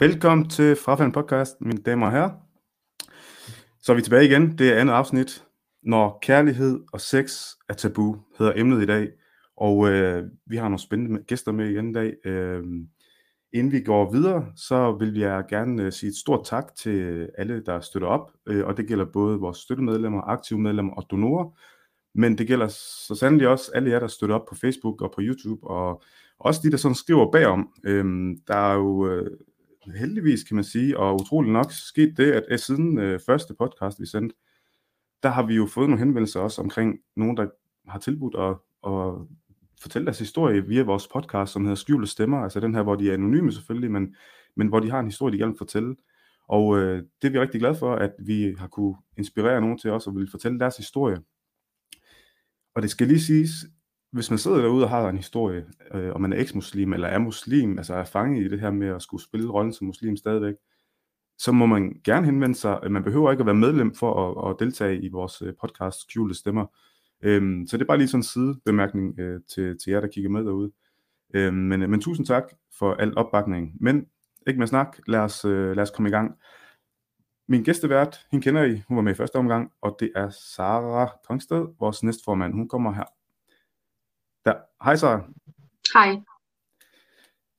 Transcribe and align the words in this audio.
Velkommen 0.00 0.48
til 0.48 0.76
Frafald 0.76 1.12
Podcast, 1.12 1.60
mine 1.60 1.82
damer 1.82 2.06
og 2.06 2.12
herrer. 2.12 2.30
Så 3.82 3.92
er 3.92 3.96
vi 3.96 4.02
tilbage 4.02 4.24
igen. 4.24 4.58
Det 4.58 4.72
er 4.72 4.80
andet 4.80 4.94
afsnit. 4.94 5.44
Når 5.82 6.18
kærlighed 6.22 6.80
og 6.92 7.00
sex 7.00 7.46
er 7.68 7.74
tabu, 7.74 8.16
hedder 8.38 8.52
emnet 8.56 8.82
i 8.82 8.86
dag. 8.86 9.08
Og 9.56 9.88
øh, 9.88 10.24
vi 10.46 10.56
har 10.56 10.62
nogle 10.62 10.78
spændende 10.78 11.22
gæster 11.22 11.52
med 11.52 11.70
igen 11.70 11.90
i 11.90 11.92
dag. 11.92 12.14
Øh, 12.24 12.62
inden 13.52 13.72
vi 13.72 13.80
går 13.80 14.12
videre, 14.12 14.46
så 14.56 14.92
vil 14.92 15.18
jeg 15.18 15.44
gerne 15.48 15.82
øh, 15.82 15.92
sige 15.92 16.10
et 16.10 16.16
stort 16.16 16.44
tak 16.44 16.74
til 16.74 17.28
alle, 17.38 17.62
der 17.66 17.80
støtter 17.80 18.08
op. 18.08 18.32
Øh, 18.46 18.66
og 18.66 18.76
det 18.76 18.88
gælder 18.88 19.04
både 19.04 19.38
vores 19.38 19.58
støttemedlemmer, 19.58 20.22
aktive 20.22 20.60
medlemmer 20.60 20.92
og 20.92 21.06
donorer. 21.10 21.58
Men 22.14 22.38
det 22.38 22.46
gælder 22.46 22.68
så 23.06 23.14
sandelig 23.14 23.48
også 23.48 23.70
alle 23.74 23.90
jer, 23.90 23.98
der 23.98 24.06
støtter 24.06 24.34
op 24.36 24.46
på 24.48 24.54
Facebook 24.54 25.02
og 25.02 25.12
på 25.14 25.20
YouTube, 25.22 25.66
og 25.66 26.02
også 26.38 26.60
de, 26.64 26.70
der 26.70 26.76
sådan 26.76 26.94
skriver 26.94 27.30
bagom. 27.30 27.72
Øhm, 27.84 28.36
der 28.48 28.56
er 28.56 28.74
jo 28.74 29.06
øh, 29.08 29.30
heldigvis, 29.96 30.44
kan 30.44 30.54
man 30.54 30.64
sige, 30.64 30.98
og 30.98 31.20
utroligt 31.20 31.52
nok 31.52 31.72
sket 31.72 32.16
det, 32.16 32.32
at, 32.32 32.42
at 32.50 32.60
siden 32.60 32.98
øh, 32.98 33.20
første 33.26 33.54
podcast, 33.54 34.00
vi 34.00 34.06
sendte, 34.06 34.36
der 35.22 35.28
har 35.28 35.46
vi 35.46 35.54
jo 35.54 35.66
fået 35.66 35.88
nogle 35.88 36.04
henvendelser 36.04 36.40
også 36.40 36.62
omkring 36.62 36.98
nogen, 37.16 37.36
der 37.36 37.48
har 37.88 37.98
tilbudt 37.98 38.34
at, 38.34 38.56
at 38.86 39.26
fortælle 39.80 40.06
deres 40.06 40.18
historie 40.18 40.66
via 40.66 40.82
vores 40.82 41.08
podcast, 41.08 41.52
som 41.52 41.62
hedder 41.62 41.76
Skjulte 41.76 42.06
Stemmer, 42.06 42.38
altså 42.38 42.60
den 42.60 42.74
her, 42.74 42.82
hvor 42.82 42.94
de 42.94 43.10
er 43.10 43.14
anonyme 43.14 43.52
selvfølgelig, 43.52 43.90
men, 43.90 44.14
men 44.56 44.68
hvor 44.68 44.80
de 44.80 44.90
har 44.90 45.00
en 45.00 45.06
historie, 45.06 45.32
de 45.32 45.38
gerne 45.38 45.52
vil 45.52 45.58
fortælle. 45.58 45.96
Og 46.48 46.78
øh, 46.78 47.02
det 47.22 47.28
er 47.28 47.32
vi 47.32 47.38
rigtig 47.38 47.60
glade 47.60 47.74
for, 47.74 47.94
at 47.94 48.12
vi 48.18 48.54
har 48.58 48.68
kunne 48.68 48.96
inspirere 49.16 49.60
nogen 49.60 49.78
til 49.78 49.90
også 49.90 50.10
at 50.10 50.16
vil 50.16 50.30
fortælle 50.30 50.58
deres 50.58 50.76
historie. 50.76 51.18
Og 52.74 52.82
det 52.82 52.90
skal 52.90 53.06
lige 53.06 53.20
siges, 53.20 53.50
hvis 54.12 54.30
man 54.30 54.38
sidder 54.38 54.60
derude 54.60 54.84
og 54.84 54.90
har 54.90 55.08
en 55.08 55.16
historie, 55.16 55.66
øh, 55.94 56.12
og 56.12 56.20
man 56.20 56.32
er 56.32 56.36
eks-muslim 56.36 56.92
eller 56.92 57.08
er 57.08 57.18
muslim, 57.18 57.78
altså 57.78 57.94
er 57.94 58.04
fanget 58.04 58.44
i 58.44 58.48
det 58.48 58.60
her 58.60 58.70
med 58.70 58.88
at 58.88 59.02
skulle 59.02 59.22
spille 59.22 59.50
rollen 59.50 59.72
som 59.72 59.86
muslim 59.86 60.16
stadigvæk, 60.16 60.54
så 61.38 61.52
må 61.52 61.66
man 61.66 62.00
gerne 62.04 62.26
henvende 62.26 62.54
sig. 62.54 62.80
Man 62.90 63.04
behøver 63.04 63.30
ikke 63.30 63.40
at 63.40 63.46
være 63.46 63.54
medlem 63.54 63.94
for 63.94 64.42
at, 64.44 64.50
at 64.50 64.56
deltage 64.60 65.02
i 65.02 65.08
vores 65.08 65.42
øh, 65.42 65.54
podcast 65.60 66.00
Skjulte 66.00 66.34
Stemmer. 66.34 66.66
Øhm, 67.22 67.66
så 67.66 67.76
det 67.76 67.82
er 67.82 67.86
bare 67.86 67.98
lige 67.98 68.08
sådan 68.08 68.18
en 68.18 68.22
sidebemærkning 68.22 69.18
øh, 69.18 69.40
til, 69.48 69.78
til 69.78 69.90
jer, 69.90 70.00
der 70.00 70.08
kigger 70.08 70.30
med 70.30 70.44
derude. 70.44 70.72
Øhm, 71.34 71.56
men, 71.56 71.90
men 71.90 72.00
tusind 72.00 72.26
tak 72.26 72.44
for 72.78 72.94
al 72.94 73.18
opbakning. 73.18 73.76
Men 73.80 74.06
ikke 74.46 74.58
med 74.58 74.66
snak, 74.66 74.96
lad 75.06 75.20
os, 75.20 75.44
øh, 75.44 75.76
lad 75.76 75.82
os 75.82 75.90
komme 75.90 76.08
i 76.08 76.12
gang. 76.12 76.34
Min 77.48 77.64
gæstevært, 77.64 78.26
hende 78.30 78.44
kender 78.44 78.64
I, 78.64 78.82
hun 78.88 78.96
var 78.96 79.02
med 79.02 79.12
i 79.12 79.16
første 79.16 79.36
omgang, 79.36 79.72
og 79.80 79.96
det 80.00 80.12
er 80.16 80.30
Sara 80.30 81.12
Kongsted, 81.28 81.66
vores 81.80 82.02
næstformand. 82.02 82.54
Hun 82.54 82.68
kommer 82.68 82.92
her 82.92 83.04
der. 84.44 84.54
Hej 84.84 84.96
Sara. 84.96 85.22
Hej. 85.94 86.20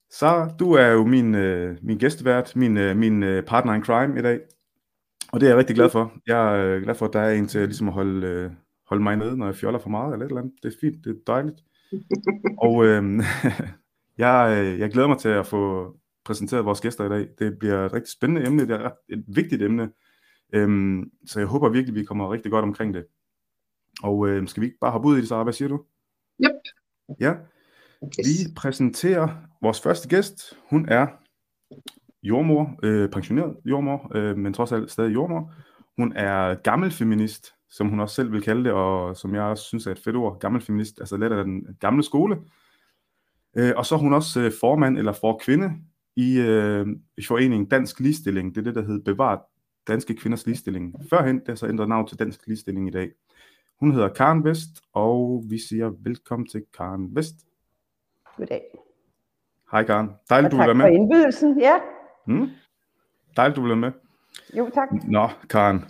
Sara, 0.09 0.49
du 0.59 0.73
er 0.73 0.87
jo 0.87 1.05
min, 1.05 1.35
øh, 1.35 1.77
min 1.81 1.97
gæstevært, 1.97 2.55
min, 2.55 2.77
øh, 2.77 2.97
min 2.97 3.23
øh, 3.23 3.43
partner 3.43 3.73
in 3.73 3.83
crime 3.83 4.19
i 4.19 4.21
dag. 4.21 4.39
Og 5.31 5.39
det 5.39 5.45
er 5.45 5.49
jeg 5.49 5.57
rigtig 5.57 5.75
glad 5.75 5.89
for. 5.89 6.13
Jeg 6.27 6.61
er 6.61 6.79
glad 6.79 6.95
for, 6.95 7.05
at 7.05 7.13
der 7.13 7.19
er 7.19 7.33
en 7.33 7.47
til 7.47 7.61
ligesom 7.61 7.87
at 7.87 7.93
holde, 7.93 8.27
øh, 8.27 8.51
holde 8.87 9.03
mig 9.03 9.15
nede, 9.15 9.37
når 9.37 9.45
jeg 9.45 9.55
fjoller 9.55 9.79
for 9.79 9.89
meget 9.89 10.13
eller 10.13 10.25
et 10.25 10.29
eller 10.29 10.41
andet. 10.41 10.53
Det 10.63 10.73
er 10.73 10.77
fint, 10.81 11.05
det 11.05 11.11
er 11.11 11.19
dejligt. 11.27 11.57
og 12.65 12.85
øh, 12.85 13.23
jeg, 14.23 14.57
øh, 14.57 14.79
jeg 14.79 14.91
glæder 14.91 15.07
mig 15.07 15.17
til 15.17 15.29
at 15.29 15.47
få 15.47 15.95
præsenteret 16.25 16.65
vores 16.65 16.81
gæster 16.81 17.05
i 17.05 17.09
dag. 17.09 17.27
Det 17.39 17.59
bliver 17.59 17.85
et 17.85 17.93
rigtig 17.93 18.11
spændende 18.11 18.47
emne, 18.47 18.67
det 18.67 18.71
er 18.71 18.89
et 19.09 19.23
vigtigt 19.27 19.61
emne. 19.61 19.91
Øhm, 20.53 21.11
så 21.25 21.39
jeg 21.39 21.47
håber 21.47 21.69
virkelig, 21.69 21.95
vi 21.95 22.05
kommer 22.05 22.33
rigtig 22.33 22.51
godt 22.51 22.63
omkring 22.63 22.93
det. 22.93 23.05
Og 24.03 24.27
øh, 24.27 24.47
skal 24.47 24.61
vi 24.61 24.65
ikke 24.65 24.79
bare 24.81 24.91
hoppe 24.91 25.07
ud 25.07 25.17
i 25.17 25.21
det, 25.21 25.27
Sara? 25.27 25.43
Hvad 25.43 25.53
siger 25.53 25.69
du? 25.69 25.83
Ja. 27.19 27.33
Vi 28.01 28.53
præsenterer 28.55 29.27
vores 29.61 29.81
første 29.81 30.07
gæst. 30.07 30.53
Hun 30.69 30.89
er 30.89 31.07
jordmor, 32.23 32.79
øh, 32.83 33.09
pensioneret 33.09 33.55
jordmor, 33.65 34.11
øh, 34.15 34.37
men 34.37 34.53
trods 34.53 34.71
alt 34.71 34.91
stadig 34.91 35.13
jordmor. 35.13 35.53
Hun 35.97 36.13
er 36.15 36.55
gammel 36.55 36.91
feminist, 36.91 37.53
som 37.69 37.87
hun 37.87 37.99
også 37.99 38.15
selv 38.15 38.31
vil 38.31 38.41
kalde 38.41 38.63
det, 38.63 38.71
og 38.71 39.17
som 39.17 39.35
jeg 39.35 39.43
også 39.43 39.63
synes 39.63 39.87
er 39.87 39.91
et 39.91 39.99
fedt 39.99 40.15
ord, 40.15 40.39
gammel 40.39 40.61
feminist, 40.61 40.99
altså 40.99 41.17
lidt 41.17 41.33
af 41.33 41.43
den 41.43 41.77
gamle 41.79 42.03
skole. 42.03 42.37
Øh, 43.57 43.73
og 43.77 43.85
så 43.85 43.95
er 43.95 43.99
hun 43.99 44.13
også 44.13 44.41
øh, 44.41 44.51
formand 44.59 44.97
eller 44.97 45.13
for 45.13 45.41
kvinde 45.43 45.71
i, 46.15 46.39
øh, 46.39 46.87
foreningen 47.27 47.69
Dansk 47.69 47.99
Ligestilling. 47.99 48.55
Det 48.55 48.61
er 48.61 48.63
det, 48.63 48.75
der 48.75 48.85
hedder 48.85 49.03
Bevar 49.03 49.41
Danske 49.87 50.15
Kvinders 50.15 50.45
Ligestilling. 50.45 50.95
Førhen, 51.09 51.39
det 51.39 51.47
har 51.47 51.55
så 51.55 51.67
ændret 51.67 51.89
navn 51.89 52.07
til 52.07 52.19
Dansk 52.19 52.47
Ligestilling 52.47 52.87
i 52.87 52.91
dag. 52.91 53.11
Hun 53.81 53.91
hedder 53.93 54.09
Karen 54.09 54.43
Vest, 54.43 54.69
og 54.93 55.43
vi 55.49 55.57
siger 55.69 55.91
velkommen 56.03 56.47
til 56.47 56.63
Karen 56.77 57.15
Vest. 57.15 57.35
Goddag. 58.37 58.61
Hej 59.71 59.83
Karen. 59.83 60.09
Dejligt, 60.29 60.45
og 60.45 60.51
du 60.51 60.57
vil 60.57 60.65
være 60.67 60.75
med. 60.75 60.83
Tak 60.85 60.89
for 60.91 60.95
indbydelsen, 60.95 61.59
ja. 61.59 61.73
Hmm? 62.25 62.49
Dejligt, 63.37 63.55
du 63.55 63.61
vil 63.61 63.69
være 63.69 63.77
med. 63.77 63.91
Jo, 64.57 64.69
tak. 64.73 64.89
Nå, 65.07 65.27
Karen. 65.49 65.85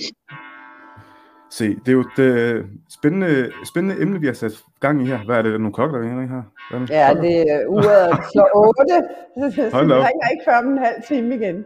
Se, 1.49 1.75
det 1.75 1.87
er 1.87 1.91
jo 1.91 1.99
et 1.99 2.19
øh, 2.19 2.65
spændende, 2.89 3.51
spændende 3.65 4.01
emne, 4.01 4.19
vi 4.19 4.25
har 4.25 4.33
sat 4.33 4.63
gang 4.79 5.01
i 5.01 5.05
her. 5.05 5.25
Hvad 5.25 5.37
er 5.37 5.41
det? 5.41 5.51
Nogle 5.61 5.73
klokker, 5.73 5.97
der 5.97 6.09
ringer 6.09 6.27
her? 6.27 6.43
Hvad 6.69 6.81
er 6.81 6.85
det? 6.85 6.89
Ja, 6.89 7.27
det 7.27 7.51
er 7.51 7.67
uret 7.67 8.19
slår 8.31 8.49
8, 8.67 9.51
så 9.55 9.69
Hold 9.73 9.91
op. 9.91 10.03
ringer 10.05 10.29
ikke 10.31 10.43
før 10.47 10.57
om 10.57 10.67
en 10.67 10.77
halv 10.77 11.03
time 11.07 11.35
igen. 11.35 11.65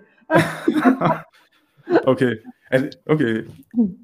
okay. 2.13 2.35
Er 2.71 2.79
det, 2.79 2.89
okay. 3.05 3.47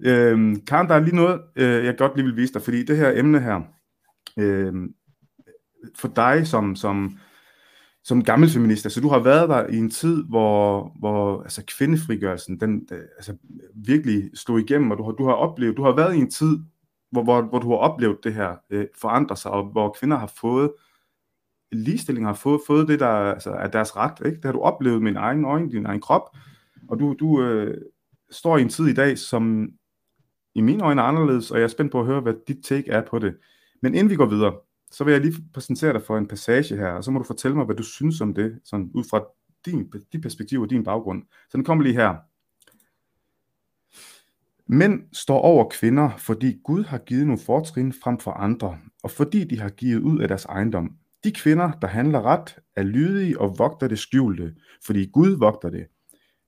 Øhm, 0.04 0.62
Karen, 0.66 0.88
der 0.88 0.96
er 0.96 1.00
lige 1.00 1.16
noget, 1.16 1.42
øh, 1.56 1.86
jeg 1.86 1.98
godt 1.98 2.16
lige 2.16 2.26
vil 2.26 2.38
vise 2.38 2.54
dig, 2.54 2.62
fordi 2.62 2.84
det 2.84 2.98
her 2.98 3.12
emne 3.20 3.40
her, 3.40 3.62
øh, 4.38 4.74
for 5.96 6.08
dig 6.08 6.48
som, 6.48 6.76
som, 6.76 7.18
som 8.04 8.24
gammel 8.24 8.50
feminist, 8.50 8.86
altså 8.86 9.02
du 9.02 9.10
har 9.10 9.20
været 9.20 9.50
der 9.50 9.68
i 9.68 9.78
en 9.78 9.90
tid, 9.90 10.24
hvor, 10.24 10.92
hvor 11.00 11.42
altså 11.42 11.64
kvindefrigørelsen, 11.78 12.60
den 12.60 12.88
øh, 12.92 13.00
altså, 13.18 13.38
virkelig 13.76 14.30
slog 14.34 14.60
igennem, 14.60 14.92
og 14.92 14.98
du 14.98 15.04
har, 15.04 15.12
du 15.12 15.26
har 15.26 15.34
oplevet, 15.34 15.78
du 15.78 15.84
har 15.84 15.96
været 15.96 16.16
i 16.16 16.20
en 16.20 16.32
tid, 16.32 16.60
hvor, 17.12 17.24
hvor, 17.24 17.42
hvor 17.42 17.60
du 17.60 17.70
har 17.70 17.78
oplevet 17.78 18.18
det 18.24 18.34
her 18.34 18.56
øh, 18.70 18.86
forandre 19.02 19.38
sig, 19.38 19.52
og 19.52 19.66
hvor 19.72 19.96
kvinder 20.00 20.18
har 20.18 20.32
fået 20.42 20.72
ligestilling, 21.72 22.28
har 22.28 22.34
fået, 22.34 22.62
fået 22.68 22.88
det, 22.88 23.00
der 23.00 23.08
altså, 23.08 23.52
er 23.52 23.68
deres 23.68 23.98
ret, 23.98 24.26
ikke? 24.26 24.36
det 24.36 24.46
har 24.46 24.52
du 24.52 24.62
oplevet 24.62 25.02
med 25.02 25.12
din 25.12 25.18
egen 25.18 25.46
øjne, 25.46 25.72
din 25.72 25.86
egen 25.86 26.02
krop, 26.02 26.38
og 26.90 27.00
du, 27.00 27.16
du 27.20 27.44
øh, 27.44 27.78
står 28.32 28.58
i 28.58 28.62
en 28.62 28.70
tid 28.70 28.88
i 28.88 28.94
dag, 28.94 29.18
som 29.18 29.70
i 30.56 30.62
mine 30.62 30.84
øjne 30.84 31.02
er 31.02 31.06
anderledes, 31.06 31.52
og 31.52 31.58
jeg 31.58 31.64
er 31.64 31.68
spændt 31.68 31.92
på 31.92 32.00
at 32.00 32.06
høre, 32.06 32.22
hvad 32.22 32.34
dit 32.48 32.64
take 32.64 32.92
er 32.92 33.02
på 33.10 33.20
det. 33.20 33.38
Men 33.82 33.96
inden 33.96 34.10
vi 34.10 34.16
går 34.16 34.26
videre, 34.26 34.54
så 34.92 35.04
vil 35.04 35.12
jeg 35.12 35.22
lige 35.22 35.34
præsentere 35.54 35.94
dig 35.94 36.02
for 36.02 36.18
en 36.18 36.28
passage 36.28 36.78
her, 36.78 36.88
og 36.88 37.04
så 37.04 37.12
må 37.12 37.20
du 37.20 37.26
fortælle 37.26 37.58
mig, 37.58 37.66
hvad 37.66 37.76
du 37.76 37.84
synes 37.84 38.22
om 38.22 38.34
det, 38.34 38.60
sådan 38.64 38.92
ud 38.94 39.04
fra 39.10 39.26
din, 39.66 39.92
dit 40.14 40.22
perspektiv 40.22 40.62
og 40.62 40.70
din 40.70 40.84
baggrund. 40.84 41.24
Så 41.50 41.58
den 41.58 41.64
kommer 41.64 41.84
lige 41.84 41.96
her. 41.96 42.16
Mænd 44.68 45.04
står 45.14 45.40
over 45.40 45.70
kvinder, 45.70 46.18
fordi 46.18 46.60
Gud 46.64 46.84
har 46.84 46.98
givet 46.98 47.28
nogle 47.28 47.42
fortrin 47.42 47.94
frem 47.94 48.20
for 48.20 48.32
andre, 48.32 48.78
og 49.04 49.12
fordi 49.12 49.44
de 49.44 49.60
har 49.60 49.70
givet 49.70 50.02
ud 50.02 50.20
af 50.20 50.28
deres 50.28 50.46
ejendom. 50.46 50.96
De 51.24 51.32
kvinder, 51.32 51.72
der 51.72 51.88
handler 51.88 52.22
ret, 52.22 52.56
er 52.76 52.84
lydige 52.84 53.40
og 53.40 53.60
vogter 53.60 53.88
det 53.88 54.00
skjulte, 54.00 54.56
fordi 54.86 55.06
Gud 55.06 55.30
vogter 55.30 55.70
det. 55.70 55.88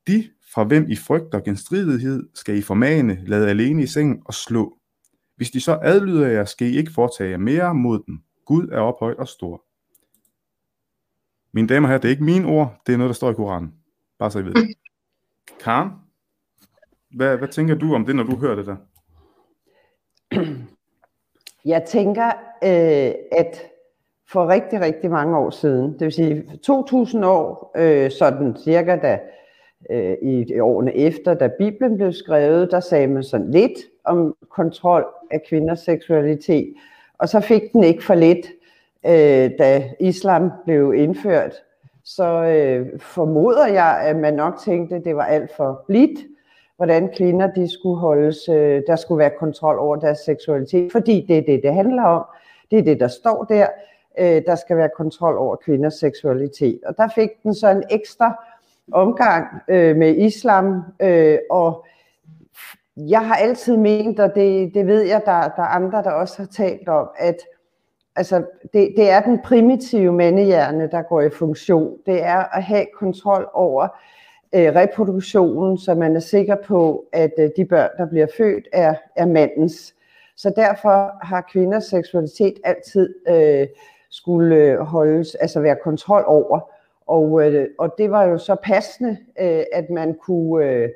De, 0.08 0.30
fra 0.54 0.64
hvem 0.64 0.90
I 0.90 0.96
frygter 0.96 1.40
genstridighed, 1.40 2.30
skal 2.34 2.58
I 2.58 2.62
formane, 2.62 3.24
lade 3.26 3.50
alene 3.50 3.84
i 3.84 3.88
sengen 3.88 4.22
og 4.26 4.34
slå. 4.34 4.78
Hvis 5.36 5.52
de 5.52 5.62
så 5.62 5.80
adlyder 5.82 6.28
jer, 6.28 6.46
skal 6.46 6.68
I 6.68 6.78
ikke 6.78 6.92
foretage 6.92 7.30
jer 7.30 7.38
mere 7.38 7.76
mod 7.76 8.04
dem. 8.08 8.20
Gud 8.46 8.68
er 8.68 8.80
ophøjt 8.80 9.18
og 9.18 9.28
stor. 9.28 9.64
Mine 11.54 11.68
damer 11.68 11.88
og 11.88 11.90
herrer, 11.90 12.02
det 12.02 12.08
er 12.08 12.12
ikke 12.12 12.24
mine 12.24 12.48
ord, 12.48 12.82
det 12.88 12.94
er 12.94 12.98
noget, 12.98 13.10
der 13.10 13.14
står 13.14 13.32
i 13.32 13.34
Koranen. 13.34 13.74
Bare 14.20 14.32
så 14.32 14.40
I 14.40 14.46
ved 14.46 14.54
det. 14.54 14.76
Karen, 15.60 15.90
hvad, 17.16 17.38
hvad 17.38 17.48
tænker 17.48 17.76
du 17.76 17.96
om 17.96 18.06
det, 18.06 18.16
når 18.16 18.24
du 18.24 18.36
hører 18.36 18.56
det 18.56 18.66
der? 18.66 18.76
Jeg 21.66 21.86
tænker, 21.88 22.28
øh, 22.64 23.14
at 23.32 23.62
for 24.32 24.48
rigtig, 24.48 24.82
rigtig 24.82 25.12
mange 25.12 25.38
år 25.38 25.50
siden, 25.50 25.94
det 25.94 26.02
vil 26.02 26.12
sige 26.12 26.58
2000 26.64 27.26
år, 27.26 27.72
øh, 27.78 28.12
sådan 28.12 28.56
cirka 28.64 28.96
da 28.96 29.20
øh, 29.90 30.16
i 30.22 30.60
årene 30.60 30.96
efter, 30.96 31.34
da 31.34 31.50
Bibelen 31.58 31.98
blev 31.98 32.14
skrevet, 32.14 32.72
der 32.72 32.80
sagde 32.80 33.08
man 33.08 33.24
sådan 33.24 33.52
lidt 33.52 33.80
om 34.04 34.36
kontrol 34.50 35.06
af 35.32 35.44
kvinders 35.50 35.80
seksualitet, 35.80 36.74
og 37.18 37.30
så 37.30 37.40
fik 37.40 37.62
den 37.74 37.84
ikke 37.84 38.04
for 38.04 38.16
lidt, 38.16 38.48
øh, 39.06 39.52
da 39.60 39.84
islam 40.00 40.52
blev 40.66 40.94
indført. 40.94 41.54
Så 42.04 42.44
øh, 42.44 43.00
formoder 43.00 43.68
jeg, 43.68 44.02
at 44.04 44.16
man 44.16 44.34
nok 44.34 44.60
tænkte, 44.66 44.96
at 44.96 45.06
det 45.06 45.16
var 45.16 45.26
alt 45.26 45.56
for 45.56 45.84
blidt, 45.88 46.20
hvordan 46.78 47.10
kvinder 47.18 47.52
de 47.52 47.72
skulle 47.72 48.00
holdes, 48.00 48.50
øh, 48.50 48.82
der 48.88 48.96
skulle 48.96 49.20
være 49.20 49.32
kontrol 49.40 49.80
over 49.80 49.96
deres 49.96 50.20
seksualitet, 50.20 50.92
fordi 50.92 51.26
det 51.28 51.38
er 51.38 51.42
det, 51.42 51.64
det 51.64 51.74
handler 51.74 52.04
om. 52.04 52.26
Det 52.72 52.80
er 52.80 52.84
det, 52.84 53.00
der 53.00 53.08
står 53.08 53.44
der. 53.44 53.68
Øh, 54.20 54.42
der 54.46 54.56
skal 54.56 54.78
være 54.78 54.90
kontrol 54.98 55.38
over 55.38 55.56
kvinders 55.56 55.94
seksualitet. 55.94 56.80
Og 56.86 56.98
der 56.98 57.08
fik 57.16 57.30
den 57.44 57.56
så 57.56 57.70
en 57.70 57.84
ekstra 57.92 58.44
omgang 58.92 59.48
øh, 59.68 59.96
med 59.96 60.16
islam, 60.16 60.84
øh, 61.02 61.38
og 61.50 61.86
jeg 62.98 63.28
har 63.28 63.36
altid 63.36 63.78
ment, 63.78 64.20
og 64.20 64.36
det, 64.36 64.74
det 64.74 64.88
ved 64.88 65.02
jeg, 65.02 65.22
der, 65.26 65.42
der 65.42 65.64
er 65.64 65.76
andre, 65.76 66.04
der 66.04 66.12
også 66.12 66.38
har 66.38 66.46
talt 66.46 66.90
om, 66.90 67.10
at 67.18 67.38
altså, 68.16 68.44
det, 68.74 68.94
det 68.98 69.10
er 69.10 69.22
den 69.22 69.40
primitive 69.44 70.14
mandehjerne, 70.14 70.90
der 70.92 71.02
går 71.02 71.22
i 71.22 71.30
funktion. 71.30 71.98
Det 72.06 72.24
er 72.24 72.56
at 72.56 72.64
have 72.64 72.86
kontrol 73.00 73.50
over 73.54 73.88
øh, 74.56 74.76
reproduktionen, 74.76 75.78
så 75.78 75.96
man 75.96 76.16
er 76.16 76.20
sikker 76.20 76.56
på, 76.56 77.06
at 77.14 77.32
øh, 77.40 77.50
de 77.58 77.66
børn, 77.66 77.90
der 77.98 78.06
bliver 78.06 78.28
født, 78.38 78.68
er, 78.74 78.96
er 79.16 79.26
mandens. 79.26 79.96
Så 80.36 80.54
derfor 80.56 81.26
har 81.26 81.42
kvinders 81.52 81.86
seksualitet 81.86 82.54
altid 82.64 83.16
øh, 83.28 83.68
skulle 84.10 84.56
øh, 84.56 84.80
holdes, 84.80 85.36
altså 85.36 85.60
være 85.60 85.78
kontrol 85.84 86.24
over. 86.28 86.73
Og, 87.08 87.54
øh, 87.54 87.68
og 87.80 87.96
det 87.98 88.12
var 88.12 88.24
jo 88.24 88.38
så 88.38 88.56
passende, 88.64 89.18
øh, 89.40 89.64
at 89.74 89.90
man 89.90 90.14
kunne 90.14 90.66
øh, 90.66 90.90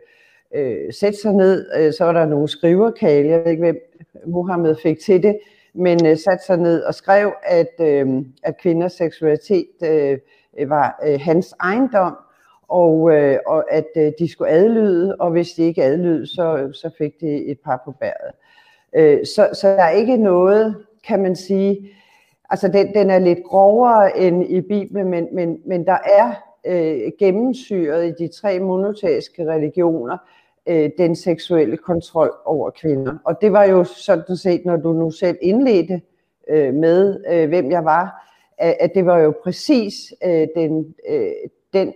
øh, 0.56 0.94
sætte 0.94 1.20
sig 1.22 1.34
ned. 1.34 1.70
Øh, 1.78 1.94
så 1.94 2.06
var 2.06 2.14
der 2.14 2.26
nogle 2.26 2.48
skriverkale, 2.48 3.30
jeg 3.30 3.40
ved 3.40 3.52
ikke, 3.52 3.64
hvem 3.64 3.80
Mohammed 4.26 4.76
fik 4.76 5.00
til 5.00 5.24
det, 5.24 5.40
men 5.74 6.06
øh, 6.06 6.18
satte 6.18 6.46
sig 6.46 6.58
ned 6.58 6.84
og 6.84 6.94
skrev, 6.94 7.34
at, 7.44 7.74
øh, 7.80 8.08
at 8.44 8.58
kvinders 8.58 8.94
seksualitet 8.94 9.68
øh, 9.84 10.18
øh 10.58 10.70
var 10.70 11.00
øh, 11.08 11.20
hans 11.22 11.54
ejendom, 11.60 12.16
og, 12.68 13.12
øh, 13.12 13.40
og 13.46 13.74
at 13.74 13.88
øh, 13.98 14.12
de 14.20 14.32
skulle 14.32 14.52
adlyde, 14.52 15.16
og 15.20 15.32
hvis 15.32 15.52
de 15.52 15.64
ikke 15.64 15.84
adlyde, 15.84 16.28
så, 16.28 16.70
så 16.74 16.90
fik 16.98 17.22
de 17.22 17.46
et 17.46 17.60
par 17.60 17.82
på 17.86 17.92
bæret. 17.92 18.32
Øh, 18.96 19.26
så, 19.26 19.50
så 19.54 19.68
der 19.68 19.84
er 19.84 19.90
ikke 19.90 20.18
noget, 20.18 20.76
kan 21.08 21.22
man 21.24 21.36
sige, 21.36 21.90
altså 22.50 22.68
den, 22.68 22.94
den 22.94 23.10
er 23.10 23.20
lidt 23.20 23.44
grovere 23.44 24.18
end 24.18 24.44
i 24.44 24.62
Bibelen, 24.62 25.10
men, 25.10 25.28
men, 25.32 25.60
men 25.66 25.86
der 25.86 25.98
er 26.18 26.34
øh, 26.66 27.12
gennemsyret 27.20 28.08
i 28.08 28.24
de 28.24 28.28
tre 28.28 28.60
monoteiske 28.60 29.46
religioner 29.52 30.18
øh, 30.68 30.90
den 30.98 31.16
seksuelle 31.16 31.78
kontrol 31.78 32.32
over 32.46 32.70
kvinder. 32.70 33.18
Og 33.24 33.42
det 33.42 33.52
var 33.54 33.64
jo 33.64 33.84
sådan 33.84 34.38
set, 34.38 34.66
når 34.66 34.76
du 34.76 34.94
nu 34.94 35.12
selv 35.12 35.38
indledte 35.42 36.02
øh, 36.48 36.74
med, 36.74 37.24
øh, 37.30 37.50
hvem 37.50 37.72
jeg 37.72 37.86
var, 37.86 38.34
at, 38.58 38.78
at 38.80 38.92
det 38.96 39.06
var 39.06 39.20
jo 39.20 39.34
præcis 39.44 40.14
øh, 40.26 40.48
den, 40.56 40.96
øh, 41.10 41.32
den 41.74 41.94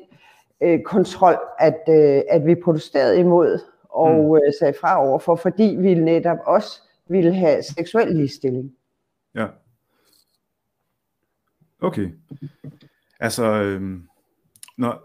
øh, 0.62 0.82
kontrol, 0.82 1.36
at, 1.60 1.80
øh, 1.90 2.22
at 2.30 2.46
vi 2.46 2.56
protesterede 2.56 3.20
imod 3.20 3.60
og 3.90 4.14
mm. 4.14 4.36
øh, 4.36 4.54
sagde 4.60 4.74
fra 4.82 5.08
overfor, 5.08 5.36
fordi 5.36 5.78
vi 5.80 5.94
netop 5.94 6.38
også 6.46 6.82
ville 7.08 7.34
have 7.34 7.64
seksuel 7.64 8.16
ligestilling. 8.16 8.72
Ja. 9.36 9.46
Okay. 11.82 12.10
Altså, 13.20 13.44
øh, 13.44 13.82
når, 14.78 15.04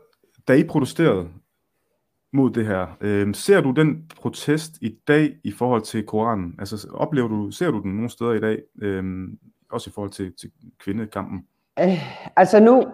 da 0.49 0.53
I 0.53 0.65
protesterede 0.65 1.29
mod 2.33 2.51
det 2.51 2.67
her, 2.67 2.87
øh, 3.01 3.35
ser 3.35 3.61
du 3.61 3.71
den 3.71 4.11
protest 4.21 4.73
i 4.81 4.99
dag 5.09 5.37
i 5.45 5.53
forhold 5.53 5.83
til 5.83 6.07
Koranen? 6.07 6.55
Altså, 6.59 6.89
oplever 6.93 7.29
du, 7.29 7.51
ser 7.51 7.71
du 7.71 7.83
den 7.83 7.93
nogle 7.93 8.11
steder 8.11 8.33
i 8.33 8.41
dag, 8.41 8.63
øh, 8.83 9.29
også 9.71 9.91
i 9.91 9.93
forhold 9.93 10.11
til, 10.11 10.33
til 10.41 10.51
kvindekampen? 10.79 11.47
Øh, 11.81 12.33
altså 12.37 12.61
nu, 12.61 12.85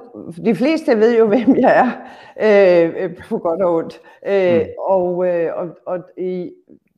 de 0.45 0.55
fleste 0.55 0.97
ved 0.97 1.19
jo, 1.19 1.27
hvem 1.33 1.57
jeg 1.57 1.95
er, 2.37 2.85
øh, 2.95 3.17
på 3.17 3.39
godt 3.39 3.63
og 3.63 3.75
ondt. 3.75 4.01
Øh, 4.27 4.61
mm. 4.61 4.67
og, 4.79 5.27
øh, 5.27 5.51
og, 5.57 5.69
og 5.87 6.05
i, 6.19 6.51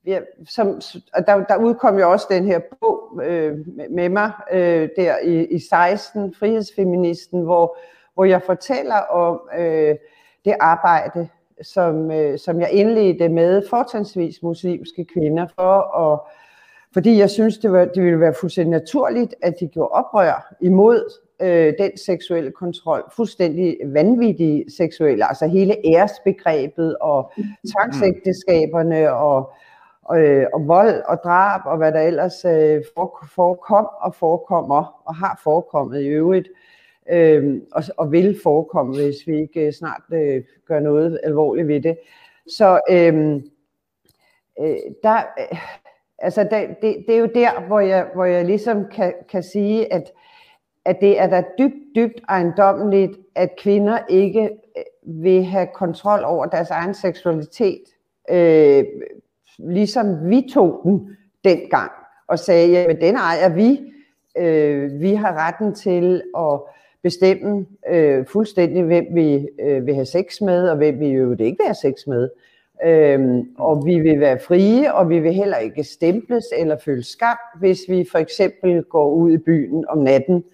ja, 0.07 0.21
som, 0.49 0.81
og 1.15 1.27
der, 1.27 1.45
der 1.45 1.57
udkom 1.57 1.99
jo 1.99 2.11
også 2.13 2.27
den 2.31 2.45
her 2.45 2.61
bog 2.81 3.21
øh, 3.25 3.59
med 3.91 4.09
mig 4.09 4.31
øh, 4.53 4.89
der 4.97 5.19
i, 5.19 5.45
i 5.45 5.59
16, 5.59 6.35
Frihedsfeministen, 6.39 7.43
hvor, 7.43 7.77
hvor 8.15 8.25
jeg 8.25 8.43
fortæller 8.43 8.97
om 8.97 9.41
øh, 9.59 9.95
det 10.45 10.55
arbejde, 10.61 11.29
som, 11.63 12.11
øh, 12.11 12.39
som 12.39 12.61
jeg 12.61 12.71
indledte 12.73 13.29
med 13.29 13.63
fortansvis 13.71 14.43
muslimske 14.43 15.05
kvinder 15.05 15.47
for 15.57 15.99
at 16.13 16.21
fordi 16.95 17.19
jeg 17.19 17.31
synes, 17.31 17.59
det, 17.59 17.73
var, 17.73 17.85
det 17.85 18.03
ville 18.03 18.21
være 18.21 18.35
fuldstændig 18.41 18.71
naturligt, 18.71 19.35
at 19.43 19.55
de 19.61 19.69
gjorde 19.69 19.89
oprør 19.89 20.55
imod 20.61 21.11
øh, 21.43 21.75
den 21.79 21.99
seksuelle 22.07 22.51
kontrol, 22.51 23.03
fuldstændig 23.17 23.77
vanvittige 23.87 24.65
seksuelle, 24.77 25.29
altså 25.29 25.47
hele 25.47 25.77
æresbegrebet 25.87 26.97
og 27.01 27.33
tvangsægteskaberne 27.73 29.13
og, 29.13 29.37
og, 29.37 29.53
øh, 29.53 29.74
Øh, 30.13 30.47
og 30.53 30.69
vold 30.69 31.03
og 31.09 31.19
drab 31.25 31.61
og 31.65 31.77
hvad 31.77 31.93
der 31.93 32.01
ellers 32.01 32.45
øh, 32.45 32.83
forekom 33.35 33.89
og 34.01 34.15
forekommer 34.15 35.03
og 35.05 35.15
har 35.15 35.41
forekommet 35.45 36.01
i 36.01 36.07
øvrigt 36.07 36.49
øh, 37.11 37.61
og, 37.73 37.83
og 37.97 38.13
vil 38.13 38.39
forekomme, 38.43 38.95
hvis 38.95 39.17
vi 39.27 39.41
ikke 39.41 39.67
øh, 39.67 39.73
snart 39.73 40.03
øh, 40.13 40.43
gør 40.67 40.81
noget 40.81 41.21
alvorligt 41.23 41.69
ved 41.69 41.81
det. 41.81 41.99
Så 42.47 42.81
øh, 42.91 43.35
øh, 44.61 44.77
der, 45.03 45.17
øh, 45.39 45.59
altså 46.19 46.43
det, 46.43 46.77
det, 46.83 47.05
det 47.07 47.15
er 47.15 47.19
jo 47.19 47.31
der, 47.35 47.67
hvor 47.67 47.81
jeg, 47.81 48.07
hvor 48.15 48.25
jeg 48.25 48.45
ligesom 48.45 48.85
kan, 48.89 49.15
kan 49.29 49.43
sige, 49.43 49.93
at 49.93 50.13
at 50.85 51.01
det 51.01 51.21
er 51.21 51.27
da 51.27 51.45
dybt, 51.59 51.75
dybt 51.97 52.21
ejendommeligt, 52.29 53.19
at 53.35 53.57
kvinder 53.59 53.99
ikke 54.09 54.51
øh, 54.77 55.23
vil 55.25 55.45
have 55.45 55.69
kontrol 55.75 56.25
over 56.25 56.47
deres 56.47 56.71
egen 56.71 56.95
seksualitet, 56.95 57.83
øh, 58.31 58.85
ligesom 59.59 60.31
vi 60.31 60.49
tog 60.55 60.81
den 60.85 61.17
dengang, 61.45 61.91
og 62.29 62.39
sagde, 62.39 62.69
jamen 62.69 63.01
den 63.01 63.17
ejer 63.17 63.49
vi. 63.49 63.81
Øh, 64.39 65.01
vi 65.01 65.15
har 65.15 65.47
retten 65.47 65.75
til 65.75 66.23
at 66.39 66.61
bestemme 67.03 67.67
øh, 67.89 68.27
fuldstændig, 68.27 68.85
hvem 68.85 69.07
vi 69.13 69.49
øh, 69.61 69.87
vil 69.87 69.95
have 69.95 70.07
sex 70.07 70.41
med, 70.41 70.69
og 70.69 70.77
hvem 70.77 71.01
vi 71.01 71.09
jo 71.09 71.31
ikke 71.31 71.41
vil 71.41 71.67
have 71.67 71.75
sex 71.75 72.07
med. 72.07 72.29
Øhm, 72.85 73.49
og 73.59 73.87
vi 73.87 73.99
vil 73.99 74.21
være 74.21 74.39
frie, 74.39 74.95
og 74.95 75.09
vi 75.09 75.19
vil 75.19 75.33
heller 75.33 75.57
ikke 75.57 75.85
stemples 75.85 76.45
eller 76.57 76.77
føle 76.79 77.03
skam, 77.03 77.37
hvis 77.59 77.79
vi 77.89 78.07
for 78.11 78.19
eksempel 78.19 78.83
går 78.83 79.11
ud 79.11 79.33
i 79.33 79.39
byen 79.39 79.85
om 79.89 79.99
natten 79.99 80.45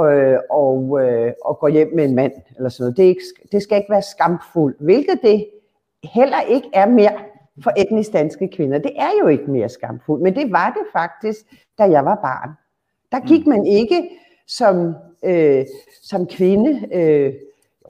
øh, 0.00 0.38
og, 0.50 1.00
øh, 1.02 1.32
og 1.44 1.58
går 1.58 1.68
hjem 1.68 1.94
med 1.94 2.04
en 2.04 2.14
mand, 2.14 2.32
eller 2.56 2.68
sådan 2.68 2.82
noget. 2.82 2.96
Det, 2.96 3.04
er 3.04 3.08
ikke, 3.08 3.22
det 3.52 3.62
skal 3.62 3.78
ikke 3.78 3.90
være 3.92 4.02
skamfuldt, 4.02 4.76
hvilket 4.80 5.18
det 5.22 5.46
heller 6.04 6.40
ikke 6.40 6.68
er 6.72 6.86
mere 6.86 7.12
for 7.62 7.72
etnisk 7.76 8.12
danske 8.12 8.48
kvinder. 8.48 8.78
Det 8.78 8.92
er 8.96 9.10
jo 9.20 9.26
ikke 9.26 9.50
mere 9.50 9.68
skamfuldt, 9.68 10.22
men 10.22 10.34
det 10.34 10.52
var 10.52 10.70
det 10.70 10.86
faktisk, 10.92 11.46
da 11.78 11.84
jeg 11.84 12.04
var 12.04 12.14
barn. 12.14 12.50
Der 13.12 13.20
gik 13.28 13.46
mm. 13.46 13.50
man 13.50 13.66
ikke 13.66 14.10
som, 14.46 14.94
øh, 15.24 15.66
som 16.02 16.26
kvinde, 16.26 16.88
øh, 16.92 17.34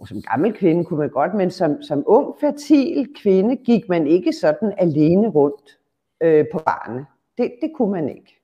jo, 0.00 0.04
som 0.06 0.22
gammel 0.22 0.52
kvinde 0.52 0.84
kunne 0.84 0.98
man 0.98 1.10
godt, 1.10 1.34
men 1.34 1.50
som, 1.50 1.82
som 1.82 2.04
ung, 2.06 2.34
fertil 2.40 3.08
kvinde 3.22 3.56
gik 3.56 3.88
man 3.88 4.06
ikke 4.06 4.32
sådan 4.32 4.72
alene 4.78 5.28
rundt 5.28 5.78
øh, 6.20 6.44
på 6.52 6.58
barne. 6.58 7.06
Det, 7.38 7.52
det 7.62 7.72
kunne 7.76 7.92
man 7.92 8.08
ikke. 8.08 8.40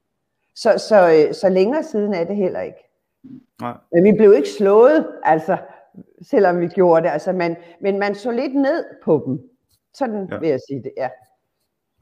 Så, 0.54 0.84
så, 0.88 1.26
øh, 1.28 1.34
så 1.34 1.48
længere 1.48 1.82
siden 1.82 2.14
er 2.14 2.24
det 2.24 2.36
heller 2.36 2.60
ikke. 2.60 2.88
Nej. 3.60 3.74
Men 3.92 4.04
vi 4.04 4.12
blev 4.12 4.34
ikke 4.34 4.48
slået, 4.48 5.06
altså, 5.22 5.56
selvom 6.22 6.60
vi 6.60 6.66
gjorde 6.66 7.02
det. 7.02 7.12
Altså, 7.12 7.32
man, 7.32 7.56
men 7.80 7.98
man 7.98 8.14
så 8.14 8.30
lidt 8.30 8.54
ned 8.54 8.84
på 9.04 9.22
dem. 9.26 9.40
Sådan 9.94 10.28
ja. 10.30 10.38
vil 10.38 10.48
jeg 10.48 10.60
sige 10.68 10.82
det, 10.82 10.92
ja. 10.96 11.08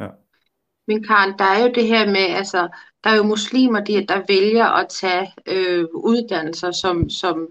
ja. 0.01 0.09
Men 0.87 1.05
Karen, 1.05 1.39
der 1.39 1.45
er 1.45 1.63
jo 1.63 1.73
det 1.75 1.87
her 1.87 2.07
med, 2.07 2.37
altså, 2.37 2.69
der 3.05 3.11
er 3.11 3.17
jo 3.17 3.23
muslimer, 3.23 3.81
der, 3.81 4.07
der 4.07 4.23
vælger 4.29 4.67
at 4.67 4.89
tage 4.89 5.33
øh, 5.47 5.85
uddannelser, 5.95 6.71
som, 6.71 7.11
som, 7.11 7.49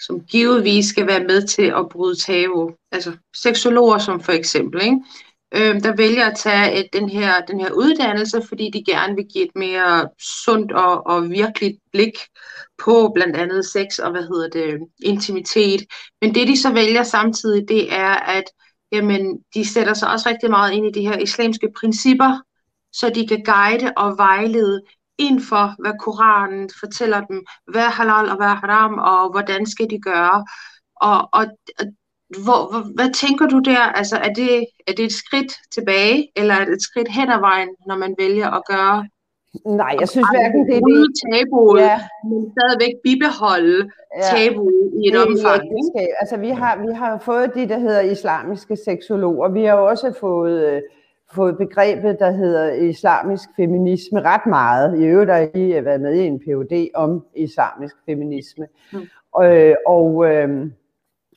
som 0.00 0.20
givetvis 0.20 0.86
skal 0.86 1.06
være 1.06 1.24
med 1.24 1.46
til 1.46 1.72
at 1.76 1.88
bryde 1.88 2.16
tabu. 2.16 2.72
Altså 2.92 3.16
seksologer 3.36 3.98
som 3.98 4.20
for 4.20 4.32
eksempel, 4.32 4.82
ikke? 4.82 5.00
øh, 5.54 5.82
der 5.82 5.96
vælger 5.96 6.26
at 6.26 6.36
tage 6.36 6.72
et, 6.74 6.92
den, 6.92 7.08
her, 7.08 7.40
den 7.40 7.60
her 7.60 7.70
uddannelse, 7.70 8.42
fordi 8.48 8.70
de 8.70 8.84
gerne 8.84 9.14
vil 9.14 9.26
give 9.32 9.44
et 9.44 9.54
mere 9.54 10.08
sundt 10.44 10.72
og, 10.72 11.06
og 11.06 11.30
virkeligt 11.30 11.78
blik 11.92 12.18
på 12.84 13.10
blandt 13.14 13.36
andet 13.36 13.64
sex 13.64 13.98
og 13.98 14.10
hvad 14.10 14.22
hedder 14.22 14.48
det, 14.48 14.78
intimitet. 15.02 15.82
Men 16.22 16.34
det 16.34 16.48
de 16.48 16.60
så 16.60 16.72
vælger 16.72 17.02
samtidig, 17.02 17.68
det 17.68 17.92
er, 17.92 18.14
at 18.14 18.44
jamen, 18.92 19.38
de 19.54 19.68
sætter 19.68 19.94
sig 19.94 20.10
også 20.10 20.28
rigtig 20.28 20.50
meget 20.50 20.72
ind 20.72 20.86
i 20.86 21.00
de 21.00 21.08
her 21.08 21.18
islamiske 21.18 21.68
principper, 21.80 22.40
så 22.92 23.10
de 23.10 23.28
kan 23.28 23.42
guide 23.44 23.92
og 23.96 24.18
vejlede 24.18 24.82
ind 25.18 25.40
for, 25.40 25.82
hvad 25.82 25.92
Koranen 26.00 26.70
fortæller 26.80 27.20
dem, 27.20 27.42
hvad 27.70 27.82
er 27.82 27.90
halal 27.90 28.30
og 28.30 28.36
hvad 28.36 28.46
er 28.46 28.54
haram, 28.54 28.98
og 28.98 29.30
hvordan 29.30 29.66
skal 29.66 29.90
de 29.90 30.00
gøre. 30.00 30.44
Og, 30.96 31.28
og, 31.32 31.46
hvor, 32.44 32.70
hvor, 32.70 32.94
hvad 32.94 33.14
tænker 33.14 33.46
du 33.46 33.58
der? 33.58 33.80
Altså, 33.80 34.16
er 34.16 34.32
det, 34.34 34.66
er 34.86 34.92
det 34.92 35.04
et 35.04 35.12
skridt 35.12 35.52
tilbage, 35.70 36.28
eller 36.36 36.54
er 36.54 36.64
det 36.64 36.74
et 36.74 36.82
skridt 36.82 37.08
hen 37.08 37.30
ad 37.30 37.40
vejen, 37.40 37.68
når 37.86 37.96
man 37.96 38.14
vælger 38.18 38.50
at 38.50 38.62
gøre 38.66 39.08
Nej, 39.66 39.96
jeg 40.00 40.08
synes 40.08 40.26
hverken 40.34 40.66
det 40.66 40.76
er 40.76 40.80
det. 40.80 41.10
tabuet, 41.32 41.80
ja. 41.80 42.00
men 42.24 42.52
stadigvæk 42.52 42.94
bibeholde 43.04 43.90
ja. 44.16 44.22
tabuet 44.22 44.92
i 45.04 45.08
et 45.08 45.12
det 45.12 45.26
omfang. 45.26 45.62
Altså, 46.20 46.36
vi 46.36 46.48
har, 46.48 46.86
vi 46.86 46.92
har 46.92 47.18
fået 47.18 47.54
de, 47.54 47.68
der 47.68 47.78
hedder 47.78 48.00
islamiske 48.00 48.76
seksologer. 48.76 49.48
Vi 49.48 49.64
har 49.64 49.74
også 49.74 50.12
fået, 50.20 50.66
øh, 50.72 50.82
fået 51.34 51.58
begrebet, 51.58 52.18
der 52.18 52.30
hedder 52.30 52.72
islamisk 52.72 53.48
feminisme 53.56 54.22
ret 54.22 54.46
meget. 54.46 55.00
I 55.00 55.04
øvrigt 55.04 55.30
har 55.30 55.48
I 55.54 55.84
været 55.84 56.00
med 56.00 56.14
i 56.14 56.26
en 56.26 56.38
PhD 56.38 56.88
om 56.94 57.24
islamisk 57.34 57.96
feminisme. 58.06 58.66
Mm. 58.92 59.42
Øh, 59.42 59.74
og, 59.86 60.26
øh, 60.26 60.66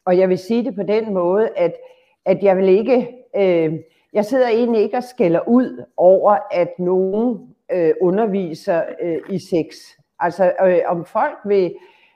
og 0.06 0.18
jeg 0.18 0.30
vil 0.30 0.38
sige 0.38 0.64
det 0.64 0.76
på 0.76 0.84
den 0.84 1.14
måde, 1.14 1.50
at, 1.56 1.74
at 2.26 2.44
jeg 2.44 2.58
vil 2.58 2.70
ikke, 2.70 3.08
øh, 3.36 3.80
jeg 4.14 4.26
sidder 4.26 4.48
egentlig 4.48 4.82
ikke 4.82 4.98
og 4.98 5.04
skælder 5.04 5.48
ud 5.48 5.84
over, 5.98 6.38
at 6.52 6.80
nogen 6.80 7.51
øh, 7.74 7.94
underviser 8.02 8.84
øh, 9.02 9.18
i 9.30 9.40
sex. 9.40 9.76
Altså 10.20 10.54
øh, 10.66 10.80
om 10.88 11.06
folk 11.06 11.38
vil, 11.46 11.74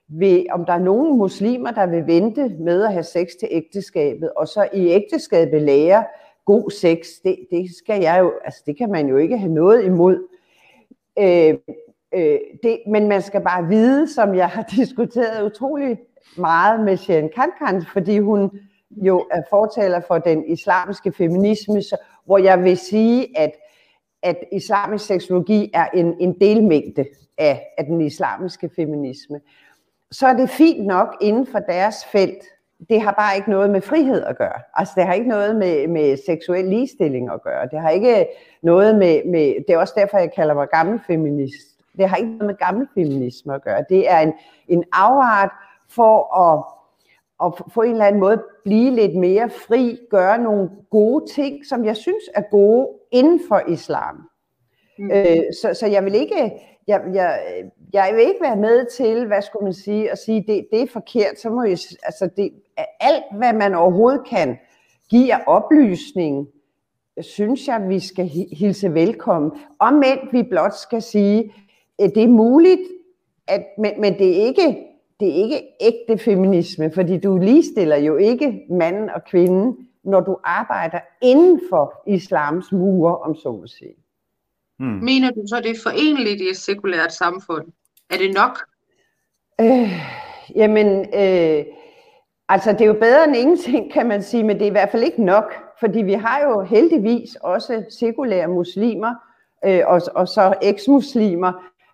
vil, 0.08 0.46
om 0.52 0.66
der 0.66 0.74
er 0.74 0.80
nogen 0.80 1.18
muslimer, 1.18 1.72
der 1.72 1.86
vil 1.86 2.08
vente 2.08 2.50
med 2.50 2.84
at 2.84 2.94
have 2.94 3.04
sex 3.04 3.28
til 3.40 3.48
ægteskabet, 3.52 4.32
og 4.34 4.48
så 4.48 4.68
i 4.74 4.88
ægteskabet 4.88 5.62
lære 5.62 6.04
god 6.46 6.72
sex, 6.72 7.08
det, 7.24 7.38
det 7.52 7.70
skal 7.78 8.02
jeg 8.02 8.20
jo, 8.20 8.34
altså 8.46 8.64
det 8.66 8.78
kan 8.78 8.92
man 8.92 9.08
jo 9.08 9.18
ikke 9.18 9.38
have 9.38 9.54
noget 9.54 9.86
imod. 9.86 10.28
Øh, 11.20 11.54
øh, 12.14 12.40
det, 12.64 12.80
men 12.88 13.08
man 13.08 13.22
skal 13.22 13.42
bare 13.42 13.68
vide, 13.68 14.14
som 14.14 14.36
jeg 14.36 14.50
har 14.50 14.64
diskuteret 14.78 15.46
utrolig 15.46 15.98
meget 16.38 16.80
med 16.80 16.98
Sharon 16.98 17.30
Kankan, 17.36 17.86
fordi 17.94 18.20
hun 18.20 18.52
jo 18.92 19.26
er 19.32 19.42
fortaler 19.50 20.02
for 20.08 20.18
den 20.18 20.46
islamiske 20.46 21.12
feminisme, 21.12 21.82
så, 21.82 21.98
hvor 22.26 22.38
jeg 22.38 22.64
vil 22.64 22.78
sige, 22.78 23.40
at, 23.40 23.52
at 24.26 24.38
islamisk 24.52 25.06
seksologi 25.06 25.72
er 25.74 25.88
en, 25.94 26.16
en 26.20 26.40
delmængde 26.42 27.06
af, 27.38 27.68
af 27.78 27.86
den 27.86 28.02
islamiske 28.02 28.70
feminisme. 28.76 29.42
Så 30.12 30.28
er 30.28 30.34
det 30.34 30.50
fint 30.50 30.86
nok 30.86 31.08
inden 31.22 31.48
for 31.48 31.60
deres 31.60 32.06
felt. 32.06 32.44
Det 32.90 33.02
har 33.02 33.12
bare 33.12 33.36
ikke 33.36 33.50
noget 33.50 33.70
med 33.70 33.82
frihed 33.82 34.24
at 34.24 34.38
gøre. 34.38 34.60
Altså 34.74 34.94
det 34.96 35.06
har 35.06 35.14
ikke 35.14 35.28
noget 35.28 35.56
med, 35.56 35.88
med 35.88 36.18
seksuel 36.26 36.66
ligestilling 36.66 37.30
at 37.32 37.44
gøre. 37.44 37.68
Det 37.72 37.80
har 37.80 37.90
ikke 37.90 38.28
noget 38.62 38.96
med, 38.96 39.22
med, 39.26 39.56
det 39.68 39.74
er 39.74 39.78
også 39.78 39.94
derfor, 39.98 40.18
jeg 40.18 40.34
kalder 40.34 40.54
mig 40.54 40.68
gammel 40.72 41.00
feminist. 41.08 41.68
Det 41.98 42.10
har 42.10 42.16
ikke 42.16 42.32
noget 42.32 42.46
med 42.46 42.56
gammel 42.56 42.88
feminisme 42.94 43.56
at 43.56 43.64
gøre. 43.64 43.86
Det 43.90 44.12
er 44.12 44.20
en, 44.20 44.34
en 44.68 44.84
afart 44.94 45.52
for 45.90 46.38
at 46.38 46.75
og 47.40 47.58
på 47.74 47.82
en 47.82 47.92
eller 47.92 48.06
anden 48.06 48.22
måde 48.22 48.44
blive 48.64 48.92
lidt 48.92 49.16
mere 49.16 49.50
fri, 49.50 50.00
gøre 50.10 50.38
nogle 50.38 50.70
gode 50.90 51.26
ting, 51.32 51.66
som 51.66 51.86
jeg 51.86 51.96
synes 51.96 52.24
er 52.36 52.42
gode 52.52 52.88
inden 53.12 53.40
for 53.48 53.62
islam. 53.68 54.30
Mm. 55.00 55.12
Øh, 55.12 55.38
så, 55.62 55.74
så 55.74 55.88
jeg 55.88 56.06
vil 56.06 56.16
ikke, 56.16 56.52
jeg, 56.88 57.02
jeg, 57.14 57.40
jeg 57.94 58.12
vil 58.16 58.22
ikke 58.22 58.42
være 58.42 58.56
med 58.56 58.86
til, 58.86 59.28
hvad 59.28 59.42
skulle 59.42 59.64
man 59.64 59.74
sige, 59.74 60.12
at 60.12 60.18
sige, 60.18 60.44
det, 60.48 60.68
det 60.72 60.82
er 60.82 60.88
forkert, 60.88 61.40
så 61.40 61.50
må 61.50 61.64
jeg, 61.64 61.78
altså 62.04 62.30
det, 62.38 62.52
alt 63.00 63.24
hvad 63.38 63.54
man 63.54 63.76
overhovedet 63.76 64.28
kan 64.30 64.58
give 65.10 65.34
af 65.34 65.44
oplysning, 65.48 66.48
synes 67.22 67.68
jeg, 67.68 67.90
vi 67.90 68.00
skal 68.00 68.26
hilse 68.52 68.94
velkommen. 68.94 69.52
Omvendt 69.80 70.34
vi 70.34 70.44
blot 70.44 70.74
skal 70.74 71.02
sige, 71.02 71.54
at 72.00 72.12
det 72.16 72.24
er 72.24 72.28
muligt, 72.28 72.82
at, 73.48 73.66
men, 73.78 74.02
men 74.02 74.14
det 74.14 74.30
er 74.30 74.46
ikke 74.46 74.95
det 75.20 75.28
er 75.30 75.44
ikke 75.44 75.62
ægte 75.82 76.24
feminisme, 76.24 76.92
fordi 76.92 77.18
du 77.18 77.38
ligestiller 77.38 77.96
jo 77.96 78.18
ikke 78.18 78.66
manden 78.70 79.10
og 79.10 79.24
kvinden, 79.24 79.88
når 80.04 80.20
du 80.20 80.38
arbejder 80.44 81.00
inden 81.22 81.62
for 81.70 82.02
islams 82.08 82.72
mure, 82.72 83.18
om 83.18 83.36
så 83.36 83.52
må 83.52 83.68
sige. 83.68 83.96
Hmm. 84.80 84.88
Mener 84.88 85.32
du 85.32 85.42
så, 85.48 85.62
det 85.64 85.72
er 85.72 85.80
forenligt 85.84 86.42
i 86.42 86.50
et 86.50 86.58
sekulært 86.58 87.14
samfund? 87.14 87.66
Er 88.10 88.18
det 88.18 88.34
nok? 88.34 88.60
Øh, 89.62 89.92
jamen, 90.56 90.88
øh, 91.00 91.66
altså 92.50 92.72
det 92.72 92.82
er 92.82 92.86
jo 92.86 92.94
bedre 92.94 93.24
end 93.24 93.36
ingenting, 93.36 93.94
kan 93.94 94.08
man 94.08 94.24
sige, 94.24 94.44
men 94.44 94.56
det 94.56 94.64
er 94.64 94.68
i 94.68 94.72
hvert 94.72 94.92
fald 94.92 95.04
ikke 95.04 95.24
nok, 95.24 95.54
fordi 95.80 96.02
vi 96.02 96.14
har 96.14 96.40
jo 96.40 96.62
heldigvis 96.62 97.36
også 97.36 97.84
sekulære 98.00 98.48
muslimer, 98.48 99.16
øh, 99.66 99.82
og, 99.86 100.02
og 100.16 100.28
så 100.28 100.54
eksmuslimer, 100.62 101.54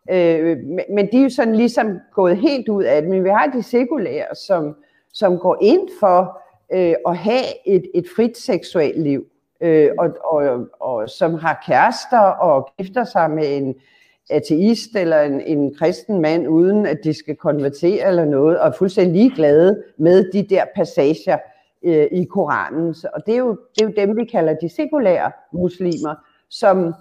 Øh, 0.10 0.58
men 0.90 1.08
de 1.12 1.18
er 1.18 1.24
jo 1.24 1.30
sådan 1.30 1.56
ligesom 1.56 2.00
gået 2.14 2.38
helt 2.38 2.70
ud 2.70 2.84
af 2.84 3.02
det. 3.02 3.10
Men 3.10 3.24
vi 3.24 3.30
har 3.30 3.48
de 3.48 3.64
sekulære, 3.64 4.36
som, 4.36 4.76
som 5.14 5.38
går 5.38 5.58
ind 5.62 5.90
for 6.00 6.42
øh, 6.74 6.96
at 7.08 7.18
have 7.18 7.68
et, 7.68 7.84
et 7.94 8.06
frit 8.16 8.38
seksuelt 8.38 9.02
liv, 9.02 9.26
øh, 9.62 9.90
og, 10.00 10.10
og, 10.24 10.68
og 10.80 11.10
som 11.10 11.34
har 11.34 11.64
kærester 11.68 12.20
og 12.20 12.70
gifter 12.78 13.04
sig 13.04 13.32
med 13.32 13.58
en 13.58 13.76
ateist 14.30 14.96
eller 14.96 15.22
en, 15.22 15.42
en 15.42 15.76
kristen 15.76 16.22
mand, 16.22 16.48
uden 16.48 16.86
at 16.86 16.98
de 17.04 17.14
skal 17.14 17.36
konvertere 17.36 18.08
eller 18.08 18.26
noget, 18.26 18.60
og 18.60 18.68
er 18.68 18.72
fuldstændig 18.72 19.16
ligeglade 19.16 19.84
med 19.98 20.32
de 20.32 20.44
der 20.44 20.64
passager 20.76 21.38
øh, 21.86 22.08
i 22.12 22.24
Koranen. 22.24 22.96
Og 23.14 23.26
det 23.26 23.34
er, 23.34 23.38
jo, 23.38 23.58
det 23.76 23.82
er 23.82 23.86
jo 23.86 23.94
dem, 23.98 24.18
vi 24.18 24.26
kalder 24.26 24.54
de 24.54 24.70
sekulære 24.70 25.32
muslimer, 25.54 26.16
som 26.50 26.94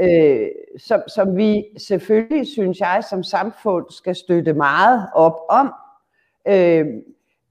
øh, 0.00 0.48
som, 0.78 1.00
som 1.08 1.36
vi 1.36 1.64
selvfølgelig, 1.78 2.46
synes 2.46 2.80
jeg, 2.80 3.04
som 3.10 3.22
samfund 3.22 3.86
skal 3.90 4.14
støtte 4.14 4.52
meget 4.52 5.06
op 5.14 5.40
om. 5.48 5.72
Øh, 6.48 6.86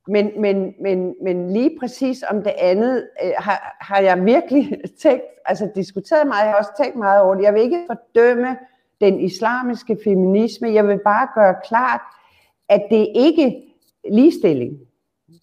men, 0.07 0.41
men, 0.41 0.73
men, 0.81 1.15
men 1.21 1.51
lige 1.53 1.77
præcis 1.79 2.23
om 2.29 2.43
det 2.43 2.53
andet 2.57 3.07
øh, 3.23 3.31
har, 3.37 3.77
har 3.81 3.99
jeg 3.99 4.25
virkelig 4.25 4.81
tænkt, 5.03 5.23
altså 5.45 5.71
diskuteret 5.75 6.27
meget, 6.27 6.43
jeg 6.43 6.51
har 6.51 6.57
også 6.57 6.83
tænkt 6.83 6.95
meget 6.97 7.21
over 7.21 7.35
det. 7.35 7.43
Jeg 7.43 7.53
vil 7.53 7.61
ikke 7.61 7.85
fordømme 7.87 8.57
den 9.01 9.19
islamiske 9.19 9.97
feminisme, 10.03 10.73
jeg 10.73 10.87
vil 10.87 10.99
bare 11.03 11.27
gøre 11.35 11.55
klart, 11.65 12.01
at 12.69 12.87
det 12.89 13.07
ikke 13.15 13.47
er 14.03 14.13
ligestilling. 14.13 14.79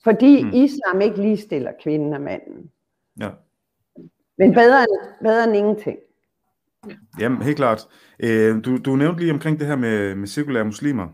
Fordi 0.04 0.42
mm. 0.42 0.50
islam 0.52 1.00
ikke 1.00 1.16
ligestiller 1.16 1.72
kvinden 1.82 2.12
og 2.12 2.20
manden. 2.20 2.70
Ja. 3.20 3.28
Men 4.38 4.54
bedre 4.54 4.80
end, 4.80 5.24
bedre 5.24 5.44
end 5.44 5.56
ingenting. 5.56 5.98
Ja. 6.88 6.94
Jamen, 7.18 7.42
helt 7.42 7.56
klart. 7.56 7.88
Øh, 8.22 8.64
du, 8.64 8.76
du 8.76 8.96
nævnte 8.96 9.20
lige 9.20 9.32
omkring 9.32 9.58
det 9.58 9.66
her 9.66 9.76
med, 9.76 10.14
med 10.14 10.28
cirkulære 10.28 10.64
muslimer. 10.64 11.08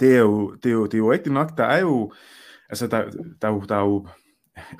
Det 0.00 0.14
er, 0.16 0.20
jo, 0.20 0.54
det, 0.54 0.68
er 0.68 0.72
jo, 0.72 0.84
det 0.84 0.94
er 0.94 0.98
jo 0.98 1.12
rigtigt 1.12 1.32
nok. 1.32 1.58
Der 1.58 1.64
er 1.64 1.80
jo, 1.80 2.12
altså 2.68 2.86
der, 2.86 3.10
der, 3.42 3.48
er 3.48 3.52
jo, 3.52 3.60
der 3.60 3.76
er 3.76 3.84
jo 3.84 4.06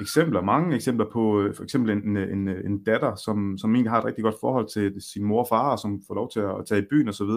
eksempler, 0.01 0.41
mange 0.41 0.77
eksempler 0.77 1.07
på 1.13 1.43
øh, 1.43 1.55
for 1.55 1.63
eksempel 1.63 1.91
en, 1.91 2.17
en, 2.17 2.49
en 2.49 2.85
datter, 2.85 3.15
som, 3.15 3.59
som 3.59 3.75
egentlig 3.75 3.91
har 3.91 3.99
et 3.99 4.05
rigtig 4.05 4.25
godt 4.25 4.35
forhold 4.41 4.69
til 4.69 5.03
sin 5.13 5.25
mor 5.25 5.41
og 5.41 5.49
far, 5.49 5.71
og 5.71 5.79
som 5.79 6.03
får 6.07 6.15
lov 6.15 6.31
til 6.31 6.41
at, 6.41 6.59
at 6.59 6.67
tage 6.69 6.83
i 6.83 6.87
byen 6.91 7.09
osv. 7.09 7.31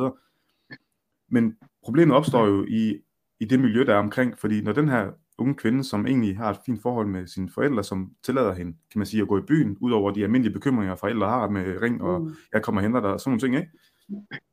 Men 1.30 1.56
problemet 1.84 2.16
opstår 2.16 2.48
jo 2.48 2.66
i, 2.70 3.02
i 3.40 3.46
det 3.46 3.60
miljø, 3.60 3.86
der 3.86 3.94
er 3.94 4.00
omkring, 4.00 4.40
fordi 4.40 4.62
når 4.62 4.72
den 4.72 4.90
her 4.90 5.12
unge 5.42 5.56
kvinde, 5.56 5.84
som 5.84 6.08
egentlig 6.08 6.38
har 6.38 6.50
et 6.50 6.58
fint 6.66 6.82
forhold 6.82 7.08
med 7.08 7.28
sine 7.28 7.50
forældre, 7.50 7.84
som 7.84 8.12
tillader 8.24 8.54
hende, 8.54 8.72
kan 8.92 9.00
man 9.00 9.06
sige, 9.06 9.22
at 9.22 9.28
gå 9.28 9.38
i 9.38 9.42
byen, 9.42 9.78
udover 9.80 10.12
de 10.12 10.24
almindelige 10.24 10.54
bekymringer, 10.54 10.96
forældre 10.96 11.30
har 11.30 11.50
med 11.50 11.82
ring, 11.82 12.02
og 12.02 12.22
mm. 12.22 12.36
jeg 12.54 12.62
kommer 12.62 12.82
og 12.82 12.84
henter 12.84 13.02
dig, 13.02 13.10
og 13.10 13.20
sådan 13.20 13.30
nogle 13.30 13.40
ting, 13.40 13.56
ikke? 13.56 13.72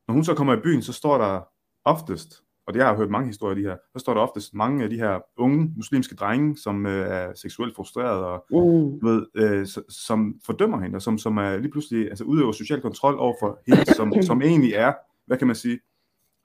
Når 0.07 0.13
hun 0.13 0.23
så 0.23 0.33
kommer 0.33 0.53
i 0.53 0.61
byen, 0.63 0.81
så 0.81 0.93
står 0.93 1.17
der 1.17 1.41
oftest, 1.85 2.43
og 2.67 2.73
det 2.73 2.81
har 2.81 2.89
jeg 2.89 2.97
hørt 2.97 3.09
mange 3.09 3.27
historier 3.27 3.51
af 3.51 3.55
de 3.55 3.69
her, 3.69 3.77
så 3.93 3.99
står 3.99 4.13
der 4.13 4.21
oftest 4.21 4.53
mange 4.53 4.83
af 4.83 4.89
de 4.89 4.95
her 4.95 5.19
unge 5.37 5.73
muslimske 5.75 6.15
drenge, 6.15 6.57
som 6.57 6.85
øh, 6.85 7.07
er 7.07 7.33
seksuelt 7.35 7.75
frustreret, 7.75 8.23
og 8.23 8.45
mm. 8.51 9.07
ved, 9.07 9.25
øh, 9.35 9.67
som 9.89 10.39
fordømmer 10.45 10.81
hende, 10.81 10.95
og 10.95 11.01
som, 11.01 11.17
som 11.17 11.37
er 11.37 11.57
lige 11.57 11.71
pludselig 11.71 12.09
altså, 12.09 12.23
udøver 12.23 12.51
social 12.51 12.81
kontrol 12.81 13.19
over 13.19 13.35
for 13.39 13.59
hende, 13.67 13.93
som, 13.93 14.13
som 14.21 14.41
egentlig 14.51 14.73
er, 14.73 14.93
hvad 15.27 15.37
kan 15.37 15.47
man 15.47 15.55
sige, 15.55 15.79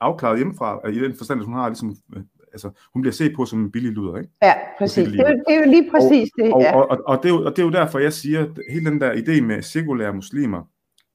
afklaret 0.00 0.38
hjemmefra, 0.38 0.88
i 0.88 0.98
den 0.98 1.14
forstand, 1.16 1.40
at 1.40 1.46
hun 1.46 1.54
har 1.54 1.68
ligesom 1.68 1.96
øh, 2.16 2.22
altså, 2.54 2.70
hun 2.92 3.02
bliver 3.02 3.12
set 3.12 3.36
på 3.36 3.44
som 3.44 3.60
en 3.60 3.70
billig 3.70 3.92
luder, 3.92 4.16
ikke? 4.16 4.30
Ja, 4.42 4.54
præcis. 4.78 5.08
Det 5.08 5.20
er, 5.20 5.30
jo, 5.30 5.42
det 5.48 5.54
er 5.54 5.58
jo 5.58 5.70
lige 5.70 5.90
præcis 5.90 6.30
og, 6.38 6.44
det. 6.44 6.52
Og, 6.52 6.60
ja. 6.62 6.76
og, 6.76 6.90
og, 6.90 6.98
og, 7.06 7.22
det 7.22 7.28
er 7.30 7.34
jo, 7.34 7.44
og 7.44 7.50
det 7.50 7.58
er 7.58 7.66
jo 7.66 7.72
derfor, 7.72 7.98
jeg 7.98 8.12
siger, 8.12 8.40
at 8.40 8.50
hele 8.70 8.90
den 8.90 9.00
der 9.00 9.12
idé 9.12 9.40
med 9.40 9.62
sekulære 9.62 10.12
muslimer, 10.12 10.62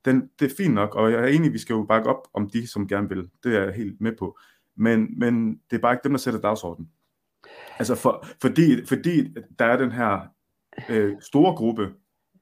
den, 0.05 0.29
det 0.39 0.51
er 0.51 0.55
fint 0.57 0.73
nok, 0.73 0.95
og 0.95 1.11
jeg 1.11 1.19
er 1.19 1.27
enig, 1.27 1.53
vi 1.53 1.57
skal 1.57 1.73
jo 1.73 1.83
bakke 1.83 2.09
op 2.09 2.27
om 2.33 2.49
de, 2.49 2.67
som 2.67 2.87
gerne 2.87 3.09
vil. 3.09 3.29
Det 3.43 3.55
er 3.55 3.63
jeg 3.63 3.73
helt 3.73 4.01
med 4.01 4.11
på. 4.19 4.37
Men, 4.75 5.19
men 5.19 5.59
det 5.69 5.77
er 5.77 5.81
bare 5.81 5.93
ikke 5.93 6.03
dem, 6.03 6.11
der 6.11 6.19
sætter 6.19 6.39
dagsordenen. 6.39 6.89
Altså 7.79 7.95
for, 7.95 8.25
fordi, 8.41 8.85
fordi 8.85 9.33
der 9.59 9.65
er 9.65 9.77
den 9.77 9.91
her 9.91 10.19
øh, 10.89 11.15
store 11.21 11.55
gruppe, 11.55 11.89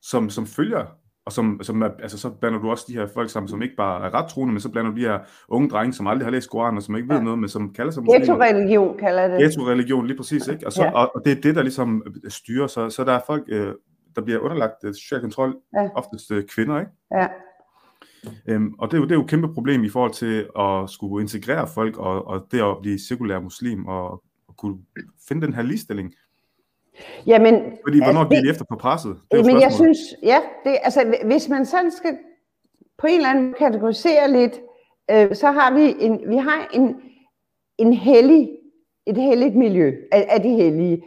som, 0.02 0.30
som 0.30 0.48
følger 0.48 0.86
og 1.28 1.34
som, 1.34 1.60
som 1.64 1.82
er, 1.82 1.90
altså, 2.02 2.18
så 2.18 2.30
blander 2.30 2.60
du 2.60 2.70
også 2.70 2.86
de 2.88 2.94
her 2.94 3.08
folk 3.14 3.30
sammen, 3.30 3.50
som 3.50 3.62
ikke 3.62 3.76
bare 3.76 4.06
er 4.06 4.14
ret 4.14 4.30
troende, 4.30 4.54
men 4.54 4.62
så 4.62 4.72
blander 4.72 4.92
du 4.92 4.98
de 4.98 5.02
her 5.02 5.20
unge 5.48 5.70
drenge, 5.70 5.94
som 5.94 6.08
aldrig 6.08 6.26
har 6.26 6.32
læst 6.32 6.50
Koranen, 6.50 6.78
og 6.78 6.84
som 6.84 6.96
ikke 6.96 7.10
ved 7.10 7.16
ja. 7.16 7.24
noget, 7.24 7.40
men 7.40 7.50
som 7.50 7.74
kalder 7.74 7.92
sig 7.92 8.04
muslimer. 8.04 8.20
Ghetto-religion 8.20 8.98
kalder 8.98 9.28
det. 9.28 9.40
Ghetto-religion, 9.40 10.08
lige 10.08 10.18
præcis. 10.18 10.48
Ikke? 10.48 10.66
Og, 10.66 10.72
så, 10.72 10.84
ja. 10.84 10.92
og, 10.92 11.12
og, 11.16 11.22
det 11.26 11.38
er 11.38 11.42
det, 11.42 11.56
der 11.56 11.62
ligesom 11.62 12.04
styrer. 12.28 12.68
Så, 12.68 12.90
så 12.90 13.04
der 13.04 13.12
er 13.12 13.22
folk, 13.28 13.44
øh, 13.48 13.74
der 14.16 14.22
bliver 14.22 14.40
underlagt 14.40 14.84
øh, 14.84 14.94
social 14.94 15.22
kontrol, 15.22 15.56
ja. 15.76 15.90
oftest 15.96 16.32
øh, 16.32 16.44
kvinder, 16.46 16.80
ikke? 16.80 16.92
Ja. 17.12 17.28
Øhm, 18.48 18.74
og 18.80 18.92
det 18.92 18.98
er, 18.98 19.02
jo, 19.02 19.04
det 19.04 19.12
er 19.12 19.16
jo 19.16 19.24
et 19.24 19.30
kæmpe 19.30 19.54
problem 19.54 19.84
i 19.84 19.90
forhold 19.90 20.14
til 20.14 20.48
at 20.60 20.90
skulle 20.90 21.24
integrere 21.24 21.68
folk, 21.68 21.98
og, 21.98 22.28
og 22.28 22.48
det 22.52 22.62
at 22.62 22.78
blive 22.82 23.00
sekulær 23.00 23.40
muslim, 23.40 23.86
og, 23.86 24.12
og 24.48 24.56
kunne 24.58 24.78
finde 25.28 25.46
den 25.46 25.54
her 25.54 25.62
ligestilling. 25.62 26.14
Jamen, 27.28 27.78
Fordi 27.84 27.98
hvornår 27.98 28.20
altså, 28.20 28.28
bliver 28.28 28.42
de 28.42 28.50
efter 28.50 28.66
på 28.70 28.76
presset? 28.76 29.18
Det 29.32 29.46
men 29.46 29.62
jeg 29.62 29.74
synes, 29.74 29.98
ja, 30.24 30.40
det, 30.64 30.78
altså, 30.84 31.16
hvis 31.26 31.50
man 31.50 31.66
sådan 31.66 31.92
skal 31.92 32.18
på 32.98 33.08
en 33.08 33.16
eller 33.16 33.30
anden 33.30 33.54
kategorisere 33.54 34.32
lidt, 34.32 34.60
øh, 35.12 35.36
så 35.36 35.52
har 35.52 35.74
vi 35.74 35.96
en, 36.00 36.30
vi 36.30 36.38
har 36.38 36.70
en, 36.74 36.96
en 37.78 37.94
hellig, 37.94 38.50
et 39.06 39.18
helligt 39.18 39.56
miljø 39.56 39.96
af, 40.12 40.28
af 40.30 40.42
de 40.42 40.50
hellige. 40.50 41.04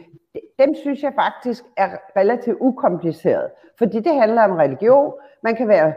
Dem 0.59 0.75
synes 0.75 1.03
jeg 1.03 1.13
faktisk 1.15 1.63
er 1.77 1.89
relativt 2.17 2.57
ukompliceret, 2.59 3.49
fordi 3.77 3.99
det 3.99 4.15
handler 4.15 4.41
om 4.41 4.51
religion. 4.51 5.13
Man 5.43 5.55
kan 5.55 5.67
være 5.67 5.93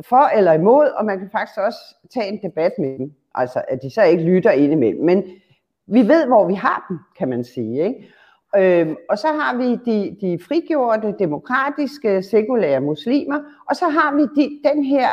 for 0.00 0.36
eller 0.36 0.52
imod, 0.52 0.86
og 0.86 1.04
man 1.04 1.18
kan 1.18 1.28
faktisk 1.32 1.58
også 1.58 1.78
tage 2.14 2.28
en 2.28 2.42
debat 2.42 2.72
med 2.78 2.98
dem. 2.98 3.12
Altså, 3.34 3.62
at 3.68 3.82
de 3.82 3.90
så 3.90 4.02
ikke 4.02 4.22
lytter 4.22 4.50
ind 4.50 4.72
imellem. 4.72 5.04
Men 5.04 5.24
vi 5.86 6.08
ved, 6.08 6.26
hvor 6.26 6.48
vi 6.48 6.54
har 6.54 6.86
dem, 6.88 6.98
kan 7.18 7.28
man 7.28 7.44
sige. 7.44 7.84
Ikke? 7.84 8.12
Øhm, 8.56 8.96
og 9.08 9.18
så 9.18 9.28
har 9.28 9.56
vi 9.56 9.76
de, 9.90 10.16
de 10.20 10.38
frigjorte, 10.48 11.14
demokratiske, 11.18 12.22
sekulære 12.22 12.80
muslimer, 12.80 13.40
og 13.70 13.76
så 13.76 13.88
har 13.88 14.14
vi 14.14 14.22
de, 14.22 14.68
den 14.68 14.84
her 14.84 15.08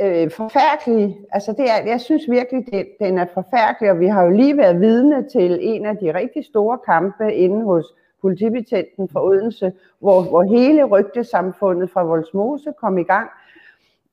øh, 0.00 0.30
forfærdelige, 0.30 1.16
Altså 1.32 1.52
det 1.52 1.70
er, 1.70 1.86
jeg 1.86 2.00
synes 2.00 2.30
virkelig, 2.30 2.66
det, 2.72 2.86
den 3.00 3.18
er 3.18 3.26
forfærdelig, 3.34 3.90
og 3.90 4.00
vi 4.00 4.06
har 4.06 4.22
jo 4.22 4.30
lige 4.30 4.56
været 4.56 4.80
vidne 4.80 5.28
til 5.28 5.58
en 5.62 5.86
af 5.86 5.96
de 5.96 6.14
rigtig 6.14 6.44
store 6.44 6.78
kampe 6.86 7.34
inde 7.34 7.64
hos 7.64 7.94
politibetjenten 8.20 9.08
for 9.08 9.20
Odense, 9.20 9.72
hvor, 9.98 10.22
hvor 10.22 10.42
hele 10.42 10.84
rygtesamfundet 10.84 11.90
fra 11.90 12.02
Voldsmose 12.02 12.72
kom 12.80 12.98
i 12.98 13.02
gang, 13.02 13.30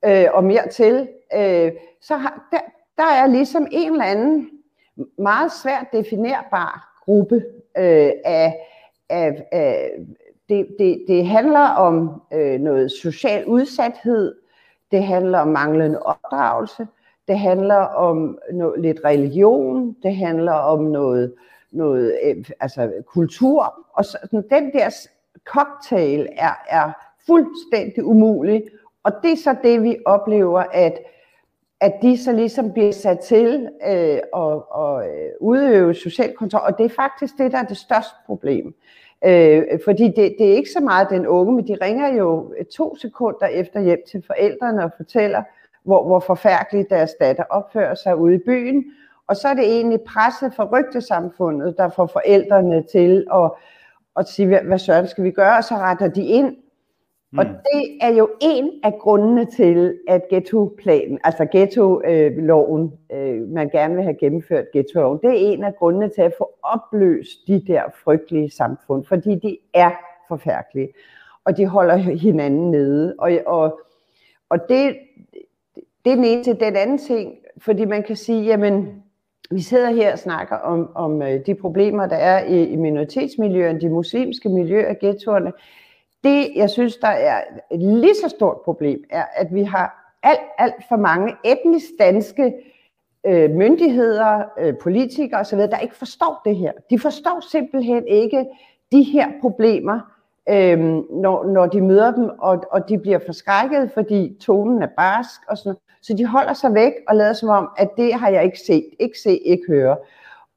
øh, 0.05 0.25
og 0.33 0.43
mere 0.43 0.67
til. 0.67 1.07
Øh, 1.35 1.71
så 2.01 2.15
har, 2.15 2.47
der, 2.51 2.59
der 2.97 3.11
er 3.21 3.27
ligesom 3.27 3.67
en 3.71 3.91
eller 3.91 4.05
anden 4.05 4.49
meget 5.17 5.51
svært 5.51 5.85
definerbar 5.91 7.01
gruppe 7.05 7.43
øh, 7.77 8.11
af, 8.25 8.67
af, 9.09 9.47
af 9.51 9.91
det, 10.49 10.67
det, 10.79 11.05
det 11.07 11.27
handler 11.27 11.67
om 11.69 12.21
øh, 12.33 12.59
noget 12.59 12.91
social 12.91 13.45
udsathed, 13.45 14.35
det 14.91 15.03
handler 15.03 15.39
om 15.39 15.47
manglende 15.47 16.01
opdragelse, 16.01 16.87
det 17.27 17.39
handler 17.39 17.75
om 17.75 18.39
noget, 18.51 18.81
lidt 18.81 18.99
religion, 19.05 19.95
det 20.03 20.15
handler 20.15 20.53
om 20.53 20.83
noget, 20.83 21.33
noget 21.71 22.19
øh, 22.23 22.45
altså 22.59 22.91
kultur, 23.07 23.85
og 23.93 24.05
så, 24.05 24.17
den 24.49 24.73
der 24.73 24.89
cocktail 25.45 26.27
er, 26.37 26.53
er 26.69 26.91
fuldstændig 27.25 28.05
umulig, 28.05 28.63
og 29.03 29.11
det 29.23 29.31
er 29.31 29.37
så 29.37 29.55
det, 29.63 29.83
vi 29.83 29.97
oplever, 30.05 30.63
at 30.73 30.99
at 31.81 31.93
de 32.01 32.23
så 32.23 32.31
ligesom 32.31 32.71
bliver 32.71 32.91
sat 32.91 33.19
til 33.19 33.69
øh, 33.87 34.19
at, 34.35 34.61
at 34.77 35.09
øh, 35.09 35.31
udøve 35.41 35.93
social 35.93 36.33
kontrol, 36.33 36.61
og 36.65 36.77
det 36.77 36.85
er 36.85 36.89
faktisk 36.89 37.33
det, 37.37 37.51
der 37.51 37.57
er 37.57 37.65
det 37.65 37.77
største 37.77 38.15
problem. 38.25 38.75
Øh, 39.25 39.63
fordi 39.85 40.03
det, 40.03 40.35
det 40.39 40.51
er 40.51 40.55
ikke 40.55 40.69
så 40.69 40.79
meget 40.79 41.09
den 41.09 41.27
unge, 41.27 41.53
men 41.53 41.67
de 41.67 41.77
ringer 41.81 42.13
jo 42.13 42.53
to 42.75 42.95
sekunder 42.95 43.45
efter 43.45 43.79
hjem 43.79 43.99
til 44.11 44.23
forældrene 44.27 44.83
og 44.83 44.91
fortæller, 44.97 45.43
hvor, 45.83 46.03
hvor 46.03 46.19
forfærdeligt 46.19 46.89
deres 46.89 47.13
datter 47.19 47.43
opfører 47.49 47.95
sig 47.95 48.17
ude 48.17 48.35
i 48.35 48.39
byen. 48.45 48.85
Og 49.27 49.35
så 49.35 49.47
er 49.47 49.53
det 49.53 49.65
egentlig 49.65 50.01
presset 50.01 50.53
fra 50.53 50.69
rygtesamfundet, 50.73 51.77
der 51.77 51.89
får 51.89 52.05
forældrene 52.05 52.83
til 52.91 53.25
at, 53.33 53.51
at 54.17 54.27
sige, 54.27 54.47
hvad, 54.47 54.59
hvad 54.61 54.79
søren 54.79 55.07
skal 55.07 55.23
vi 55.23 55.31
gøre, 55.31 55.57
og 55.57 55.63
så 55.63 55.75
retter 55.75 56.07
de 56.07 56.25
ind. 56.25 56.55
Mm. 57.35 57.39
Og 57.39 57.45
det 57.45 57.97
er 58.01 58.13
jo 58.13 58.29
en 58.41 58.69
af 58.83 58.93
grundene 58.99 59.45
til, 59.45 59.99
at 60.07 60.21
ghetto-planen, 60.29 61.19
altså 61.23 61.45
ghetto-loven, 61.45 62.93
øh, 63.11 63.41
man 63.41 63.69
gerne 63.69 63.95
vil 63.95 64.03
have 64.03 64.17
gennemført 64.19 64.65
ghetto-loven, 64.73 65.19
det 65.21 65.29
er 65.29 65.53
en 65.53 65.63
af 65.63 65.75
grundene 65.75 66.09
til 66.09 66.21
at 66.21 66.33
få 66.37 66.49
opløst 66.63 67.47
de 67.47 67.63
der 67.67 67.81
frygtelige 68.03 68.49
samfund, 68.49 69.05
fordi 69.05 69.35
de 69.35 69.57
er 69.73 69.91
forfærdelige, 70.27 70.89
og 71.45 71.57
de 71.57 71.65
holder 71.65 71.95
hinanden 71.95 72.71
nede. 72.71 73.15
Og, 73.17 73.31
og, 73.45 73.79
og 74.49 74.59
det, 74.69 74.95
det 76.05 76.11
er 76.11 76.15
den 76.15 76.25
ene 76.25 76.43
til. 76.43 76.59
Den 76.59 76.75
anden 76.75 76.97
ting, 76.97 77.33
fordi 77.57 77.85
man 77.85 78.03
kan 78.03 78.15
sige, 78.15 78.43
jamen, 78.43 79.03
vi 79.51 79.61
sidder 79.61 79.89
her 79.89 80.11
og 80.11 80.19
snakker 80.19 80.55
om, 80.55 80.91
om 80.95 81.21
øh, 81.21 81.45
de 81.45 81.55
problemer, 81.55 82.07
der 82.07 82.15
er 82.15 82.45
i, 82.45 82.63
i 82.63 82.75
minoritetsmiljøerne, 82.75 83.81
de 83.81 83.89
muslimske 83.89 84.49
miljøer, 84.49 84.93
ghettoerne, 85.01 85.51
det, 86.25 86.51
jeg 86.55 86.69
synes, 86.69 86.97
der 86.97 87.07
er 87.07 87.41
et 87.71 87.79
lige 87.79 88.15
så 88.15 88.29
stort 88.29 88.57
problem, 88.63 89.03
er, 89.09 89.25
at 89.35 89.53
vi 89.53 89.63
har 89.63 90.17
alt, 90.23 90.39
alt 90.57 90.83
for 90.89 90.95
mange 90.95 91.35
etnisk 91.43 91.89
danske 91.99 92.53
øh, 93.25 93.51
myndigheder, 93.51 94.43
øh, 94.59 94.73
politikere 94.77 95.39
osv., 95.39 95.59
der 95.59 95.77
ikke 95.77 95.95
forstår 95.95 96.41
det 96.45 96.55
her. 96.55 96.71
De 96.89 96.99
forstår 96.99 97.49
simpelthen 97.51 98.07
ikke 98.07 98.45
de 98.91 99.03
her 99.03 99.27
problemer, 99.41 99.99
øh, 100.49 100.79
når, 101.09 101.45
når 101.45 101.65
de 101.65 101.81
møder 101.81 102.11
dem, 102.11 102.29
og, 102.39 102.63
og 102.71 102.89
de 102.89 102.97
bliver 102.97 103.19
forskrækket, 103.25 103.91
fordi 103.93 104.37
tonen 104.41 104.81
er 104.81 104.89
barsk 104.97 105.41
og 105.47 105.57
sådan 105.57 105.79
Så 106.01 106.13
de 106.13 106.25
holder 106.25 106.53
sig 106.53 106.73
væk 106.73 106.93
og 107.07 107.15
lader 107.15 107.33
som 107.33 107.49
om, 107.49 107.69
at 107.77 107.89
det 107.97 108.13
har 108.13 108.29
jeg 108.29 108.43
ikke 108.43 108.59
set, 108.59 108.85
ikke 108.99 109.19
se, 109.19 109.37
ikke 109.37 109.63
høre. 109.67 109.97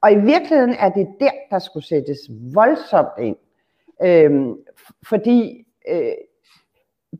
Og 0.01 0.11
i 0.11 0.15
virkeligheden 0.15 0.75
er 0.79 0.89
det 0.89 1.07
der, 1.19 1.31
der 1.49 1.59
skulle 1.59 1.85
sættes 1.85 2.19
voldsomt 2.53 3.07
ind. 3.19 3.35
Øhm, 4.03 4.55
fordi 5.09 5.65
øh, 5.89 6.11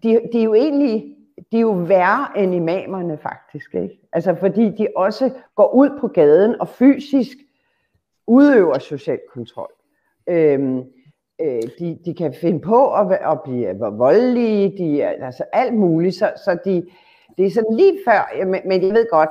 de, 0.04 0.22
de 0.34 0.40
er 0.40 0.44
jo 0.44 0.54
egentlig 0.54 1.16
de 1.52 1.58
er 1.58 1.62
jo 1.62 1.72
værre 1.72 2.38
end 2.38 2.56
imamerne 2.56 3.18
faktisk. 3.18 3.76
Ikke? 3.76 4.00
Altså 4.14 4.36
fordi 4.36 4.70
de 4.70 4.88
også 4.96 5.32
går 5.56 5.74
ud 5.74 6.00
på 6.00 6.08
gaden 6.08 6.62
og 6.62 6.68
fysisk 6.68 7.38
udøver 8.28 8.80
social 8.80 9.20
kontrol. 9.34 9.72
Øhm, 10.30 10.84
øh, 11.42 11.62
de, 11.80 12.00
de 12.06 12.14
kan 12.14 12.34
finde 12.34 12.60
på 12.60 12.94
at, 12.94 13.12
at 13.12 13.42
blive 13.44 13.76
voldelige, 13.80 14.78
de, 14.78 15.06
altså 15.06 15.44
alt 15.54 15.74
muligt, 15.74 16.16
så, 16.16 16.34
så 16.46 16.58
de, 16.66 16.88
det 17.38 17.46
er 17.46 17.52
sådan 17.52 17.76
lige 17.76 18.00
før, 18.06 18.46
men, 18.46 18.62
men 18.66 18.84
jeg 18.84 18.94
ved 18.94 19.10
godt, 19.12 19.30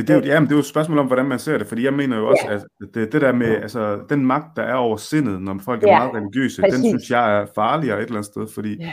det, 0.00 0.08
det, 0.08 0.14
er 0.14 0.18
jo, 0.18 0.32
ja, 0.32 0.40
men 0.40 0.46
det 0.46 0.52
er 0.52 0.56
jo 0.56 0.60
et 0.60 0.66
spørgsmål 0.66 0.98
om, 0.98 1.06
hvordan 1.06 1.26
man 1.26 1.38
ser 1.38 1.58
det, 1.58 1.66
fordi 1.66 1.84
jeg 1.84 1.92
mener 1.92 2.16
jo 2.16 2.28
også, 2.28 2.46
ja. 2.48 2.54
at 2.54 2.62
det, 2.94 3.12
det 3.12 3.20
der 3.20 3.32
med, 3.32 3.56
altså, 3.56 4.00
den 4.08 4.26
magt, 4.26 4.56
der 4.56 4.62
er 4.62 4.74
over 4.74 4.96
sindet, 4.96 5.42
når 5.42 5.60
folk 5.64 5.82
er 5.82 5.88
ja. 5.88 5.98
meget 5.98 6.14
religiøse, 6.14 6.62
Præcis. 6.62 6.80
den 6.80 6.90
synes 6.90 7.10
jeg 7.10 7.40
er 7.40 7.46
farligere 7.54 7.96
et 7.96 8.02
eller 8.02 8.14
andet 8.14 8.32
sted, 8.32 8.46
fordi 8.54 8.76
ja. 8.80 8.92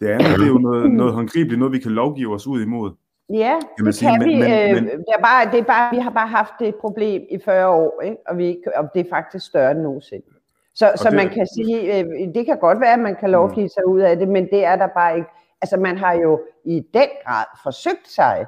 det 0.00 0.06
andet, 0.06 0.38
det 0.38 0.42
er 0.42 0.48
jo 0.48 0.58
noget, 0.58 0.90
noget 1.00 1.12
håndgribeligt, 1.12 1.58
noget 1.58 1.72
vi 1.72 1.78
kan 1.78 1.90
lovgive 1.90 2.34
os 2.34 2.46
ud 2.46 2.62
imod. 2.62 2.92
Ja, 3.32 3.58
kan 3.76 3.86
det 3.86 3.94
sige. 3.94 4.10
kan 4.10 4.18
men, 4.18 4.28
vi. 4.28 4.34
Men, 4.34 4.76
øh, 4.76 4.82
men, 4.82 4.84
det 4.84 5.14
er 5.18 5.22
bare, 5.22 5.50
det 5.52 5.58
er 5.58 5.64
bare, 5.64 5.94
vi 5.94 6.00
har 6.00 6.10
bare 6.10 6.28
haft 6.28 6.52
det 6.58 6.74
problem 6.74 7.22
i 7.30 7.38
40 7.44 7.68
år, 7.68 8.02
ikke? 8.02 8.16
Og, 8.26 8.38
vi, 8.38 8.56
og 8.76 8.88
det 8.94 9.00
er 9.00 9.10
faktisk 9.10 9.46
større 9.46 9.70
end 9.70 9.80
nogensinde. 9.80 10.26
Så, 10.74 10.92
så 10.96 11.08
det, 11.08 11.16
man 11.16 11.28
kan 11.28 11.46
sige, 11.46 11.98
øh, 11.98 12.34
det 12.34 12.46
kan 12.46 12.58
godt 12.58 12.80
være, 12.80 12.92
at 12.92 12.98
man 12.98 13.16
kan 13.16 13.30
lovgive 13.30 13.68
sig 13.68 13.86
ud 13.86 14.00
af 14.00 14.16
det, 14.16 14.28
men 14.28 14.44
det 14.50 14.64
er 14.64 14.76
der 14.76 14.86
bare 14.86 15.16
ikke. 15.16 15.28
Altså 15.62 15.76
man 15.76 15.98
har 15.98 16.12
jo 16.12 16.40
i 16.64 16.82
den 16.94 17.08
grad 17.26 17.44
forsøgt 17.62 18.08
sig, 18.08 18.46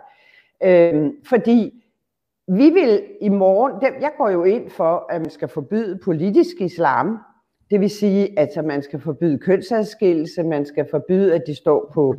øh, 0.62 1.10
fordi 1.28 1.85
vi 2.48 2.70
vil 2.70 3.02
i 3.20 3.28
morgen, 3.28 4.00
jeg 4.00 4.12
går 4.18 4.30
jo 4.30 4.44
ind 4.44 4.70
for, 4.70 5.06
at 5.10 5.20
man 5.20 5.30
skal 5.30 5.48
forbyde 5.48 5.98
politisk 6.04 6.60
islam. 6.60 7.18
Det 7.70 7.80
vil 7.80 7.90
sige, 7.90 8.38
at 8.38 8.64
man 8.64 8.82
skal 8.82 9.00
forbyde 9.00 9.38
kønsadskillelse, 9.38 10.42
man 10.42 10.66
skal 10.66 10.86
forbyde, 10.90 11.34
at 11.34 11.42
de 11.46 11.54
står 11.54 11.90
på, 11.94 12.14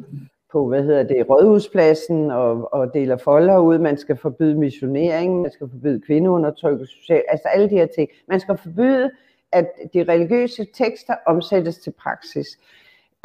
på 0.51 0.67
hvad 0.67 0.83
hedder 0.83 1.03
det, 1.03 1.29
rådhuspladsen 1.29 2.31
og, 2.31 2.73
og 2.73 2.93
deler 2.93 3.17
folder 3.17 3.59
ud, 3.59 3.79
man 3.79 3.97
skal 3.97 4.17
forbyde 4.17 4.55
missionering, 4.55 5.41
man 5.41 5.51
skal 5.51 5.69
forbyde 5.69 6.01
kvindeundertrykkelse, 6.01 6.95
social, 6.95 7.23
altså 7.27 7.47
alle 7.47 7.69
de 7.69 7.75
her 7.75 7.85
ting. 7.85 8.09
Man 8.27 8.39
skal 8.39 8.57
forbyde, 8.57 9.11
at 9.51 9.67
de 9.93 10.03
religiøse 10.03 10.65
tekster 10.73 11.15
omsættes 11.25 11.77
til 11.77 11.93
praksis. 12.03 12.47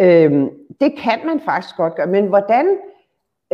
Øhm, 0.00 0.50
det 0.80 0.98
kan 0.98 1.18
man 1.26 1.40
faktisk 1.40 1.76
godt 1.76 1.94
gøre, 1.94 2.06
men 2.06 2.26
hvordan 2.26 2.78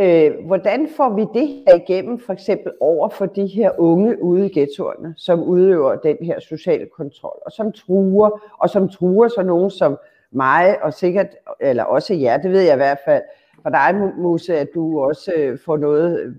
Øh, 0.00 0.46
hvordan 0.46 0.88
får 0.96 1.08
vi 1.08 1.26
det 1.34 1.48
her 1.48 1.74
igennem, 1.74 2.18
for 2.18 2.32
eksempel 2.32 2.72
over 2.80 3.08
for 3.08 3.26
de 3.26 3.46
her 3.46 3.70
unge 3.78 4.22
ude 4.22 4.46
i 4.46 4.58
ghettoerne, 4.58 5.14
som 5.16 5.42
udøver 5.42 5.96
den 5.96 6.16
her 6.22 6.40
sociale 6.40 6.86
kontrol, 6.96 7.42
og 7.46 7.52
som 7.52 7.72
truer, 7.72 8.40
og 8.58 8.70
som 8.70 8.88
truer 8.88 9.28
så 9.28 9.42
nogen 9.42 9.70
som 9.70 9.98
mig, 10.30 10.82
og 10.82 10.94
sikkert, 10.94 11.26
eller 11.60 11.84
også 11.84 12.14
jer, 12.14 12.36
det 12.36 12.50
ved 12.50 12.60
jeg 12.60 12.74
i 12.74 12.76
hvert 12.76 12.98
fald, 13.04 13.22
for 13.62 13.70
dig, 13.70 14.12
Muse, 14.18 14.58
at 14.58 14.68
du 14.74 15.00
også 15.00 15.32
øh, 15.36 15.58
får 15.64 15.76
noget 15.76 16.20
øh, 16.20 16.32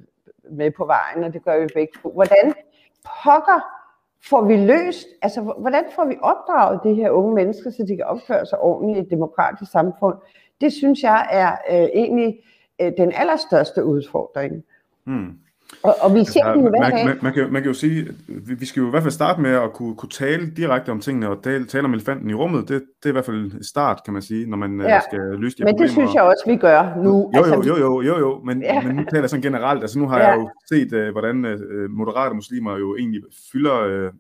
med 0.52 0.72
på 0.72 0.86
vejen, 0.86 1.24
og 1.24 1.34
det 1.34 1.43
gør 1.43 1.60
vi 1.60 1.67
begge 1.74 1.93
to. 2.04 2.10
Hvordan 2.10 2.54
pokker 3.24 3.62
får 4.30 4.41
vi 4.41 4.58
løst, 4.58 5.08
altså 5.22 5.41
hvordan 5.41 5.84
får 5.95 6.06
vi 6.06 6.15
opdraget 6.22 6.80
de 6.84 6.93
her 6.93 7.10
unge 7.10 7.36
mennesker, 7.36 7.69
så 7.69 7.86
de 7.88 7.95
kan 7.95 8.06
opføre 8.06 8.45
sig 8.45 8.60
ordentligt 8.60 8.98
i 8.98 9.02
et 9.02 9.12
demokratisk 9.12 9.72
samfund? 9.72 10.15
Det 10.62 10.74
synes 10.74 11.04
jeg 11.04 11.28
er 11.32 11.52
øh, 11.52 11.89
egentlig 11.93 12.39
øh, 12.82 12.92
den 12.98 13.12
allerstørste 13.12 13.86
udfordring. 13.86 14.63
Mm. 15.06 15.39
Og, 15.84 15.95
og 16.01 16.15
vi 16.15 16.25
ser 16.25 16.43
altså, 16.43 16.62
man, 16.62 17.05
man, 17.05 17.17
man, 17.21 17.34
kan, 17.34 17.53
man 17.53 17.62
kan 17.62 17.71
jo 17.71 17.73
sige, 17.73 18.08
vi, 18.27 18.53
vi 18.53 18.65
skal 18.65 18.82
jo 18.82 18.88
i 18.88 18.89
hvert 18.89 19.03
fald 19.03 19.13
starte 19.13 19.41
med 19.41 19.51
at 19.51 19.73
kunne, 19.73 19.95
kunne 19.95 20.10
tale 20.10 20.51
direkte 20.58 20.89
om 20.89 20.99
tingene, 20.99 21.29
og 21.29 21.43
tale, 21.43 21.65
tale 21.65 21.86
om 21.86 21.93
elefanten 21.93 22.29
i 22.29 22.34
rummet. 22.34 22.69
Det, 22.69 22.82
det 23.03 23.05
er 23.05 23.10
i 23.10 23.12
hvert 23.12 23.25
fald 23.25 23.63
start, 23.63 24.01
kan 24.05 24.13
man 24.13 24.21
sige, 24.21 24.49
når 24.49 24.58
man 24.58 24.82
øh, 24.82 24.88
ja. 24.88 24.99
skal 24.99 25.19
løse 25.19 25.58
de 25.58 25.63
Men 25.63 25.77
det 25.77 25.91
synes 25.91 26.13
jeg 26.13 26.23
også, 26.23 26.43
vi 26.47 26.55
gør 26.55 26.93
nu. 27.03 27.32
Jo, 27.36 27.45
jo, 27.45 27.53
altså, 27.53 27.69
jo, 27.69 27.77
jo, 27.77 28.01
jo, 28.01 28.19
jo 28.19 28.41
men, 28.45 28.62
ja. 28.62 28.82
men 28.82 28.95
nu 28.95 29.03
taler 29.03 29.21
jeg 29.21 29.29
sådan 29.29 29.41
generelt. 29.41 29.82
Altså 29.82 29.99
nu 29.99 30.08
har 30.08 30.19
ja. 30.19 30.27
jeg 30.27 30.38
jo 30.38 30.49
set, 30.69 30.93
uh, 30.93 31.12
hvordan 31.12 31.45
uh, 31.45 31.91
moderate 31.91 32.36
muslimer 32.36 32.77
jo 32.77 32.95
egentlig 32.95 33.21
fylder, 33.51 33.86
uh, 33.86 34.13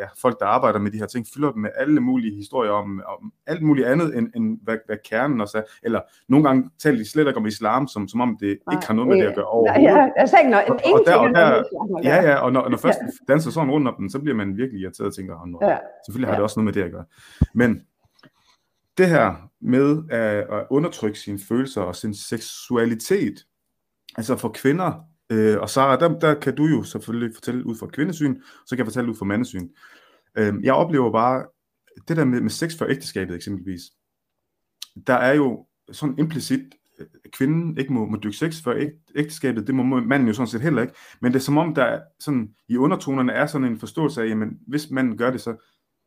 ja, 0.00 0.06
folk 0.22 0.40
der 0.40 0.46
arbejder 0.46 0.78
med 0.78 0.90
de 0.90 0.98
her 0.98 1.06
ting, 1.06 1.26
fylder 1.34 1.52
dem 1.52 1.62
med 1.62 1.70
alle 1.76 2.00
mulige 2.00 2.36
historier 2.36 2.70
om, 2.70 3.02
om 3.06 3.32
alt 3.46 3.62
muligt 3.62 3.86
andet, 3.86 4.18
end, 4.18 4.28
end 4.36 4.58
hvad, 4.62 4.76
hvad 4.86 4.96
kernen 5.10 5.40
også 5.40 5.58
er. 5.58 5.62
Eller 5.82 6.00
nogle 6.28 6.44
gange 6.44 6.70
taler 6.82 6.98
de 6.98 7.10
slet 7.10 7.26
ikke 7.26 7.38
om 7.38 7.46
islam, 7.46 7.88
som, 7.88 8.08
som 8.08 8.20
om 8.20 8.36
det 8.40 8.58
Nej, 8.66 8.76
ikke 8.76 8.86
har 8.86 8.94
noget 8.94 9.08
med 9.08 9.16
det 9.16 9.26
at 9.26 9.34
gøre 9.34 9.44
overhovedet. 9.44 9.88
Ja, 9.88 9.96
ja, 9.96 10.08
altså 10.16 10.36
ikke 10.38 10.50
noget, 10.50 10.66
og, 10.94 11.02
der, 11.06 11.16
og 11.16 11.28
der, 11.28 11.62
Ja, 12.02 12.22
ja, 12.22 12.34
og 12.34 12.52
når, 12.52 12.68
når 12.68 12.78
først 12.78 12.98
danser 13.28 13.50
sådan 13.50 13.70
rundt 13.70 13.88
om 13.88 13.94
den, 13.98 14.10
så 14.10 14.18
bliver 14.18 14.36
man 14.36 14.56
virkelig 14.56 14.80
irriteret 14.80 15.06
og 15.06 15.14
tænker, 15.14 15.34
oh, 15.34 15.68
ja. 15.68 15.78
selvfølgelig 16.06 16.28
har 16.28 16.34
det 16.34 16.42
også 16.42 16.60
noget 16.60 16.64
med 16.64 16.72
det 16.72 16.82
at 16.82 16.92
gøre. 16.92 17.04
Men 17.54 17.80
det 18.98 19.08
her 19.08 19.50
med 19.60 20.02
at, 20.10 20.36
at 20.36 20.66
undertrykke 20.70 21.18
sine 21.18 21.38
følelser 21.48 21.82
og 21.82 21.96
sin 21.96 22.14
seksualitet, 22.14 23.46
altså 24.16 24.36
for 24.36 24.48
kvinder, 24.48 24.92
øh, 25.30 25.60
og 25.60 25.70
Sara, 25.70 25.96
der, 25.96 26.18
der 26.18 26.34
kan 26.34 26.54
du 26.56 26.64
jo 26.64 26.82
selvfølgelig 26.82 27.34
fortælle 27.34 27.66
ud 27.66 27.76
fra 27.76 27.86
kvindesyn, 27.86 28.40
så 28.66 28.76
kan 28.76 28.78
jeg 28.78 28.86
fortælle 28.86 29.10
ud 29.10 29.16
fra 29.16 29.24
mandesyn. 29.24 29.68
Øh, 30.38 30.54
jeg 30.62 30.74
oplever 30.74 31.12
bare, 31.12 31.46
det 32.08 32.16
der 32.16 32.24
med, 32.24 32.40
med 32.40 32.50
sex 32.50 32.78
for 32.78 32.84
ægteskabet 32.84 33.36
eksempelvis, 33.36 33.82
der 35.06 35.14
er 35.14 35.34
jo 35.34 35.66
sådan 35.92 36.18
implicit 36.18 36.60
kvinden 37.32 37.78
ikke 37.78 37.92
må, 37.92 38.06
må 38.06 38.16
dykke 38.22 38.36
sex 38.36 38.62
før 38.62 38.86
ægteskabet, 39.16 39.66
det 39.66 39.74
må 39.74 39.82
manden 40.00 40.28
jo 40.28 40.34
sådan 40.34 40.46
set 40.46 40.60
heller 40.60 40.82
ikke. 40.82 40.94
Men 41.20 41.32
det 41.32 41.38
er 41.38 41.42
som 41.42 41.58
om, 41.58 41.74
der 41.74 41.84
er 41.84 42.00
sådan, 42.20 42.48
i 42.68 42.76
undertonerne 42.76 43.32
er 43.32 43.46
sådan 43.46 43.66
en 43.66 43.78
forståelse 43.78 44.22
af, 44.22 44.28
jamen 44.28 44.58
hvis 44.66 44.90
manden 44.90 45.16
gør 45.16 45.30
det, 45.30 45.40
så, 45.40 45.54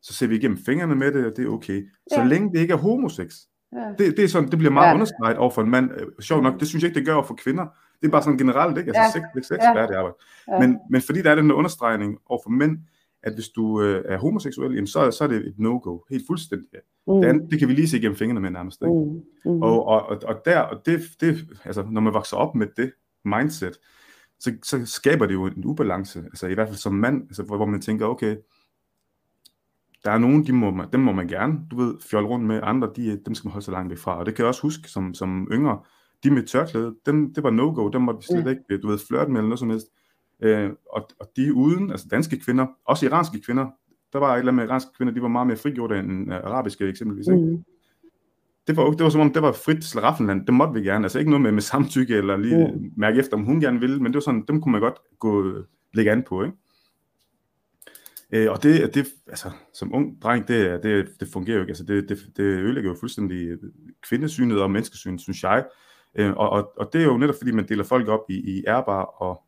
så 0.02 0.12
ser 0.12 0.26
vi 0.26 0.36
igennem 0.36 0.58
fingrene 0.66 0.94
med 0.94 1.12
det, 1.12 1.26
og 1.26 1.32
det 1.36 1.44
er 1.44 1.48
okay. 1.48 1.88
Så 2.12 2.20
ja. 2.20 2.26
længe 2.26 2.52
det 2.52 2.60
ikke 2.60 2.72
er 2.72 2.78
homosex. 2.78 3.34
Ja. 3.72 3.88
Det, 3.98 4.16
det, 4.16 4.24
er 4.24 4.28
sådan, 4.28 4.50
det 4.50 4.58
bliver 4.58 4.72
meget 4.72 4.88
ja. 4.88 4.94
understreget 4.94 5.36
over 5.36 5.50
for 5.50 5.62
en 5.62 5.70
mand. 5.70 5.90
Øh, 5.96 6.06
sjovt 6.20 6.42
nok, 6.42 6.60
det 6.60 6.68
synes 6.68 6.82
jeg 6.82 6.88
ikke, 6.88 6.98
det 6.98 7.06
gør 7.06 7.14
over 7.14 7.26
for 7.26 7.34
kvinder. 7.34 7.66
Det 8.00 8.06
er 8.06 8.10
bare 8.10 8.22
sådan 8.22 8.38
generelt, 8.38 8.78
ikke? 8.78 8.88
Altså, 8.96 9.18
ja. 9.18 9.26
sex, 9.40 9.46
sex 9.46 9.58
ja. 9.62 9.70
det 9.70 9.94
arbejde. 9.94 10.14
Ja. 10.48 10.58
Men, 10.60 10.78
men 10.90 11.02
fordi 11.02 11.22
der 11.22 11.30
er 11.30 11.34
den 11.34 11.50
der 11.50 11.54
understregning 11.54 12.18
over 12.26 12.40
for 12.44 12.50
mænd, 12.50 12.78
at 13.22 13.34
hvis 13.34 13.48
du 13.48 13.82
øh, 13.82 14.04
er 14.08 14.18
homoseksuel, 14.18 14.72
jamen 14.72 14.86
så, 14.86 15.10
så 15.10 15.24
er 15.24 15.28
det 15.28 15.46
et 15.46 15.54
no-go, 15.58 15.98
helt 16.10 16.24
fuldstændig. 16.26 16.68
Mm. 17.06 17.20
Det, 17.20 17.28
andet, 17.28 17.50
det 17.50 17.58
kan 17.58 17.68
vi 17.68 17.74
lige 17.74 17.88
se 17.88 17.98
igennem 17.98 18.16
fingrene 18.16 18.40
med 18.40 18.50
nærmest. 18.50 18.82
Ikke? 18.82 18.94
Mm. 18.94 19.52
Mm. 19.52 19.62
Og, 19.62 19.86
og, 19.86 20.22
og, 20.24 20.42
der, 20.44 20.60
og 20.60 20.86
det, 20.86 21.00
det, 21.20 21.46
altså, 21.64 21.86
når 21.90 22.00
man 22.00 22.14
vokser 22.14 22.36
op 22.36 22.54
med 22.54 22.66
det 22.76 22.92
mindset, 23.24 23.78
så, 24.40 24.52
så 24.62 24.86
skaber 24.86 25.26
det 25.26 25.34
jo 25.34 25.46
en 25.46 25.64
ubalance, 25.64 26.18
altså 26.18 26.46
i 26.46 26.54
hvert 26.54 26.68
fald 26.68 26.78
som 26.78 26.94
mand, 26.94 27.22
altså, 27.22 27.42
hvor, 27.42 27.56
hvor 27.56 27.66
man 27.66 27.80
tænker, 27.80 28.06
okay, 28.06 28.36
der 30.04 30.10
er 30.10 30.18
nogen, 30.18 30.46
de 30.46 30.52
må 30.52 30.70
man, 30.70 30.88
dem 30.92 31.00
må 31.00 31.12
man 31.12 31.28
gerne, 31.28 31.60
du 31.70 31.76
ved, 31.76 31.94
fjolle 32.10 32.28
rundt 32.28 32.46
med, 32.46 32.60
andre, 32.62 32.90
de, 32.96 33.20
dem 33.26 33.34
skal 33.34 33.48
man 33.48 33.52
holde 33.52 33.64
sig 33.64 33.72
langt 33.72 33.90
væk 33.90 33.98
fra, 33.98 34.18
og 34.18 34.26
det 34.26 34.34
kan 34.34 34.42
jeg 34.42 34.48
også 34.48 34.62
huske 34.62 34.88
som, 34.88 35.14
som 35.14 35.48
yngre, 35.52 35.78
de 36.24 36.30
med 36.30 36.46
tørklæde, 36.46 36.94
dem, 37.06 37.34
det 37.34 37.42
var 37.42 37.50
no-go, 37.50 37.88
dem 37.88 38.02
måtte 38.02 38.20
vi 38.20 38.24
slet 38.24 38.50
ikke, 38.50 38.82
du 38.82 38.88
ved, 38.88 38.98
flirte 39.08 39.30
med 39.30 39.40
eller 39.40 39.48
noget 39.48 39.58
som 39.58 39.70
helst. 39.70 39.86
Øh, 40.42 40.70
og, 40.92 41.08
og 41.20 41.30
de 41.36 41.54
uden, 41.54 41.90
altså 41.90 42.06
danske 42.10 42.40
kvinder, 42.40 42.66
også 42.84 43.06
iranske 43.06 43.40
kvinder, 43.40 43.66
der 44.12 44.18
var 44.18 44.34
et 44.34 44.38
eller 44.38 44.52
andet 44.52 44.62
med 44.62 44.68
iranske 44.68 44.90
kvinder, 44.96 45.14
de 45.14 45.22
var 45.22 45.28
meget 45.28 45.46
mere 45.46 45.56
frigjorte 45.56 45.98
end 45.98 46.28
uh, 46.28 46.34
arabiske 46.34 46.88
eksempelvis. 46.88 47.26
Ikke? 47.26 47.40
Mm. 47.40 47.64
Det, 48.66 48.76
var, 48.76 48.90
det 48.90 49.04
var 49.04 49.08
som 49.08 49.20
om, 49.20 49.32
det 49.32 49.42
var 49.42 49.52
frit 49.52 49.84
slaraffenland, 49.84 50.46
det 50.46 50.54
måtte 50.54 50.74
vi 50.74 50.80
gerne, 50.80 51.04
altså 51.04 51.18
ikke 51.18 51.30
noget 51.30 51.42
med, 51.42 51.52
med 51.52 51.62
samtykke 51.62 52.16
eller 52.16 52.36
lige 52.36 52.66
mm. 52.66 52.92
mærke 52.96 53.18
efter, 53.18 53.36
om 53.36 53.44
hun 53.44 53.60
gerne 53.60 53.80
ville, 53.80 53.96
men 53.96 54.06
det 54.06 54.14
var 54.14 54.20
sådan, 54.20 54.44
dem 54.48 54.60
kunne 54.60 54.72
man 54.72 54.80
godt 54.80 54.98
gå, 55.18 55.52
lægge 55.94 56.12
an 56.12 56.22
på, 56.28 56.44
ikke? 56.44 56.56
Øh, 58.32 58.50
og 58.50 58.62
det, 58.62 58.94
det, 58.94 59.06
altså, 59.26 59.50
som 59.74 59.94
ung 59.94 60.22
dreng, 60.22 60.48
det, 60.48 60.82
det, 60.82 61.08
det 61.20 61.28
fungerer 61.28 61.56
jo 61.56 61.62
ikke, 61.62 61.70
altså 61.70 61.84
det, 61.84 62.08
det, 62.08 62.18
det 62.36 62.42
ødelægger 62.42 62.90
jo 62.90 62.96
fuldstændig 63.00 63.58
kvindesynet 64.08 64.62
og 64.62 64.70
menneskesynet, 64.70 65.20
synes 65.20 65.42
jeg, 65.42 65.64
øh, 66.14 66.30
og, 66.30 66.50
og, 66.50 66.72
og 66.76 66.90
det 66.92 67.00
er 67.00 67.04
jo 67.04 67.18
netop 67.18 67.34
fordi, 67.38 67.50
man 67.50 67.68
deler 67.68 67.84
folk 67.84 68.08
op 68.08 68.24
i, 68.28 68.34
i 68.34 68.64
ærbare 68.66 69.06
og 69.06 69.42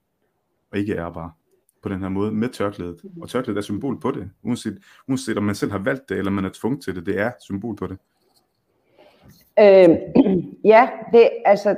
og 0.73 0.79
ikke 0.79 0.97
ærbar 0.97 1.37
på 1.83 1.89
den 1.89 2.01
her 2.01 2.09
måde 2.09 2.33
med 2.33 2.49
tørklædet. 2.49 3.01
Og 3.23 3.29
tørklædet 3.29 3.59
er 3.59 3.63
symbol 3.63 4.01
på 4.01 4.11
det, 4.11 4.31
uanset, 4.43 4.79
uanset 5.09 5.39
om 5.39 5.43
man 5.43 5.55
selv 5.55 5.71
har 5.71 5.79
valgt 5.79 6.09
det, 6.09 6.19
eller 6.19 6.31
man 6.31 6.45
er 6.45 6.51
tvunget 6.55 6.85
til 6.85 6.97
det, 6.97 7.07
det 7.07 7.19
er 7.19 7.31
symbol 7.41 7.77
på 7.77 7.87
det. 7.87 7.99
Øh, 9.59 9.97
ja, 10.73 10.91
det 11.13 11.31
altså, 11.45 11.77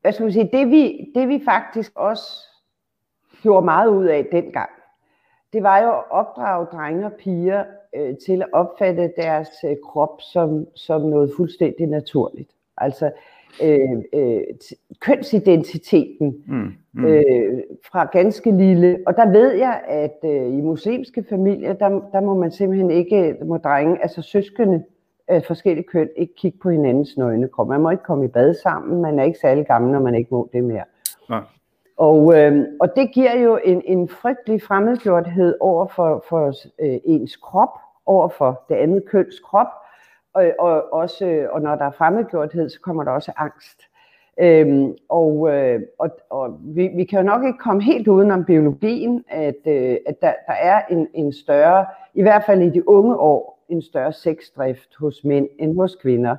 hvad 0.00 0.12
skal 0.12 0.24
man 0.24 0.32
sige, 0.32 0.50
det 0.52 0.70
vi, 0.70 1.12
det 1.14 1.28
vi 1.28 1.42
faktisk 1.44 1.92
også 1.94 2.32
gjorde 3.42 3.64
meget 3.64 3.88
ud 3.88 4.04
af 4.04 4.26
dengang, 4.32 4.70
det 5.52 5.62
var 5.62 5.78
jo 5.78 5.98
at 5.98 6.04
opdrage 6.10 6.66
drenge 6.66 7.06
og 7.06 7.12
piger 7.12 7.64
øh, 7.96 8.14
til 8.26 8.42
at 8.42 8.48
opfatte 8.52 9.12
deres 9.16 9.48
øh, 9.64 9.76
krop 9.84 10.20
som, 10.32 10.66
som 10.74 11.00
noget 11.00 11.32
fuldstændig 11.36 11.86
naturligt. 11.86 12.50
Altså, 12.76 13.06
øh, 13.06 13.12
øh, 13.62 14.42
kønsidentiteten 15.00 16.44
mm, 16.46 16.72
mm. 16.92 17.04
Øh, 17.04 17.62
fra 17.90 18.04
ganske 18.04 18.50
lille. 18.50 18.98
Og 19.06 19.16
der 19.16 19.30
ved 19.30 19.52
jeg, 19.52 19.80
at 19.88 20.18
øh, 20.24 20.58
i 20.58 20.60
muslimske 20.60 21.24
familier, 21.28 21.72
der, 21.72 21.88
der 22.12 22.20
må 22.20 22.34
man 22.34 22.50
simpelthen 22.50 22.90
ikke, 22.90 23.36
må 23.44 23.56
drenge, 23.56 24.02
altså 24.02 24.22
søskende 24.22 24.84
af 25.28 25.44
forskellige 25.44 25.86
køn, 25.86 26.08
ikke 26.16 26.34
kigge 26.34 26.58
på 26.58 26.70
hinandens 26.70 27.16
nøgnekrop. 27.16 27.68
Man 27.68 27.80
må 27.80 27.90
ikke 27.90 28.02
komme 28.02 28.24
i 28.24 28.28
bad 28.28 28.54
sammen, 28.54 29.02
man 29.02 29.18
er 29.18 29.24
ikke 29.24 29.38
særlig 29.38 29.66
gammel, 29.66 29.92
når 29.92 30.00
man 30.00 30.14
ikke 30.14 30.28
må 30.30 30.48
det 30.52 30.64
mere. 30.64 30.84
Nej. 31.28 31.40
Og, 31.96 32.38
øh, 32.38 32.64
og 32.80 32.96
det 32.96 33.12
giver 33.12 33.38
jo 33.38 33.58
en, 33.64 33.82
en 33.84 34.08
frygtelig 34.08 34.62
fremmedgjorthed 34.62 35.54
over 35.60 35.86
for, 35.86 36.24
for 36.28 36.46
øh, 36.78 36.98
ens 37.04 37.36
krop, 37.36 37.78
over 38.06 38.28
for 38.28 38.64
det 38.68 38.74
andet 38.74 39.04
køns 39.04 39.40
krop, 39.40 39.66
og, 40.36 40.52
og, 40.58 40.92
også, 40.92 41.48
og 41.50 41.62
når 41.62 41.74
der 41.76 41.84
er 41.84 41.90
fremmedgjorthed, 41.90 42.68
så 42.68 42.80
kommer 42.80 43.04
der 43.04 43.10
også 43.10 43.32
angst. 43.36 43.80
Øhm, 44.40 44.96
og 45.08 45.48
øh, 45.54 45.80
og, 45.98 46.10
og 46.30 46.58
vi, 46.60 46.90
vi 46.96 47.04
kan 47.04 47.18
jo 47.18 47.24
nok 47.24 47.44
ikke 47.44 47.58
komme 47.58 47.82
helt 47.82 48.08
udenom 48.08 48.44
biologien, 48.44 49.24
at, 49.28 49.56
øh, 49.66 49.96
at 50.06 50.22
der, 50.22 50.32
der 50.46 50.52
er 50.52 50.82
en, 50.90 51.08
en 51.14 51.32
større, 51.32 51.86
i 52.14 52.22
hvert 52.22 52.44
fald 52.46 52.62
i 52.62 52.70
de 52.70 52.88
unge 52.88 53.16
år, 53.16 53.64
en 53.68 53.82
større 53.82 54.12
sexdrift 54.12 54.96
hos 54.98 55.24
mænd 55.24 55.48
end 55.58 55.76
hos 55.76 55.96
kvinder. 56.02 56.36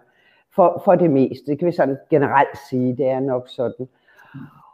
For, 0.56 0.82
for 0.86 0.96
det 0.96 1.12
meste. 1.12 1.46
Det 1.52 1.60
kan 1.60 1.66
vi 1.66 1.72
sådan 1.72 1.98
generelt 2.10 2.58
sige, 2.70 2.98
det 2.98 3.08
er 3.08 3.20
nok 3.20 3.50
sådan. 3.50 3.88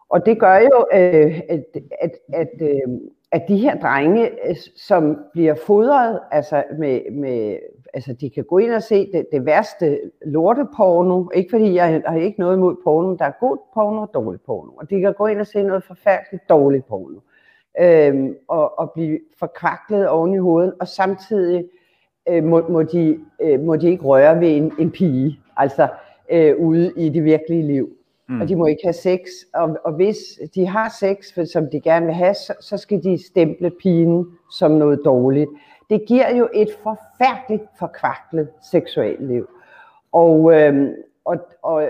Og 0.10 0.26
det 0.26 0.40
gør 0.40 0.58
jo, 0.58 0.86
øh, 0.94 1.42
at, 1.50 1.64
at, 2.02 2.12
at, 2.34 2.52
øh, 2.62 3.00
at 3.34 3.48
de 3.48 3.58
her 3.58 3.80
drenge, 3.80 4.30
øh, 4.50 4.56
som 4.76 5.18
bliver 5.32 5.56
fodret 5.56 6.20
altså 6.32 6.64
med, 6.80 7.12
med 7.12 7.58
altså 7.94 8.14
de 8.14 8.30
kan 8.30 8.44
gå 8.44 8.58
ind 8.58 8.72
og 8.72 8.84
se 8.84 9.12
det, 9.12 9.28
det 9.32 9.46
værste 9.46 10.00
lorteporno, 10.26 11.30
ikke 11.34 11.50
fordi 11.50 11.74
jeg 11.74 12.02
har 12.06 12.18
ikke 12.18 12.40
noget 12.40 12.58
imod 12.58 12.76
porno, 12.84 13.16
der 13.16 13.26
er 13.26 13.32
god 13.40 13.58
porno 13.74 14.02
og 14.02 14.10
dårlig 14.14 14.42
porno, 14.42 14.72
og 14.72 14.90
de 14.90 15.02
kan 15.02 15.14
gå 15.14 15.28
ind 15.28 15.40
og 15.40 15.48
se 15.48 15.64
noget 15.64 15.84
forfærdeligt 15.84 16.50
dårligt 16.50 16.88
porno, 16.88 17.20
øhm, 17.80 18.36
og, 18.48 18.80
og 18.80 18.92
blive 18.92 19.20
forkvaklet 19.40 20.10
oven 20.10 20.34
i 20.34 20.38
hovedet, 20.38 20.74
og 20.80 20.88
samtidig 20.88 21.66
øh, 22.30 22.44
må, 22.44 22.68
må, 22.70 22.84
de, 22.84 23.20
øh, 23.42 23.60
må 23.60 23.76
de 23.76 23.90
ikke 23.90 24.04
røre 24.04 24.40
ved 24.40 24.58
en, 24.58 24.74
en 24.80 24.92
pige, 24.92 25.40
altså 25.58 25.88
øh, 26.32 26.58
ude 26.58 26.94
i 26.98 27.10
det 27.10 27.24
virkelige 27.24 27.64
liv. 27.64 27.98
Mm. 28.30 28.42
Og 28.42 28.48
de 28.48 28.56
må 28.56 28.66
ikke 28.66 28.84
have 28.84 28.94
sex, 28.94 29.20
og, 29.54 29.78
og 29.86 29.94
hvis 29.94 30.18
de 30.56 30.68
har 30.68 30.96
sex, 31.00 31.34
for, 31.34 31.44
som 31.44 31.70
de 31.72 31.82
gerne 31.82 32.06
vil 32.06 32.16
have, 32.16 32.34
så, 32.34 32.54
så 32.62 32.78
skal 32.78 33.04
de 33.04 33.26
stemple 33.28 33.72
pigen 33.82 34.26
som 34.52 34.72
noget 34.72 35.02
dårligt 35.06 35.50
det 35.94 36.06
giver 36.08 36.36
jo 36.36 36.50
et 36.54 36.70
forfærdeligt 36.84 37.64
forkvaklet 37.80 38.50
seksualliv. 38.72 39.50
Og, 40.12 40.54
øh, 40.54 40.90
og, 41.26 41.38
og 41.64 41.90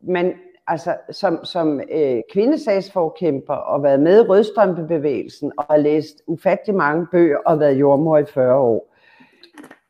man, 0.00 0.34
altså, 0.66 0.96
som, 1.10 1.44
som 1.44 1.80
øh, 1.90 2.22
kvindesagsforkæmper 2.32 3.54
og 3.54 3.82
været 3.82 4.00
med 4.00 4.24
i 4.24 4.28
rødstrømpebevægelsen 4.28 5.52
og 5.58 5.64
har 5.70 5.76
læst 5.76 6.22
ufattelig 6.26 6.76
mange 6.76 7.06
bøger 7.12 7.38
og 7.46 7.60
været 7.60 7.80
jordmor 7.80 8.18
i 8.18 8.24
40 8.24 8.54
år, 8.54 8.94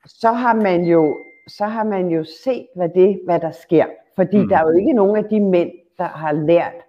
så 0.06 0.32
har 0.32 0.54
man 0.54 0.84
jo, 0.84 1.18
så 1.48 1.64
har 1.64 1.84
man 1.84 2.08
jo 2.08 2.24
set, 2.44 2.66
hvad, 2.76 2.88
det, 2.88 3.20
hvad 3.24 3.40
der 3.40 3.50
sker. 3.50 3.86
Fordi 4.16 4.38
mm. 4.38 4.48
der 4.48 4.56
er 4.56 4.62
jo 4.62 4.78
ikke 4.78 4.92
nogen 4.92 5.16
af 5.16 5.24
de 5.24 5.40
mænd, 5.40 5.70
der 5.98 6.04
har 6.04 6.32
lært 6.32 6.84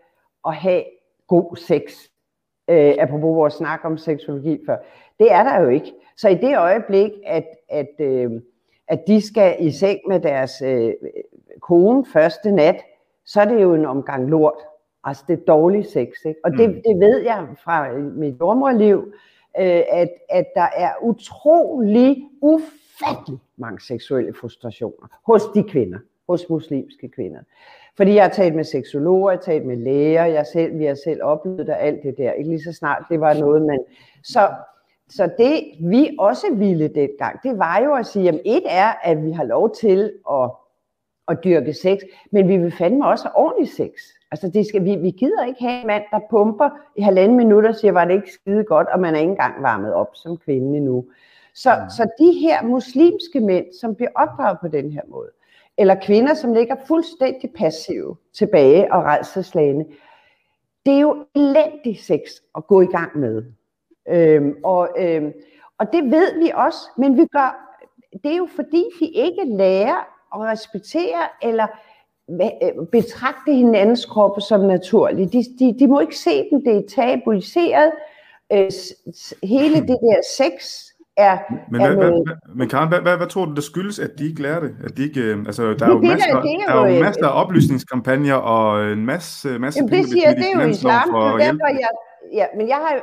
at 0.48 0.56
have 0.56 0.84
god 1.28 1.56
sex. 1.56 1.82
Øh, 2.70 2.94
apropos 3.00 3.36
vores 3.36 3.54
snak 3.54 3.80
om 3.84 3.98
seksologi 3.98 4.60
før. 4.66 4.78
Det 5.20 5.32
er 5.32 5.44
der 5.44 5.62
jo 5.62 5.70
ikke. 5.70 5.94
Så 6.18 6.30
i 6.30 6.36
det 6.36 6.58
øjeblik, 6.58 7.12
at, 7.26 7.48
at, 7.70 7.90
øh, 8.00 8.32
at 8.88 9.04
de 9.08 9.22
skal 9.22 9.56
i 9.60 9.72
seng 9.72 10.00
med 10.08 10.20
deres 10.20 10.62
øh, 10.62 10.94
kone 11.62 12.06
første 12.06 12.52
nat, 12.52 12.82
så 13.26 13.42
er 13.42 13.46
det 13.46 13.62
jo 13.62 13.74
en 13.74 13.86
omgang 13.86 14.30
lort. 14.30 14.58
Altså 15.04 15.24
det 15.28 15.40
er 15.40 15.46
dårlig 15.46 15.86
sex. 15.86 16.08
Ikke? 16.26 16.40
Og 16.44 16.52
det, 16.52 16.70
mm. 16.70 16.82
det 16.86 17.00
ved 17.00 17.22
jeg 17.22 17.48
fra 17.64 17.94
mit 17.98 18.40
jordmorliv, 18.40 19.14
øh, 19.60 19.82
at, 19.92 20.10
at 20.30 20.46
der 20.56 20.68
er 20.76 20.92
utrolig, 21.02 22.30
ufattelig 22.42 23.40
mange 23.58 23.82
seksuelle 23.82 24.34
frustrationer 24.34 25.08
hos 25.26 25.42
de 25.56 25.64
kvinder, 25.64 26.00
hos 26.30 26.50
muslimske 26.50 27.10
kvinder. 27.10 27.40
Fordi 27.98 28.16
jeg 28.16 28.24
har 28.24 28.30
talt 28.30 28.56
med 28.56 28.64
seksologer, 28.64 29.32
jeg 29.32 29.38
har 29.38 29.44
talt 29.44 29.66
med 29.66 29.78
læger, 29.78 30.26
jeg 30.26 30.46
selv, 30.54 30.80
vi 30.80 30.86
har 30.86 30.98
selv 31.04 31.24
oplevet 31.24 31.68
der, 31.68 31.76
alt 31.76 32.04
det 32.04 32.18
der. 32.18 32.32
Ikke 32.32 32.50
lige 32.50 32.64
så 32.64 32.74
snart 32.74 33.04
det 33.10 33.20
var 33.20 33.34
noget, 33.34 33.62
man... 33.62 33.80
Så 34.24 34.50
så 35.10 35.30
det 35.38 35.64
vi 35.80 36.16
også 36.20 36.48
ville 36.54 36.88
dengang, 36.88 37.40
det 37.44 37.60
var 37.60 37.80
jo 37.84 37.94
at 37.94 38.06
sige, 38.06 38.30
at 38.30 38.42
et 38.46 38.64
er, 38.70 38.94
at 39.04 39.26
vi 39.26 39.32
har 39.32 39.44
lov 39.44 39.76
til 39.76 40.14
at, 40.32 40.52
at 41.28 41.44
dyrke 41.44 41.74
sex, 41.74 42.00
men 42.32 42.48
vi 42.48 42.58
vil 42.58 42.72
fandme 42.72 43.08
også 43.08 43.24
have 43.24 43.38
ordentlig 43.38 43.70
sex. 43.70 43.92
Altså 44.32 44.50
det 44.50 44.68
skal, 44.68 44.84
vi, 44.84 44.96
vi 44.96 45.12
gider 45.12 45.46
ikke 45.46 45.64
have 45.64 45.82
en 45.82 45.88
mand, 45.88 46.04
der 46.12 46.20
pumper 46.30 46.70
i 46.96 47.02
halvanden 47.02 47.38
minutter 47.38 47.70
og 47.70 47.76
siger, 47.76 47.92
var 47.92 48.06
det 48.06 48.14
ikke 48.14 48.32
skide 48.32 48.64
godt, 48.64 48.88
og 48.88 49.00
man 49.00 49.16
er 49.16 49.20
ikke 49.20 49.32
engang 49.32 49.64
varmet 49.64 49.94
op 49.94 50.10
som 50.14 50.38
kvinde 50.38 50.78
endnu. 50.78 51.06
Så, 51.54 51.70
mm. 51.84 51.90
så 51.90 52.10
de 52.20 52.40
her 52.40 52.64
muslimske 52.64 53.40
mænd, 53.40 53.66
som 53.82 53.96
bliver 53.96 54.12
opdraget 54.16 54.58
på 54.62 54.68
den 54.68 54.92
her 54.92 55.02
måde, 55.08 55.30
eller 55.78 55.96
kvinder, 56.06 56.34
som 56.34 56.54
ligger 56.54 56.76
fuldstændig 56.88 57.52
passive 57.58 58.18
tilbage 58.34 58.94
og 58.94 59.04
redselslagende, 59.04 59.86
det 60.86 60.94
er 60.94 61.00
jo 61.00 61.26
elendig 61.36 62.00
sex 62.00 62.20
at 62.58 62.68
gå 62.68 62.82
i 62.82 62.86
gang 62.86 63.20
med. 63.20 63.44
Øhm, 64.10 64.56
og, 64.64 64.90
øhm, 65.00 65.34
og 65.80 65.94
det 65.94 66.04
ved 66.04 66.44
vi 66.44 66.52
også, 66.56 66.80
men 66.98 67.18
vi 67.18 67.26
gør, 67.26 67.78
det 68.24 68.32
er 68.32 68.38
jo 68.38 68.48
fordi, 68.56 68.86
vi 69.00 69.06
ikke 69.06 69.44
lærer 69.46 69.98
at 70.36 70.40
respektere 70.40 71.20
eller 71.42 71.68
øh, 72.30 72.88
betragte 72.92 73.54
hinandens 73.54 74.06
kroppe 74.06 74.42
som 74.42 74.60
naturlige. 74.62 75.28
De, 75.28 75.44
de, 75.60 75.80
de 75.80 75.88
må 75.88 76.00
ikke 76.00 76.18
se 76.18 76.50
dem, 76.50 76.64
det 76.64 76.78
er 76.78 76.88
tabuiseret. 76.96 77.92
Øh, 78.52 78.72
hele 79.44 79.76
det 79.76 79.98
der 80.02 80.22
sex 80.38 80.86
er, 81.18 81.38
men, 81.72 81.82
er 81.82 81.88
hvad, 81.88 81.96
noget... 81.96 82.24
hvad, 82.28 82.56
men 82.56 82.70
Karen, 82.70 82.90
hvad, 82.90 83.00
hvad, 83.00 83.18
hvad 83.18 83.28
tror 83.28 83.46
du, 83.46 83.54
det 83.54 83.64
skyldes, 83.64 84.00
at 84.00 84.12
de 84.20 84.30
ikke 84.30 84.42
lærer 84.42 84.60
det? 84.60 84.76
At 84.84 84.98
de 84.98 85.04
ikke, 85.04 85.22
øh, 85.22 85.38
altså, 85.46 85.64
der 85.74 85.86
er 85.86 85.90
jo 85.90 86.02
det, 86.02 86.10
masser, 86.10 86.34
der, 86.34 86.42
det 86.42 86.52
er 86.52 86.74
der 86.74 86.82
er 86.82 86.88
jo 86.90 86.96
jo- 86.96 87.04
masser 87.04 87.28
af 87.28 87.42
oplysningskampagner 87.42 88.36
og 88.36 88.92
en 88.92 89.06
masse, 89.06 89.60
masse 89.60 89.80
Jamen, 89.80 89.92
det 89.92 90.04
der 90.04 90.10
siger, 90.10 90.34
det 90.34 90.46
er 90.54 90.62
jo 90.62 90.70
islam. 90.70 91.10
for 91.12 91.22
Det 91.22 91.46
er 91.46 91.52
derfor, 91.52 91.68
jeg, 91.68 91.88
ja, 92.34 92.46
men 92.58 92.68
jeg 92.68 92.76
har, 92.76 93.02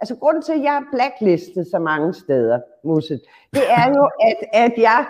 altså 0.00 0.16
grunden 0.16 0.42
til, 0.42 0.52
at 0.52 0.62
jeg 0.62 0.76
er 0.76 0.82
blacklistet 0.92 1.66
så 1.70 1.78
mange 1.78 2.14
steder, 2.14 2.60
Musse, 2.84 3.20
det 3.54 3.62
er 3.70 3.86
jo, 3.96 4.10
at, 4.28 4.36
at 4.52 4.72
jeg, 4.78 5.06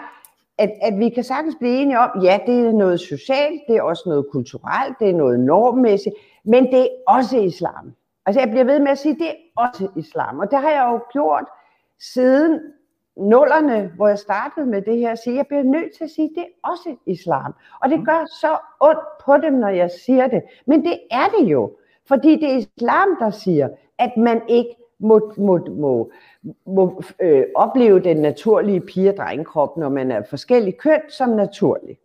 at, 0.59 0.71
at 0.83 0.99
vi 0.99 1.09
kan 1.09 1.25
sagtens 1.25 1.55
blive 1.61 1.77
enige 1.83 1.99
om, 1.99 2.11
ja, 2.23 2.39
det 2.47 2.67
er 2.67 2.73
noget 2.73 3.01
socialt, 3.01 3.61
det 3.69 3.77
er 3.77 3.83
også 3.83 4.03
noget 4.07 4.27
kulturelt, 4.33 4.97
det 5.01 5.11
er 5.11 5.15
noget 5.15 5.41
normmæssigt, 5.41 6.15
men 6.45 6.65
det 6.65 6.81
er 6.81 6.89
også 7.09 7.39
islam. 7.39 7.93
Altså 8.27 8.41
jeg 8.41 8.51
bliver 8.51 8.65
ved 8.65 8.79
med 8.81 8.91
at 8.91 8.99
sige, 8.99 9.15
det 9.15 9.29
er 9.29 9.61
også 9.61 9.89
islam, 9.97 10.39
og 10.39 10.51
det 10.51 10.59
har 10.59 10.71
jeg 10.71 10.89
jo 10.93 11.01
gjort 11.13 11.45
siden 12.01 12.61
nullerne, 13.17 13.93
hvor 13.97 14.09
jeg 14.09 14.19
startede 14.19 14.67
med 14.67 14.83
det 14.83 14.99
her, 14.99 15.13
at 15.13 15.19
sige, 15.19 15.37
jeg 15.37 15.47
bliver 15.47 15.63
nødt 15.63 15.97
til 15.97 16.05
at 16.05 16.11
sige, 16.11 16.31
det 16.35 16.43
er 16.43 16.69
også 16.71 16.97
islam. 17.07 17.55
Og 17.83 17.91
det 17.91 18.07
gør 18.07 18.27
så 18.41 18.59
ondt 18.81 19.01
på 19.25 19.37
dem, 19.37 19.53
når 19.53 19.69
jeg 19.69 19.91
siger 20.05 20.29
det. 20.29 20.43
Men 20.67 20.85
det 20.85 21.01
er 21.11 21.29
det 21.39 21.47
jo. 21.47 21.77
Fordi 22.09 22.37
det 22.37 22.53
er 22.53 22.57
islam, 22.57 23.17
der 23.21 23.31
siger, 23.31 23.69
at 23.99 24.17
man 24.17 24.43
ikke 24.49 24.77
må, 24.99 25.33
må, 25.37 25.59
må, 25.71 26.11
må 26.67 27.03
øh, 27.21 27.45
opleve 27.55 28.01
den 28.01 28.17
naturlige 28.17 28.81
pige- 28.81 29.11
og 29.11 29.17
drengekrop, 29.17 29.77
når 29.77 29.89
man 29.89 30.11
er 30.11 30.23
forskellig 30.31 30.79
køn, 30.79 31.01
som 31.09 31.29
naturlig. 31.29 31.99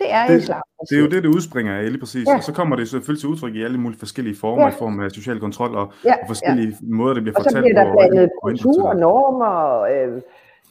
Det 0.00 0.12
er 0.12 0.26
Det- 0.26 0.38
islam, 0.38 0.62
der 0.78 0.84
Det 0.84 0.96
er 0.98 1.00
jo 1.00 1.08
det, 1.08 1.22
det 1.22 1.28
udspringer 1.28 1.76
af, 1.76 1.84
lige 1.90 2.00
præcis. 2.00 2.26
Ja. 2.28 2.36
Og 2.36 2.42
så 2.42 2.52
kommer 2.52 2.76
det 2.76 2.88
selvfølgelig 2.88 3.20
til 3.20 3.28
udtryk 3.28 3.54
i 3.54 3.62
alle 3.62 3.78
mulige 3.78 3.98
forskellige 3.98 4.36
former, 4.40 4.62
Ja. 4.62 4.68
i 4.68 4.72
form 4.78 5.00
af 5.00 5.10
social 5.10 5.40
kontrol 5.40 5.74
og, 5.76 5.92
Ja, 6.04 6.12
og 6.22 6.26
forskellige 6.26 6.76
måder, 6.82 7.14
det 7.14 7.22
bliver 7.22 7.36
Og 7.38 7.42
så 7.44 7.48
fortalt 7.50 7.64
bliver 7.64 7.84
der 7.84 7.90
på. 7.92 7.96
blandet 7.98 8.30
på 8.34 8.40
kultur, 8.48 8.94
normer, 8.94 9.80
øh, 9.92 10.22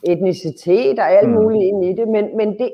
etnicitet 0.04 1.00
og 1.00 1.12
alt 1.12 1.30
Mm. 1.30 1.36
muligt 1.36 1.64
ind 1.64 1.86
i 1.86 1.94
det, 2.00 2.08
men, 2.08 2.38
men, 2.38 2.48
det, 2.60 2.72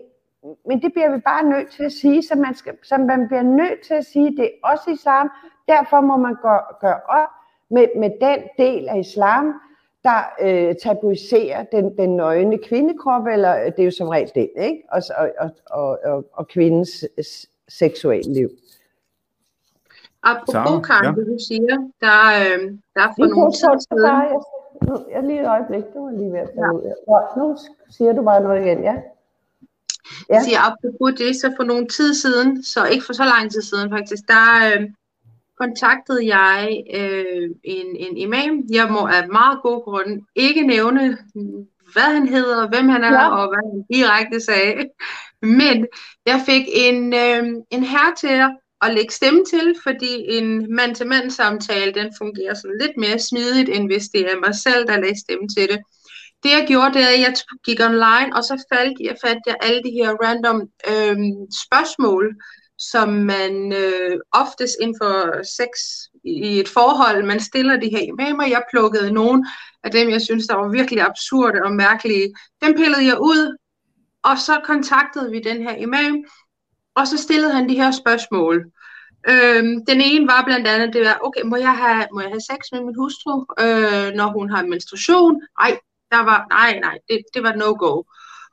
men 0.68 0.82
det 0.82 0.90
bliver 0.94 1.12
vi 1.16 1.20
bare 1.32 1.44
nødt 1.50 1.72
til 1.72 1.84
at 1.84 1.92
sige, 1.92 2.24
så 2.24 2.36
man, 2.36 2.56
skal, 2.56 2.74
så 2.84 2.98
man 2.98 3.28
bliver 3.28 3.44
nødt 3.44 3.80
til 3.88 3.94
at 3.94 4.06
sige, 4.06 4.30
det 4.38 4.46
er 4.46 4.68
også 4.72 4.86
islam, 4.94 5.30
derfor 5.68 6.02
må 6.02 6.18
man 6.18 6.36
gøre, 6.42 6.62
gøre 6.82 7.00
op 7.20 7.30
med, 7.72 7.86
med 8.02 8.10
den 8.22 8.40
del 8.66 8.88
af 8.90 9.00
islam, 9.00 9.46
der 10.04 10.22
øh, 10.42 10.76
tabuiserer 10.84 11.64
den, 11.64 11.98
den 11.98 12.16
nøgne 12.16 12.58
kvindekrop, 12.58 13.28
eller 13.28 13.60
øh, 13.60 13.66
det 13.66 13.80
er 13.80 13.84
jo 13.84 13.92
som 13.92 14.08
regel 14.08 14.32
det, 14.36 14.50
ikke? 14.58 14.84
Og, 14.92 15.02
og, 15.18 15.32
og, 15.40 16.00
og, 16.06 16.26
og, 16.34 16.48
kvindens 16.48 17.06
s- 17.24 17.50
seksuelle 17.68 18.34
liv. 18.34 18.50
Apropos, 20.24 20.88
Karen, 20.88 21.06
ja. 21.16 21.22
det 21.22 21.28
du 21.28 21.38
siger, 21.48 21.78
der, 22.02 22.18
øh, 22.40 22.72
der 22.96 23.02
er 23.08 23.12
for 23.18 23.26
nogle 23.26 23.52
tid 23.52 23.76
siden. 23.90 25.10
Jeg, 25.12 25.24
lige 25.24 25.42
et 25.42 25.48
øjeblik, 25.48 25.84
det 25.94 26.02
var 26.02 26.12
lige 26.12 26.32
ved 26.32 26.40
at 26.40 26.50
falde 26.56 26.74
ud. 26.74 26.94
Ja, 27.10 27.40
nu 27.40 27.58
siger 27.90 28.14
du 28.14 28.22
bare 28.24 28.42
noget 28.44 28.66
igen, 28.66 28.84
ja. 28.84 28.94
Ja. 28.94 30.34
Jeg 30.36 30.42
siger 30.44 30.60
apropos 30.70 31.20
det, 31.20 31.36
så 31.42 31.54
for 31.58 31.64
nogle 31.64 31.88
tid 31.88 32.14
siden, 32.14 32.64
så 32.64 32.80
ikke 32.86 33.06
for 33.06 33.14
så 33.14 33.24
lang 33.24 33.52
tid 33.52 33.62
siden 33.62 33.90
faktisk, 33.90 34.24
der 34.28 34.44
øh, 34.68 34.90
kontaktede 35.60 36.36
jeg 36.38 36.84
øh, 36.94 37.50
en, 37.64 37.96
en 37.96 38.18
imam. 38.18 38.62
Jeg 38.72 38.88
må 38.92 39.00
af 39.08 39.28
meget 39.28 39.60
god 39.64 39.84
grund 39.84 40.22
ikke 40.36 40.62
nævne, 40.68 41.18
hvad 41.94 42.10
han 42.14 42.28
hedder, 42.28 42.68
hvem 42.68 42.90
han 42.90 43.04
er, 43.04 43.12
Ja. 43.14 43.30
og 43.30 43.48
hvad 43.48 43.64
han 43.72 43.84
direkte 43.94 44.40
sagde. 44.46 44.90
Men 45.42 45.88
jeg 46.26 46.42
fik 46.46 46.64
en, 46.74 47.14
øh, 47.14 47.44
en 47.72 47.84
herre 47.84 48.16
til 48.18 48.42
at 48.82 48.94
lægge 48.94 49.14
stemme 49.14 49.44
til, 49.46 49.76
fordi 49.84 50.14
en 50.38 50.76
mand-til-mand 50.76 51.30
samtale, 51.32 51.92
den 51.94 52.10
fungerer 52.18 52.54
sådan 52.54 52.78
lidt 52.82 52.98
mere 52.98 53.20
smidigt, 53.20 53.70
end 53.70 53.86
hvis 53.92 54.08
det 54.14 54.22
er 54.32 54.40
mig 54.46 54.56
selv, 54.56 54.88
der 54.88 55.00
lægger 55.00 55.24
stemme 55.26 55.48
til 55.58 55.68
det. 55.72 55.80
Det 56.44 56.50
jeg 56.58 56.66
gjorde, 56.68 56.94
det 56.94 57.02
er, 57.04 57.08
at 57.08 57.20
jeg 57.20 57.34
gik 57.66 57.80
online, 57.90 58.30
og 58.36 58.44
så 58.44 58.66
faldt 58.74 58.98
jeg, 59.08 59.16
fandt 59.26 59.42
jeg 59.48 59.56
alle 59.62 59.82
de 59.88 59.92
her 60.00 60.10
random 60.24 60.60
øh, 60.92 61.18
spørgsmål, 61.66 62.26
som 62.92 63.10
man 63.10 63.74
øh, 63.74 64.20
oftest 64.32 64.76
inden 64.82 64.98
for 65.02 65.44
sex 65.44 65.70
i 66.24 66.60
et 66.60 66.70
forhold, 66.70 67.26
man 67.26 67.40
stiller 67.40 67.80
de 67.80 67.90
her 67.90 68.00
imamer. 68.00 68.46
Jeg 68.48 68.64
plukkede 68.72 69.12
nogle 69.12 69.46
af 69.84 69.92
dem, 69.92 70.10
jeg 70.10 70.22
synes, 70.22 70.48
der 70.48 70.56
var 70.56 70.70
virkelig 70.70 71.04
absurde 71.04 71.64
og 71.64 71.72
mærkelige. 71.72 72.34
Dem 72.62 72.76
pillede 72.76 73.06
jeg 73.06 73.18
ud, 73.22 73.58
og 74.24 74.38
så 74.38 74.62
kontaktede 74.64 75.32
vi 75.32 75.40
den 75.40 75.62
her 75.64 75.76
imam, 75.76 76.24
og 76.96 77.08
så 77.08 77.18
stillede 77.18 77.54
han 77.54 77.70
de 77.70 77.76
her 77.76 77.92
spørgsmål. 77.92 78.72
Øhm, 79.30 79.86
den 79.86 80.02
ene 80.02 80.28
var 80.28 80.44
blandt 80.46 80.68
andet, 80.68 80.94
det 80.94 81.02
var, 81.06 81.20
okay, 81.22 81.42
må 81.42 81.56
jeg 81.56 81.78
have, 81.78 82.08
må 82.14 82.22
jeg 82.22 82.30
have 82.30 82.48
sex 82.52 82.60
med 82.72 82.82
min 82.82 82.96
hustru, 82.96 83.46
øh, 83.60 84.14
når 84.20 84.32
hun 84.38 84.50
har 84.50 84.66
menstruation? 84.66 85.42
Nej, 85.60 85.80
der 86.12 86.24
var, 86.24 86.46
nej, 86.50 86.80
nej, 86.80 86.98
det, 87.10 87.20
det 87.34 87.44
var 87.44 87.54
no-go. 87.54 88.04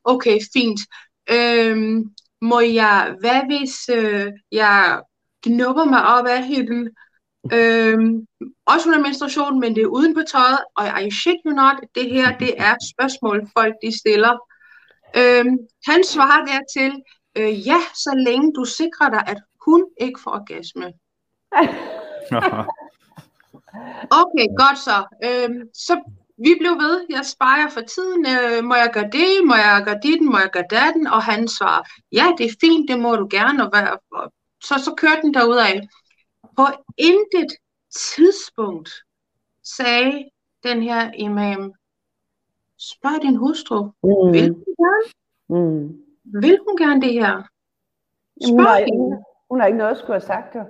Okay, 0.05 0.39
fint. 0.53 0.81
Øhm, 1.31 2.05
må 2.41 2.61
jeg, 2.61 3.15
hvad 3.21 3.41
hvis 3.47 3.89
øh, 3.89 4.33
jeg 4.53 5.03
knupper 5.43 5.85
mig 5.85 6.05
op 6.07 6.27
af 6.27 6.45
hende? 6.45 6.91
Øhm, 7.53 8.27
også 8.67 8.89
under 8.89 9.01
menstruation, 9.01 9.61
men 9.61 9.75
det 9.75 9.83
er 9.83 9.87
uden 9.87 10.15
på 10.15 10.21
tøjet, 10.33 10.59
og 10.77 11.03
I 11.03 11.11
shit 11.11 11.37
you 11.47 11.53
not, 11.53 11.77
det 11.95 12.11
her, 12.11 12.37
det 12.43 12.55
er 12.61 12.75
spørgsmål, 12.95 13.49
folk 13.59 13.75
de 13.83 13.99
stiller. 13.99 14.39
Øhm, 15.17 15.59
han 15.87 16.05
svarer 16.05 16.45
dertil, 16.45 17.03
øh, 17.39 17.67
ja, 17.67 17.81
så 17.95 18.23
længe 18.27 18.53
du 18.55 18.65
sikrer 18.65 19.11
dig, 19.11 19.25
at 19.27 19.41
hun 19.67 19.85
ikke 20.01 20.21
får 20.25 20.31
orgasme. 20.31 20.93
Okay, 24.23 24.47
godt 24.63 24.79
så. 24.79 24.99
Øhm, 25.25 25.61
så 25.75 25.95
vi 26.47 26.53
blev 26.61 26.71
ved, 26.85 27.07
jeg 27.11 27.25
sparer 27.35 27.69
for 27.71 27.81
tiden, 27.81 28.27
øh, 28.35 28.65
må 28.65 28.75
jeg 28.75 28.91
gøre 28.97 29.11
det, 29.19 29.31
må 29.51 29.55
jeg 29.55 29.83
gøre 29.87 29.99
dit, 30.03 30.23
må 30.23 30.39
jeg 30.45 30.51
gøre 30.53 30.69
datten, 30.71 31.07
og 31.07 31.23
han 31.23 31.49
svarer, 31.49 31.83
ja, 32.13 32.27
det 32.39 32.47
er 32.47 32.55
fint, 32.61 32.91
det 32.91 32.99
må 33.01 33.17
du 33.17 33.27
gerne, 33.31 33.59
og, 33.65 33.69
hvad, 33.71 33.87
og 34.13 34.33
så, 34.69 34.75
så 34.85 34.95
kørte 34.97 35.23
den 35.23 35.35
derudad. 35.35 35.81
På 36.57 36.65
intet 36.99 37.51
tidspunkt 38.17 38.91
sagde 39.79 40.25
den 40.63 40.83
her 40.83 41.11
imam, 41.13 41.73
spørg 42.79 43.23
din 43.23 43.37
hustru, 43.37 43.79
Mm. 44.03 44.33
vil 44.33 44.49
hun 44.53 44.65
gerne, 44.85 45.07
Mm. 45.49 45.83
vil 46.43 46.59
hun 46.69 46.77
gerne 46.77 47.01
det 47.01 47.13
her? 47.13 47.35
Jamen, 48.41 48.57
hun, 48.57 48.61
har, 48.67 48.77
Spørg 48.77 48.85
hende. 48.85 49.23
hun, 49.51 49.61
har 49.61 49.67
ikke 49.67 49.79
noget 49.79 49.91
at 49.91 49.99
skulle 49.99 50.13
have 50.13 50.21
sagt. 50.35 50.55
Jo. 50.55 50.61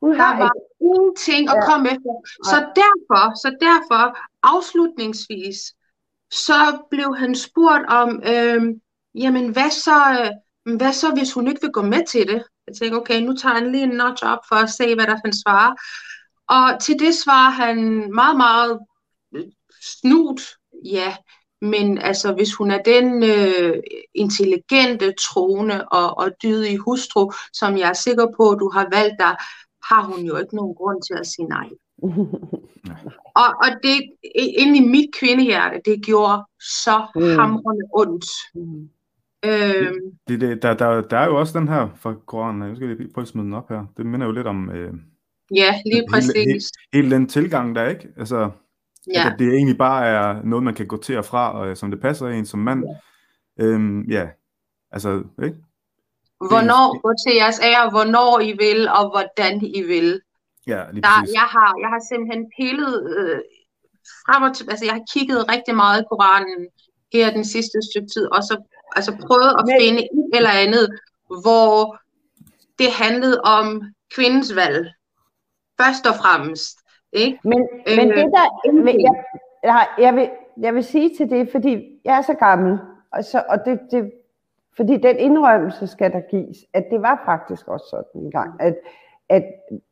Hun 0.00 0.14
har 0.14 0.36
var 0.36 0.44
ikke. 0.44 0.69
Ingenting 0.80 1.48
at 1.48 1.56
Ja. 1.56 1.66
komme 1.70 1.88
efter. 1.88 2.12
Så 2.50 2.56
derfor, 2.82 3.22
så 3.42 3.48
derfor, 3.60 4.02
afslutningsvis, 4.42 5.58
så 6.30 6.78
blev 6.90 7.16
han 7.16 7.34
spurgt 7.34 7.86
om, 7.88 8.22
øh, 8.34 8.62
jamen 9.14 9.48
hvad 9.52 9.70
så, 9.70 9.98
øh, 10.20 10.76
hvad 10.76 10.92
så, 10.92 11.14
hvis 11.14 11.32
hun 11.32 11.48
ikke 11.48 11.60
vil 11.60 11.70
gå 11.72 11.82
med 11.82 12.06
til 12.06 12.26
det? 12.28 12.42
Jeg 12.66 12.74
tænkte, 12.76 12.96
okay, 12.96 13.20
nu 13.20 13.36
tager 13.36 13.54
han 13.54 13.72
lige 13.72 13.84
en 13.84 13.90
notch 13.90 14.24
op 14.24 14.38
for 14.48 14.56
at 14.56 14.70
se, 14.70 14.94
hvad 14.94 15.06
der 15.06 15.16
han 15.24 15.32
svarer. 15.32 15.74
Og 16.48 16.80
til 16.80 16.98
det 16.98 17.14
svarer 17.14 17.50
han 17.50 17.76
meget, 18.14 18.36
meget 18.36 18.78
øh, 19.36 19.44
snut, 20.00 20.40
ja, 20.84 21.16
men 21.62 21.98
altså, 21.98 22.32
hvis 22.32 22.54
hun 22.54 22.70
er 22.70 22.82
den 22.82 23.22
øh, 23.22 23.76
intelligente, 24.14 25.14
troende 25.20 25.88
og, 25.88 26.18
og 26.18 26.30
dydige 26.42 26.78
hustru, 26.78 27.32
som 27.52 27.76
jeg 27.78 27.88
er 27.88 27.92
sikker 27.92 28.26
på, 28.36 28.56
du 28.60 28.70
har 28.70 28.88
valgt 28.92 29.14
dig, 29.18 29.36
har 29.90 30.02
hun 30.10 30.24
jo 30.26 30.36
ikke 30.36 30.56
nogen 30.56 30.74
grund 30.74 31.02
til 31.02 31.14
at 31.20 31.26
sige 31.26 31.46
nej. 31.48 31.68
Og, 33.42 33.48
og 33.64 33.68
det, 33.82 33.96
inde 34.58 34.78
i 34.78 34.88
mit 34.88 35.08
kvindehjerte, 35.20 35.80
det 35.84 36.04
gjorde 36.04 36.42
så 36.60 37.06
Mm. 37.14 37.22
hamrende 37.22 37.84
ondt. 37.92 38.24
Mm. 38.54 38.88
Øhm, 39.44 39.96
Det, 40.28 40.40
det, 40.40 40.62
der, 40.62 40.74
der, 40.74 41.00
der 41.00 41.16
er 41.18 41.26
jo 41.26 41.38
også 41.38 41.58
den 41.58 41.68
her 41.68 41.88
fra 41.96 42.14
Koranen, 42.26 42.68
jeg 42.68 42.76
skal 42.76 42.88
lige 42.88 43.10
prøve 43.14 43.22
at 43.22 43.28
smide 43.28 43.46
den 43.46 43.54
op 43.54 43.68
her. 43.68 43.84
Det 43.96 44.06
minder 44.06 44.26
jo 44.26 44.32
lidt 44.32 44.46
om 44.46 44.70
øh, 44.70 44.92
ja, 45.54 45.74
lige 45.84 45.94
Hele- 45.94 46.06
præcis. 46.10 46.70
hele 46.92 47.10
den 47.10 47.28
tilgang, 47.28 47.74
der 47.76 47.82
er, 47.82 47.88
ikke? 47.88 48.08
Altså, 48.16 48.50
Ja. 49.14 49.30
at 49.32 49.38
det 49.38 49.48
egentlig 49.54 49.78
bare 49.78 50.06
er 50.06 50.42
noget, 50.44 50.62
man 50.64 50.74
kan 50.74 50.86
gå 50.86 50.96
til 50.96 51.18
og 51.18 51.24
fra, 51.24 51.58
og, 51.58 51.68
øh, 51.68 51.76
som 51.76 51.90
det 51.90 52.00
passer 52.00 52.26
en 52.28 52.46
som 52.46 52.60
mand. 52.60 52.84
Øhm, 53.60 54.02
ja, 54.02 54.28
altså, 54.92 55.22
ikke? 55.42 55.56
Hvornår 56.48 57.00
gå 57.04 57.10
til 57.22 57.32
jeres 57.40 57.60
ære, 57.70 57.90
hvornår 57.90 58.40
I 58.40 58.52
vil, 58.64 58.88
og 58.98 59.04
hvordan 59.12 59.54
I 59.78 59.82
vil. 59.82 60.20
Ja, 60.66 60.80
lige 60.92 61.02
Der, 61.02 61.08
præcis. 61.20 61.34
jeg, 61.34 61.46
har, 61.56 61.70
jeg 61.82 61.88
har 61.94 62.00
simpelthen 62.10 62.42
pillet 62.58 62.94
øh, 63.18 63.38
frem 64.26 64.42
og 64.42 64.56
til, 64.56 64.66
altså 64.70 64.84
jeg 64.84 64.94
har 64.94 65.04
kigget 65.14 65.40
rigtig 65.54 65.74
meget 65.74 66.00
i 66.02 66.04
Koranen 66.10 66.60
her 67.12 67.30
den 67.30 67.44
sidste 67.44 67.78
stykke 67.90 68.08
tid, 68.14 68.26
og 68.36 68.42
så 68.42 68.54
altså 68.96 69.12
prøvet 69.26 69.50
at 69.58 69.64
Men- 69.66 69.80
finde 69.80 70.00
et 70.02 70.30
eller 70.38 70.50
andet, 70.64 70.86
hvor 71.44 71.98
det 72.78 72.90
handlede 73.02 73.40
om 73.40 73.82
kvindens 74.16 74.54
valg. 74.56 74.80
Først 75.80 76.06
og 76.06 76.14
fremmest. 76.22 76.76
Ikke? 77.12 77.38
Men, 77.44 77.60
Øh, 77.88 77.96
men 77.96 78.08
det 78.08 78.16
der, 78.38 78.72
men 78.72 79.00
jeg, 79.06 79.14
jeg, 79.64 79.88
jeg, 79.98 80.14
vil, 80.14 80.30
jeg 80.60 80.74
vil 80.74 80.84
sige 80.84 81.16
til 81.16 81.30
det, 81.30 81.48
fordi 81.52 81.72
jeg 82.04 82.16
er 82.18 82.22
så 82.22 82.34
gammel, 82.34 82.78
og, 83.12 83.24
så, 83.24 83.42
og 83.48 83.58
det, 83.64 83.78
det, 83.90 84.10
fordi 84.76 84.96
den 84.96 85.16
indrømmelse 85.16 85.86
skal 85.86 86.12
der 86.12 86.20
gives, 86.20 86.58
at 86.74 86.86
det 86.90 87.02
var 87.02 87.22
faktisk 87.24 87.68
også 87.68 87.86
sådan 87.90 88.22
en 88.22 88.30
gang, 88.30 88.60
at, 88.60 88.76
at 89.28 89.44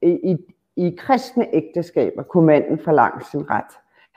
i, 0.02 0.36
i 0.76 0.96
kristne 0.98 1.54
ægteskaber 1.54 2.22
kunne 2.22 2.46
manden 2.46 2.78
forlange 2.78 3.24
sin 3.30 3.50
ret. 3.50 3.72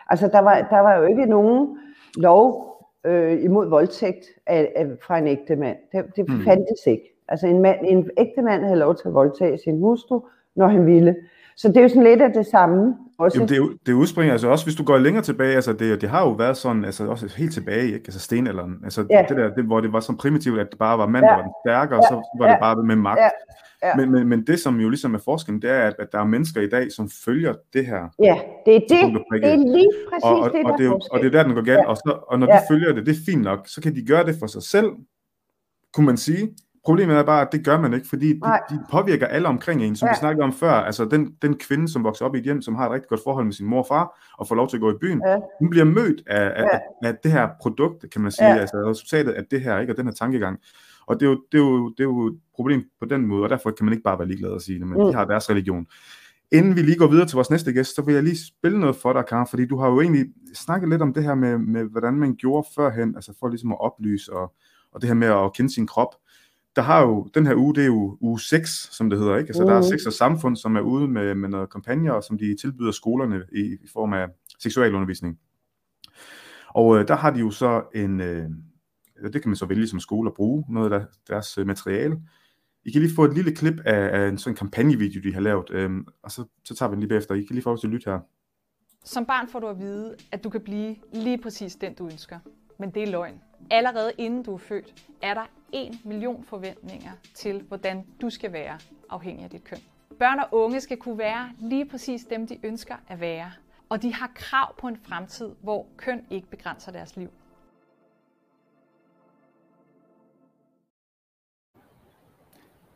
Altså 0.10 0.28
der 0.28 0.40
var, 0.40 0.68
der 0.70 0.80
var 0.80 0.96
jo 0.96 1.04
ikke 1.04 1.26
nogen 1.26 1.78
lov 2.18 2.72
øh, 3.06 3.44
imod 3.44 3.70
voldtægt 3.70 4.26
af, 4.48 4.72
af, 4.76 4.88
fra 5.02 5.18
en 5.18 5.28
ægte 5.28 5.56
mand. 5.56 5.78
Det, 5.92 6.16
det 6.16 6.30
mm. 6.30 6.44
fandtes 6.44 6.88
ikke. 6.88 7.16
Altså 7.28 7.48
en, 7.48 7.62
mand, 7.62 7.80
en 7.84 8.10
ægte 8.18 8.42
mand 8.42 8.64
havde 8.64 8.80
lov 8.80 8.96
til 8.96 9.08
at 9.08 9.14
voldtage 9.14 9.58
sin 9.58 9.80
hustru, 9.80 10.22
når 10.56 10.68
han 10.68 10.86
ville. 10.86 11.16
Så 11.56 11.68
det 11.68 11.78
er 11.78 11.82
jo 11.82 11.88
sådan 11.88 12.04
lidt 12.04 12.22
af 12.22 12.34
det 12.34 12.46
samme. 12.46 12.98
Også. 13.22 13.38
Jamen, 13.38 13.50
det, 13.50 13.78
det 13.86 13.94
udspringer, 13.94 14.32
altså 14.34 14.48
også 14.48 14.66
hvis 14.66 14.76
du 14.76 14.84
går 14.84 14.98
længere 14.98 15.24
tilbage, 15.24 15.56
altså 15.56 15.74
det, 15.74 16.02
det 16.02 16.10
har 16.10 16.22
jo 16.22 16.32
været 16.32 16.58
sådan, 16.58 16.86
altså 16.86 17.08
også 17.08 17.34
helt 17.38 17.54
tilbage, 17.54 17.86
ikke? 17.86 18.04
altså 18.06 18.20
stenalderen, 18.20 18.80
altså 18.84 19.06
ja. 19.10 19.26
det 19.30 19.38
der, 19.38 19.54
det, 19.54 19.64
hvor 19.64 19.82
det 19.82 19.94
var 19.94 20.00
så 20.00 20.16
primitivt, 20.20 20.60
at 20.60 20.68
det 20.72 20.80
bare 20.80 20.98
var 20.98 21.08
mand, 21.08 21.26
ja. 21.26 21.30
der 21.30 21.36
var 21.36 21.42
den 21.42 21.54
stærkere, 21.66 22.00
ja. 22.04 22.10
så 22.10 22.38
var 22.40 22.50
det 22.50 22.58
bare 22.62 22.84
med 22.84 22.96
magt. 22.96 23.20
Ja. 23.20 23.30
Ja. 23.84 23.96
Men, 23.96 24.12
men, 24.12 24.28
men 24.28 24.48
det, 24.48 24.60
som 24.60 24.80
jo 24.80 24.90
ligesom 24.90 25.14
er 25.14 25.20
forskellen, 25.20 25.62
det 25.62 25.70
er, 25.70 25.88
at, 25.88 25.96
at 26.00 26.08
der 26.12 26.20
er 26.20 26.24
mennesker 26.24 26.62
i 26.62 26.70
dag, 26.70 26.92
som 26.92 27.10
følger 27.26 27.54
det 27.74 27.86
her. 27.86 28.10
Ja, 28.20 28.40
det 28.66 28.76
er 28.76 28.80
det. 28.80 29.24
Det 29.32 29.52
er 29.52 29.56
lige 29.56 29.92
præcis 30.10 30.24
og, 30.24 30.40
og, 30.40 30.52
det, 30.54 30.66
der 30.66 30.72
og 30.72 30.78
det, 30.78 30.88
er, 30.88 30.92
og 31.12 31.20
det 31.20 31.26
er 31.26 31.32
der, 31.32 31.44
den 31.44 31.54
går 31.54 31.62
galt. 31.62 31.78
Ja. 31.80 31.88
Og, 31.88 31.98
så, 31.98 32.20
og 32.28 32.40
når 32.40 32.48
ja. 32.48 32.54
de 32.54 32.62
følger 32.70 32.94
det, 32.94 33.06
det 33.06 33.12
er 33.12 33.20
fint 33.26 33.42
nok, 33.42 33.68
så 33.68 33.82
kan 33.82 33.96
de 33.96 34.06
gøre 34.06 34.26
det 34.26 34.36
for 34.40 34.48
sig 34.48 34.64
selv, 34.64 34.92
kunne 35.94 36.06
man 36.06 36.18
sige. 36.18 36.56
Problemet 36.86 37.16
er 37.16 37.24
bare, 37.24 37.42
at 37.42 37.52
det 37.52 37.66
gør 37.66 37.82
man 37.82 37.94
ikke, 37.94 38.08
fordi 38.08 38.34
de, 38.34 38.42
de 38.70 38.80
påvirker 38.92 39.28
alle 39.28 39.48
omkring 39.48 39.84
en, 39.84 39.96
som 39.96 40.08
ja. 40.08 40.12
vi 40.12 40.18
snakkede 40.20 40.44
om 40.44 40.54
før. 40.54 40.72
Altså 40.72 41.06
den, 41.06 41.36
den 41.42 41.58
kvinde, 41.58 41.88
som 41.88 42.04
vokser 42.04 42.26
op 42.26 42.36
i 42.36 42.38
et 42.38 42.44
hjem, 42.44 42.62
som 42.62 42.76
har 42.76 42.86
et 42.86 42.92
rigtig 42.92 43.10
godt 43.10 43.22
forhold 43.24 43.46
med 43.46 43.54
sin 43.54 43.66
mor 43.66 43.80
og 43.80 43.88
far, 43.88 44.34
og 44.38 44.48
får 44.48 44.56
lov 44.56 44.70
til 44.70 44.78
at 44.78 44.82
gå 44.82 44.92
i 44.92 44.98
byen, 45.02 45.22
ja. 45.28 45.38
hun 45.60 45.70
bliver 45.70 45.86
mødt 45.86 46.24
af, 46.28 46.46
af, 46.46 46.64
ja. 46.64 46.78
af, 47.04 47.08
af 47.08 47.16
det 47.24 47.32
her 47.32 47.50
produkt, 47.62 48.06
kan 48.12 48.22
man 48.22 48.32
sige, 48.32 48.48
ja. 48.48 48.58
altså 48.58 48.78
resultatet 48.78 49.32
af 49.32 49.44
det 49.52 49.62
her, 49.62 49.80
ikke, 49.80 49.94
og 49.94 49.98
den 49.98 50.06
her 50.06 50.14
tankegang. 50.14 50.60
Og 51.06 51.20
det 51.20 51.26
er, 51.26 51.30
jo, 51.30 51.42
det, 51.52 51.58
er 51.58 51.64
jo, 51.64 51.90
det 51.90 52.00
er 52.00 52.04
jo 52.04 52.28
et 52.28 52.40
problem 52.56 52.84
på 53.00 53.06
den 53.06 53.26
måde, 53.26 53.44
og 53.44 53.50
derfor 53.50 53.72
kan 53.72 53.86
man 53.86 53.94
ikke 53.94 54.04
bare 54.04 54.20
være 54.20 54.28
ligeglad 54.28 54.50
og 54.50 54.62
sige 54.62 54.80
men 54.80 54.98
mm. 54.98 55.06
de 55.06 55.14
har 55.14 55.26
deres 55.26 55.50
religion. 55.50 55.88
Inden 56.52 56.76
vi 56.76 56.82
lige 56.82 56.98
går 56.98 57.08
videre 57.08 57.28
til 57.28 57.36
vores 57.36 57.50
næste 57.50 57.74
gæst, 57.74 57.96
så 57.96 58.02
vil 58.02 58.14
jeg 58.14 58.24
lige 58.24 58.38
spille 58.38 58.80
noget 58.80 58.96
for 58.96 59.14
dig, 59.14 59.26
Karen, 59.26 59.48
fordi 59.48 59.66
du 59.66 59.78
har 59.78 59.90
jo 59.90 60.02
egentlig 60.02 60.26
snakket 60.54 60.90
lidt 60.90 61.02
om 61.02 61.14
det 61.14 61.24
her 61.24 61.36
med, 61.36 61.58
med 61.58 61.84
hvordan 61.84 62.14
man 62.14 62.36
gjorde 62.36 62.68
førhen, 62.76 63.16
altså 63.16 63.34
for 63.40 63.48
ligesom 63.48 63.72
at 63.72 63.82
oplyse, 63.82 64.34
og, 64.34 64.54
og 64.92 65.02
det 65.02 65.08
her 65.08 65.16
med 65.16 65.28
at 65.28 65.54
kende 65.54 65.74
sin 65.74 65.88
krop 65.88 66.16
der 66.76 66.82
har 66.82 67.02
jo, 67.02 67.30
den 67.34 67.48
her 67.48 67.56
uge, 67.56 67.76
det 67.76 67.82
er 67.82 67.88
jo 67.88 68.18
uge 68.22 68.40
6, 68.40 68.90
som 68.92 69.10
det 69.10 69.20
hedder, 69.20 69.38
ikke? 69.38 69.50
Altså, 69.50 69.64
mm. 69.64 69.68
der 69.68 69.76
er 69.76 69.82
seks 69.82 70.06
af 70.06 70.14
samfund, 70.14 70.56
som 70.56 70.76
er 70.76 70.82
ude 70.82 71.08
med, 71.08 71.36
med 71.36 71.50
noget 71.50 71.72
kampagner, 71.72 72.22
som 72.22 72.38
de 72.38 72.56
tilbyder 72.62 72.92
skolerne 72.92 73.44
i, 73.56 73.60
i 73.60 73.88
form 73.94 74.14
af 74.14 74.28
seksualundervisning. 74.60 75.40
Og 76.68 76.98
øh, 76.98 77.08
der 77.08 77.16
har 77.16 77.32
de 77.32 77.40
jo 77.40 77.52
så 77.52 77.84
en, 77.96 78.22
øh, 78.22 78.50
det 79.34 79.42
kan 79.42 79.50
man 79.50 79.56
så 79.56 79.66
vælge 79.66 79.88
som 79.88 80.00
skole 80.00 80.30
at 80.30 80.34
bruge, 80.34 80.66
noget 80.70 80.94
af 80.94 81.02
deres 81.28 81.58
øh, 81.58 81.68
materiale. 81.68 82.22
I 82.86 82.92
kan 82.92 83.02
lige 83.02 83.16
få 83.16 83.26
et 83.26 83.34
lille 83.34 83.56
klip 83.56 83.80
af, 83.86 84.22
af 84.22 84.30
en 84.30 84.38
sådan 84.38 84.56
kampagnevideo, 84.56 85.22
de 85.24 85.34
har 85.34 85.42
lavet, 85.42 85.70
øh, 85.70 85.92
og 86.24 86.32
så, 86.32 86.46
så 86.64 86.76
tager 86.76 86.90
vi 86.90 86.94
den 86.94 87.00
lige 87.00 87.10
bagefter. 87.10 87.36
I 87.36 87.44
kan 87.44 87.54
lige 87.54 87.64
få 87.64 87.78
til 87.78 87.88
at 87.88 87.94
lytte 87.94 88.12
her. 88.12 88.20
Som 89.04 89.26
barn 89.26 89.48
får 89.48 89.60
du 89.60 89.68
at 89.68 89.80
vide, 89.80 90.16
at 90.32 90.44
du 90.44 90.50
kan 90.50 90.62
blive 90.62 90.96
lige 91.14 91.38
præcis 91.38 91.76
den, 91.76 91.94
du 91.94 92.06
ønsker. 92.06 92.40
Men 92.80 92.92
det 92.92 93.04
er 93.04 93.08
løgn. 93.08 93.42
Allerede 93.72 94.12
inden 94.18 94.44
du 94.44 94.54
er 94.54 94.58
født, 94.58 95.06
er 95.22 95.34
der 95.34 95.46
en 95.74 95.96
million 96.06 96.44
forventninger 96.44 97.12
til, 97.34 97.62
hvordan 97.68 98.06
du 98.22 98.30
skal 98.30 98.54
være, 98.54 98.80
afhængig 99.10 99.44
af 99.44 99.50
dit 99.50 99.64
køn. 99.64 99.80
Børn 100.20 100.40
og 100.40 100.48
unge 100.52 100.82
skal 100.82 100.98
kunne 100.98 101.18
være 101.18 101.50
lige 101.60 101.86
præcis 101.86 102.26
dem, 102.26 102.48
de 102.48 102.58
ønsker 102.66 102.96
at 103.08 103.20
være. 103.20 103.52
Og 103.90 104.02
de 104.02 104.14
har 104.14 104.32
krav 104.36 104.76
på 104.78 104.88
en 104.88 104.98
fremtid, 104.98 105.50
hvor 105.64 105.88
køn 105.98 106.26
ikke 106.30 106.48
begrænser 106.50 106.92
deres 106.92 107.18
liv. 107.18 107.30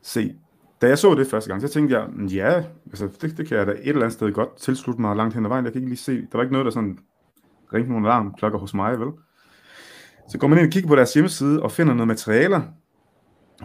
Se, 0.02 0.36
da 0.82 0.88
jeg 0.88 0.98
så 0.98 1.16
det 1.16 1.28
første 1.28 1.50
gang, 1.50 1.62
så 1.62 1.68
tænkte 1.68 2.00
jeg, 2.00 2.08
mm, 2.10 2.26
ja, 2.26 2.64
altså 2.86 3.08
det, 3.22 3.38
det 3.38 3.48
kan 3.48 3.58
jeg 3.58 3.68
da 3.68 3.72
et 3.72 3.88
eller 3.88 4.02
andet 4.02 4.14
sted 4.14 4.32
godt 4.32 4.56
tilslutte 4.56 5.02
mig 5.02 5.16
langt 5.16 5.34
hen 5.36 5.46
ad 5.46 5.50
vejen. 5.50 5.66
Jeg 5.66 5.74
kan 5.74 5.82
ikke 5.82 5.90
lige 5.90 5.98
se, 5.98 6.22
der 6.22 6.38
var 6.38 6.42
ikke 6.42 6.52
noget, 6.54 6.66
der 6.66 6.72
sådan 6.72 7.00
ringte 7.74 7.92
nogle 7.92 8.08
alarmklokker 8.08 8.60
hos 8.60 8.74
mig, 8.74 9.00
vel? 9.00 9.12
Så 10.28 10.38
går 10.38 10.48
man 10.48 10.58
ind 10.58 10.68
og 10.68 10.72
kigger 10.72 10.88
på 10.88 10.96
deres 10.96 11.14
hjemmeside 11.14 11.64
og 11.64 11.72
finder 11.72 11.94
noget 11.94 12.08
materialer, 12.08 12.62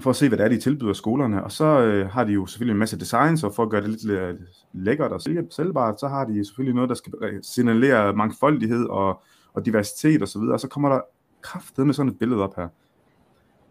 for 0.01 0.11
at 0.11 0.17
se, 0.17 0.29
hvad 0.29 0.39
det 0.39 0.45
er, 0.45 0.49
de 0.49 0.61
tilbyder 0.61 0.93
skolerne. 0.93 1.45
Og 1.45 1.53
så 1.53 1.65
øh, 1.65 2.11
har 2.11 2.25
de 2.25 2.33
jo 2.33 2.47
selvfølgelig 2.47 2.73
en 2.73 2.79
masse 2.79 2.99
designs, 2.99 3.45
og 3.45 3.55
for 3.55 3.63
at 3.63 3.71
gøre 3.71 3.81
det 3.81 3.91
lidt 3.91 4.11
øh, 4.11 4.35
lækkert 4.73 5.13
og 5.13 5.21
sælgbart, 5.51 6.01
så 6.01 6.09
har 6.09 6.25
de 6.25 6.45
selvfølgelig 6.45 6.75
noget, 6.75 6.89
der 6.89 6.95
skal 6.95 7.13
signalere 7.43 8.13
mangfoldighed 8.13 8.87
og, 8.87 9.23
og 9.53 9.67
diversitet 9.67 10.23
osv. 10.23 10.39
Og, 10.41 10.49
og 10.49 10.61
så 10.61 10.69
kommer 10.69 10.89
der 10.89 11.01
kraftet 11.43 11.87
med 11.87 11.95
sådan 11.95 12.13
et 12.13 12.19
billede 12.19 12.43
op 12.43 12.57
her. 12.57 12.69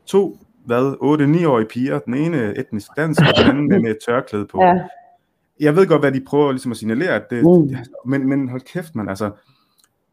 To, 0.06 0.38
hvad, 0.65 0.93
8-9-årige 1.43 1.67
piger, 1.67 1.99
den 1.99 2.13
ene 2.13 2.58
etnisk 2.58 2.88
dansk, 2.97 3.21
og 3.21 3.43
den 3.43 3.49
anden 3.49 3.67
med, 3.67 3.80
med 3.80 3.91
et 3.91 3.97
tørklæde 4.08 4.45
på. 4.45 4.63
Ja. 4.63 4.73
Jeg 5.60 5.75
ved 5.75 5.88
godt, 5.88 6.02
hvad 6.02 6.12
de 6.12 6.21
prøver 6.28 6.52
ligesom 6.52 6.71
at 6.71 6.78
signalere, 6.78 7.10
at 7.10 7.30
det, 7.30 7.43
mm. 7.43 7.75
men, 8.06 8.30
men 8.30 8.49
hold 8.49 8.62
kæft, 8.62 8.95
man, 8.95 9.10
altså, 9.10 9.32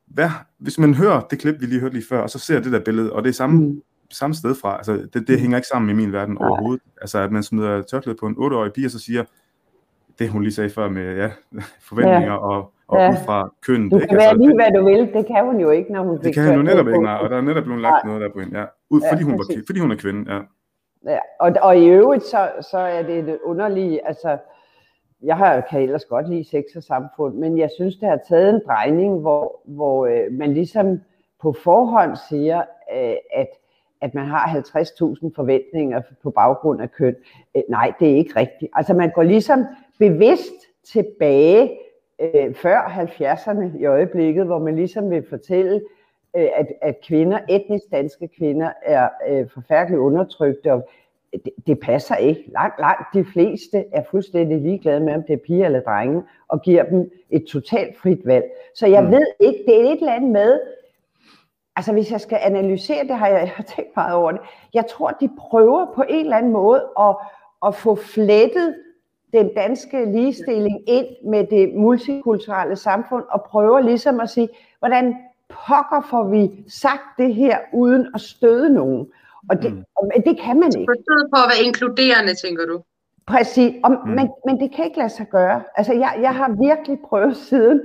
hvad, 0.06 0.28
hvis 0.58 0.78
man 0.78 0.94
hører 0.94 1.20
det 1.20 1.38
klip, 1.38 1.60
vi 1.60 1.66
lige 1.66 1.80
hørte 1.80 1.94
lige 1.94 2.06
før, 2.08 2.20
og 2.20 2.30
så 2.30 2.38
ser 2.38 2.60
det 2.60 2.72
der 2.72 2.80
billede, 2.80 3.12
og 3.12 3.22
det 3.22 3.28
er 3.28 3.34
samme, 3.34 3.66
mm. 3.66 3.82
samme 4.10 4.34
sted 4.34 4.54
fra, 4.54 4.76
altså 4.76 4.92
det, 4.92 5.14
det 5.14 5.28
mm. 5.28 5.38
hænger 5.38 5.56
ikke 5.56 5.68
sammen 5.68 5.90
i 5.90 5.92
min 5.92 6.12
verden 6.12 6.34
Nej. 6.34 6.48
overhovedet. 6.48 6.82
Altså 7.00 7.18
at 7.18 7.32
man 7.32 7.42
smider 7.42 7.82
tørklæde 7.82 8.16
på 8.20 8.26
en 8.26 8.36
8-årig 8.38 8.72
pige, 8.72 8.86
og 8.86 8.90
så 8.90 8.98
siger, 8.98 9.24
det 10.18 10.28
hun 10.28 10.42
lige 10.42 10.52
sagde 10.52 10.70
før 10.70 10.88
med 10.88 11.16
ja, 11.16 11.30
forventninger 11.88 12.32
ja. 12.32 12.38
og, 12.38 12.72
og 12.88 12.98
ja. 12.98 13.10
ud 13.10 13.16
fra 13.26 13.50
køn. 13.66 13.88
Du 13.88 13.98
kan 13.98 14.02
ikke? 14.02 14.16
være 14.16 14.28
altså, 14.28 14.42
lige, 14.42 14.54
hvad 14.54 14.70
du 14.78 14.84
vil, 14.84 15.12
det 15.14 15.26
kan 15.26 15.44
hun 15.44 15.60
jo 15.60 15.70
ikke, 15.70 15.92
når 15.92 16.02
hun 16.02 16.22
Det 16.22 16.34
kan 16.34 16.46
hun 16.46 16.54
jo 16.54 16.62
netop 16.62 16.88
ikke, 16.88 17.02
nej, 17.02 17.14
og 17.14 17.30
der 17.30 17.36
er 17.36 17.40
netop 17.40 17.64
blevet 17.64 17.82
lagt 17.82 18.04
noget 18.04 18.20
der 18.20 18.28
på 18.32 18.40
hende, 18.40 18.58
ja. 18.58 18.64
Ud, 18.90 19.00
fordi, 19.10 19.22
ja, 19.22 19.28
hun 19.28 19.38
var, 19.38 19.44
fordi 19.66 19.80
hun 19.80 19.90
er 19.90 19.96
kvinde, 19.96 20.34
ja. 20.34 20.40
ja 21.12 21.18
og, 21.40 21.52
og 21.62 21.78
i 21.78 21.86
øvrigt, 21.86 22.24
så, 22.24 22.50
så 22.70 22.78
er 22.78 23.02
det 23.02 23.26
det 23.26 23.38
underlige, 23.44 24.08
altså, 24.08 24.38
jeg 25.22 25.36
har, 25.36 25.60
kan 25.60 25.80
ellers 25.80 26.04
godt 26.04 26.28
lide 26.28 26.44
sex 26.44 26.64
og 26.76 26.82
samfund, 26.82 27.34
men 27.34 27.58
jeg 27.58 27.70
synes, 27.74 27.96
det 27.96 28.08
har 28.08 28.20
taget 28.28 28.54
en 28.54 28.60
drejning, 28.66 29.20
hvor, 29.20 29.60
hvor 29.64 30.06
øh, 30.06 30.32
man 30.32 30.54
ligesom 30.54 31.00
på 31.42 31.52
forhånd 31.52 32.16
siger, 32.28 32.58
øh, 32.94 33.16
at, 33.32 33.48
at 34.00 34.14
man 34.14 34.26
har 34.26 34.46
50.000 34.46 35.30
forventninger 35.36 36.02
på 36.22 36.30
baggrund 36.30 36.82
af 36.82 36.92
køn. 36.92 37.16
Øh, 37.56 37.62
nej, 37.68 37.92
det 38.00 38.10
er 38.10 38.16
ikke 38.16 38.40
rigtigt. 38.40 38.70
Altså 38.74 38.94
man 38.94 39.10
går 39.10 39.22
ligesom 39.22 39.64
bevidst 39.98 40.54
tilbage 40.84 41.78
øh, 42.20 42.54
før 42.54 42.80
70'erne 42.80 43.78
i 43.78 43.84
øjeblikket, 43.84 44.46
hvor 44.46 44.58
man 44.58 44.76
ligesom 44.76 45.10
vil 45.10 45.26
fortælle, 45.28 45.82
øh, 46.36 46.48
at, 46.56 46.66
at 46.82 47.00
kvinder, 47.06 47.38
etnisk 47.48 47.84
danske 47.92 48.28
kvinder, 48.28 48.70
er 48.82 49.08
øh, 49.28 49.48
forfærdeligt 49.54 49.98
undertrykte, 49.98 50.72
og 50.72 50.88
det, 51.32 51.52
det 51.66 51.80
passer 51.80 52.16
ikke. 52.16 52.44
Langt, 52.52 52.80
langt 52.80 53.14
de 53.14 53.24
fleste 53.24 53.84
er 53.92 54.02
fuldstændig 54.10 54.60
ligeglade 54.60 55.00
med, 55.00 55.14
om 55.14 55.22
det 55.22 55.32
er 55.32 55.46
piger 55.46 55.66
eller 55.66 55.80
drenge, 55.80 56.22
og 56.48 56.62
giver 56.62 56.82
dem 56.82 57.10
et 57.30 57.44
totalt 57.44 57.98
frit 57.98 58.26
valg. 58.26 58.44
Så 58.74 58.86
jeg 58.86 59.04
mm. 59.04 59.10
ved 59.10 59.26
ikke, 59.40 59.62
det 59.66 59.80
er 59.80 59.92
et 59.92 59.98
eller 59.98 60.12
andet 60.12 60.30
med, 60.30 60.60
altså 61.76 61.92
hvis 61.92 62.12
jeg 62.12 62.20
skal 62.20 62.38
analysere 62.42 63.06
det, 63.06 63.16
har 63.16 63.26
jeg, 63.26 63.40
jeg 63.40 63.52
har 63.56 63.62
tænkt 63.62 63.96
meget 63.96 64.14
over 64.14 64.32
det. 64.32 64.40
Jeg 64.74 64.86
tror, 64.86 65.10
de 65.10 65.30
prøver 65.38 65.86
på 65.94 66.04
en 66.08 66.24
eller 66.24 66.36
anden 66.36 66.52
måde 66.52 66.84
at, 67.00 67.16
at 67.66 67.74
få 67.74 67.94
flettet 67.94 68.74
den 69.32 69.50
danske 69.56 70.04
ligestilling 70.04 70.88
ind 70.88 71.06
med 71.24 71.46
det 71.46 71.74
multikulturelle 71.74 72.76
samfund, 72.76 73.24
og 73.30 73.42
prøver 73.42 73.80
ligesom 73.80 74.20
at 74.20 74.30
sige, 74.30 74.48
hvordan 74.78 75.16
pokker 75.48 76.06
får 76.10 76.24
vi 76.24 76.64
sagt 76.68 77.18
det 77.18 77.34
her, 77.34 77.58
uden 77.72 78.06
at 78.14 78.20
støde 78.20 78.74
nogen. 78.74 79.08
Og 79.50 79.62
det, 79.62 79.72
mm. 79.72 79.84
og, 79.96 80.02
det 80.26 80.40
kan 80.40 80.60
man 80.60 80.70
ikke. 80.78 80.92
Forstået 80.94 81.26
på 81.34 81.38
at 81.44 81.48
være 81.52 81.64
inkluderende, 81.66 82.34
tænker 82.34 82.66
du? 82.66 82.82
Præcis, 83.26 83.74
og, 83.84 83.90
mm. 83.90 84.10
men, 84.16 84.30
men 84.46 84.60
det 84.60 84.74
kan 84.74 84.84
ikke 84.84 84.98
lade 84.98 85.08
sig 85.08 85.26
gøre. 85.28 85.62
Altså, 85.76 85.92
jeg, 85.92 86.18
jeg 86.20 86.34
har 86.34 86.48
virkelig 86.68 86.98
prøvet 87.08 87.36
siden, 87.36 87.80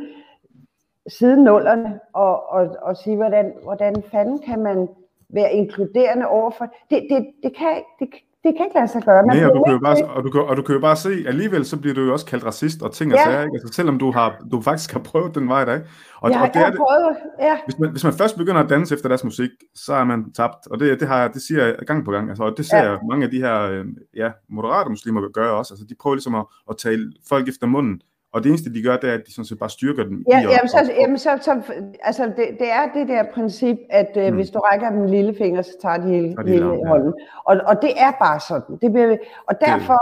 siden 1.08 1.44
nullerne 1.44 2.00
og, 2.14 2.50
og, 2.50 2.76
og 2.82 2.98
sige, 2.98 3.16
hvordan, 3.16 3.54
hvordan 3.64 4.04
fanden 4.12 4.40
kan 4.40 4.60
man 4.60 4.88
være 5.30 5.54
inkluderende 5.54 6.28
overfor. 6.28 6.66
Det, 6.90 7.08
det, 7.10 7.28
det, 7.44 7.56
kan, 7.58 7.84
det, 8.00 8.10
det 8.44 8.52
kan 8.58 8.66
ikke 8.66 8.76
lade 8.76 8.88
sig 8.88 9.02
gøre. 9.02 9.26
Man 9.26 9.38
Nej, 9.38 9.46
og 9.46 9.56
du, 9.56 9.64
kan 9.64 9.74
jo 9.74 9.80
bare, 9.80 10.06
og, 10.06 10.24
du 10.24 10.30
kan, 10.30 10.42
og 10.42 10.58
du 10.58 10.62
kan 10.62 10.76
jo 10.76 10.82
bare 10.82 10.96
se, 10.96 11.24
alligevel 11.28 11.66
så 11.66 11.78
bliver 11.78 11.94
du 11.94 12.02
jo 12.02 12.14
også 12.14 12.26
kaldt 12.26 12.46
racist 12.46 12.82
og 12.82 12.92
ting 12.92 13.14
og 13.14 13.18
ja. 13.18 13.24
sager, 13.24 13.42
ikke? 13.42 13.56
Altså, 13.56 13.74
selvom 13.74 14.00
du, 14.00 14.12
har, 14.12 14.38
du 14.52 14.62
faktisk 14.62 14.92
har 14.92 15.00
prøvet 15.00 15.36
den 15.36 15.48
vej 15.48 15.66
der. 15.66 15.80
Og, 16.22 16.32
ja, 16.32 16.42
og 16.42 16.48
det 16.48 16.56
jeg 16.56 16.66
har 16.66 16.76
prøvet, 16.78 17.18
ja. 17.40 17.60
Hvis 17.66 17.80
man, 17.80 17.92
hvis 17.92 18.04
man 18.04 18.14
først 18.14 18.38
begynder 18.38 18.62
at 18.62 18.70
danse 18.70 18.96
efter 18.96 19.10
deres 19.10 19.24
musik, 19.24 19.50
så 19.76 19.94
er 19.94 20.04
man 20.04 20.34
tabt, 20.34 20.68
og 20.68 20.80
det, 20.80 21.00
det, 21.00 21.08
har, 21.08 21.28
det 21.28 21.42
siger 21.42 21.66
jeg 21.66 21.76
gang 21.88 22.06
på 22.06 22.12
gang, 22.12 22.30
altså, 22.30 22.44
og 22.44 22.58
det 22.58 22.66
ser 22.66 22.78
ja. 22.78 22.90
jeg 22.90 23.00
mange 23.10 23.26
af 23.26 23.32
de 23.32 23.38
her 23.38 23.62
øh, 23.62 23.86
ja, 24.16 24.32
moderate 24.50 24.90
muslimer 24.90 25.32
gøre 25.32 25.52
også, 25.52 25.74
altså 25.74 25.86
de 25.90 25.96
prøver 26.02 26.16
ligesom 26.16 26.36
at, 26.36 26.46
at 26.70 26.78
tale 26.78 27.14
folk 27.30 27.48
efter 27.48 27.68
munden, 27.68 28.02
og 28.34 28.44
det 28.44 28.50
eneste, 28.50 28.74
de 28.74 28.84
gør, 28.84 28.98
det 28.98 29.10
er, 29.10 29.14
at 29.14 29.24
de 29.28 29.34
sådan 29.34 29.46
set 29.46 29.60
bare 29.60 29.70
styrker 29.70 30.04
dem. 30.04 30.26
Ja, 30.32 30.40
i 30.40 30.44
jamen, 30.44 30.68
så, 30.68 30.78
og, 30.78 30.96
jamen, 31.00 31.18
så, 31.18 31.38
så, 31.42 31.62
altså, 32.04 32.26
det, 32.26 32.48
det 32.60 32.72
er 32.72 32.94
det 32.94 33.08
der 33.08 33.24
princip, 33.34 33.78
at 33.90 34.18
øh, 34.18 34.28
mm. 34.28 34.36
hvis 34.36 34.50
du 34.50 34.60
rækker 34.60 34.90
dem 34.90 35.06
lille 35.06 35.36
finger, 35.36 35.62
så 35.62 35.72
tager 35.82 35.98
de 35.98 36.08
hele, 36.08 36.36
tager 36.36 36.44
de 36.44 36.52
hele 36.52 36.66
lam, 36.66 36.88
hånden. 36.88 37.14
Ja. 37.20 37.26
Og, 37.44 37.62
og 37.66 37.82
det 37.82 37.92
er 37.98 38.12
bare 38.12 38.40
sådan. 38.40 38.78
Det 38.82 38.94
bliver, 38.94 39.18
og 39.48 39.56
derfor, 39.66 40.02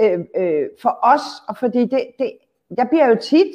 øh, 0.00 0.20
øh, 0.36 0.66
for 0.82 0.98
os, 1.02 1.26
og 1.48 1.56
fordi 1.56 1.80
det, 1.80 2.00
det, 2.18 2.32
jeg 2.78 2.88
bliver 2.88 3.08
jo 3.08 3.16
tit 3.22 3.52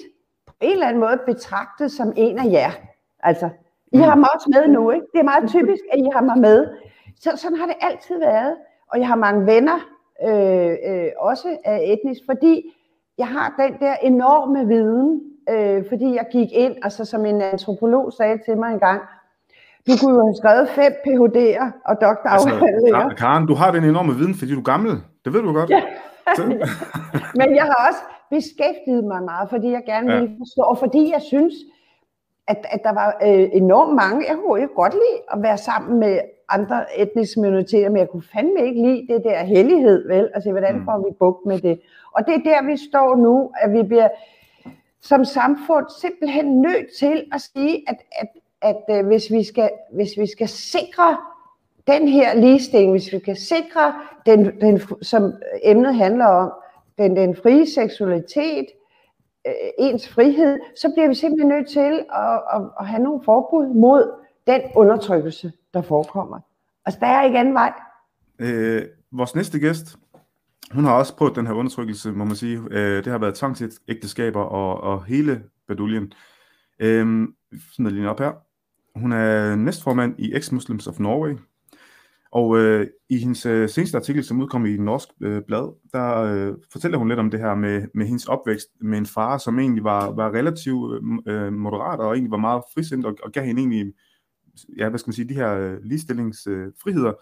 på 0.47 0.53
en 0.61 0.71
eller 0.71 0.87
anden 0.87 0.99
måde 0.99 1.19
betragtet 1.25 1.91
som 1.91 2.13
en 2.15 2.39
af 2.39 2.51
jer. 2.51 2.71
Altså, 3.19 3.49
I 3.91 3.97
mm. 3.97 4.03
har 4.03 4.15
mig 4.15 4.29
også 4.35 4.49
med 4.49 4.67
nu, 4.67 4.91
ikke? 4.91 5.05
Det 5.13 5.19
er 5.19 5.23
meget 5.23 5.49
typisk, 5.49 5.83
at 5.91 5.99
I 5.99 6.07
har 6.13 6.21
mig 6.21 6.37
med. 6.37 6.67
Så, 7.19 7.31
sådan 7.35 7.57
har 7.57 7.65
det 7.65 7.75
altid 7.81 8.19
været. 8.19 8.55
Og 8.91 8.99
jeg 8.99 9.07
har 9.07 9.15
mange 9.15 9.45
venner, 9.45 9.79
øh, 10.27 10.75
øh, 10.89 11.09
også 11.17 11.57
af 11.65 11.79
etnisk, 11.83 12.21
fordi 12.25 12.73
jeg 13.21 13.27
har 13.35 13.47
den 13.61 13.73
der 13.79 13.95
enorme 14.11 14.67
viden, 14.73 15.09
øh, 15.53 15.83
fordi 15.89 16.07
jeg 16.19 16.25
gik 16.31 16.49
ind, 16.51 16.75
altså 16.85 17.05
som 17.05 17.25
en 17.25 17.41
antropolog 17.41 18.13
sagde 18.13 18.37
til 18.45 18.57
mig 18.57 18.69
engang, 18.73 19.01
Du 19.87 19.93
kunne 19.99 20.15
jo 20.17 20.21
have 20.27 20.37
skrevet 20.41 20.65
fem 20.79 20.93
PhD'er 21.05 21.67
og 21.89 21.95
doktorafhandlinger. 22.05 22.97
Altså, 22.97 23.15
Karen, 23.23 23.45
du 23.51 23.55
har 23.61 23.69
den 23.71 23.83
enorme 23.83 24.13
viden, 24.19 24.35
fordi 24.39 24.51
du 24.57 24.59
er 24.59 24.69
gammel. 24.73 24.91
Det 25.23 25.33
ved 25.33 25.41
du 25.41 25.53
godt. 25.53 25.69
Ja. 25.69 25.81
Men 27.39 27.47
jeg 27.59 27.65
har 27.71 27.79
også 27.89 28.01
beskæftiget 28.35 29.03
mig 29.11 29.21
meget, 29.31 29.49
fordi 29.49 29.67
jeg 29.77 29.83
gerne 29.85 30.07
ville 30.13 30.31
forstå, 30.41 30.61
og 30.61 30.77
fordi 30.77 31.03
jeg 31.15 31.21
synes, 31.31 31.53
at, 32.51 32.65
at 32.69 32.81
der 32.83 32.93
var 32.93 33.17
øh, 33.23 33.49
enormt 33.53 33.95
mange, 33.95 34.27
jeg 34.29 34.37
kunne 34.37 34.61
ikke 34.61 34.73
godt 34.73 34.93
lide 34.93 35.19
at 35.33 35.43
være 35.43 35.57
sammen 35.57 35.99
med 35.99 36.19
andre 36.49 36.99
etniske 36.99 37.41
minoriteter, 37.41 37.89
men 37.89 37.97
jeg 37.97 38.09
kunne 38.09 38.23
fandme 38.33 38.65
ikke 38.65 38.81
lide 38.81 39.13
det 39.13 39.23
der 39.23 39.43
hellighed, 39.43 40.07
vel? 40.07 40.29
Altså, 40.33 40.51
hvordan 40.51 40.75
mm. 40.75 40.85
får 40.85 40.97
vi 40.97 41.13
bukt 41.19 41.45
med 41.45 41.59
det? 41.59 41.81
Og 42.11 42.25
det 42.27 42.33
er 42.35 42.43
der, 42.43 42.67
vi 42.71 42.77
står 42.77 43.15
nu, 43.15 43.51
at 43.61 43.73
vi 43.73 43.83
bliver 43.83 44.09
som 45.01 45.25
samfund 45.25 45.85
simpelthen 46.01 46.61
nødt 46.61 46.87
til 46.99 47.25
at 47.33 47.41
sige, 47.41 47.83
at, 47.87 47.97
at, 48.11 48.27
at, 48.61 48.75
at 48.87 49.05
hvis, 49.05 49.31
vi 49.31 49.43
skal, 49.43 49.69
hvis 49.93 50.09
vi 50.17 50.27
skal 50.27 50.47
sikre 50.47 51.17
den 51.87 52.07
her 52.07 52.35
ligestilling, 52.35 52.91
hvis 52.91 53.13
vi 53.13 53.19
kan 53.19 53.35
sikre, 53.35 53.93
den, 54.25 54.61
den, 54.61 54.81
som 55.01 55.33
emnet 55.63 55.95
handler 55.95 56.25
om, 56.25 56.51
den, 56.97 57.15
den 57.15 57.35
frie 57.35 57.65
seksualitet, 57.65 58.65
øh, 59.47 59.53
ens 59.77 60.09
frihed, 60.09 60.59
så 60.75 60.91
bliver 60.95 61.07
vi 61.07 61.15
simpelthen 61.15 61.49
nødt 61.49 61.69
til 61.69 62.05
at, 62.13 62.41
at, 62.53 62.61
at 62.79 62.87
have 62.87 63.03
nogle 63.03 63.21
forbud 63.25 63.67
mod 63.67 64.11
den 64.47 64.61
undertrykkelse, 64.75 65.51
der 65.73 65.81
forekommer. 65.81 66.39
Altså, 66.85 66.99
der 66.99 67.07
er 67.07 67.23
ikke 67.23 67.39
anden 67.39 67.53
vej. 67.53 67.73
Øh, 68.39 68.85
vores 69.11 69.35
næste 69.35 69.59
gæst, 69.59 69.97
hun 70.71 70.83
har 70.83 70.93
også 70.93 71.15
prøvet 71.15 71.35
den 71.35 71.47
her 71.47 71.53
undertrykkelse, 71.53 72.11
må 72.11 72.25
man 72.25 72.35
sige. 72.35 72.59
Øh, 72.71 73.03
det 73.03 73.11
har 73.11 73.17
været 73.17 73.35
tvangsægteskaber 73.35 74.41
og, 74.41 74.81
og 74.81 75.05
hele 75.05 75.43
baduljen. 75.67 76.13
Øh, 76.79 77.27
sådan 77.71 77.91
lige 77.91 78.09
op 78.09 78.19
her. 78.19 78.31
Hun 78.99 79.11
er 79.11 79.55
næstformand 79.55 80.15
i 80.17 80.33
Ex-Muslims 80.33 80.89
of 80.89 80.99
Norway, 80.99 81.35
og 82.31 82.57
øh, 82.57 82.87
i 83.09 83.17
hendes 83.17 83.45
øh, 83.45 83.69
seneste 83.69 83.97
artikel, 83.97 84.23
som 84.23 84.41
udkom 84.41 84.65
i 84.65 84.77
Norsk 84.77 85.09
øh, 85.21 85.41
Blad, 85.47 85.75
der 85.93 86.17
øh, 86.17 86.53
fortæller 86.71 86.97
hun 86.97 87.07
lidt 87.07 87.19
om 87.19 87.31
det 87.31 87.39
her 87.39 87.55
med, 87.55 87.87
med 87.93 88.05
hendes 88.05 88.25
opvækst 88.25 88.67
med 88.81 88.97
en 88.97 89.05
far, 89.05 89.37
som 89.37 89.59
egentlig 89.59 89.83
var, 89.83 90.11
var 90.11 90.33
relativt 90.33 90.93
øh, 91.27 91.35
øh, 91.35 91.53
moderat 91.53 91.99
og 91.99 92.13
egentlig 92.13 92.31
var 92.31 92.37
meget 92.37 92.63
frisindet 92.73 93.05
og, 93.05 93.17
og 93.23 93.31
gav 93.31 93.43
hende 93.43 93.61
egentlig, 93.61 93.93
ja, 94.77 94.89
hvad 94.89 94.99
skal 94.99 95.09
man 95.09 95.15
sige, 95.15 95.29
de 95.29 95.33
her 95.33 95.53
øh, 95.53 95.77
ligestillingsfriheder. 95.83 97.07
Øh, 97.07 97.15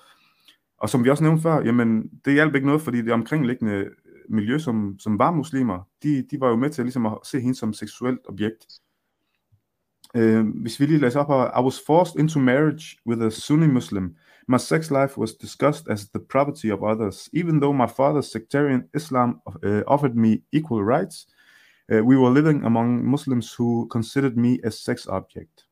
og 0.80 0.90
som 0.90 1.04
vi 1.04 1.10
også 1.10 1.24
nævnte 1.24 1.42
før, 1.42 1.62
jamen 1.62 2.10
det 2.26 2.34
hjalp 2.34 2.56
ikke 2.56 2.68
noget, 2.68 2.82
fordi 2.82 3.02
det 3.02 3.14
omkringliggende 3.14 3.74
øh, 3.74 3.92
miljø, 4.30 4.60
som, 4.60 4.96
som 5.00 5.20
var 5.20 5.32
muslimer, 5.32 5.88
de, 6.04 6.24
de 6.32 6.40
var 6.40 6.50
jo 6.50 6.56
med 6.56 6.70
til 6.70 6.84
ligesom 6.84 7.06
at 7.06 7.18
se 7.24 7.40
hende 7.40 7.56
som 7.56 7.74
seksuelt 7.74 8.20
objekt. 8.28 8.66
Øh, 10.16 10.48
hvis 10.62 10.80
vi 10.80 10.86
lige 10.86 11.00
læser 11.00 11.20
op 11.20 11.28
her, 11.28 11.62
I 11.62 11.64
was 11.64 11.80
forced 11.86 12.20
into 12.20 12.40
marriage 12.40 12.98
with 13.06 13.22
a 13.22 13.30
Sunni 13.30 13.68
Muslim. 13.68 14.16
My 14.50 14.58
sex 14.58 14.90
life 14.90 15.16
was 15.16 15.36
discussed 15.36 15.88
as 15.90 16.10
the 16.10 16.20
property 16.20 16.72
of 16.72 16.84
others. 16.84 17.30
Even 17.34 17.60
though 17.60 17.72
my 17.72 17.86
father's 17.86 18.32
sectarian 18.32 18.90
Islam 18.96 19.42
uh, 19.64 19.82
offered 19.86 20.16
me 20.16 20.42
equal 20.52 20.84
rights, 20.84 21.28
uh, 21.94 22.04
we 22.04 22.18
were 22.18 22.32
living 22.32 22.66
among 22.66 23.06
Muslims 23.06 23.54
who 23.54 23.88
considered 23.92 24.36
me 24.38 24.60
a 24.64 24.72
sex 24.72 25.06
object. 25.08 25.66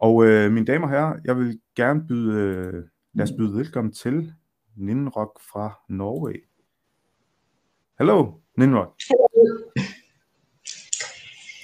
Og 0.00 0.14
uh, 0.16 0.52
mine 0.52 0.64
damer 0.64 0.86
og 0.86 0.90
herrer, 0.90 1.20
jeg 1.24 1.36
vil 1.36 1.60
gerne 1.76 2.06
byde, 2.08 2.28
uh, 2.28 2.82
lad 3.14 3.22
os 3.22 3.32
byde 3.32 3.54
velkommen 3.54 3.92
til 3.92 4.32
Ninrock 4.76 5.40
fra 5.50 5.80
Norway. 5.88 6.44
Hello, 7.98 8.40
Ninrock. 8.58 9.00
Hello. 9.08 9.58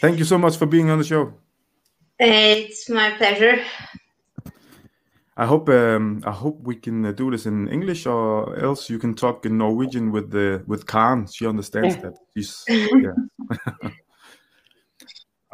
Thank 0.01 0.19
you 0.19 0.25
so 0.25 0.39
much 0.39 0.57
for 0.59 0.67
being 0.67 0.91
on 0.91 0.99
the 0.99 1.05
show. 1.05 1.33
It's 2.21 2.89
my 2.89 3.11
pleasure. 3.19 3.59
I 5.37 5.47
hope 5.47 5.69
um, 5.71 6.23
I 6.27 6.31
hope 6.31 6.61
we 6.61 6.77
can 6.77 7.07
uh, 7.07 7.13
do 7.13 7.31
this 7.31 7.47
in 7.47 7.69
English, 7.69 8.07
or 8.07 8.55
else 8.59 8.91
you 8.91 8.99
can 8.99 9.15
talk 9.15 9.47
in 9.47 9.57
Norwegian 9.57 10.13
with 10.13 10.31
the 10.31 10.63
with 10.67 10.87
Karen. 10.87 11.27
She 11.27 11.47
understands 11.47 11.97
that. 11.97 12.19
She's 12.37 12.65
yeah. 12.69 13.15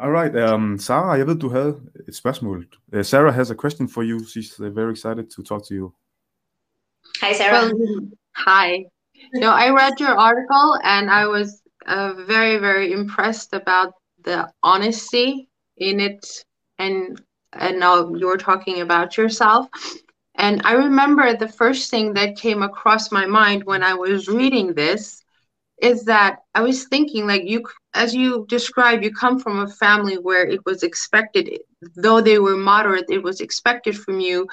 All 0.01 0.11
right, 0.11 0.33
um, 0.37 0.79
Sarah, 0.79 1.17
jeg 1.17 1.27
ved, 1.27 1.39
du 1.39 1.49
havde 1.49 1.79
et 2.07 2.15
spørgsmål. 2.15 2.65
Uh, 2.93 3.03
Sarah 3.03 3.33
has 3.33 3.51
a 3.51 3.55
question 3.55 3.89
for 3.89 4.01
you. 4.01 4.19
She's 4.25 4.59
uh, 4.59 4.69
very 4.69 4.91
excited 4.91 5.29
to 5.35 5.43
talk 5.43 5.67
to 5.67 5.73
you. 5.73 5.93
Hi, 7.21 7.33
Sarah. 7.33 7.73
Well, 7.73 8.07
hi. 8.35 8.85
No, 9.33 9.49
I 9.49 9.69
read 9.71 9.99
your 9.99 10.15
article 10.17 10.79
and 10.85 11.09
I 11.11 11.27
was 11.27 11.61
uh, 11.85 12.13
very, 12.27 12.57
very 12.59 12.93
impressed 12.93 13.53
about 13.53 13.93
the 14.23 14.49
honesty 14.63 15.49
in 15.77 15.99
it 15.99 16.25
and 16.77 17.21
and 17.53 17.79
now 17.79 18.13
you're 18.15 18.37
talking 18.37 18.81
about 18.81 19.17
yourself. 19.17 19.67
And 20.35 20.61
I 20.63 20.73
remember 20.73 21.35
the 21.35 21.47
first 21.47 21.89
thing 21.89 22.13
that 22.13 22.37
came 22.37 22.61
across 22.61 23.11
my 23.11 23.25
mind 23.25 23.63
when 23.65 23.83
I 23.83 23.93
was 23.93 24.27
reading 24.27 24.73
this 24.73 25.23
is 25.81 26.05
that 26.05 26.39
I 26.55 26.61
was 26.61 26.85
thinking, 26.85 27.27
like 27.27 27.43
you, 27.45 27.63
as 27.93 28.13
you 28.13 28.45
described, 28.49 29.03
you 29.03 29.13
come 29.13 29.39
from 29.39 29.59
a 29.59 29.69
family 29.69 30.15
where 30.15 30.45
it 30.45 30.65
was 30.65 30.83
expected, 30.83 31.49
though 31.95 32.21
they 32.21 32.39
were 32.39 32.57
moderate, 32.57 33.05
it 33.09 33.23
was 33.23 33.41
expected 33.41 33.97
from 33.97 34.19
you 34.19 34.47